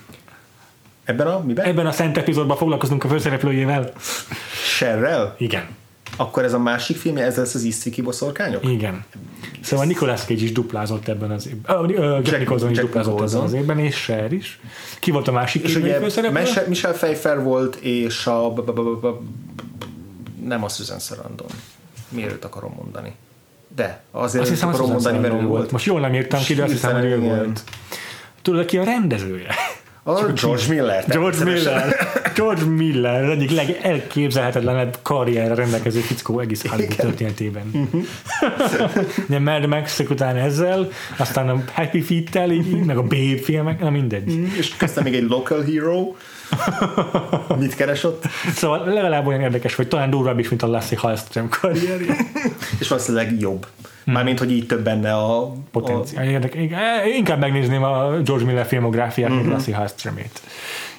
Ebben 1.04 1.26
a 1.26 1.38
miben? 1.38 1.64
Ebben 1.64 1.86
a 1.86 1.92
szent 1.92 2.16
epizódban 2.16 2.56
foglalkoztunk 2.56 3.04
a 3.04 3.08
főszereplőjével. 3.08 3.92
Sherrel? 4.76 5.34
Igen. 5.38 5.62
Akkor 6.16 6.44
ez 6.44 6.52
a 6.52 6.58
másik 6.58 6.96
filmje, 6.96 7.24
ez 7.24 7.36
lesz 7.36 7.54
az 7.54 7.62
Isztiki 7.62 8.02
boszorkányok? 8.02 8.64
Igen. 8.64 9.04
Szóval 9.68 9.86
Nicolas 9.86 10.20
Cage 10.20 10.42
is 10.42 10.52
duplázott 10.52 11.08
ebben 11.08 11.30
az 11.30 11.46
évben. 11.46 11.90
Ö, 11.90 12.18
Jack, 12.22 12.38
Nicholson 12.38 12.70
is 12.70 12.78
duplázott 12.78 13.20
ebben 13.20 13.42
az 13.42 13.52
évben, 13.52 13.78
és 13.78 13.96
Cher 13.96 14.32
is. 14.32 14.60
Ki 15.00 15.10
volt 15.10 15.28
a 15.28 15.32
másik 15.32 15.62
És 15.62 15.76
ugye? 15.76 15.98
Michel, 16.66 16.92
Pfeiffer 16.92 17.42
volt, 17.42 17.76
és 17.76 18.26
a... 18.26 18.64
nem 20.44 20.64
a 20.64 20.68
Susan 20.68 20.98
Sarandon. 20.98 21.46
Miért 22.08 22.44
akarom 22.44 22.72
mondani? 22.76 23.14
De, 23.74 24.02
azért 24.10 24.42
Azt 24.42 24.52
hiszem, 24.52 24.68
akarom 24.68 24.90
mondani, 24.90 25.18
mert 25.18 25.34
ő 25.34 25.46
volt. 25.46 25.70
Most 25.70 25.84
jól 25.84 26.00
nem 26.00 26.14
írtam 26.14 26.40
ki, 26.40 26.54
de 26.54 26.62
azt 26.62 26.72
hiszem, 26.72 26.94
hogy 26.94 27.04
ő 27.04 27.20
volt. 27.20 27.62
Tudod, 28.42 28.64
ki 28.64 28.78
a 28.78 28.84
rendezője? 28.84 29.54
A 30.08 30.32
George 30.32 30.62
Miller. 30.68 31.04
George. 31.08 31.44
Miller. 31.44 31.96
George 32.34 32.64
Miller, 32.64 33.24
az 33.24 33.30
egyik 33.30 33.50
legelképzelhetetlenebb 33.50 34.98
karrierre 35.02 35.54
rendelkező 35.54 36.00
fickó 36.00 36.40
egész 36.40 36.66
Hollywood 36.66 36.96
történetében. 36.96 37.70
Ugye 39.28 39.38
Mad 39.38 39.66
max 39.66 39.98
után 39.98 40.36
ezzel, 40.36 40.88
aztán 41.16 41.48
a 41.48 41.62
Happy 41.72 42.00
Feet-tel, 42.00 42.50
így, 42.50 42.66
így, 42.66 42.84
meg 42.84 42.96
a 42.96 43.02
Babe 43.02 43.38
filmek, 43.42 43.80
na 43.80 43.90
mindegy. 43.90 44.56
És 44.56 44.76
köztem 44.76 45.04
még 45.04 45.14
egy 45.14 45.28
local 45.28 45.62
hero. 45.62 46.14
Mit 47.60 47.74
keres 47.74 48.04
ott? 48.04 48.24
Szóval 48.54 48.84
legalább 48.84 49.26
olyan 49.26 49.40
érdekes, 49.40 49.74
hogy 49.74 49.88
talán 49.88 50.10
durvább 50.10 50.38
is, 50.38 50.48
mint 50.48 50.62
a 50.62 50.66
Lassie 50.66 50.98
Hallström 50.98 51.48
karrierje. 51.48 52.16
És 52.80 52.88
valószínűleg 52.88 53.40
jobb. 53.40 53.66
Mármint, 54.12 54.38
hogy 54.38 54.52
így 54.52 54.66
több 54.66 54.82
benne 54.84 55.14
a... 55.14 55.42
a 55.42 55.52
Potenciál. 55.70 56.24
Érdekes. 56.24 56.62
Igen, 56.62 56.80
Inkább 57.16 57.38
megnézném 57.38 57.82
a 57.82 58.20
George 58.20 58.44
Miller 58.44 58.66
filmográfiát, 58.66 59.30
mint 59.30 59.46
Lassie 59.46 59.74
Hallströmét. 59.74 60.40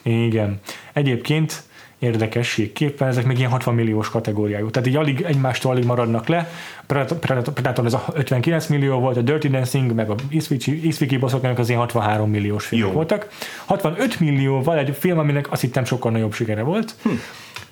Igen. 0.02 0.60
Egyébként 0.94 1.64
érdekességképpen 1.99 3.07
ezek 3.07 3.26
még 3.26 3.38
ilyen 3.38 3.49
60 3.49 3.76
milliós 3.76 4.10
kategóriájú. 4.10 4.69
Tehát 4.69 4.88
így 4.88 4.95
alig, 4.95 5.22
egymástól 5.22 5.72
alig 5.72 5.86
maradnak 5.86 6.27
le. 6.27 6.52
Predator, 6.86 7.18
Predator, 7.18 7.53
Predator 7.53 7.86
ez 7.86 7.94
a 7.94 8.06
59 8.14 8.68
millió 8.68 8.99
volt, 8.99 9.18
a 9.18 9.22
Dirty 9.22 9.48
Dancing, 9.48 9.94
meg 9.94 10.10
a 10.10 10.15
Eastwicki 10.31 11.18
boszorkányok 11.18 11.57
az 11.57 11.68
ilyen 11.68 11.80
63 11.80 12.30
milliós 12.30 12.65
filmek 12.65 12.88
Jó. 12.88 12.94
voltak. 12.94 13.27
65 13.65 14.19
millióval 14.19 14.77
egy 14.77 14.95
film, 14.99 15.19
aminek 15.19 15.52
azt 15.52 15.61
hittem 15.61 15.86
sokkal 15.86 16.11
nagyobb 16.11 16.34
sikere 16.34 16.61
volt. 16.61 16.95
Hm. 17.03 17.10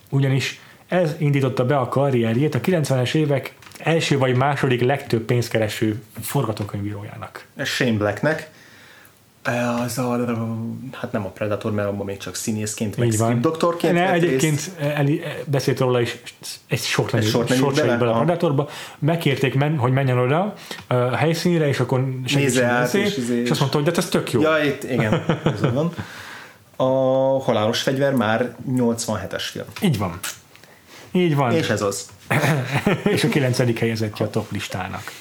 Ugyanis 0.09 0.59
ez 0.87 1.15
indította 1.17 1.65
be 1.65 1.77
a 1.77 1.87
karrierjét 1.87 2.55
a 2.55 2.59
90-es 2.59 3.13
évek 3.13 3.55
első 3.77 4.17
vagy 4.17 4.35
második 4.35 4.81
legtöbb 4.81 5.21
pénzkereső 5.21 6.01
forgatókönyvírójának. 6.21 7.45
Shane 7.63 7.97
Blacknek. 7.97 8.49
Az 9.85 9.97
a, 9.97 10.25
hát 10.93 11.11
nem 11.11 11.25
a 11.25 11.29
Predator, 11.29 11.71
mert 11.71 11.87
abban 11.87 12.05
még 12.05 12.17
csak 12.17 12.35
színészként, 12.35 12.97
meg 12.97 13.07
Így 13.07 13.39
doktorként 13.39 13.93
Ne, 13.93 14.11
egyébként 14.11 14.53
részt. 14.53 14.71
Eli, 14.79 15.21
beszélt 15.45 15.79
róla 15.79 16.01
is, 16.01 16.17
egy 16.67 16.81
nem 17.11 17.21
sort 17.21 17.49
írt 17.51 17.57
sem 17.57 17.71
bele? 17.73 17.97
bele 17.97 18.11
a. 18.11 18.15
Predatorba. 18.17 18.69
Megkérték, 18.99 19.53
men, 19.55 19.77
hogy 19.77 19.91
menjen 19.91 20.17
oda 20.17 20.53
a 20.87 20.93
helyszínre, 21.15 21.67
és 21.67 21.79
akkor 21.79 22.07
segítsen 22.25 22.69
át, 22.69 22.81
beszél, 22.81 23.01
és 23.05 23.17
izé- 23.17 23.43
és 23.43 23.49
azt 23.49 23.59
mondta, 23.59 23.77
hogy 23.77 23.87
de 23.87 23.97
ez 23.97 24.09
tök 24.09 24.31
jó. 24.31 24.41
Ja, 24.41 24.63
itt, 24.63 24.83
igen, 24.83 25.23
ez 25.43 25.61
van. 25.73 25.93
A 26.75 26.83
Halálos 27.43 27.81
fegyver 27.81 28.13
már 28.13 28.55
87-es 28.71 29.43
film. 29.51 29.65
Így 29.81 29.97
van. 29.97 30.19
Így 31.11 31.35
van. 31.35 31.51
És 31.51 31.69
ez 31.69 31.81
az. 31.81 32.09
és 33.13 33.23
a 33.23 33.27
kilencedik 33.27 33.79
helyezettje 33.79 34.25
a 34.25 34.29
top 34.29 34.51
listának. 34.51 35.11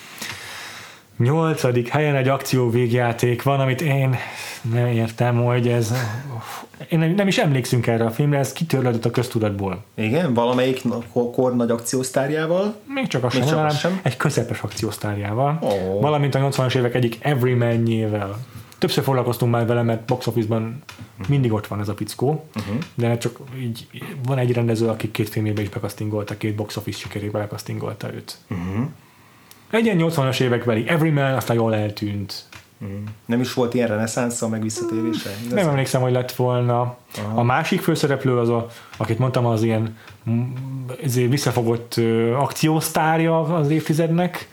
Nyolcadik 1.18 1.88
helyen 1.88 2.14
egy 2.14 2.28
akció 2.28 2.70
végjáték 2.70 3.42
van, 3.42 3.60
amit 3.60 3.80
én 3.80 4.16
nem 4.72 4.86
értem, 4.86 5.44
hogy 5.44 5.68
ez... 5.68 5.92
Én 6.88 6.98
nem, 6.98 7.10
nem 7.10 7.26
is 7.28 7.38
emlékszünk 7.38 7.86
erre 7.86 8.04
a 8.04 8.10
filmre, 8.10 8.38
ez 8.38 8.52
kitörlődött 8.52 9.04
a 9.04 9.10
köztudatból. 9.10 9.84
Igen, 9.94 10.34
valamelyik 10.34 10.82
kor, 11.32 11.56
nagy 11.56 11.70
akciósztárjával. 11.70 12.74
Még 12.86 13.06
csak 13.06 13.32
Még 13.32 13.44
sem, 13.44 13.68
sem. 13.68 14.00
egy 14.02 14.16
közepes 14.16 14.60
akciósztárjával, 14.60 15.58
Ó. 15.62 16.00
valamint 16.00 16.34
a 16.34 16.38
80-as 16.38 16.76
évek 16.76 16.94
egyik 16.94 17.18
Everyman-jével. 17.20 18.36
Többször 18.86 19.04
foglalkoztunk 19.04 19.52
már 19.52 19.66
vele, 19.66 19.82
mert 19.82 20.04
box 20.04 20.26
office-ban 20.26 20.82
mindig 21.28 21.52
ott 21.52 21.66
van 21.66 21.80
ez 21.80 21.88
a 21.88 21.94
pickó, 21.94 22.44
uh-huh. 22.56 22.76
de 22.94 23.18
csak 23.18 23.38
így 23.58 23.86
van 24.26 24.38
egy 24.38 24.52
rendező, 24.52 24.88
aki 24.88 25.10
két 25.10 25.28
filmében 25.28 25.64
is 25.64 25.70
bekasztingolta, 25.70 26.36
két 26.36 26.54
box 26.54 26.76
office 26.76 26.98
sikerébe 26.98 27.38
bekasztingolta 27.38 28.14
őt. 28.14 28.36
Uh-huh. 28.50 28.86
Egy 29.70 29.84
ilyen 29.84 29.98
80-as 30.00 30.40
évekbeli 30.40 30.88
Everyman, 30.88 31.34
aztán 31.34 31.56
jól 31.56 31.74
eltűnt. 31.74 32.44
Nem 33.26 33.40
is 33.40 33.52
volt 33.52 33.74
ilyen 33.74 33.88
reneszánsza, 33.88 34.48
meg 34.48 34.62
visszatérése? 34.62 35.30
Igaz? 35.44 35.52
Nem 35.52 35.68
emlékszem, 35.68 36.00
hogy 36.00 36.12
lett 36.12 36.32
volna. 36.32 36.96
A 37.34 37.42
másik 37.42 37.80
főszereplő 37.80 38.38
az, 38.38 38.48
a, 38.48 38.66
akit 38.96 39.18
mondtam, 39.18 39.46
az 39.46 39.62
ilyen 39.62 39.96
mm, 40.30 40.42
ezért 41.02 41.30
visszafogott 41.30 41.96
ö, 41.96 42.34
akciósztárja 42.34 43.40
az 43.40 43.70
évtizednek. 43.70 44.48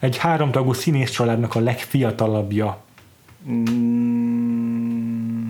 Egy 0.00 0.16
háromtagú 0.16 0.72
színész 0.72 1.10
családnak 1.10 1.54
a 1.54 1.60
legfiatalabbja. 1.60 2.84
Mm, 3.50 5.48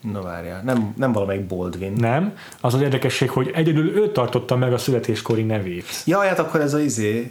Na 0.00 0.22
várjál, 0.22 0.62
nem, 0.62 0.94
nem 0.96 1.12
valamelyik 1.12 1.46
Baldwin. 1.46 1.92
Nem? 1.92 2.36
Az 2.60 2.74
az 2.74 2.80
érdekesség, 2.80 3.30
hogy 3.30 3.50
egyedül 3.54 3.96
ő 3.96 4.12
tartotta 4.12 4.56
meg 4.56 4.72
a 4.72 4.78
születéskori 4.78 5.42
nevét 5.42 6.02
Jaj, 6.04 6.28
hát 6.28 6.38
akkor 6.38 6.60
ez 6.60 6.74
a 6.74 6.78
izé, 6.80 7.30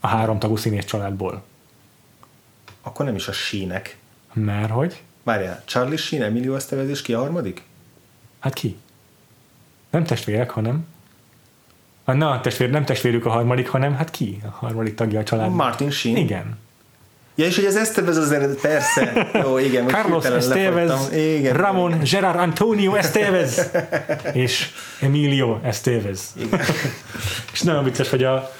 a 0.00 0.06
háromtagú 0.06 0.56
színész 0.56 0.84
családból. 0.84 1.42
akkor 2.82 3.04
nem 3.04 3.14
is 3.14 3.28
a 3.28 3.32
sínek. 3.32 3.96
Mert 4.32 4.70
hogy? 4.70 5.02
Várjál, 5.22 5.62
Charlie 5.64 5.96
Sheen, 5.96 6.22
Emilio 6.22 6.54
Estevez 6.54 6.88
és 6.88 7.02
ki 7.02 7.12
a 7.12 7.18
harmadik? 7.18 7.62
Hát 8.38 8.52
ki? 8.52 8.76
Nem 9.90 10.04
testvérek, 10.04 10.50
hanem... 10.50 10.86
Na, 12.04 12.40
testvér, 12.40 12.70
nem 12.70 12.84
testvérük 12.84 13.26
a 13.26 13.30
harmadik, 13.30 13.68
hanem 13.68 13.94
hát 13.94 14.10
ki 14.10 14.38
a 14.44 14.48
harmadik 14.50 14.94
tagja 14.94 15.20
a 15.20 15.24
családnak? 15.24 15.56
Martin 15.56 15.90
Sheen. 15.90 16.16
Igen. 16.16 16.58
Ja, 17.34 17.46
és 17.46 17.56
hogy 17.56 17.64
az 17.64 17.76
Estevez 17.76 18.16
az 18.16 18.32
eredet, 18.32 18.60
persze. 18.60 19.30
Jó, 19.44 19.58
igen. 19.58 19.86
Carlos 19.86 20.24
Estevez. 20.24 21.12
Igen. 21.12 21.54
Ramon 21.54 22.00
Gerard 22.10 22.38
Antonio 22.38 22.94
Estevez 22.94 23.70
és 24.32 24.68
Emilio 25.00 25.58
Estevez. 25.62 26.34
és 27.52 27.60
nagyon 27.60 27.84
vicces, 27.84 28.10
hogy 28.10 28.24
a 28.24 28.50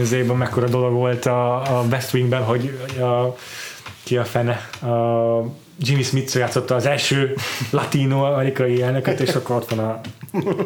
az 0.00 0.12
évben 0.12 0.36
mekkora 0.36 0.68
dolog 0.68 0.92
volt 0.92 1.26
a, 1.26 1.78
a 1.78 1.84
West 1.90 2.14
Wingben, 2.14 2.42
hogy 2.42 2.78
a, 3.00 3.36
ki 4.02 4.16
a 4.16 4.24
fene, 4.24 4.52
a 4.80 5.42
Jimmy 5.78 6.02
Smith 6.02 6.36
játszotta 6.36 6.74
az 6.74 6.86
első 6.86 7.34
latino-amerikai 7.70 8.82
elnököt, 8.82 9.20
és 9.20 9.34
akkor 9.34 9.56
ott 9.56 9.68
van 9.68 9.78
a 9.78 10.00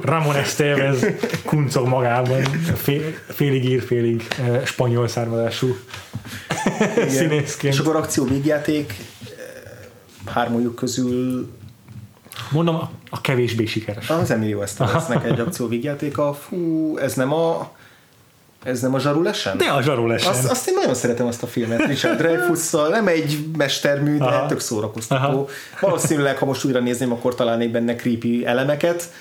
Ramon 0.02 0.36
Estevez 0.36 1.06
kuncog 1.44 1.86
magában, 1.86 2.42
fél, 2.76 3.02
félig 3.28 3.64
ír, 3.64 3.82
félig 3.82 4.26
eh, 4.38 4.60
spanyol 4.64 5.08
származású 5.08 5.76
színészként. 7.18 7.74
És 7.74 7.80
akkor 7.80 7.96
akció 7.96 8.24
végjáték 8.24 8.94
eh, 8.96 10.32
hármójuk 10.32 10.74
közül 10.74 11.50
Mondom, 12.50 12.74
a- 13.10 13.20
kevésbé 13.20 13.64
sikeres. 13.64 14.10
az 14.10 14.30
Emilio 14.30 14.60
Esteveznek 14.62 15.24
egy 15.24 15.40
akció 15.40 15.68
végjátéka. 15.68 16.34
Fú, 16.34 16.96
ez 16.98 17.14
nem 17.14 17.32
a 17.32 17.70
ez 18.64 18.80
nem 18.80 18.94
a 18.94 18.98
Zsaru 18.98 19.22
lesen? 19.22 19.56
De 19.56 19.64
a 19.64 19.82
zsarul 19.82 20.12
esen. 20.12 20.30
Azt, 20.30 20.50
azt 20.50 20.68
én 20.68 20.74
nagyon 20.74 20.94
szeretem 20.94 21.26
azt 21.26 21.42
a 21.42 21.46
filmet, 21.46 21.86
Richard 21.86 22.18
Dreyfusszal, 22.18 22.88
nem 22.88 23.06
egy 23.08 23.44
mestermű, 23.56 24.18
de 24.18 24.24
Aha. 24.24 24.46
tök 24.46 24.60
szórakoztató. 24.60 25.22
Aha. 25.22 25.46
Valószínűleg, 25.80 26.38
ha 26.38 26.44
most 26.44 26.64
újra 26.64 26.80
nézném, 26.80 27.12
akkor 27.12 27.34
találnék 27.34 27.70
benne 27.70 27.94
creepy 27.96 28.46
elemeket, 28.46 29.12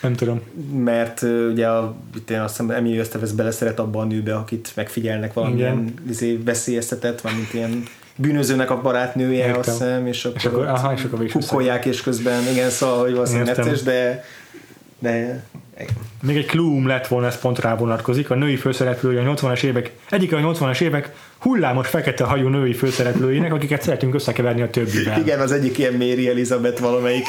Nem 0.00 0.14
tudom. 0.14 0.40
mert 0.84 1.22
ugye 1.50 1.66
a, 1.68 1.94
itt 2.16 2.30
én 2.30 2.40
azt 2.40 2.56
hiszem 2.56 2.70
Emilio 2.70 3.00
Estevez 3.00 3.32
beleszeret 3.32 3.78
abba 3.78 4.00
a 4.00 4.04
nőbe, 4.04 4.34
akit 4.34 4.72
megfigyelnek 4.74 5.32
valamilyen 5.32 5.94
izé, 6.08 6.36
veszélyeztetett, 6.44 7.20
valamint 7.20 7.54
ilyen 7.54 7.82
bűnözőnek 8.16 8.70
a 8.70 8.80
barátnője, 8.80 9.44
Értem. 9.46 9.58
azt 9.60 9.68
hiszem, 9.70 10.06
és 10.06 10.24
akkor, 10.24 10.36
És 10.36 10.44
akkor- 10.44 10.66
aha, 10.66 10.92
és 10.92 11.04
akkor 11.04 11.26
kukkolják, 11.26 11.84
és 11.84 12.00
közben, 12.02 12.42
igen, 12.52 12.70
szóval, 12.70 13.00
hogy 13.00 13.12
valószínűleg 13.12 13.48
Értem. 13.48 13.64
necces, 13.64 13.82
de, 13.82 14.24
de 15.76 15.84
Még 16.22 16.36
egy 16.36 16.46
klúm 16.46 16.86
lett 16.86 17.06
volna, 17.06 17.26
ez 17.26 17.38
pont 17.38 17.58
rá 17.58 17.76
vonatkozik. 17.76 18.30
A 18.30 18.34
női 18.34 18.56
főszereplője 18.56 19.20
a 19.20 19.34
80-as 19.34 19.62
évek, 19.62 19.92
egyik 20.10 20.32
a 20.32 20.36
80-as 20.36 20.80
évek 20.80 21.14
hullámos 21.38 21.88
fekete 21.88 22.24
hajú 22.24 22.48
női 22.48 22.72
főszereplőinek, 22.72 23.52
akiket 23.52 23.82
szeretünk 23.82 24.14
összekeverni 24.14 24.62
a 24.62 24.70
többivel. 24.70 25.20
igen, 25.20 25.40
az 25.40 25.52
egyik 25.52 25.78
ilyen 25.78 25.92
Mary 25.92 26.28
Elizabeth 26.28 26.80
valamelyik. 26.80 27.26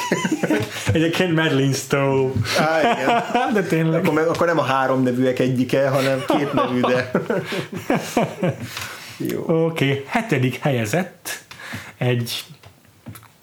Egyébként 0.92 1.34
Madeline 1.34 1.72
Stowe. 1.72 2.30
Á, 2.58 2.80
igen. 2.80 3.22
De 3.54 3.62
tényleg. 3.62 4.06
Akkor, 4.06 4.18
akkor 4.28 4.46
nem 4.46 4.58
a 4.58 4.62
három 4.62 5.02
nevűek 5.02 5.38
egyike, 5.38 5.88
hanem 5.88 6.24
két 6.26 6.52
nevű, 6.52 6.80
de... 6.80 7.10
Jó. 9.32 9.40
Oké, 9.40 9.90
okay. 9.90 10.04
hetedik 10.06 10.58
helyezett 10.60 11.44
egy 11.98 12.44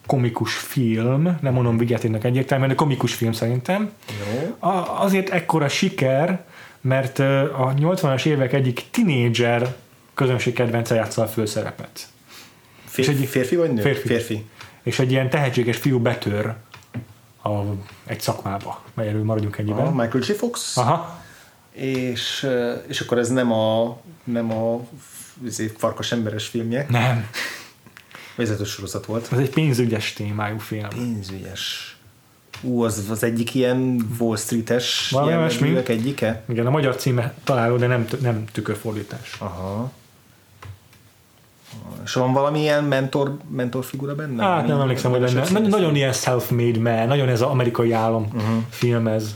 komikus 0.05 0.53
film, 0.53 1.37
nem 1.41 1.53
mondom 1.53 1.77
vigyátéknak 1.77 2.23
egyértelműen, 2.23 2.69
de 2.69 2.75
komikus 2.75 3.13
film 3.13 3.31
szerintem. 3.31 3.91
Jó. 4.07 4.55
A, 4.69 5.01
azért 5.03 5.29
ekkora 5.29 5.67
siker, 5.67 6.45
mert 6.81 7.19
a 7.19 7.73
80-as 7.79 8.25
évek 8.25 8.53
egyik 8.53 8.83
tinédzser 8.91 9.75
közönség 10.13 10.53
kedvence 10.53 10.95
játsza 10.95 11.21
a 11.21 11.27
főszerepet. 11.27 12.07
Férfi, 12.85 13.11
egy- 13.11 13.27
férfi 13.27 13.55
vagy 13.55 13.73
nő? 13.73 13.81
Férfi. 13.81 14.07
férfi. 14.07 14.45
És 14.83 14.99
egy 14.99 15.11
ilyen 15.11 15.29
tehetséges 15.29 15.77
fiú 15.77 15.99
betör 15.99 16.53
a, 17.43 17.49
egy 18.05 18.21
szakmába, 18.21 18.83
erről 18.95 19.23
maradjunk 19.23 19.57
ennyiben. 19.57 19.85
A 19.85 19.89
Michael 19.91 20.23
J. 20.27 20.31
Fox. 20.31 20.77
Aha, 20.77 21.19
És, 21.71 22.47
és 22.87 22.99
akkor 22.99 23.17
ez 23.17 23.29
nem 23.29 23.51
a, 23.51 23.97
nem 24.23 24.51
a 24.51 24.79
izé, 25.45 25.71
farkas 25.77 26.11
emberes 26.11 26.47
filmje, 26.47 26.85
nem. 26.89 27.29
Vezető 28.35 28.63
sorozat 28.63 29.05
volt. 29.05 29.27
Ez 29.31 29.37
egy 29.37 29.49
pénzügyes 29.49 30.13
témájú 30.13 30.57
film. 30.57 30.87
Pénzügyes. 30.89 31.97
Ú, 32.61 32.83
az, 32.83 33.05
az 33.09 33.23
egyik 33.23 33.55
ilyen 33.55 34.07
Wall 34.19 34.37
Street-es 34.37 35.15
ilyen 35.25 35.83
egyike? 35.85 36.43
Igen, 36.49 36.65
a 36.65 36.69
magyar 36.69 36.95
címe 36.95 37.33
találó, 37.43 37.77
de 37.77 37.87
nem, 37.87 38.07
nem 38.21 38.45
tükörfordítás. 38.51 39.35
Aha. 39.37 39.91
És 42.03 42.13
van 42.13 42.33
valami 42.33 42.59
ilyen 42.59 42.83
mentor, 42.83 43.37
mentor 43.49 43.85
figura 43.85 44.15
benne? 44.15 44.43
Hát 44.43 44.67
nem 44.67 44.75
Mi- 44.75 44.81
emlékszem, 44.81 45.11
hogy 45.11 45.19
lenne. 45.19 45.41
esetleg? 45.41 45.61
Na- 45.61 45.69
Nagyon 45.69 45.95
ilyen 45.95 46.13
self-made 46.13 46.79
man, 46.79 47.07
nagyon 47.07 47.29
ez 47.29 47.41
az 47.41 47.49
amerikai 47.49 47.91
álom 47.91 48.23
uh-huh. 48.33 48.63
film 48.69 49.07
ez. 49.07 49.35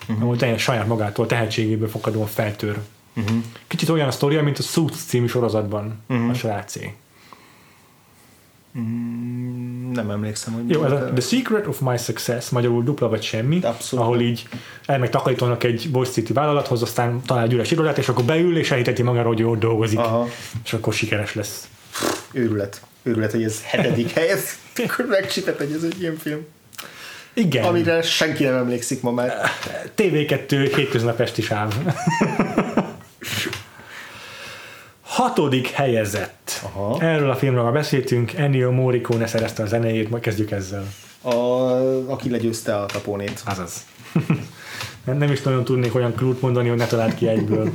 Uh-huh. 0.00 0.22
Ahol 0.22 0.36
teljesen 0.36 0.74
saját 0.74 0.86
magától, 0.86 1.26
tehetségéből 1.26 1.88
fakadóan 1.88 2.26
feltör. 2.26 2.78
Uh-huh. 3.16 3.36
Kicsit 3.66 3.88
olyan 3.88 4.08
a 4.08 4.10
sztoria, 4.10 4.42
mint 4.42 4.58
a 4.58 4.62
Suits 4.62 4.96
című 4.96 5.26
sorozatban 5.26 6.02
uh-huh. 6.08 6.30
a 6.30 6.34
srácé. 6.34 6.94
Mm, 8.78 9.92
Nem 9.92 10.10
emlékszem, 10.10 10.52
hogy 10.52 10.70
Jó, 10.70 10.84
ez 10.84 10.92
a 10.92 11.10
The 11.14 11.20
Secret 11.20 11.66
of 11.66 11.80
My 11.80 11.96
Success, 11.96 12.48
magyarul 12.48 12.82
dupla 12.82 13.08
vagy 13.08 13.22
semmi, 13.22 13.60
Abszolút. 13.62 14.04
ahol 14.04 14.20
így 14.20 14.48
elmegy 14.86 15.10
takarítónak 15.10 15.64
egy 15.64 15.88
Wall 15.92 16.04
Street-i 16.04 16.32
vállalathoz, 16.32 16.82
aztán 16.82 17.22
talál 17.26 17.44
egy 17.44 17.52
üres 17.52 17.70
irodát, 17.70 17.98
és 17.98 18.08
akkor 18.08 18.24
beül, 18.24 18.58
és 18.58 18.70
elhiteti 18.70 19.02
magáról, 19.02 19.28
hogy 19.32 19.38
jól 19.38 19.56
dolgozik, 19.56 19.98
Aha. 19.98 20.28
és 20.64 20.72
akkor 20.72 20.92
sikeres 20.92 21.34
lesz. 21.34 21.68
Őrület. 22.32 22.80
Őrület, 23.02 23.30
hogy 23.30 23.42
ez 23.42 23.62
hetedik 23.64 24.10
hely. 24.10 24.28
Ez 24.28 24.44
akkor 24.88 25.06
megcsipet, 25.08 25.56
hogy 25.56 25.72
ez 25.76 25.82
egy 25.82 26.00
ilyen 26.00 26.16
film. 26.16 26.40
Igen. 27.34 27.64
Amire 27.64 28.02
senki 28.02 28.44
nem 28.44 28.54
emlékszik 28.54 29.02
ma 29.02 29.10
már. 29.10 29.34
TV2 29.96 30.72
hétköznap 30.76 31.20
esti 31.20 31.42
sáv. 31.42 31.74
Hatodik 35.12 35.68
helyezett. 35.68 36.60
Aha. 36.62 37.00
Erről 37.00 37.30
a 37.30 37.34
filmről 37.34 37.62
már 37.62 37.72
beszéltünk, 37.72 38.32
Ennio 38.32 38.70
Morricone 38.70 39.26
szerezte 39.26 39.62
a 39.62 39.66
zenéjét, 39.66 40.10
majd 40.10 40.22
kezdjük 40.22 40.50
ezzel. 40.50 40.84
A, 41.22 41.32
aki 42.12 42.30
legyőzte 42.30 42.76
a 42.76 42.86
tapónét. 42.86 43.42
Azaz. 43.44 43.84
nem, 45.04 45.16
nem 45.16 45.32
is 45.32 45.42
nagyon 45.42 45.64
tudnék 45.64 45.94
olyan 45.94 46.14
klút 46.14 46.40
mondani, 46.40 46.68
hogy 46.68 46.76
ne 46.78 46.86
talált 46.86 47.14
ki 47.14 47.28
egyből. 47.28 47.70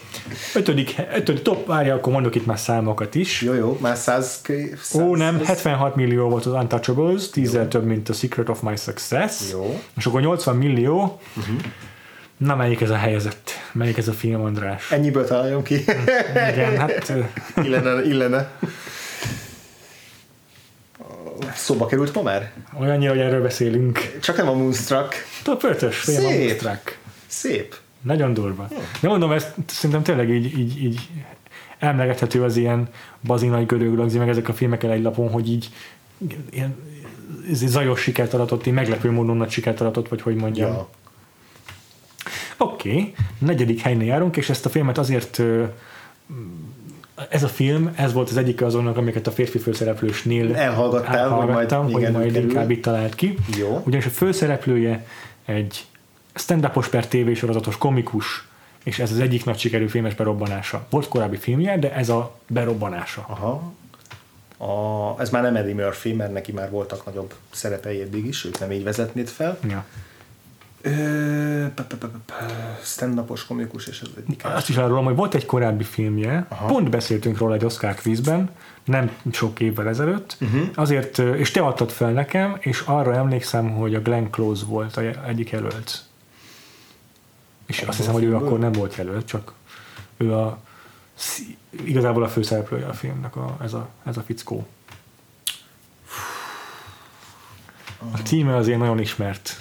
Ötödik, 0.54 0.94
ötödik 1.14 1.42
top, 1.42 1.66
várja, 1.66 1.94
akkor 1.94 2.12
mondok 2.12 2.34
itt 2.34 2.46
már 2.46 2.58
számokat 2.58 3.14
is. 3.14 3.42
Jó, 3.42 3.54
jó, 3.54 3.78
már 3.80 3.96
száz... 3.96 4.38
kö- 4.42 4.78
száz 4.82 5.02
Ó, 5.02 5.16
nem, 5.16 5.36
száz- 5.36 5.46
76 5.46 5.96
millió 5.96 6.28
volt 6.28 6.46
az 6.46 6.52
Untouchables, 6.52 7.30
10 7.30 7.58
több, 7.68 7.84
mint 7.84 8.08
a 8.08 8.12
Secret 8.12 8.48
of 8.48 8.60
My 8.60 8.76
Success. 8.76 9.50
Jó. 9.52 9.80
És 9.96 10.06
akkor 10.06 10.20
80 10.20 10.56
millió. 10.56 11.20
Uh-huh. 11.36 11.56
Na, 12.44 12.56
melyik 12.56 12.80
ez 12.80 12.90
a 12.90 12.96
helyezett? 12.96 13.50
Melyik 13.72 13.98
ez 13.98 14.08
a 14.08 14.12
film, 14.12 14.40
András? 14.40 14.90
Ennyiből 14.90 15.26
találjam 15.26 15.62
ki. 15.62 15.74
Igen, 16.52 16.76
hát 16.78 17.12
illene, 17.62 18.04
illene. 18.04 18.50
Szóba 21.54 21.86
került 21.86 22.14
ma 22.14 22.22
már? 22.22 22.52
olyannyira, 22.80 23.10
hogy 23.10 23.20
erről 23.20 23.42
beszélünk. 23.42 24.18
Csak 24.20 24.36
nem 24.36 24.48
a 24.48 24.52
Moonstruck. 24.52 25.14
Top 25.42 25.62
5-ös 25.64 25.94
film 25.94 26.24
a 26.24 26.28
Szép. 26.28 26.38
Moonstruck. 26.38 26.98
Szép. 27.26 27.76
Nagyon 28.00 28.34
durva. 28.34 28.68
De 29.00 29.08
mondom, 29.08 29.32
ezt 29.32 29.54
szerintem 29.66 30.02
tényleg 30.02 30.30
így, 30.30 30.58
így, 30.58 30.82
így 30.82 31.08
emlegethető 31.78 32.42
az 32.42 32.56
ilyen 32.56 32.88
bazinai 33.20 33.64
görög 33.64 33.96
lagzi, 33.96 34.18
meg 34.18 34.28
ezek 34.28 34.48
a 34.48 34.52
filmek 34.52 34.82
el 34.82 34.90
egy 34.90 35.02
lapon, 35.02 35.30
hogy 35.30 35.50
így 35.50 35.70
ilyen 36.50 36.76
zajos 37.52 38.00
sikert 38.00 38.34
aratott, 38.34 38.66
így 38.66 38.72
meglepő 38.72 39.10
módon 39.10 39.36
nagy 39.36 39.50
sikert 39.50 39.80
aratott, 39.80 40.08
vagy 40.08 40.22
hogy 40.22 40.34
mondjam. 40.34 40.72
Ja. 40.72 40.88
Oké, 42.56 42.90
okay. 42.90 43.14
negyedik 43.38 43.80
helynél 43.80 44.06
járunk, 44.06 44.36
és 44.36 44.50
ezt 44.50 44.66
a 44.66 44.68
filmet 44.68 44.98
azért 44.98 45.40
ez 47.28 47.42
a 47.42 47.48
film, 47.48 47.92
ez 47.96 48.12
volt 48.12 48.30
az 48.30 48.36
egyik 48.36 48.62
azonnak, 48.62 48.96
amiket 48.96 49.26
a 49.26 49.30
férfi 49.30 49.58
főszereplősnél 49.58 50.54
Elhallgattál, 50.56 51.28
hogy 51.28 51.30
majd- 51.30 51.48
elhallgattam, 51.48 51.82
hogy 51.92 52.00
igen, 52.00 52.12
majd 52.12 52.34
inkább 52.34 52.70
itt 52.70 52.82
talált 52.82 53.14
ki. 53.14 53.34
Jó. 53.58 53.82
Ugyanis 53.86 54.06
a 54.06 54.10
főszereplője 54.10 55.06
egy 55.44 55.86
stand-upos 56.34 56.88
per 56.88 57.06
tévésorozatos 57.06 57.78
komikus, 57.78 58.46
és 58.84 58.98
ez 58.98 59.10
az 59.10 59.20
egyik 59.20 59.44
nagy 59.44 59.58
sikerű 59.58 59.86
filmes 59.86 60.14
berobbanása. 60.14 60.86
Volt 60.90 61.08
korábbi 61.08 61.36
filmje, 61.36 61.78
de 61.78 61.94
ez 61.94 62.08
a 62.08 62.38
berobbanása. 62.46 63.26
Aha. 63.28 63.72
A, 64.56 65.20
ez 65.20 65.30
már 65.30 65.42
nem 65.42 65.56
Eddie 65.56 65.74
Murphy, 65.74 66.12
mert 66.12 66.32
neki 66.32 66.52
már 66.52 66.70
voltak 66.70 67.04
nagyobb 67.04 67.34
szerepei 67.50 68.00
eddig 68.00 68.26
is, 68.26 68.44
őt 68.44 68.60
nem 68.60 68.72
így 68.72 68.82
vezetnéd 68.82 69.28
fel. 69.28 69.58
Ja. 69.68 69.84
Stand-upos 72.82 73.46
komikus, 73.46 73.86
és 73.86 74.00
ez 74.00 74.08
egyik. 74.16 74.44
Azt 74.44 74.68
is 74.68 74.76
arról, 74.76 75.02
hogy 75.02 75.14
volt 75.14 75.34
egy 75.34 75.46
korábbi 75.46 75.84
filmje, 75.84 76.46
Aha. 76.48 76.66
pont 76.66 76.90
beszéltünk 76.90 77.38
róla 77.38 77.54
egy 77.54 77.64
Oscar 77.64 77.94
quizben, 77.94 78.50
nem 78.84 79.10
sok 79.32 79.60
évvel 79.60 79.88
ezelőtt, 79.88 80.36
uh-huh. 80.40 80.68
azért, 80.74 81.18
és 81.18 81.50
te 81.50 81.60
adtad 81.60 81.90
fel 81.90 82.12
nekem, 82.12 82.56
és 82.60 82.82
arra 82.86 83.14
emlékszem, 83.14 83.70
hogy 83.70 83.94
a 83.94 84.00
Glenn 84.00 84.30
Close 84.30 84.64
volt 84.64 84.96
a 84.96 85.26
egyik 85.26 85.50
jelölt. 85.50 86.02
És 87.66 87.80
azt 87.82 87.96
hiszem, 87.96 88.12
hogy 88.12 88.24
ő 88.24 88.34
akkor 88.34 88.58
nem 88.58 88.72
volt 88.72 88.94
jelölt, 88.96 89.26
csak 89.26 89.52
ő 90.16 90.34
a 90.34 90.58
igazából 91.70 92.22
a 92.22 92.28
főszereplője 92.28 92.86
a 92.86 92.92
filmnek, 92.92 93.36
a, 93.36 93.56
ez, 93.62 93.72
a, 93.72 93.88
ez 94.04 94.16
a 94.16 94.22
fickó. 94.22 94.66
A 97.98 98.18
címe 98.24 98.56
azért 98.56 98.78
nagyon 98.78 99.00
ismert 99.00 99.60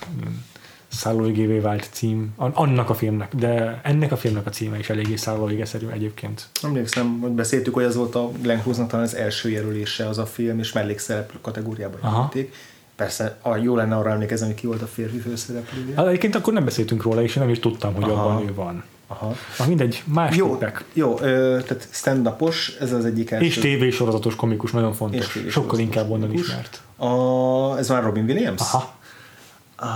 szállóigévé 0.92 1.60
vált 1.60 1.90
cím 1.92 2.34
an- 2.36 2.56
annak 2.56 2.90
a 2.90 2.94
filmnek, 2.94 3.36
de 3.36 3.80
ennek 3.84 4.12
a 4.12 4.18
filmnek 4.18 4.46
a 4.46 4.50
címe 4.50 4.80
is 4.80 4.90
eléggé 4.90 5.16
szállóigeszerű 5.16 5.88
egyébként. 5.88 6.48
Emlékszem, 6.64 7.20
hogy 7.20 7.32
beszéltük, 7.32 7.74
hogy 7.74 7.84
az 7.84 7.96
volt 7.96 8.16
a 8.16 8.32
Glenn 8.42 8.60
Close-nak 8.62 8.90
talán 8.90 9.06
az 9.06 9.16
első 9.16 9.50
jelölése 9.50 10.08
az 10.08 10.18
a 10.18 10.26
film, 10.26 10.60
és 10.60 10.72
mellékszereplő 10.72 11.40
kategóriában 11.42 12.00
jelölték. 12.04 12.54
Persze, 12.96 13.38
a, 13.42 13.56
jó 13.56 13.76
lenne 13.76 13.96
arra 13.96 14.10
emlékezni, 14.12 14.46
hogy 14.46 14.56
ki 14.56 14.68
volt 14.68 14.82
a 14.82 14.88
férfi 14.88 15.18
főszereplője. 15.18 15.96
Hát 15.96 16.08
egyébként 16.08 16.36
akkor 16.36 16.54
nem 16.54 16.66
beszéltünk 16.66 17.04
róla, 17.04 17.24
és 17.24 17.36
én 17.36 17.42
nem 17.44 17.52
is 17.52 17.60
tudtam, 17.60 17.94
hogy 17.94 18.04
Aha. 18.04 18.24
abban 18.30 18.48
ő 18.48 18.54
van. 18.54 18.84
Aha. 19.08 19.36
Na 19.58 19.66
mindegy, 19.68 20.04
más 20.06 20.36
Jó, 20.36 20.52
tippek. 20.52 20.84
jó 20.94 21.20
ö, 21.22 21.60
tehát 21.68 21.88
stand-upos, 21.92 22.76
ez 22.80 22.92
az 22.92 23.06
egyik 23.06 23.32
első. 23.32 23.46
És 23.46 23.58
tévésorozatos 23.58 24.36
komikus, 24.36 24.72
nagyon 24.72 24.92
És 24.92 24.98
fontos. 24.98 25.28
tévésorozatos 25.28 25.54
Sokkal 25.64 25.80
inkább 25.80 26.10
onnan 26.10 26.34
ismert. 26.34 26.82
A, 26.98 27.78
ez 27.78 27.90
már 27.90 28.04
Robin 28.04 28.24
Williams? 28.24 28.62
Aha. 28.62 28.94
A 29.76 29.90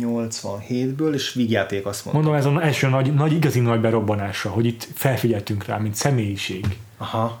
87-ből, 0.00 1.12
és 1.12 1.32
vígjáték 1.32 1.86
azt 1.86 2.04
mondta. 2.04 2.22
Mondom, 2.22 2.40
ez 2.40 2.56
az 2.56 2.62
első 2.62 2.88
nagy, 2.88 3.14
nagy, 3.14 3.32
igazi 3.32 3.60
nagy 3.60 3.80
berobbanása, 3.80 4.50
hogy 4.50 4.66
itt 4.66 4.88
felfigyeltünk 4.94 5.64
rá, 5.64 5.76
mint 5.76 5.94
személyiség. 5.94 6.78
Aha, 6.96 7.38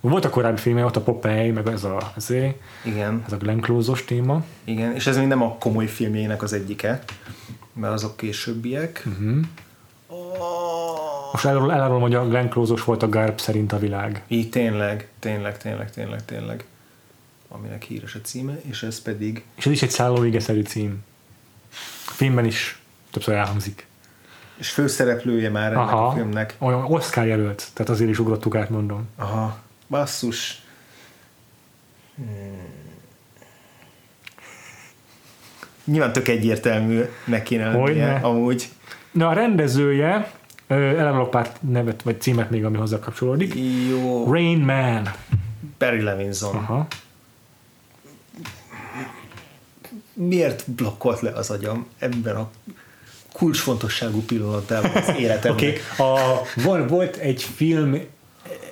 Volt 0.00 0.24
a 0.24 0.30
korábbi 0.30 0.60
filmje, 0.60 0.84
ott 0.84 0.96
a 0.96 1.00
Popeye, 1.00 1.52
meg 1.52 1.66
ez 1.66 1.84
a, 1.84 2.12
ezé, 2.16 2.56
igen, 2.84 3.22
ez 3.26 3.32
a 3.32 3.36
Glenn 3.36 3.60
Close-os 3.60 4.04
téma. 4.04 4.44
igen, 4.64 4.94
és 4.94 5.06
ez 5.06 5.16
még 5.16 5.26
nem 5.26 5.42
a 5.42 5.56
komoly 5.58 5.86
filmjének 5.86 6.42
az 6.42 6.52
egyike, 6.52 7.02
mert 7.72 7.92
azok 7.92 8.16
későbbiek. 8.16 9.02
Uh-huh. 9.06 9.36
Most 11.32 11.44
elárulom, 11.44 11.70
elárulom, 11.70 12.00
hogy 12.00 12.14
a 12.14 12.28
Glenn 12.28 12.48
Close-os 12.48 12.84
volt 12.84 13.02
a 13.02 13.08
Garb 13.08 13.40
szerint 13.40 13.72
a 13.72 13.78
világ. 13.78 14.22
Így 14.28 14.50
tényleg, 14.50 15.08
tényleg, 15.18 15.56
tényleg, 15.58 15.90
tényleg, 15.90 16.24
tényleg, 16.24 16.64
aminek 17.48 17.82
híres 17.82 18.14
a 18.14 18.20
címe, 18.22 18.60
és 18.68 18.82
ez 18.82 19.02
pedig 19.02 19.44
És 19.54 19.66
ez 19.66 19.72
is 19.72 19.82
egy 19.82 19.90
szállóigeszerű 19.90 20.62
cím. 20.62 20.98
Filmben 22.20 22.44
is 22.44 22.78
többször 23.10 23.34
elhangzik. 23.34 23.86
és 24.56 24.70
főszereplője 24.70 25.50
már 25.50 25.72
ennek 25.72 25.92
a 25.92 26.12
filmnek. 26.14 26.54
Olyan 26.58 26.84
Oscar 26.84 27.26
jelölt, 27.26 27.66
tehát 27.74 27.92
azért 27.92 28.10
is 28.10 28.18
ugrottuk 28.18 28.54
át, 28.54 28.70
mondom. 28.70 29.08
Aha, 29.16 29.58
basszus. 29.88 30.62
Hmm. 32.16 32.58
Nyilván 35.84 36.12
tök 36.12 36.28
egyértelműnek 36.28 37.42
kéne 37.42 37.72
lennie, 37.72 38.14
amúgy. 38.22 38.68
Na 39.12 39.28
a 39.28 39.32
rendezője, 39.32 40.30
ö, 40.66 40.74
elárulok 40.74 41.30
pár 41.30 41.52
nevet 41.60 42.02
vagy 42.02 42.20
címet 42.20 42.50
még, 42.50 42.64
ami 42.64 42.76
hozzá 42.76 42.98
kapcsolódik. 42.98 43.54
Jó, 43.90 44.32
Rain 44.32 44.58
Man. 44.58 45.08
Barry 45.78 46.02
Levinson. 46.02 46.56
Aha. 46.56 46.86
Miért 50.28 50.70
blokkolt 50.70 51.20
le 51.20 51.30
az 51.30 51.50
agyam 51.50 51.86
ebben 51.98 52.36
a 52.36 52.50
kulcsfontosságú 53.32 54.22
pillanatában 54.24 54.90
az 54.90 55.14
életemnek? 55.18 55.52
Oké, 55.52 55.80
okay. 55.98 56.64
volt, 56.64 56.90
volt 56.90 57.16
egy 57.16 57.42
film 57.42 58.00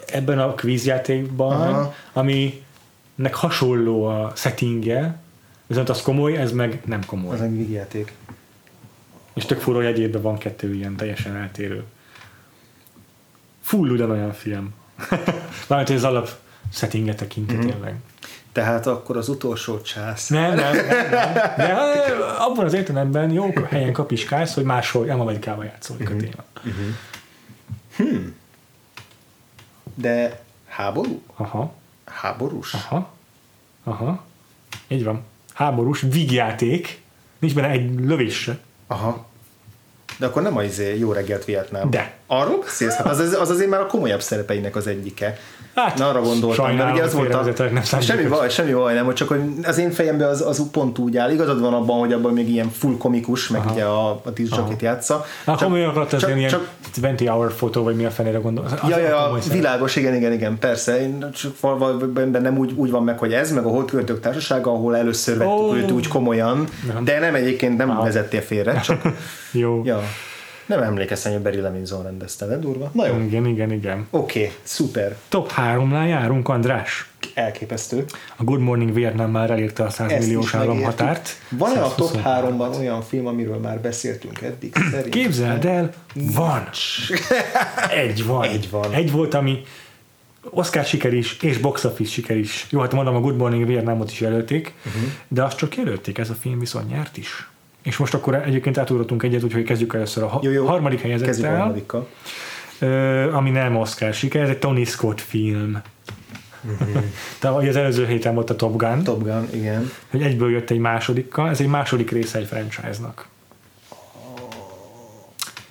ebben 0.06 0.38
a 0.38 0.54
kvízjátékban, 0.54 1.60
Aha. 1.60 1.94
aminek 2.12 3.34
hasonló 3.34 4.04
a 4.04 4.32
settingje, 4.36 5.18
viszont 5.66 5.88
az 5.88 6.02
komoly, 6.02 6.36
ez 6.36 6.52
meg 6.52 6.80
nem 6.84 7.04
komoly. 7.04 7.34
Az 7.34 7.40
egy 7.40 7.56
vígjáték. 7.56 8.12
És 9.34 9.44
tök 9.44 9.60
furó, 9.60 9.76
hogy 9.76 9.86
egy 9.86 9.98
évben 9.98 10.22
van 10.22 10.38
kettő 10.38 10.74
ilyen 10.74 10.96
teljesen 10.96 11.36
eltérő. 11.36 11.84
Full 13.60 13.90
ugyanolyan 13.90 14.32
film. 14.32 14.74
Mármint, 15.68 15.88
hogy 15.88 15.96
az 15.96 16.04
alap 16.04 16.28
settinge 16.72 17.14
tekintve 17.14 17.56
mm-hmm. 17.56 17.68
tényleg. 17.68 17.94
Tehát 18.59 18.86
akkor 18.86 19.16
az 19.16 19.28
utolsó 19.28 19.80
csász. 19.80 20.28
Nem, 20.28 20.55
nem, 20.55 20.74
nem, 20.76 20.86
nem. 21.10 21.32
De 21.56 21.72
abban 22.39 22.64
az 22.64 22.72
értelemben 22.72 23.30
jó 23.30 23.51
helyen 23.68 23.93
kapiskálsz, 23.93 24.55
hogy 24.55 24.64
máshol, 24.64 25.05
nem 25.05 25.20
Amerikában 25.20 25.64
játszódik 25.64 26.09
Mhm. 26.09 26.18
a 26.18 26.20
téma. 26.20 26.44
De 29.94 30.40
háború? 30.68 31.22
Aha, 31.36 31.72
Háborús? 32.05 32.74
aha, 32.74 33.09
aha. 33.85 34.24
Így 34.89 35.05
van. 35.05 35.22
Háborús, 35.55 36.01
vígjáték, 36.01 37.01
nincs 37.39 37.55
benne 37.55 37.68
egy 37.68 38.01
lövés 38.01 38.35
se. 38.43 38.59
Aha. 38.86 39.26
De 40.18 40.26
akkor 40.26 40.43
nem 40.43 40.56
az 40.56 40.82
jó 40.98 41.12
reggelt 41.12 41.44
Vietnám. 41.44 41.90
De. 41.90 42.14
Arról 42.26 42.59
beszélsz? 42.60 42.94
Hát 42.94 43.06
az, 43.06 43.18
az 43.32 43.51
azért 43.51 43.70
már 43.70 43.80
a 43.80 43.86
komolyabb 43.86 44.20
szerepeinek 44.22 44.76
az 44.76 44.86
egyike. 44.86 45.39
Hát, 45.82 45.98
Na, 45.98 46.09
arra 46.09 46.20
gondoltam, 46.20 46.64
sajnálom, 46.64 46.76
mert 46.84 46.92
ugye 46.96 47.02
az 47.05 47.14
volt 47.14 47.34
a... 47.60 47.64
nem 47.72 47.82
számít. 47.82 48.06
semmi 48.06 48.22
baj, 48.22 48.50
semmi 48.50 48.72
baj, 48.72 48.94
nem, 48.94 49.14
csak 49.14 49.28
hogy 49.28 49.40
az 49.62 49.78
én 49.78 49.90
fejemben 49.90 50.28
az, 50.28 50.40
az 50.46 50.70
pont 50.70 50.98
úgy 50.98 51.16
áll. 51.16 51.30
Igazad 51.30 51.60
van 51.60 51.74
abban, 51.74 51.98
hogy 51.98 52.12
abban 52.12 52.32
még 52.32 52.48
ilyen 52.50 52.70
full 52.70 52.96
komikus, 52.96 53.48
meg 53.48 53.62
ugye 53.72 53.84
a, 53.84 54.10
a 54.10 54.30
disc 54.34 54.55
játsza. 54.80 55.24
Na, 55.44 55.56
komolyan 55.56 55.88
akarat 55.88 56.12
ez 56.12 56.20
csak- 56.20 56.36
ilyen 56.36 56.50
csak- 56.50 56.68
20 57.02 57.20
hour 57.28 57.52
fotó, 57.52 57.82
vagy 57.82 57.96
mi 57.96 58.05
a 58.05 58.10
fenére 58.10 58.38
gondol. 58.38 58.64
Az, 58.64 58.88
Ja, 58.88 58.98
ja, 58.98 59.38
világos, 59.52 59.96
igen, 59.96 60.14
igen, 60.14 60.32
igen, 60.32 60.59
persze. 60.59 61.00
Én 61.00 61.30
csak 61.32 61.60
val- 61.60 61.78
val- 61.78 62.06
bennem 62.09 62.59
úgy, 62.59 62.72
úgy 62.76 62.90
van 62.90 63.05
meg, 63.05 63.18
hogy 63.18 63.32
ez, 63.32 63.52
meg 63.52 63.64
a 63.64 63.68
Holdköltők 63.68 64.20
Társasága, 64.20 64.70
ahol 64.70 64.96
először 64.96 65.38
vettük 65.38 65.52
Ó. 65.52 65.74
őt 65.74 65.90
úgy 65.90 66.09
komolyan, 66.09 66.64
Nem. 66.94 67.05
de 67.05 67.18
nem 67.18 67.34
egyébként 67.34 67.76
nem 67.76 67.90
Aha. 67.90 68.02
vezettél 68.02 68.40
félre, 68.42 68.80
csak 68.80 69.02
Jó. 69.50 69.82
ja, 69.84 70.02
nem 70.68 70.82
emlékeztem, 70.82 71.32
hogy 71.32 71.42
Barry 71.42 71.60
Levinson 71.60 72.02
rendezte, 72.02 72.46
de 72.46 72.58
durva. 72.58 72.90
Na 72.94 73.06
jó, 73.06 73.20
Igen, 73.20 73.46
igen, 73.46 73.72
igen. 73.72 74.06
oké, 74.10 74.52
szuper, 74.62 75.16
Top 75.28 75.52
3-nál 75.56 76.08
járunk, 76.08 76.48
András. 76.48 77.10
elképesztő. 77.34 78.04
A 78.36 78.44
Good 78.44 78.60
Morning 78.60 78.92
Vietnam 78.92 79.30
már 79.30 79.50
elérte 79.50 79.82
a 79.82 79.90
100 79.90 80.10
Ezt 80.10 80.26
milliós 80.26 80.54
államhatárt. 80.54 81.28
Van-e 81.50 81.82
a 81.82 81.94
top 81.94 82.10
123. 82.10 82.56
3-ban 82.58 82.78
olyan 82.78 83.02
film, 83.02 83.26
amiről 83.26 83.58
már 83.58 83.80
beszéltünk 83.80 84.40
eddig? 84.40 84.72
Szerint? 84.90 85.08
Képzeld 85.08 85.64
el, 85.64 85.92
van. 86.14 86.68
Egy 87.90 88.24
van. 88.24 88.42
Egy 88.42 88.70
van. 88.70 88.92
Egy 88.92 89.12
volt, 89.12 89.34
ami 89.34 89.62
Oscar 90.50 90.84
siker 90.84 91.12
is, 91.12 91.36
és 91.42 91.58
box 91.58 91.84
office 91.84 92.12
siker 92.12 92.36
is. 92.36 92.66
Jó, 92.70 92.80
hát 92.80 92.92
mondom, 92.92 93.14
a 93.14 93.20
Good 93.20 93.36
Morning 93.36 93.66
Vietnamot 93.66 94.10
is 94.10 94.20
jelölték, 94.20 94.74
uh-huh. 94.86 95.02
de 95.28 95.42
azt 95.42 95.56
csak 95.56 95.76
jelölték, 95.76 96.18
ez 96.18 96.30
a 96.30 96.34
film 96.34 96.58
viszont 96.58 96.88
nyert 96.88 97.16
is. 97.16 97.48
És 97.89 97.97
most 97.97 98.15
akkor 98.15 98.35
egyébként 98.35 98.78
átugrottunk 98.78 99.23
egyet, 99.23 99.43
úgyhogy 99.43 99.62
kezdjük 99.62 99.94
először 99.94 100.23
a 100.23 100.39
Jó, 100.43 100.51
jó. 100.51 100.66
harmadik 100.66 101.01
Kezdjük 101.01 101.20
a 101.20 101.24
helyezettel, 101.24 101.59
harmadikkal. 101.59 102.09
ami 103.32 103.51
nem 103.51 103.77
Oscar 103.77 104.15
siker, 104.15 104.43
ez 104.43 104.48
egy 104.48 104.59
Tony 104.59 104.85
Scott 104.85 105.20
film. 105.20 105.73
Tehát 107.39 107.56
ahogy 107.56 107.69
az 107.69 107.77
előző 107.77 108.06
héten 108.06 108.35
volt 108.35 108.51
a 108.51 108.56
Top 108.56 108.77
Gun. 108.77 109.02
Top 109.02 109.23
Gun, 109.23 109.48
igen. 109.52 109.90
hogy 110.10 110.23
egyből 110.23 110.51
jött 110.51 110.70
egy 110.70 110.78
másodikkal, 110.78 111.48
ez 111.48 111.60
egy 111.60 111.66
második 111.66 112.10
része 112.10 112.39
egy 112.39 112.47
franchise-nak. 112.47 113.27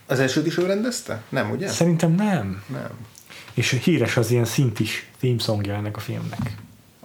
Az 0.06 0.19
elsőt 0.19 0.45
is 0.45 0.57
ő 0.57 0.65
rendezte? 0.65 1.22
Nem, 1.30 1.52
ugye? 1.52 1.68
Szerintem 1.68 2.11
nem. 2.11 2.64
Nem. 2.68 2.89
És 3.53 3.80
híres 3.84 4.18
az 4.18 4.31
ilyen 4.31 4.45
szintis 4.45 5.10
theme 5.19 5.39
songja 5.39 5.73
ennek 5.73 5.98
a 5.98 5.99
filmnek. 5.99 6.52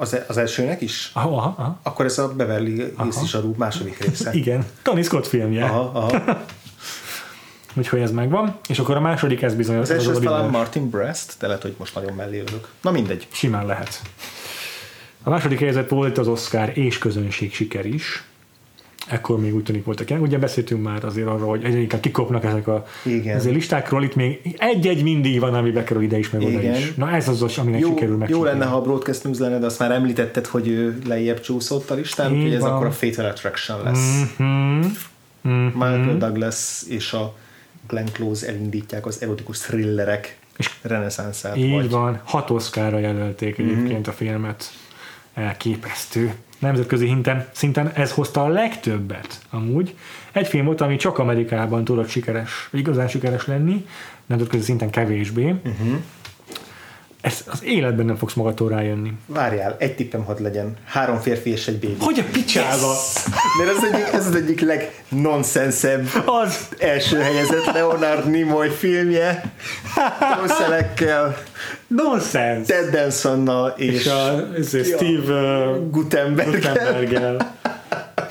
Az, 0.02 0.16
az 0.28 0.36
elsőnek 0.36 0.80
is? 0.80 1.10
Aha, 1.12 1.36
aha, 1.36 1.54
aha. 1.58 1.78
Akkor 1.82 2.04
ez 2.04 2.18
a 2.18 2.28
Beverly 2.28 2.92
Hills 2.98 3.22
is 3.22 3.34
a 3.34 3.42
második 3.56 3.98
része. 3.98 4.32
Igen, 4.42 4.66
Tony 4.82 5.02
Scott 5.02 5.26
filmje. 5.26 5.64
Aha. 5.64 5.90
Aha. 5.94 6.38
Úgyhogy 7.74 8.00
ez 8.00 8.10
megvan. 8.10 8.58
És 8.68 8.78
akkor 8.78 8.96
a 8.96 9.00
második 9.00 9.42
ez 9.42 9.54
bizony 9.54 9.76
Az 9.76 9.90
első 9.90 10.10
az 10.10 10.16
a 10.16 10.20
talán. 10.20 10.50
Martin 10.50 10.90
Brest, 10.90 11.34
de 11.38 11.46
lehet, 11.46 11.62
hogy 11.62 11.74
most 11.78 11.94
nagyon 11.94 12.12
mellé 12.14 12.38
ülök. 12.38 12.68
Na 12.80 12.90
mindegy. 12.90 13.26
Simán 13.32 13.66
lehet. 13.66 14.00
A 15.22 15.30
második 15.30 15.58
helyzet 15.58 15.90
volt 15.90 16.18
az 16.18 16.28
Oscar 16.28 16.78
és 16.78 16.98
közönség 16.98 17.54
siker 17.54 17.86
is. 17.86 18.24
Ekkor 19.08 19.40
még 19.40 19.54
úgy 19.54 19.62
tűnik 19.62 19.84
voltak 19.84 20.10
ilyen. 20.10 20.22
Ugye 20.22 20.38
beszéltünk 20.38 20.82
már 20.82 21.04
azért 21.04 21.26
arról, 21.26 21.48
hogy 21.48 21.64
egyre 21.64 21.78
inkább 21.78 22.00
kikopnak 22.00 22.44
ezek 22.44 22.66
a 22.68 22.86
Igen. 23.04 23.36
ezért 23.36 23.54
listákról. 23.54 24.02
Itt 24.02 24.14
még 24.14 24.54
egy-egy 24.58 25.02
mindig 25.02 25.40
van, 25.40 25.54
ami 25.54 25.70
bekerül 25.70 26.02
ide 26.02 26.18
is, 26.18 26.30
meg 26.30 26.42
oda 26.42 26.62
is. 26.62 26.94
Na 26.94 27.10
ez 27.10 27.28
az, 27.28 27.42
az, 27.42 27.58
aminek 27.58 27.80
Jó, 27.80 27.88
sikerül 27.88 28.16
meg. 28.16 28.28
jó 28.28 28.44
lenne, 28.44 28.64
ha 28.64 28.76
a 28.76 28.80
Broadcast 28.80 29.24
News 29.24 29.38
lenne, 29.38 29.58
de 29.58 29.66
azt 29.66 29.78
már 29.78 29.90
említetted, 29.90 30.46
hogy 30.46 30.68
ő 30.68 30.98
lejjebb 31.06 31.40
csúszott 31.40 31.90
a 31.90 31.94
listán, 31.94 32.32
úgyhogy 32.32 32.54
ez 32.54 32.62
akkor 32.62 32.86
a 32.86 32.90
Fatal 32.92 33.24
Attraction 33.24 33.82
lesz. 33.82 34.22
Mm-hmm. 34.42 34.80
Mm-hmm. 35.48 35.66
Michael 35.66 36.18
Douglas 36.18 36.82
és 36.88 37.12
a 37.12 37.34
Glenn 37.88 38.06
Close 38.12 38.48
elindítják 38.48 39.06
az 39.06 39.22
erotikus 39.22 39.58
thrillerek 39.58 40.38
És 40.56 40.70
reneszánszát. 40.82 41.56
Így 41.56 41.72
vagy. 41.72 41.90
van, 41.90 42.20
hat 42.24 42.50
Oscarra 42.50 42.98
jelölték 42.98 43.58
egyébként 43.58 44.06
a 44.08 44.12
filmet. 44.12 44.72
Elképesztő. 45.34 46.34
Nemzetközi 46.62 47.06
hinten, 47.06 47.48
szinten 47.52 47.90
ez 47.94 48.12
hozta 48.12 48.44
a 48.44 48.48
legtöbbet 48.48 49.38
amúgy. 49.50 49.96
Egy 50.32 50.46
film 50.46 50.64
volt, 50.64 50.80
ami 50.80 50.96
csak 50.96 51.18
Amerikában 51.18 51.84
tudott 51.84 52.08
sikeres, 52.08 52.68
igazán 52.72 53.08
sikeres 53.08 53.46
lenni, 53.46 53.86
nemzetközi 54.26 54.62
szinten 54.62 54.90
kevésbé. 54.90 55.48
Uh-huh. 55.50 55.96
Ez 57.22 57.44
az 57.46 57.62
életben 57.64 58.06
nem 58.06 58.16
fogsz 58.16 58.34
magadtól 58.34 58.68
rájönni. 58.68 59.12
Várjál, 59.26 59.76
egy 59.78 59.94
tippem 59.94 60.24
hadd 60.24 60.42
legyen. 60.42 60.76
Három 60.84 61.20
férfi 61.20 61.50
és 61.50 61.66
egy 61.66 61.78
bébi. 61.78 61.96
Hogy 62.00 62.18
a 62.18 62.24
picsába? 62.32 62.86
Yes! 62.86 63.24
Mert 63.58 63.76
ez, 63.76 63.92
egyik, 63.92 64.14
ez 64.14 64.26
az 64.26 64.34
egyik 64.34 64.60
legnonsensebb 64.60 66.08
Az. 66.24 66.68
első 66.78 67.18
helyezett 67.18 67.64
Leonard 67.72 68.30
Nimoy 68.30 68.68
filmje. 68.68 69.52
Szelekkel, 70.46 71.36
Nonsense. 71.86 72.74
Ted 72.74 72.90
Dansonnal 72.90 73.74
és, 73.76 73.94
És 73.94 74.06
a 74.06 74.48
ez 74.56 74.68
Steve 74.68 75.32
uh, 75.32 75.90
Gutenberg. 75.90 76.50
Gutenberg-el. 76.54 77.60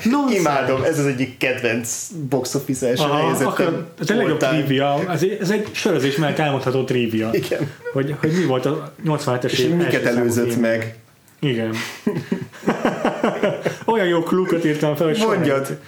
Nonsense. 0.04 0.38
Imádom, 0.40 0.82
ez 0.82 0.98
az 0.98 1.06
egyik 1.06 1.38
kedvenc 1.38 2.06
box 2.28 2.54
office 2.54 2.86
első 2.86 3.02
akkor 3.44 3.86
ez 4.00 4.10
a 4.10 4.14
legjobb 4.14 4.38
trivia, 4.38 5.10
ez 5.10 5.22
egy, 5.22 5.38
ez 5.40 5.50
egy 5.50 5.68
sörözés 5.72 6.16
mellett 6.16 6.38
elmondható 6.38 6.84
trivia. 6.84 7.30
Igen. 7.32 7.70
Hogy, 7.92 8.14
hogy 8.20 8.32
mi 8.32 8.44
volt 8.44 8.66
a 8.66 8.92
87-es 9.06 9.50
És 9.50 9.58
év 9.58 9.74
miket 9.74 10.04
előzött 10.04 10.60
meg? 10.60 10.96
Igen. 11.40 11.74
Olyan 13.84 14.06
jó 14.06 14.22
klúkat 14.22 14.64
írtam 14.64 14.94
fel, 14.94 15.06
hogy 15.06 15.18
Mondjad. 15.18 15.62
nem- 15.62 15.78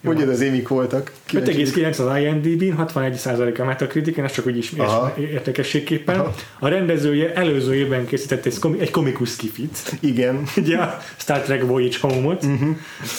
Mondjad 0.00 0.28
az 0.28 0.40
émik 0.40 0.68
voltak. 0.68 1.12
Kíváncsi. 1.24 1.64
5,9 1.64 2.06
az 2.06 2.18
IMDb-n, 2.18 2.82
61% 2.94 3.60
a 3.60 3.64
Metacriticen, 3.64 4.24
ez 4.24 4.32
csak 4.32 4.46
úgy 4.46 4.56
is 4.56 4.72
értékességképpen. 5.18 6.20
Aha. 6.20 6.34
A 6.58 6.68
rendezője 6.68 7.34
előző 7.34 7.74
évben 7.74 8.06
készített 8.06 8.46
egy, 8.46 8.58
komi- 8.58 8.80
egy 8.80 8.90
komikus 8.90 9.30
skifit, 9.30 9.92
Igen. 10.00 10.42
ugye 10.56 10.76
a 10.76 10.98
Star 11.16 11.40
Trek 11.40 11.62
Voyage 11.66 11.96
Home-ot. 12.00 12.42
Mhm. 12.42 12.70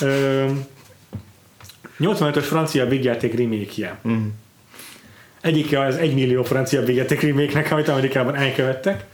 Uh-huh. 0.01 0.57
85-ös 1.99 2.43
francia 2.43 2.85
vígjáték 2.85 3.37
remake-je. 3.37 3.97
Mhm. 4.01 4.13
Uh-huh. 4.13 4.31
Egyike 5.41 5.79
az 5.81 5.95
1 5.95 6.13
millió 6.13 6.43
francia 6.43 6.81
vígjáték 6.83 7.21
remake-nek, 7.21 7.71
amit 7.71 7.87
Amerikában 7.87 8.35
elkövettek. 8.35 9.05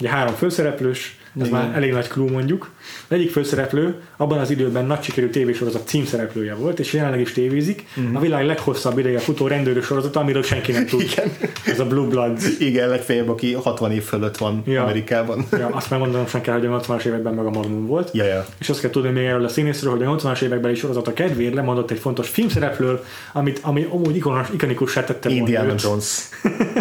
Ugye 0.00 0.08
három 0.08 0.34
főszereplős, 0.34 1.18
ez 1.40 1.46
Igen. 1.46 1.60
már 1.60 1.76
elég 1.76 1.92
nagy 1.92 2.06
clue 2.08 2.30
mondjuk. 2.30 2.70
Az 3.10 3.16
egyik 3.16 3.30
főszereplő 3.30 4.00
abban 4.16 4.38
az 4.38 4.50
időben 4.50 4.86
nagy 4.86 5.02
sikerű 5.02 5.28
tévésorozat 5.28 5.86
címszereplője 5.86 6.54
volt, 6.54 6.78
és 6.78 6.92
jelenleg 6.92 7.20
is 7.20 7.32
tévézik. 7.32 7.84
Uh-huh. 7.96 8.16
A 8.16 8.20
világ 8.20 8.44
leghosszabb 8.44 8.98
ideje 8.98 9.18
futó 9.18 9.46
rendőrös 9.46 9.84
sorozata, 9.84 10.20
amiről 10.20 10.42
senki 10.42 10.72
nem 10.72 10.86
tud. 10.86 11.00
Igen. 11.00 11.32
Ez 11.66 11.80
a 11.80 11.86
Blue 11.86 12.08
Bloods. 12.08 12.44
Igen, 12.58 12.88
legfeljebb, 12.88 13.28
aki 13.28 13.52
60 13.52 13.92
év 13.92 14.02
fölött 14.02 14.36
van 14.36 14.62
Ja. 14.66 14.82
Amerikában. 14.82 15.46
Ja, 15.52 15.68
azt 15.72 15.90
már 15.90 16.00
mondanom 16.00 16.26
sem 16.26 16.40
kell, 16.40 16.58
hogy 16.58 16.66
a 16.66 16.80
80-as 16.80 17.04
években 17.04 17.34
meg 17.34 17.46
a 17.46 17.50
Magnum 17.50 17.86
volt. 17.86 18.10
Ja, 18.12 18.24
ja. 18.24 18.46
És 18.58 18.68
azt 18.68 18.80
kell 18.80 18.90
tudni 18.90 19.10
még 19.10 19.24
erről 19.24 19.44
a 19.44 19.48
színészről, 19.48 19.92
hogy 19.96 20.02
a 20.02 20.16
80-as 20.16 20.42
években 20.42 20.70
is 20.70 20.78
sorozat 20.78 21.08
a 21.08 21.12
kedvéért 21.12 21.54
lemondott 21.54 21.90
egy 21.90 21.98
fontos 21.98 22.28
filmszereplőről, 22.28 23.04
amit, 23.32 23.58
ami 23.62 23.86
amúgy 23.90 24.16
ikonos, 24.16 24.48
ikonikussá 24.52 25.04
tette 25.04 25.30
Indiana. 25.30 25.74
Jones. 25.78 26.28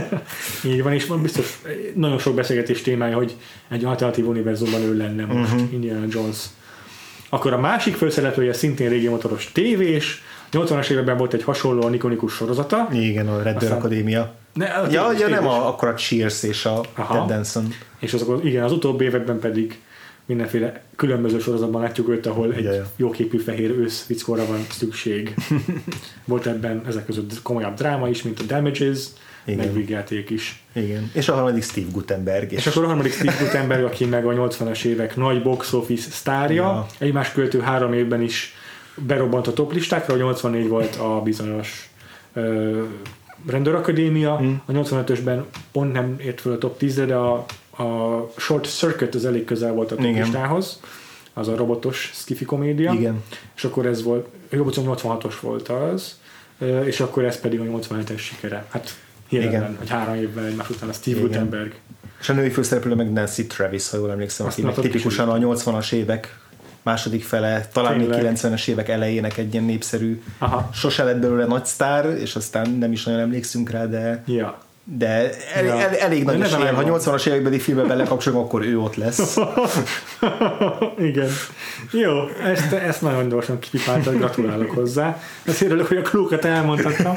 Így 0.64 0.84
van, 0.84 0.94
és 0.94 1.06
van 1.06 1.22
biztos 1.22 1.62
nagyon 1.94 2.20
sok 2.20 2.36
beszélgetés 2.36 2.82
témája, 2.82 3.16
hogy 3.16 3.36
egy 3.70 3.86
alternatív 3.86 4.28
univerzumban 4.28 4.82
ő 4.82 4.98
lenne 4.98 5.26
most 5.26 5.54
uh-huh. 5.54 5.74
Indiana 5.74 6.06
Jones. 6.10 6.18
Akkor 7.30 7.54
a 7.54 7.60
másik 7.60 7.96
főszereplője 7.96 8.54
szintén 8.54 8.90
régi 8.90 9.08
motoros 9.08 9.52
tévés, 9.52 10.24
80-as 10.52 10.90
években 10.90 11.18
volt 11.18 11.34
egy 11.34 11.44
hasonlóan 11.44 11.94
ikonikus 11.94 12.34
sorozata. 12.34 12.88
Igen, 12.92 13.28
a 13.28 13.42
Red 13.42 13.56
Aztán- 13.56 13.78
Akadémia. 13.78 14.34
Ne, 14.54 14.66
a 14.66 14.88
Ja, 14.92 15.12
ja 15.20 15.28
nem 15.28 15.48
a, 15.48 15.68
akkor 15.68 15.88
a 15.88 15.94
Cheers 15.94 16.44
és 16.44 16.66
a 16.66 16.84
Aha. 16.96 17.18
Ted 17.18 17.28
Danson. 17.36 17.74
És 18.00 18.14
azok, 18.14 18.44
igen, 18.44 18.64
az 18.64 18.72
utóbbi 18.72 19.04
években 19.06 19.40
pedig 19.40 19.80
mindenféle 20.26 20.82
különböző 20.96 21.40
sorozatban 21.40 21.82
látjuk 21.82 22.10
őt, 22.10 22.26
ahol 22.26 22.54
egy 22.54 22.82
jóképű 22.96 23.38
fehér 23.38 23.70
ősz 23.70 24.02
fickóra 24.02 24.46
van 24.46 24.66
szükség. 24.72 25.34
Volt 26.26 26.46
ebben 26.46 26.84
ezek 26.88 27.06
között 27.06 27.42
komolyabb 27.42 27.74
dráma 27.74 28.10
is, 28.10 28.24
mint 28.24 28.40
a 28.40 28.44
Damages, 28.44 29.00
Igen. 29.46 29.66
meg 29.66 29.74
vígjáték 29.74 30.30
is. 30.30 30.64
Igen. 30.74 31.12
És 31.14 31.30
a 31.30 31.34
harmadik 31.34 31.64
Steve 31.64 31.88
Gutenberg. 31.92 32.52
És 32.52 32.68
akkor 32.68 32.84
a 32.84 32.88
harmadik 32.88 33.14
Steve 33.14 33.36
Gutenberg, 33.40 33.84
aki 33.84 34.06
meg 34.06 34.26
a 34.26 34.32
80-as 34.32 34.84
évek 34.86 35.16
nagy 35.16 35.42
box 35.42 35.74
office 35.74 36.10
sztárja, 36.10 36.64
Ja. 36.64 36.86
egymás 36.98 37.32
követő 37.32 37.60
három 37.60 37.94
évben 37.94 38.22
is 38.22 38.54
berobbant 38.96 39.48
a 39.48 39.54
top 39.54 39.74
listákra, 39.74 40.14
a 40.14 40.18
84 40.18 40.68
volt 40.68 40.96
a 40.96 41.22
bizonyos 41.24 41.90
ö, 42.34 42.84
rendőrakadémia, 43.48 44.36
Hmm. 44.38 44.62
a 44.66 44.72
85-ösben 44.72 45.42
pont 45.72 45.94
nem 45.94 46.16
ért 46.20 46.42
föl 46.42 46.54
a 46.54 46.58
top 46.58 46.78
10 46.78 46.96
de 46.96 47.16
a, 47.16 47.46
a 47.84 48.32
Short 48.38 48.66
Circuit 48.66 49.16
az 49.16 49.26
elég 49.26 49.46
közel 49.46 49.74
volt 49.74 49.92
a 49.92 49.96
top 49.96 50.06
Igen. 50.06 50.24
listához, 50.24 50.80
az 51.34 51.48
a 51.48 51.56
robotos 51.56 52.12
skifi 52.14 52.46
komédia, 52.46 52.94
Igen. 52.94 53.24
és 53.56 53.64
akkor 53.64 53.86
ez 53.86 54.04
volt, 54.04 54.28
jó, 54.50 54.64
bocsánat, 54.64 55.02
86-os 55.04 55.34
volt 55.42 55.68
az, 55.68 56.20
és 56.86 57.00
akkor 57.00 57.26
ez 57.26 57.40
pedig 57.40 57.60
a 57.60 57.64
87-es 57.64 58.18
sikere. 58.20 58.66
Hát 58.70 58.96
hihetetlen, 59.30 59.62
Igen. 59.62 59.76
hogy 59.78 59.90
három 59.90 60.16
évvel 60.16 60.46
egymás 60.46 60.70
után 60.70 60.90
a 60.90 60.94
Steve 60.94 61.18
Igen. 61.18 61.28
Gutenberg. 61.30 61.76
És 62.20 62.30
a 62.30 62.34
női 62.34 62.50
főszereplő 62.50 62.96
meg 62.96 63.12
Nancy 63.12 63.48
Travis, 63.48 63.90
ha 63.90 63.98
jól 63.98 64.12
emlékszem, 64.12 64.46
Azt 64.46 64.58
aki 64.58 64.66
meg 64.66 64.76
tipikusan 64.76 65.30
a 65.30 65.38
80-as 65.38 65.92
évek 65.92 66.40
második 66.82 67.24
fele, 67.24 67.68
talán 67.74 67.98
még 67.98 68.10
Tényleg. 68.10 68.36
90-es 68.36 68.68
évek 68.68 68.90
elejének 68.90 69.38
egy 69.38 69.54
ilyen 69.54 69.66
népszerű, 69.66 70.22
Aha. 70.38 70.70
sose 70.74 71.04
lett 71.04 71.20
belőle 71.20 71.46
nagy 71.46 71.66
sztár, 71.66 72.06
és 72.06 72.36
aztán 72.36 72.70
nem 72.70 72.92
is 72.92 73.04
nagyon 73.04 73.20
emlékszünk 73.20 73.70
rá, 73.70 73.86
de 73.86 74.24
Ja. 74.26 74.60
De 74.98 75.30
el, 75.56 75.66
Ja. 75.66 75.80
el, 75.80 75.96
elég 75.96 76.24
nagy 76.24 76.42
esélye, 76.42 76.58
ha 76.58 76.64
megvan. 76.82 77.00
80-as 77.00 77.28
évekbeli 77.28 77.60
filmbe 77.60 77.84
belekapcsolunk, 77.84 78.46
akkor 78.46 78.66
ő 78.66 78.80
ott 78.80 78.96
lesz. 78.96 79.38
Igen. 81.10 81.30
Jó, 81.92 82.12
ezt, 82.44 82.74
ezt 82.74 83.02
nagyon 83.02 83.30
gyorsan 83.30 83.60
kipipáltad, 83.60 84.16
gratulálok 84.18 84.72
hozzá. 84.72 85.20
Azt 85.48 85.62
örülök, 85.62 85.88
hogy 85.88 85.98
a 85.98 86.02
klókat 86.02 86.46
elmondhattam. 86.46 87.14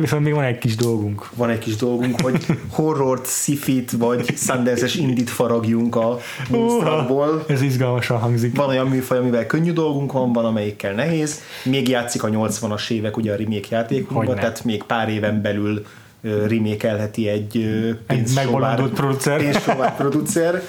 Viszont 0.00 0.24
még 0.24 0.32
van 0.32 0.44
egy 0.44 0.58
kis 0.58 0.76
dolgunk. 0.76 1.28
Van 1.34 1.50
egy 1.50 1.58
kis 1.58 1.76
dolgunk, 1.76 2.20
hogy 2.20 2.46
horrort, 2.70 3.26
szifit 3.26 3.90
vagy 3.90 4.36
Sundance-es 4.36 4.94
indit 4.94 5.30
faragjunk 5.30 5.96
a 5.96 6.18
Moonstruckból. 6.50 7.44
Ez 7.48 7.62
izgalmasan 7.62 8.18
hangzik. 8.18 8.56
Van 8.56 8.68
olyan 8.68 8.86
műfaj, 8.86 9.18
amivel 9.18 9.46
könnyű 9.46 9.72
dolgunk 9.72 10.12
van, 10.12 10.32
van 10.32 10.44
amelyikkel 10.44 10.92
nehéz. 10.92 11.40
Még 11.64 11.88
játszik 11.88 12.22
a 12.22 12.28
80-as 12.28 12.90
évek 12.90 13.16
ugye 13.16 13.32
a 13.32 13.36
remake 13.36 13.66
játékunkban, 13.70 14.34
tehát 14.34 14.64
még 14.64 14.82
pár 14.82 15.08
éven 15.08 15.42
belül 15.42 15.84
remékelheti 16.22 17.28
egy 17.28 18.34
megbolondult 18.34 18.92
producer. 18.92 19.38
pénzsovár 19.38 19.96
producer, 19.96 20.62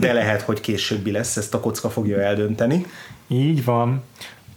de 0.00 0.12
lehet, 0.12 0.42
hogy 0.42 0.60
későbbi 0.60 1.10
lesz, 1.10 1.36
ezt 1.36 1.54
a 1.54 1.60
kocka 1.60 1.90
fogja 1.90 2.20
eldönteni. 2.20 2.86
Így 3.28 3.64
van. 3.64 4.02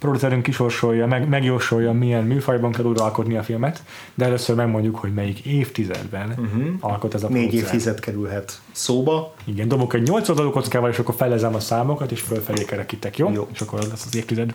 producerünk 0.00 0.42
kisorsolja, 0.42 1.06
meg, 1.06 1.28
megjósolja, 1.28 1.92
milyen 1.92 2.24
műfajban 2.24 2.72
kell 2.72 2.84
uralkodni 2.84 3.36
a 3.36 3.42
filmet, 3.42 3.82
de 4.14 4.24
először 4.24 4.56
megmondjuk, 4.56 4.96
hogy 4.96 5.14
melyik 5.14 5.38
évtizedben 5.38 6.28
uh-huh. 6.28 6.68
alkot 6.80 7.14
ez 7.14 7.22
a 7.22 7.28
Négy 7.28 7.46
producer. 7.46 7.64
évtized 7.66 8.00
kerülhet 8.00 8.60
szóba. 8.72 9.34
Igen, 9.44 9.68
dobok 9.68 9.94
egy 9.94 10.02
8 10.02 10.28
oldalú 10.28 10.50
kockával, 10.50 10.90
és 10.90 10.98
akkor 10.98 11.14
felezem 11.14 11.54
a 11.54 11.60
számokat, 11.60 12.10
és 12.10 12.20
fölfelé 12.20 12.64
kerekítek, 12.64 13.18
jó? 13.18 13.30
Jó. 13.32 13.48
És 13.52 13.60
akkor 13.60 13.78
lesz 13.78 14.04
az 14.06 14.16
évtized. 14.16 14.54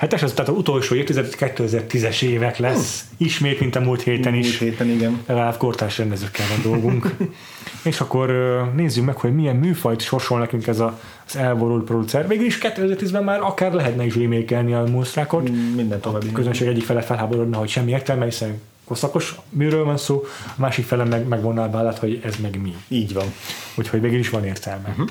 Hetes, 0.00 0.22
az 0.22 0.32
tehát 0.32 0.50
az 0.50 0.56
utolsó 0.56 0.94
évtized 0.94 1.34
2010-es 1.38 2.22
évek 2.22 2.56
lesz. 2.58 3.04
Ismét, 3.16 3.60
mint 3.60 3.76
a 3.76 3.80
múlt 3.80 4.02
héten 4.02 4.32
Múlt 4.32 4.44
is. 4.44 4.58
héten, 4.58 4.88
igen. 4.88 5.22
Legalább 5.26 5.56
kortárs 5.56 5.98
rendezőkkel 5.98 6.46
van 6.48 6.72
dolgunk. 6.72 7.16
és 7.90 8.00
akkor 8.00 8.28
nézzük 8.76 9.04
meg, 9.04 9.16
hogy 9.16 9.34
milyen 9.34 9.56
műfajt 9.56 10.00
sorsol 10.00 10.38
nekünk 10.38 10.66
ez 10.66 10.80
a, 10.80 11.00
az 11.26 11.36
elborult 11.36 11.84
producer. 11.84 12.28
Végül 12.28 12.46
is 12.46 12.58
2010-ben 12.62 13.24
már 13.24 13.40
akár 13.40 13.72
lehetne 13.72 14.04
is 14.04 14.16
remékelni 14.16 14.72
a 14.72 14.84
Moonstruckot. 14.84 15.50
Minden 15.76 16.00
további. 16.00 16.28
A 16.28 16.32
közönség 16.32 16.68
egyik 16.68 16.84
fele 16.84 17.00
felháborodna, 17.00 17.58
hogy 17.58 17.68
semmi 17.68 17.90
értelme, 17.90 18.24
hiszen 18.24 18.60
koszakos 18.84 19.34
műről 19.48 19.84
van 19.84 19.96
szó, 19.96 20.24
a 20.46 20.60
másik 20.60 20.84
fele 20.84 21.04
meg 21.04 21.26
megvonná 21.26 21.64
a 21.64 21.70
vállát, 21.70 21.98
hogy 21.98 22.20
ez 22.24 22.36
meg 22.36 22.60
mi. 22.60 22.74
Így 22.88 23.12
van. 23.12 23.26
Úgyhogy 23.74 24.00
végül 24.00 24.18
is 24.18 24.30
van 24.30 24.44
értelme. 24.44 24.88
Uh-huh. 24.88 25.08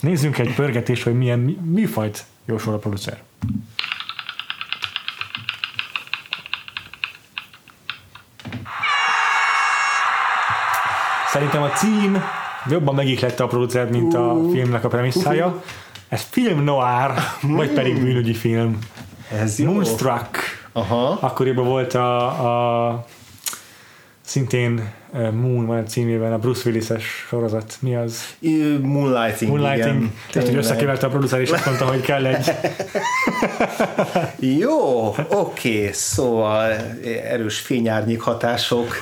Nézzünk 0.00 0.38
egy 0.38 0.54
pörgetést, 0.54 1.02
hogy 1.02 1.14
milyen 1.14 1.38
mi- 1.38 1.58
műfajt 1.64 2.24
jósol 2.44 2.74
a 2.74 2.78
producer. 2.78 3.22
Szerintem 11.32 11.62
a 11.62 11.68
cím 11.68 12.22
jobban 12.68 12.94
megihlette 12.94 13.42
a 13.42 13.46
producer, 13.46 13.90
mint 13.90 14.14
a 14.14 14.36
filmnek 14.52 14.84
a 14.84 14.88
premisszája. 14.88 15.62
Ez 16.08 16.22
film 16.30 16.64
noir, 16.64 17.10
vagy 17.42 17.70
pedig 17.70 18.00
bűnügyi 18.02 18.34
film. 18.34 18.78
Ez 19.40 19.58
jó. 19.58 19.72
Moonstruck. 19.72 20.36
Aha. 20.72 21.18
Akkoriban 21.20 21.64
volt 21.64 21.94
a, 21.94 22.88
a 22.88 23.04
szintén 24.20 24.92
Moon 25.12 25.66
van 25.66 25.78
a 25.78 25.82
címében, 25.82 26.32
a 26.32 26.38
Bruce 26.38 26.68
Willis-es 26.68 27.04
sorozat. 27.28 27.76
Mi 27.80 27.94
az? 27.94 28.36
Moonlighting, 28.80 29.50
Moonlighting. 29.50 29.96
igen. 29.96 30.12
Ezt, 30.26 30.32
hogy 30.32 30.42
Tényleg. 30.42 30.62
összekevelte 30.62 31.06
a 31.06 31.10
producer, 31.10 31.40
és 31.40 31.50
azt 31.50 31.66
mondta, 31.66 31.84
hogy 31.86 32.00
kell 32.00 32.26
egy... 32.26 32.52
Jó, 34.58 35.14
oké, 35.28 35.90
szóval 35.92 36.70
erős 37.24 37.58
fényárnyék 37.58 38.20
hatások. 38.20 38.94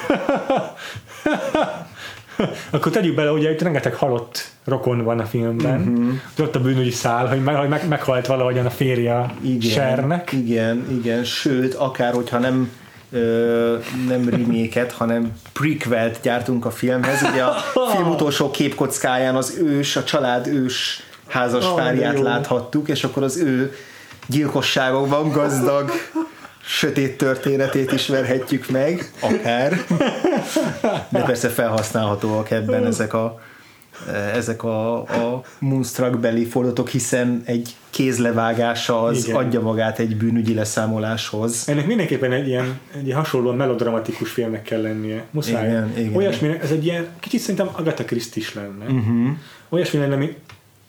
Akkor 2.71 2.93
tegyük 2.93 3.15
bele, 3.15 3.33
ugye 3.33 3.51
itt 3.51 3.63
rengeteg 3.63 3.95
halott 3.95 4.51
rokon 4.65 5.05
van 5.05 5.19
a 5.19 5.25
filmben. 5.25 5.81
Uh-huh. 5.81 6.47
Ott 6.47 6.57
a 6.57 6.61
bűnügyi 6.61 6.91
szál, 6.91 7.27
hogy 7.27 7.43
meg, 7.43 7.55
hogy 7.55 7.69
meg, 7.69 7.89
meghalt 7.89 8.27
valahogyan 8.27 8.67
a 8.67 8.71
férje 8.71 9.35
Igen, 9.41 9.71
Sernek. 9.71 10.33
Igen, 10.33 10.87
igen, 10.91 11.25
sőt, 11.25 11.75
akár 11.75 12.15
hogyha 12.15 12.39
nem 12.39 12.71
ö, 13.13 13.77
nem 14.09 14.29
reméket, 14.29 14.93
hanem 14.93 15.33
prequelt 15.53 16.19
gyártunk 16.23 16.65
a 16.65 16.71
filmhez. 16.71 17.23
Ugye 17.33 17.43
a 17.43 17.55
film 17.95 18.09
utolsó 18.09 18.51
képkockáján 18.51 19.37
az 19.37 19.59
ős, 19.63 19.97
a 19.97 20.05
család 20.05 20.47
ős 20.47 21.03
házas 21.29 21.65
Oh, 21.65 21.77
párját 21.77 22.21
láthattuk, 22.21 22.89
és 22.89 23.05
akkor 23.05 23.23
az 23.23 23.37
ő 23.37 23.75
gyilkosságokban 24.27 25.31
gazdag 25.31 25.91
sötét 26.73 27.17
történetét 27.17 27.93
ismerhetjük 27.93 28.69
meg, 28.69 29.11
akár. 29.21 29.85
De 31.09 31.23
persze 31.23 31.49
felhasználhatóak 31.49 32.51
ebben 32.51 32.87
ezek 32.87 33.15
a 33.15 33.41
ezek 34.35 34.63
a, 34.65 34.97
a 34.99 35.43
Moonstruck 35.59 36.19
beli 36.19 36.45
fordulatok, 36.45 36.89
hiszen 36.89 37.43
egy 37.45 37.77
kézlevágása 37.91 39.03
az 39.03 39.25
Igen. 39.25 39.37
adja 39.37 39.61
magát 39.61 39.99
egy 39.99 40.17
bűnügyi 40.17 40.55
leszámoláshoz. 40.55 41.69
Ennek 41.69 41.87
mindenképpen 41.87 42.33
egy 42.33 42.49
ilyen 42.49 42.81
egy 42.97 43.13
hasonlóan 43.13 43.57
melodramatikus 43.57 44.31
filmnek 44.31 44.63
kell 44.63 44.81
lennie. 44.81 45.25
Muszáj. 45.31 45.69
Igen, 45.69 45.93
igen. 45.97 46.15
Olyasmi, 46.15 46.59
ez 46.63 46.71
egy 46.71 46.85
ilyen, 46.85 47.07
kicsit 47.21 47.41
szerintem 47.41 47.69
Agatha 47.73 48.05
Christie 48.05 48.43
is 48.43 48.55
lenne. 48.55 48.85
Uh-huh. 48.85 49.29
Olyasmi 49.69 49.99
lenne, 49.99 50.15
ami 50.15 50.37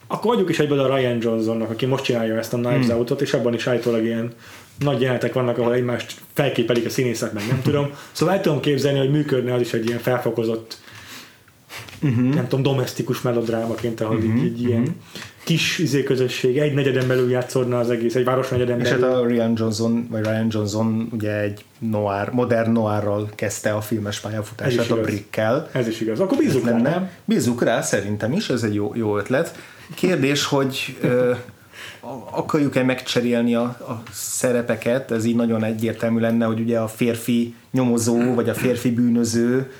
akkor 0.06 0.34
adjuk 0.34 0.48
is 0.48 0.58
egyből 0.58 0.80
a 0.80 0.96
Ryan 0.96 1.18
Johnsonnak, 1.20 1.70
aki 1.70 1.86
most 1.86 2.04
csinálja 2.04 2.38
ezt 2.38 2.52
a 2.52 2.56
Knives 2.56 2.86
hmm. 2.86 2.96
Out-ot, 2.96 3.20
és 3.20 3.32
abban 3.32 3.54
is 3.54 3.66
állítólag 3.66 4.04
ilyen 4.04 4.32
nagy 4.82 5.00
jelenetek 5.00 5.32
vannak, 5.32 5.58
ahol 5.58 5.74
egymást 5.74 6.14
felképelik 6.32 6.86
a 6.86 6.90
színészek, 6.90 7.32
meg 7.32 7.42
nem 7.48 7.62
tudom. 7.62 7.90
Szóval 8.12 8.34
el 8.34 8.40
tudom 8.40 8.60
képzelni, 8.60 8.98
hogy 8.98 9.10
működne 9.10 9.54
az 9.54 9.60
is 9.60 9.72
egy 9.72 9.86
ilyen 9.86 9.98
felfokozott, 9.98 10.78
uh-huh. 12.02 12.34
nem 12.34 12.48
tudom, 12.48 12.62
domestikus 12.62 13.20
melodrámaként, 13.20 14.00
ahol 14.00 14.16
uh-huh. 14.16 14.34
így, 14.34 14.44
így 14.44 14.62
ilyen 14.62 14.96
kis 15.44 15.78
izé 15.78 16.02
közösség, 16.02 16.58
egy 16.58 16.74
negyeden 16.74 17.08
belül 17.08 17.30
játszódna 17.30 17.78
az 17.78 17.90
egész, 17.90 18.14
egy 18.14 18.24
város 18.24 18.48
negyeden 18.48 18.80
És 18.80 18.88
hát 18.88 19.00
belül. 19.00 19.16
a 19.16 19.26
Ryan 19.26 19.52
Johnson, 19.56 20.06
vagy 20.10 20.24
Ryan 20.24 20.46
Johnson 20.50 21.08
ugye 21.12 21.40
egy 21.40 21.64
noir, 21.78 22.28
modern 22.30 22.70
noirral 22.70 23.30
kezdte 23.34 23.72
a 23.72 23.80
filmes 23.80 24.20
pályafutását 24.20 24.90
a. 24.90 25.00
Brickkel. 25.00 25.68
Ez 25.72 25.88
is 25.88 26.00
igaz. 26.00 26.20
Akkor 26.20 26.38
bízunk 26.38 26.66
rá, 26.66 26.76
nem? 26.76 27.10
Bízzuk 27.24 27.62
rá, 27.62 27.80
szerintem 27.80 28.32
is, 28.32 28.48
ez 28.48 28.62
egy 28.62 28.74
jó, 28.74 28.92
jó 28.94 29.18
ötlet. 29.18 29.58
Kérdés, 29.94 30.44
hogy 30.44 30.96
akarjuk-e 32.30 32.82
megcserélni 32.82 33.54
a, 33.54 33.62
a 33.62 34.02
szerepeket, 34.12 35.10
ez 35.10 35.24
így 35.24 35.36
nagyon 35.36 35.64
egyértelmű 35.64 36.20
lenne, 36.20 36.44
hogy 36.44 36.60
ugye 36.60 36.78
a 36.78 36.88
férfi 36.88 37.54
nyomozó, 37.70 38.34
vagy 38.34 38.48
a 38.48 38.54
férfi 38.54 38.90
bűnöző, 38.90 39.72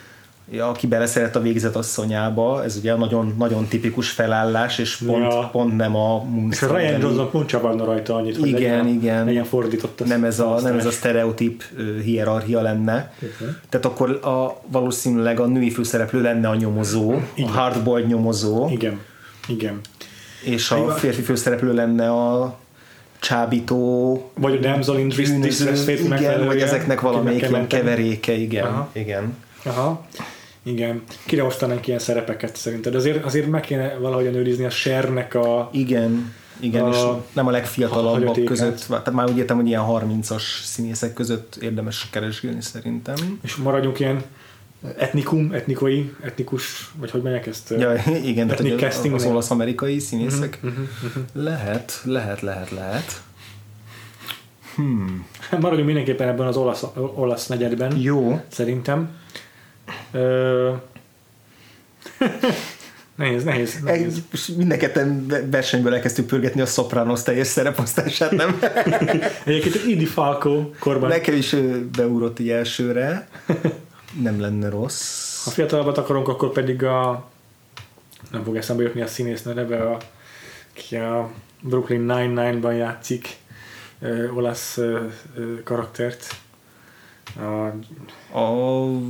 aki 0.60 0.86
beleszeret 0.86 1.36
a 1.36 1.40
végzet 1.40 1.76
asszonyába, 1.76 2.64
ez 2.64 2.76
ugye 2.76 2.94
nagyon, 2.94 3.34
nagyon 3.38 3.66
tipikus 3.66 4.10
felállás, 4.10 4.78
és 4.78 4.96
pont, 4.96 5.32
Ja. 5.32 5.48
pont 5.52 5.76
nem 5.76 5.96
a 5.96 6.26
És 6.50 6.62
a 6.62 6.76
Ryan 6.76 7.00
Johnson 7.00 7.30
pont 7.30 7.48
csavarna 7.48 7.84
rajta 7.84 8.14
annyit, 8.14 8.36
hogy 8.36 8.48
Igen, 8.48 8.60
legyen, 8.60 8.86
igen. 8.88 9.24
legyen 9.24 9.44
fordított 9.44 10.00
a 10.00 10.04
nem 10.04 10.24
ez 10.24 10.40
a, 10.40 10.60
nem 10.62 10.78
ez 10.78 10.86
a 10.86 10.90
sztereotíp 10.90 11.62
hierarchia 12.02 12.60
lenne. 12.60 13.12
Igen. 13.18 13.58
Tehát 13.68 13.86
akkor 13.86 14.10
a, 14.10 14.60
valószínűleg 14.66 15.40
a 15.40 15.46
női 15.46 15.70
főszereplő 15.70 16.20
lenne 16.20 16.48
a 16.48 16.54
nyomozó, 16.54 17.14
Igen. 17.34 17.50
a 17.50 17.52
hardboiled 17.52 18.08
nyomozó, 18.08 18.68
Igen, 18.70 19.00
igen. 19.48 19.80
És 20.42 20.70
a 20.70 20.90
férfi 20.90 21.22
főszereplő 21.22 21.74
lenne 21.74 22.10
a 22.10 22.58
csábító 23.20 24.30
Vagy 24.34 24.54
a 24.54 24.58
Damsel 24.58 24.98
in 24.98 25.08
Distress- 25.08 25.88
igen, 25.88 26.46
vagy 26.46 26.60
ezeknek 26.60 27.00
valamelyik 27.00 27.48
ilyen 27.48 27.66
keveréke, 27.66 28.32
igen, 28.32 28.66
Aha. 28.66 28.88
igen. 28.92 29.36
Aha. 29.64 30.06
Igen. 30.62 31.02
Kire 31.26 31.44
osztanánk 31.44 31.86
ilyen 31.86 31.98
szerepeket 31.98 32.56
szerinted? 32.56 32.94
Azért, 32.94 33.24
azért 33.24 33.46
meg 33.46 33.60
kéne 33.60 33.94
valahogyan 34.00 34.34
őrizni 34.34 34.64
a 34.64 34.70
Shernek 34.70 35.34
a... 35.34 35.68
Igen, 35.72 36.32
igen, 36.60 36.84
A- 36.84 36.88
és 36.90 36.96
nem 37.32 37.46
a 37.46 37.50
legfiatalabbak 37.50 38.44
között, 38.44 38.84
tehát 38.88 39.12
már 39.12 39.30
úgy 39.30 39.38
értem, 39.38 39.56
hogy 39.56 39.66
ilyen 39.66 39.84
30-as 39.88 40.42
színészek 40.64 41.12
között 41.12 41.56
érdemes 41.60 42.08
keresgélni 42.10 42.62
szerintem. 42.62 43.38
És 43.42 43.56
maradjunk 43.56 44.00
ilyen 44.00 44.22
etnikum, 44.98 45.52
etnikai, 45.52 46.14
etnikus, 46.20 46.90
vagy 46.94 47.10
hogy 47.10 47.22
megyek 47.22 47.46
ezt? 47.46 47.74
Ja, 47.78 47.94
igen, 48.24 48.50
Ethnic 48.50 49.00
hogy 49.00 49.12
az 49.12 49.24
olasz-amerikai 49.24 49.98
színészek. 49.98 50.58
Mhm, 50.62 50.80
Lehet, 51.32 52.00
lehet, 52.04 52.40
lehet, 52.40 52.70
lehet. 52.70 53.22
Maradjunk 55.50 55.86
mindenképpen 55.86 56.28
ebben 56.28 56.46
az 56.46 56.56
olasz, 56.56 56.84
olasz 57.14 57.46
negyedben. 57.46 57.96
Jó, 57.96 58.40
Szerintem. 58.48 59.10
Ö... 60.12 60.72
nehéz, 63.14 63.44
nehéz. 63.50 63.80
nehéz. 63.84 64.14
Egy, 64.16 64.22
most 64.30 64.56
mindenketten 64.56 65.26
versenyből 65.50 65.94
elkezdtük 65.94 66.26
pörgetni 66.26 66.60
a 66.60 66.66
Sopranos 66.66 67.22
teljes 67.22 67.46
szereposztását, 67.46 68.30
nem? 68.30 68.58
Egyébként 69.44 69.86
Idi 69.86 70.04
Falco 70.06 70.70
korban, 70.78 71.08
Nekem 71.08 71.34
is 71.34 71.52
ő 71.52 71.88
beugrott 71.96 72.38
így 72.38 72.50
elsőre. 72.50 73.28
Nem 74.20 74.40
lenne 74.40 74.68
rossz. 74.68 75.44
ha 75.44 75.50
fiatalabbat 75.50 75.98
akarunk, 75.98 76.28
akkor 76.28 76.52
pedig 76.52 76.84
a 76.84 77.28
nem 78.30 78.44
fog 78.44 78.56
eszembe 78.56 78.82
jutni 78.82 79.00
a 79.00 79.06
színész 79.06 79.42
neve, 79.42 79.90
a, 79.90 79.98
ki 80.72 80.96
a 80.96 81.30
Brooklyn 81.60 82.00
Nine-Nine-ban 82.00 82.74
játszik 82.74 83.36
ö, 84.00 84.30
olasz 84.30 84.76
ö, 84.76 84.98
ö, 85.36 85.62
karaktert. 85.62 86.36
A, 87.36 87.42
A 88.38 88.50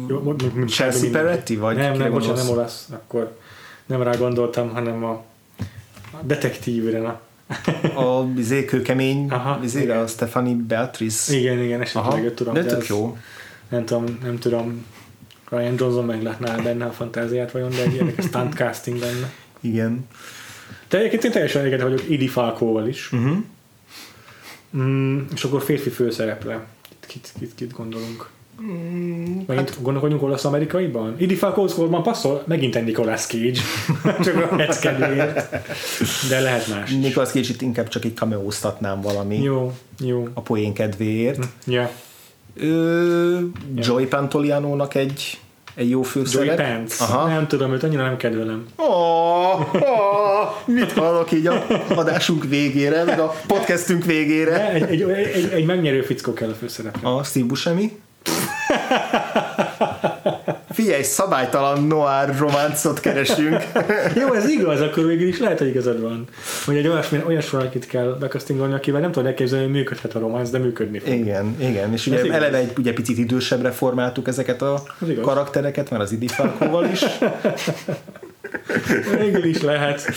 jó, 0.09 0.35
Chelsea 0.67 1.11
Peretti, 1.11 1.57
vagy 1.57 1.77
Nem, 1.77 1.97
nem, 1.97 2.11
bocsánat, 2.11 2.37
nem 2.37 2.49
olasz, 2.49 2.89
akkor 2.93 3.39
nem 3.87 4.03
rá 4.03 4.15
gondoltam, 4.17 4.71
hanem 4.71 5.05
a, 5.05 5.11
a 6.13 6.17
detektívre, 6.23 6.99
na. 6.99 7.21
a 8.01 8.25
izé, 8.37 8.65
kőkemény, 8.65 9.31
Aha, 9.31 9.61
izére, 9.63 9.85
igen. 9.85 9.99
a 9.99 10.07
Stephanie 10.07 10.55
Beatrice. 10.55 11.37
Igen, 11.37 11.59
igen, 11.59 11.81
esetleg 11.81 12.25
őt 12.25 12.35
tudom. 12.35 12.55
de 12.55 12.63
de 12.63 12.69
tök 12.69 12.81
ez- 12.81 12.89
jó. 12.89 13.17
Nem 13.73 13.85
tudom, 13.85 14.19
nem 14.23 14.39
tudom, 14.39 14.85
Ryan 15.49 15.75
Johnson 15.79 16.05
meglátná 16.05 16.57
benne 16.57 16.85
a 16.85 16.91
fantáziát 16.91 17.51
vajon, 17.51 17.71
de 17.71 17.83
egy 17.83 17.95
érdekes 17.95 18.25
stunt 18.25 18.55
casting 18.55 18.99
lenne. 18.99 19.33
Igen. 19.61 20.07
De 20.89 20.99
egyébként 20.99 21.25
én 21.25 21.31
teljesen 21.31 21.61
elégedett 21.61 21.85
vagyok 21.89 22.09
Idi 22.09 22.27
Falkóval 22.29 22.89
is. 22.89 23.13
Uh-huh. 23.13 23.37
Mm, 24.77 25.19
és 25.35 25.45
akkor 25.45 25.63
férfi 25.63 25.91
főszereple. 25.91 26.67
Kit, 26.83 27.07
kit, 27.07 27.33
kit, 27.39 27.55
kit 27.55 27.73
gondolunk? 27.73 28.29
Mm, 28.63 29.41
Megint 29.47 29.69
hát, 29.69 29.83
gondolkodjunk 29.83 30.23
olasz-amerikaiban? 30.23 31.15
Idi 31.19 31.35
Falkóhoz 31.35 31.75
korban 31.75 32.03
passzol? 32.03 32.43
Megint 32.47 32.77
egy 32.77 32.85
Nicolas 32.85 33.27
Cage. 33.27 33.61
csak 34.25 34.53
a 34.53 34.57
hec 34.57 34.79
kedvéért. 34.79 35.57
De 36.29 36.41
lehet 36.41 36.69
más. 36.69 36.91
Nicolas 36.91 37.29
Cage 37.29 37.49
itt 37.49 37.63
inkább 37.63 37.89
csak 37.89 38.05
egy 38.05 38.15
cameóztatnám 38.15 39.01
valami 39.01 39.43
Jó, 39.43 39.73
jó. 39.99 40.29
a 40.35 40.41
poén 40.41 40.73
kedvéért. 40.73 41.45
Ja. 41.67 41.91
Ö, 42.55 43.39
Joey 43.75 44.07
Pantolianónak 44.07 44.95
egy, 44.95 45.41
egy 45.75 45.91
jó 45.91 46.03
főszerep. 46.03 46.57
Pants. 46.57 47.01
Aha. 47.01 47.29
Nem 47.29 47.47
tudom, 47.47 47.73
őt 47.73 47.83
annyira 47.83 48.03
nem 48.03 48.17
kedvelem. 48.17 48.67
Oh, 48.77 49.75
oh, 49.75 50.49
mit 50.65 50.93
hallok 50.93 51.33
így 51.33 51.47
a 51.47 51.67
adásunk 51.89 52.45
végére, 52.45 53.05
meg 53.05 53.21
a 53.21 53.35
podcastünk 53.47 54.05
végére? 54.05 54.51
De 54.51 54.73
egy, 54.73 54.83
egy, 54.83 55.03
egy, 55.11 55.51
egy 55.53 55.65
megnyerő 55.65 56.03
fickó 56.03 56.33
kell 56.33 56.49
a 56.49 56.55
főszereple. 56.55 57.09
A 57.09 57.23
Steve 57.23 57.47
Buscemi? 57.47 58.01
Figyelj, 60.73 61.03
szabálytalan 61.03 61.83
noir 61.87 62.39
románcot 62.39 63.01
keresünk. 63.01 63.57
Jó, 64.21 64.33
ez 64.33 64.49
igaz, 64.49 64.81
akkor 64.81 65.07
végül 65.07 65.29
is 65.29 65.39
lehet, 65.39 65.59
hogy 65.59 65.67
igazad 65.67 66.01
van. 66.01 66.25
Hogy 66.65 66.77
egy 66.77 66.89
olyasmi, 66.89 67.23
olyas 67.27 67.51
valakit 67.51 67.87
kell 67.87 68.17
bekasztingolni, 68.21 68.75
akivel 68.75 69.01
nem 69.01 69.13
tudod 69.13 69.29
elképzelni, 69.29 69.65
hogy 69.65 69.75
működhet 69.75 70.15
a 70.15 70.19
románc, 70.19 70.51
de 70.51 70.59
működni 70.59 70.99
fog. 70.99 71.13
Igen, 71.15 71.57
igen, 71.61 71.93
és 71.93 72.07
Ez 72.07 72.13
ugye 72.13 72.25
igaz. 72.25 72.37
eleve 72.37 72.57
egy 72.57 72.73
ugye 72.79 72.93
picit 72.93 73.19
idősebbre 73.19 73.71
formáltuk 73.71 74.29
ezeket 74.29 74.63
a 74.63 74.83
Ez 75.03 75.09
karaktereket, 75.23 75.91
mert 75.91 76.03
az 76.03 76.13
Idi 76.13 76.27
Falkóval 76.27 76.85
is. 76.85 77.05
Végül 79.19 79.45
is 79.45 79.61
lehet. 79.63 80.05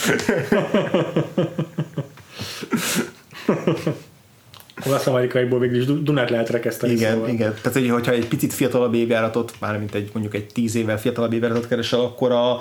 Olasz 4.86 5.06
amerikaiból 5.06 5.58
végül 5.58 5.76
is 5.76 5.84
Du- 5.84 6.02
Dunát 6.02 6.30
lehet 6.30 6.48
rekeszteni. 6.50 6.92
Igen, 6.92 7.12
szóval. 7.12 7.28
igen. 7.28 7.54
Tehát, 7.62 7.78
hogy, 7.78 7.88
hogyha 7.90 8.12
egy 8.12 8.28
picit 8.28 8.54
fiatalabb 8.54 8.94
évjáratot, 8.94 9.52
már 9.60 9.78
mint 9.78 9.94
egy 9.94 10.10
mondjuk 10.12 10.34
egy 10.34 10.46
tíz 10.46 10.74
évvel 10.74 10.98
fiatalabb 11.00 11.32
évjáratot 11.32 11.68
keresel, 11.68 12.00
akkor 12.00 12.32
a, 12.32 12.58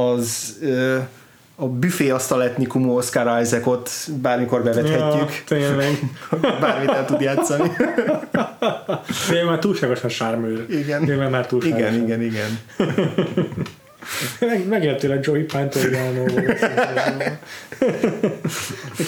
az 0.00 0.56
ö, 0.62 0.96
a 1.56 1.68
büfé 1.68 2.10
asztal 2.10 2.42
etnikumú 2.42 2.96
Oscar 2.96 3.40
Isaacot 3.40 3.90
bármikor 4.22 4.62
bevethetjük. 4.62 5.28
Ja, 5.30 5.42
tényleg. 5.46 5.98
Bármit 6.60 6.90
el 6.90 7.04
tud 7.04 7.20
játszani. 7.20 7.70
De 9.30 9.40
ő 9.42 9.44
már 9.44 9.58
túlságosan 9.58 10.10
sármőr. 10.10 10.66
Igen. 10.70 11.08
Ő 11.08 11.16
már, 11.16 11.30
már 11.30 11.46
túlságosan. 11.46 11.94
Igen, 11.94 12.04
igen, 12.04 12.22
igen. 12.22 12.58
Meg, 14.40 14.68
megértél 14.68 15.10
a 15.10 15.18
Joey 15.22 15.42
Pantoliano 15.42 16.24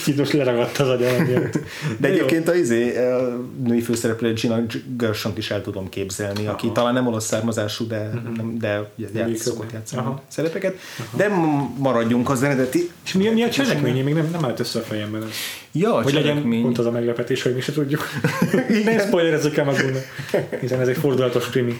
Egy 0.06 0.16
most 0.16 0.32
leragadt 0.32 0.78
az 0.78 0.88
agyam 0.88 1.14
emiatt. 1.14 1.58
De 1.98 2.08
egyébként 2.08 2.48
a 2.48 2.54
izé, 2.54 2.96
a 2.96 3.40
női 3.64 3.80
főszereplő 3.80 4.32
Gina 4.32 4.60
gershon 4.96 5.32
is 5.36 5.50
el 5.50 5.62
tudom 5.62 5.88
képzelni, 5.88 6.46
aki 6.46 6.70
talán 6.72 6.94
nem 6.94 7.06
olasz 7.06 7.26
származású, 7.26 7.86
de, 7.86 8.10
nem, 8.36 8.56
de 8.58 8.90
játsz, 9.12 9.40
szokott 9.42 9.72
játszani 9.72 10.02
Aha. 10.02 10.22
szerepeket. 10.28 10.76
De 11.16 11.28
m- 11.28 11.78
maradjunk 11.78 12.30
az 12.30 12.42
eredeti. 12.42 12.90
És 13.04 13.12
mi, 13.12 13.28
mi 13.28 13.42
a 13.42 13.50
cselekmény? 13.50 14.04
Még 14.04 14.14
nem, 14.14 14.28
nem 14.32 14.44
állt 14.44 14.60
össze 14.60 14.78
a 14.78 14.82
fejemben. 14.82 15.28
Ja, 15.78 16.02
Hogy 16.02 16.12
legyen 16.12 16.42
pont 16.42 16.78
az 16.78 16.86
a 16.86 16.90
meglepetés, 16.90 17.42
hogy 17.42 17.54
mi 17.54 17.60
se 17.60 17.72
tudjuk. 17.72 18.02
nem 18.84 18.98
spoilerezzük 18.98 19.56
el 19.56 19.64
magunknak, 19.64 20.02
hiszen 20.60 20.80
ez 20.80 20.88
egy 20.88 20.96
fordulatos 20.96 21.48
krimi. 21.48 21.78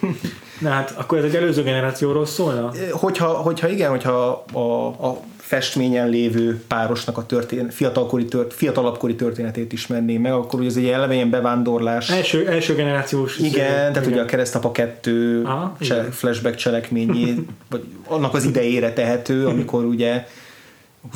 Na 0.61 0.71
hát, 0.71 0.95
akkor 0.97 1.19
ez 1.19 1.25
egy 1.25 1.35
előző 1.35 1.63
generációról 1.63 2.27
szólna? 2.27 2.73
Hogyha, 2.91 3.27
hogyha 3.27 3.69
igen, 3.69 3.91
hogyha 3.91 4.45
a, 4.53 4.87
a 4.87 5.21
festményen 5.37 6.09
lévő 6.09 6.63
párosnak 6.67 7.19
a 7.19 7.27
történet, 7.27 7.75
fiatalkori 7.75 8.25
tört, 8.25 8.55
fiatalabbkori 8.55 9.15
történetét 9.15 9.73
ismerném 9.73 10.21
meg, 10.21 10.33
akkor 10.33 10.61
ugye 10.61 10.69
ez 10.69 10.77
egy 10.77 10.87
eleve 10.87 11.15
ilyen 11.15 11.31
bevándorlás. 11.31 12.11
Első, 12.11 12.49
első 12.49 12.75
generációs... 12.75 13.39
Igen, 13.39 13.93
tehát 13.93 14.07
ugye 14.07 14.21
a 14.21 14.25
Keresztapa 14.25 14.73
2 14.73 15.43
Aha, 15.45 15.77
igen. 15.81 16.11
flashback 16.11 16.57
cselekményé, 16.57 17.35
vagy 17.71 17.85
annak 18.07 18.35
az 18.35 18.45
idejére 18.45 18.93
tehető, 18.93 19.47
amikor 19.47 19.85
ugye 19.85 20.27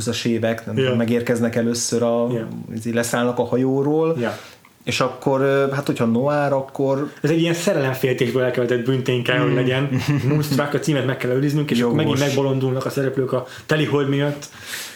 20-as 0.01 0.25
évek 0.25 0.67
nem 0.67 0.75
tudom, 0.75 0.97
megérkeznek 0.97 1.57
először, 1.57 2.03
a, 2.03 2.29
yeah. 2.33 2.47
leszállnak 2.95 3.39
a 3.39 3.45
hajóról, 3.45 4.17
Ja. 4.21 4.39
és 4.85 5.01
akkor, 5.01 5.69
hát 5.73 5.87
hogyha 5.87 6.05
noir, 6.05 6.53
akkor 6.53 7.11
Ez 7.21 7.31
egy 7.31 7.41
ilyen 7.41 7.55
szerelemféltésből 7.55 8.43
elkövetett 8.43 8.85
büntény 8.85 9.23
kell, 9.23 9.39
hogy 9.39 9.55
legyen. 9.55 9.89
Moonstruck 10.29 10.75
a 10.75 10.79
címet 10.79 11.07
meg 11.07 11.17
kell 11.17 11.31
őriznünk, 11.31 11.71
és 11.71 11.81
akkor 11.81 11.93
Jogos. 12.01 12.07
megint 12.11 12.27
megbolondulnak 12.35 12.85
a 12.85 12.91
szereplők 12.91 13.33
a 13.33 13.47
telihold 13.67 14.09
miatt, 14.09 14.49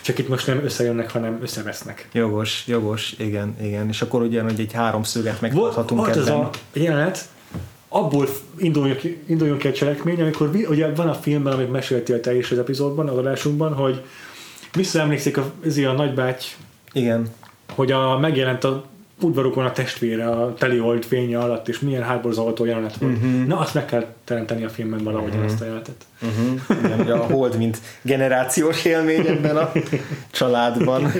csak 0.03 0.19
itt 0.19 0.29
most 0.29 0.47
nem 0.47 0.61
összejönnek, 0.65 1.11
hanem 1.11 1.39
összevesznek. 1.43 2.09
jogos, 2.13 2.65
jogos, 2.67 3.15
igen, 3.19 3.57
igen, 3.63 3.89
és 3.89 4.03
akkor 4.03 4.23
ugye 4.23 4.43
hogy 4.43 4.61
egy 4.61 4.73
háromszöget 4.73 5.41
Volt, 5.41 5.53
megtarthatunk 5.53 6.01
volt 6.01 6.17
ebben. 6.17 6.39
a 6.41 6.51
jelenet, 6.73 7.21
abból 7.89 8.29
induljunk, 8.59 8.99
ki- 8.99 9.23
induljunk 9.27 9.61
ki 9.61 9.69
a 9.69 9.73
cselekmény, 9.73 10.21
amikor 10.21 10.51
ugye 10.69 10.93
van 10.95 11.09
a 11.09 11.15
filmben, 11.15 11.53
amit 11.53 11.71
meséltél 11.71 12.21
te 12.21 12.37
is 12.37 12.51
az 12.51 12.59
epizódban, 12.59 13.09
az 13.09 13.17
adásunkban, 13.17 13.73
hogy 13.73 14.03
visszaemlékszik 14.77 15.37
a, 15.37 15.53
ez 15.65 15.77
a 15.77 15.93
nagybáty, 15.93 16.45
Igen, 16.93 17.27
hogy 17.75 17.93
a, 17.93 18.19
megjelent 18.19 18.65
a 18.65 18.85
udvarukon 19.21 19.65
a 19.65 19.73
testvére 19.73 20.29
a 20.29 20.55
telihold 20.55 21.05
fénye 21.05 21.39
alatt, 21.39 21.69
és 21.69 21.81
milyen 21.81 22.03
hátborzolható 22.03 22.65
jelenet 22.65 22.97
volt. 22.97 23.17
Uh-huh. 23.17 23.47
Na, 23.47 23.59
azt 23.59 23.75
meg 23.75 23.85
kell 23.85 24.07
teremteni 24.25 24.65
a 24.65 24.69
filmben 24.69 25.05
valahogy 25.05 25.29
uh-huh. 25.29 25.45
ezt 25.45 25.61
a 25.61 25.65
jelenetet. 25.65 26.05
uh-huh. 26.23 26.85
igen 26.85 27.19
a 27.19 27.27
hold, 27.27 27.57
mint 27.57 27.79
generációs 28.03 28.85
élmény 28.85 29.27
ebben 29.27 29.57
a 29.57 29.73
családban. 30.31 31.13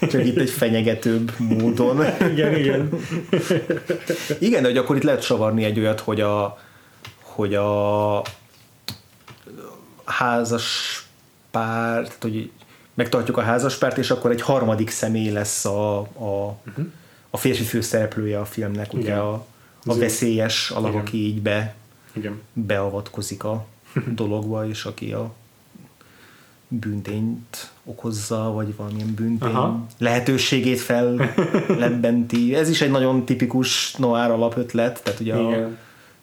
Csak 0.00 0.24
itt 0.24 0.38
egy 0.38 0.50
fenyegetőbb 0.50 1.32
módon. 1.38 2.04
Igen, 2.32 2.56
igen. 2.56 2.88
Igen, 4.38 4.62
de 4.62 4.68
hogy 4.68 4.76
akkor 4.76 4.96
itt 4.96 5.02
lehet 5.02 5.22
savarni 5.22 5.64
egy 5.64 5.78
olyat, 5.78 6.00
hogy 6.00 6.20
a, 6.20 6.58
hogy 7.20 7.54
a 7.54 8.22
házas 10.04 11.01
pár, 11.52 12.02
tehát 12.02 12.22
hogy 12.22 12.50
megtartjuk 12.94 13.36
a 13.36 13.42
házaspárt, 13.42 13.98
és 13.98 14.10
akkor 14.10 14.30
egy 14.30 14.42
harmadik 14.42 14.90
személy 14.90 15.30
lesz 15.30 15.64
a, 15.64 15.98
a, 16.00 16.58
a 17.30 17.36
férfi 17.36 17.62
főszereplője 17.62 18.40
a 18.40 18.44
filmnek, 18.44 18.92
ugye 18.92 19.02
Igen. 19.02 19.18
a, 19.18 19.44
a 19.84 19.94
veszélyes 19.94 20.70
alak, 20.70 20.90
Igen. 20.90 21.00
aki 21.00 21.16
így 21.16 21.42
be, 21.42 21.74
igen. 22.12 22.40
beavatkozik 22.52 23.44
a 23.44 23.66
dologba, 24.14 24.68
és 24.68 24.84
aki 24.84 25.12
a 25.12 25.32
büntényt 26.68 27.70
okozza, 27.84 28.52
vagy 28.52 28.76
valamilyen 28.76 29.14
büntény 29.14 29.54
Aha. 29.54 29.86
lehetőségét 29.98 30.80
fellebbenti. 30.80 32.54
Ez 32.60 32.68
is 32.68 32.80
egy 32.80 32.90
nagyon 32.90 33.24
tipikus 33.24 33.94
noir 33.94 34.30
alapötlet, 34.30 35.02
tehát 35.02 35.20
ugye 35.20 35.34
a 35.34 35.50
Igen. 35.50 35.78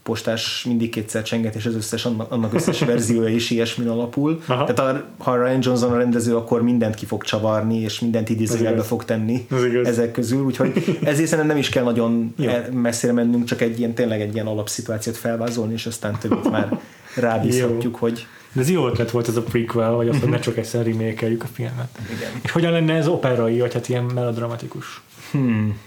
Postás 0.09 0.63
mindig 0.67 0.89
kétszer 0.89 1.23
csenget, 1.23 1.55
és 1.55 1.65
az 1.65 1.75
összes, 1.75 2.05
annak, 2.05 2.53
összes 2.53 2.79
verziója 2.79 3.29
is 3.29 3.49
ilyesmin 3.49 3.87
alapul. 3.87 4.41
Aha. 4.45 4.73
Tehát 4.73 4.95
a, 4.95 5.23
ha 5.23 5.43
Ryan 5.43 5.59
Johnson 5.61 5.91
a 5.91 5.97
rendező, 5.97 6.35
akkor 6.35 6.61
mindent 6.61 6.95
ki 6.95 7.05
fog 7.05 7.23
csavarni, 7.23 7.79
és 7.79 7.99
mindent 7.99 8.29
idézőjelbe 8.29 8.81
fog 8.81 9.05
tenni 9.05 9.47
ezek 9.83 10.11
közül, 10.11 10.43
úgyhogy 10.43 10.99
ezért 11.03 11.27
szerintem 11.27 11.47
nem 11.47 11.57
is 11.57 11.69
kell 11.69 11.83
nagyon 11.83 12.33
el- 12.41 12.69
messzire 12.71 13.13
mennünk, 13.13 13.43
csak 13.43 13.61
egy 13.61 13.79
ilyen, 13.79 13.93
tényleg 13.93 14.21
egy 14.21 14.33
ilyen 14.33 14.47
alapszituációt 14.47 15.17
felvázolni, 15.17 15.73
és 15.73 15.85
aztán 15.85 16.17
többit 16.19 16.51
már 16.51 16.79
rábízhatjuk, 17.15 17.95
hogy 17.95 18.27
De 18.53 18.61
ez 18.61 18.69
jó 18.69 18.87
ötlet 18.87 19.11
volt 19.11 19.27
ez 19.27 19.35
a 19.35 19.41
prequel, 19.41 19.91
vagy 19.91 20.07
azt, 20.09 20.19
hogy 20.19 20.29
ne 20.29 20.39
csak 20.39 20.57
egyszer 20.57 20.85
remake 20.85 21.25
a 21.39 21.45
filmet. 21.53 21.99
igen. 22.17 22.31
És 22.41 22.51
hogyan 22.51 22.71
lenne 22.71 22.93
ez 22.93 23.07
operai, 23.07 23.59
vagy 23.59 23.73
hát 23.73 23.89
ilyen 23.89 24.03
melodramatikus? 24.03 25.01
Hmm. 25.31 25.77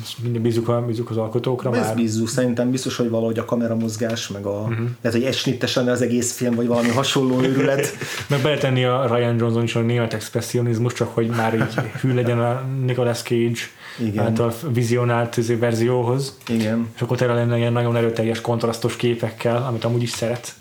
Most 0.00 0.18
minden 0.22 0.42
bízunk, 0.42 0.68
a, 0.68 0.84
bízunk 0.86 1.10
az 1.10 1.16
alkotókra 1.16 1.76
Ez 1.76 1.86
már. 1.86 1.94
bízzuk, 1.94 2.28
szerintem 2.28 2.70
biztos, 2.70 2.96
hogy 2.96 3.08
valahogy 3.10 3.38
a 3.38 3.44
kameramozgás, 3.44 4.28
meg 4.28 4.44
a, 4.46 4.60
Mhm. 4.62 4.70
uh-huh. 4.70 4.86
lehet, 5.02 5.18
hogy 5.18 5.28
esnittes 5.28 5.74
lenne 5.74 5.90
az 5.90 6.02
egész 6.02 6.32
film, 6.32 6.54
vagy 6.54 6.66
valami 6.66 6.88
hasonló 6.88 7.40
őrület. 7.42 7.92
Meg 8.28 8.40
beletenni 8.42 8.84
a 8.84 9.14
Ryan 9.16 9.36
Johnson 9.38 9.62
is 9.62 9.74
a 9.74 9.80
német 9.80 10.14
expressionizmus, 10.14 10.92
csak 10.92 11.14
hogy 11.14 11.26
már 11.26 11.54
így 11.54 11.74
hű 12.00 12.14
legyen 12.14 12.40
a 12.40 12.60
Nicolas 12.84 13.22
Cage 13.22 13.58
Igen. 13.98 14.24
által 14.24 14.54
vizionált 14.72 15.36
izé 15.36 15.54
verzióhoz. 15.54 16.36
Igen. 16.48 16.88
És 16.94 17.00
akkor 17.00 17.16
tele 17.16 17.34
lenne 17.34 17.56
ilyen 17.58 17.72
nagyon 17.72 17.96
erőteljes, 17.96 18.40
kontrasztos 18.40 18.96
képekkel, 18.96 19.56
amit 19.68 19.84
amúgy 19.84 20.02
is 20.02 20.10
szeret. 20.10 20.52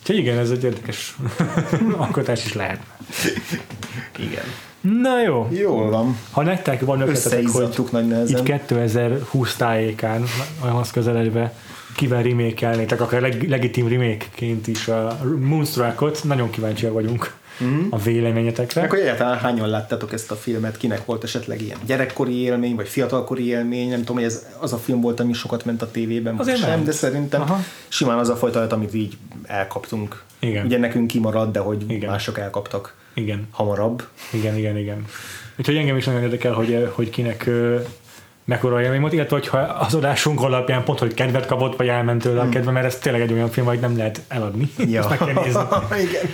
Úgyhogy 0.00 0.16
igen, 0.18 0.38
ez 0.38 0.50
egy 0.50 0.64
érdekes 0.64 1.16
alkotás 1.96 2.44
is 2.44 2.52
lehet. 2.52 2.80
Igen. 4.18 4.44
Na 5.02 5.22
jó, 5.22 5.48
Jól 5.52 5.90
van. 5.90 6.16
ha 6.30 6.42
nektek 6.42 6.80
van 6.84 7.00
ötletetek, 7.00 7.46
hogy 7.48 7.68
nagy 7.90 8.06
nehezen. 8.08 8.36
így 8.38 8.42
2020 8.42 9.56
tájékán, 9.56 10.24
olyanhoz 10.62 10.90
közeledve 10.90 11.52
kivel 11.96 12.22
remékelnétek, 12.22 13.00
akár 13.00 13.20
leg, 13.20 13.48
legitim 13.48 13.88
remékként 13.88 14.66
is 14.66 14.88
a 14.88 15.18
Moonstruckot, 15.40 16.20
nagyon 16.24 16.50
kíváncsiak 16.50 16.92
vagyunk 16.92 17.34
Mhm. 17.58 17.86
a 17.90 17.98
véleményetekre. 17.98 18.86
Hogy 18.88 18.98
egyáltalán 18.98 19.38
hányan 19.38 19.68
láttátok 19.68 20.12
ezt 20.12 20.30
a 20.30 20.34
filmet, 20.34 20.76
kinek 20.76 21.04
volt 21.04 21.24
esetleg 21.24 21.62
ilyen 21.62 21.78
gyerekkori 21.86 22.40
élmény, 22.42 22.74
vagy 22.74 22.88
fiatalkori 22.88 23.46
élmény, 23.46 23.88
nem 23.88 23.98
tudom, 23.98 24.16
hogy 24.16 24.24
ez 24.24 24.46
az 24.60 24.72
a 24.72 24.76
film 24.76 25.00
volt, 25.00 25.20
ami 25.20 25.32
sokat 25.32 25.64
ment 25.64 25.82
a 25.82 25.90
tévében, 25.90 26.36
vagy 26.36 26.56
sem, 26.56 26.70
ment. 26.70 26.84
de 26.84 26.92
szerintem 26.92 27.40
Aha. 27.40 27.58
simán 27.88 28.18
az 28.18 28.28
a 28.28 28.36
fajta, 28.36 28.66
amit 28.70 28.94
így 28.94 29.16
elkaptunk. 29.46 30.22
Igen. 30.38 30.64
Ugye 30.66 30.78
nekünk 30.78 31.06
kimarad, 31.06 31.52
de 31.52 31.58
hogy 31.58 31.84
Igen. 31.90 32.10
mások 32.10 32.38
elkaptak 32.38 32.94
Igen, 33.14 33.48
hamarabb. 33.50 34.02
igen, 34.32 34.56
igen, 34.56 34.76
igen. 34.76 35.04
Úgyhogy 35.58 35.76
engem 35.76 35.96
is 35.96 36.04
nagyon 36.04 36.22
érdekel, 36.22 36.52
hogy, 36.52 36.88
hogy 36.94 37.10
kinek 37.10 37.46
ö, 37.46 37.80
mekkora 38.44 38.82
élmény 38.82 39.00
volt, 39.00 39.12
illetve 39.12 39.36
hogyha 39.36 39.58
az 39.58 39.94
adásunk 39.94 40.40
alapján 40.42 40.84
pont, 40.84 40.98
hogy 40.98 41.14
kedvet 41.14 41.46
kapott, 41.46 41.76
vagy 41.76 41.88
elment 41.88 42.22
tőle 42.22 42.40
a 42.40 42.48
kedve, 42.48 42.70
mert 42.70 42.86
ez 42.86 42.98
tényleg 42.98 43.22
egy 43.22 43.32
olyan 43.32 43.50
film, 43.50 43.66
hogy 43.66 43.80
nem 43.80 43.96
lehet 43.96 44.20
eladni. 44.28 44.70
Ja. 44.76 45.00
Ezt 45.00 45.08
meg 45.08 45.18
kell 45.18 45.42
nézni. 45.44 45.60
Igen. 46.08 46.30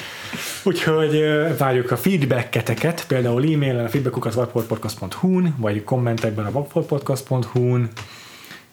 Úgyhogy 0.65 1.15
ö, 1.15 1.57
várjuk 1.59 1.91
a 1.91 1.97
feedbacketeket, 1.97 3.05
például 3.07 3.43
e-mailen 3.43 3.85
a 3.85 3.89
feedbackukat 3.89 4.35
vakfoltpodcast.hu-n, 4.35 5.55
vagy 5.59 5.85
kommentekben 5.85 6.45
a 6.45 6.51
vakfoltpodcast.hu-n, 6.51 7.89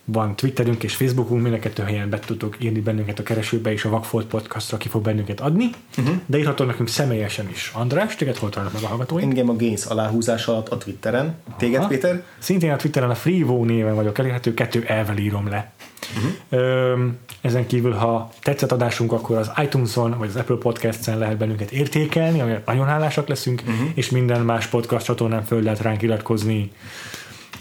van 0.10 0.36
Twitterünk 0.36 0.84
és 0.84 0.96
Facebookunk, 0.96 1.42
mind 1.42 1.54
a 1.54 1.60
kettő 1.60 1.84
helyen 1.84 2.10
be 2.10 2.20
tudtok 2.20 2.56
írni 2.60 2.80
bennünket 2.80 3.20
a 3.20 3.24
keresőbe, 3.24 3.72
és 3.72 3.86
a 3.86 3.90
Vakfolt 3.90 4.26
Podcastra 4.26 4.78
ki 4.78 4.90
fog 4.90 5.02
bennünket 5.02 5.40
adni, 5.40 5.70
uh-huh. 5.98 6.16
de 6.26 6.38
írhatod 6.38 6.68
nekünk 6.68 6.90
személyesen 6.90 7.50
is. 7.50 7.72
András, 7.74 8.16
téged 8.16 8.38
hol 8.38 8.50
találnak 8.50 8.74
meg 8.74 8.84
a 8.84 8.88
hallgatóink? 8.88 9.30
Engem 9.30 9.50
a 9.50 9.56
Gains 9.56 9.86
aláhúzás 9.86 10.48
alatt 10.48 10.70
a 10.70 10.78
Twitteren. 10.78 11.36
Téged, 11.58 11.80
Aha. 11.80 11.88
Péter? 11.88 12.24
Szintén 12.40 12.72
a 12.72 12.76
Twitteren 12.76 13.10
a 13.10 13.16
Freevo 13.16 13.66
néven 13.66 13.96
vagyok 13.96 14.18
elérhető, 14.18 14.54
kettő 14.54 14.84
elvel 14.88 15.18
írom 15.18 15.48
le. 15.48 15.72
Uh-huh. 16.16 16.62
Öm, 16.62 17.18
ezen 17.42 17.68
kívül, 17.68 17.92
ha 17.92 18.30
tetszett 18.42 18.72
adásunk, 18.72 19.12
akkor 19.12 19.38
az 19.38 19.52
iTunes-on 19.64 20.18
vagy 20.18 20.30
az 20.30 20.36
Apple 20.36 20.56
Podcast-en 20.56 21.18
lehet 21.18 21.38
bennünket 21.38 21.72
értékelni, 21.72 22.42
amiért 22.42 22.66
nagyon 22.66 22.86
hálásak 22.86 23.28
leszünk, 23.28 23.62
uh-huh. 23.68 23.90
és 23.94 24.10
minden 24.10 24.42
más 24.42 24.68
podcast 24.68 25.06
csatornán 25.06 25.44
föl 25.44 25.62
lehet 25.62 25.82
ránk 25.82 26.02
iratkozni. 26.02 26.72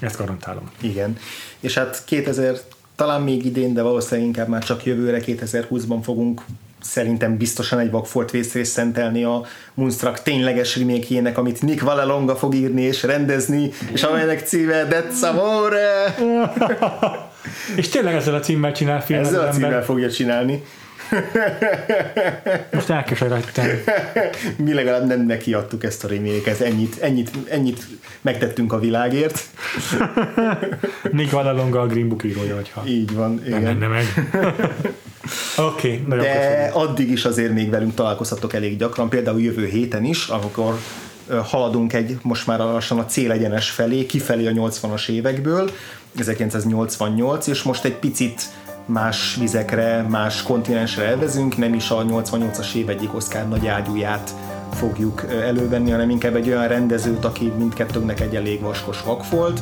Ezt 0.01 0.19
garantálom. 0.19 0.71
Igen. 0.81 1.17
És 1.61 1.75
hát 1.75 2.03
2000, 2.05 2.57
talán 2.97 3.23
még 3.23 3.45
idén, 3.45 3.75
de 3.75 3.83
valószínűleg 3.83 4.27
inkább 4.27 4.49
már 4.49 4.65
csak 4.65 4.85
jövőre, 4.85 5.21
2020-ban 5.27 5.99
fogunk 6.03 6.43
szerintem 6.81 7.37
biztosan 7.37 7.79
egy 7.79 7.91
vakfolt 7.91 8.31
vészrészt 8.31 8.73
szentelni 8.73 9.25
a 9.25 9.45
Moonstruck 9.75 10.23
tényleges 10.23 10.77
remake 10.77 11.33
amit 11.35 11.63
Nick 11.63 11.83
Vallelonga 11.83 12.37
fog 12.37 12.55
írni 12.55 12.83
és 12.83 13.03
rendezni, 13.03 13.71
és 13.93 14.03
amelynek 14.03 14.47
címe 14.47 14.85
Dead 14.85 15.13
Samore! 15.15 16.15
És 17.77 17.89
tényleg 17.89 18.15
ezzel 18.15 18.35
a 18.35 18.41
címmel 18.41 18.73
csinál 18.73 19.03
filmet 19.03 19.27
Ezzel 19.27 19.49
a 19.49 19.53
címmel 19.53 19.85
fogja 19.85 20.11
csinálni. 20.11 20.63
Most 22.73 22.91
elkeseredtem. 22.91 23.67
Mi 24.57 24.73
legalább 24.73 25.07
nem 25.07 25.27
nekiadtuk 25.27 25.85
ezt 25.85 26.05
a 26.05 26.09
remake 26.09 26.57
ennyit, 26.65 26.99
ennyit, 27.01 27.31
ennyit 27.49 27.87
megtettünk 28.21 28.73
a 28.73 28.79
világért. 28.79 29.41
Nick 31.11 31.31
Vallelonga 31.31 31.81
a 31.81 31.87
Green 31.87 32.09
Book 32.09 32.25
írója, 32.25 32.55
hogyha 32.55 32.83
Így 32.87 33.15
van, 33.15 33.43
igen. 33.47 33.63
nem 33.63 33.77
menne 33.77 33.87
meg. 33.87 34.05
Oké, 35.59 36.03
okay, 36.03 36.19
De 36.19 36.39
köszönöm. 36.39 36.89
addig 36.89 37.11
is 37.11 37.25
azért 37.25 37.53
még 37.53 37.71
velünk 37.71 37.95
találkozhatok 37.95 38.53
elég 38.55 38.79
gyakran, 38.79 39.09
például 39.09 39.41
jövő 39.41 39.67
héten 39.67 40.05
is, 40.05 40.27
amikor 40.27 40.79
haladunk 41.45 41.93
egy 41.93 42.17
most 42.23 42.47
már 42.47 42.59
lassan 42.59 42.99
a 42.99 43.05
célegyenes 43.05 43.71
felé, 43.71 44.07
kifelé 44.07 44.47
a 44.47 44.51
80-as 44.51 45.09
évekből, 45.09 45.71
1988, 46.19 47.47
és 47.47 47.63
most 47.63 47.85
egy 47.85 47.97
picit 47.97 48.43
más 48.87 49.37
vizekre, 49.41 50.03
más 50.09 50.43
kontinensre 50.43 51.05
elvezünk, 51.05 51.57
nem 51.57 51.75
is 51.75 51.91
a 51.91 52.05
88-as 52.05 52.75
év 52.75 52.89
egyik 52.89 53.15
Oscar 53.15 53.49
nagy 53.49 53.67
ágyúját 53.67 54.35
fogjuk 54.73 55.25
elővenni, 55.31 55.91
hanem 55.91 56.11
inkább 56.11 56.35
egy 56.35 56.49
olyan 56.49 56.69
rendezőt, 56.69 57.25
aki 57.25 57.53
mindkettőnknek 57.59 58.21
egy 58.21 58.37
elég 58.37 58.61
vaskos 58.61 59.03
vak 59.03 59.31
volt, 59.31 59.61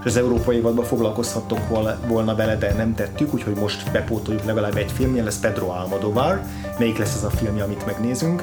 és 0.00 0.12
az 0.12 0.16
európai 0.16 0.56
évadban 0.56 0.84
foglalkozhattok 0.84 1.68
volna- 2.08 2.36
vele, 2.36 2.56
de 2.56 2.72
nem 2.72 2.94
tettük, 2.94 3.34
úgyhogy 3.34 3.54
most 3.54 3.92
bepótoljuk 3.92 4.44
legalább 4.44 4.76
egy 4.76 4.92
filmje, 4.92 5.22
lesz 5.22 5.38
Pedro 5.38 5.68
Almodovar. 5.68 6.40
Melyik 6.78 6.98
lesz 6.98 7.14
ez 7.14 7.24
a 7.24 7.30
filmje, 7.30 7.62
amit 7.62 7.86
megnézünk? 7.86 8.42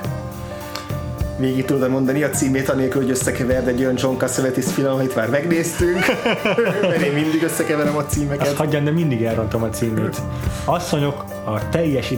Végig 1.43 1.65
tudod 1.65 1.89
mondani 1.89 2.23
a 2.23 2.29
címét, 2.29 2.69
anélkül, 2.69 3.01
hogy 3.01 3.09
összekeverd 3.09 3.67
egy 3.67 3.79
olyan 3.79 3.95
John 3.97 4.17
Cassavetes 4.17 4.65
film, 4.65 4.87
amit 4.87 5.15
már 5.15 5.29
megnéztünk. 5.29 5.97
Mert 6.81 7.01
én 7.01 7.13
mindig 7.13 7.43
összekeverem 7.43 7.95
a 7.95 8.05
címeket. 8.05 8.47
Azt 8.47 8.55
hagyjam, 8.55 8.83
de 8.83 8.91
mindig 8.91 9.23
elrontom 9.23 9.63
a 9.63 9.69
címét. 9.69 10.21
Asszonyok 10.65 11.25
a 11.45 11.69
teljes 11.69 12.11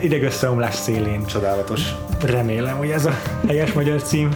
idegösszeomlás 0.00 0.74
szélén. 0.74 1.26
Csodálatos. 1.26 1.80
Remélem, 2.24 2.76
hogy 2.76 2.90
ez 2.90 3.06
a 3.06 3.20
helyes 3.46 3.72
magyar 3.72 4.02
cím. 4.02 4.28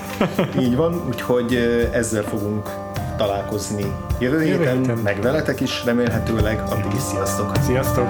Így 0.64 0.76
van, 0.76 1.02
úgyhogy 1.08 1.54
ezzel 1.92 2.22
fogunk 2.22 2.70
találkozni 3.16 3.84
jövő, 4.18 4.44
Jövő 4.44 4.58
héten, 4.58 4.78
héten. 4.78 4.98
meg 4.98 5.22
veletek 5.22 5.60
is 5.60 5.84
remélhetőleg. 5.84 6.60
Addig 6.70 6.94
is 6.94 7.02
sziasztok! 7.02 7.52
Sziasztok! 7.66 8.08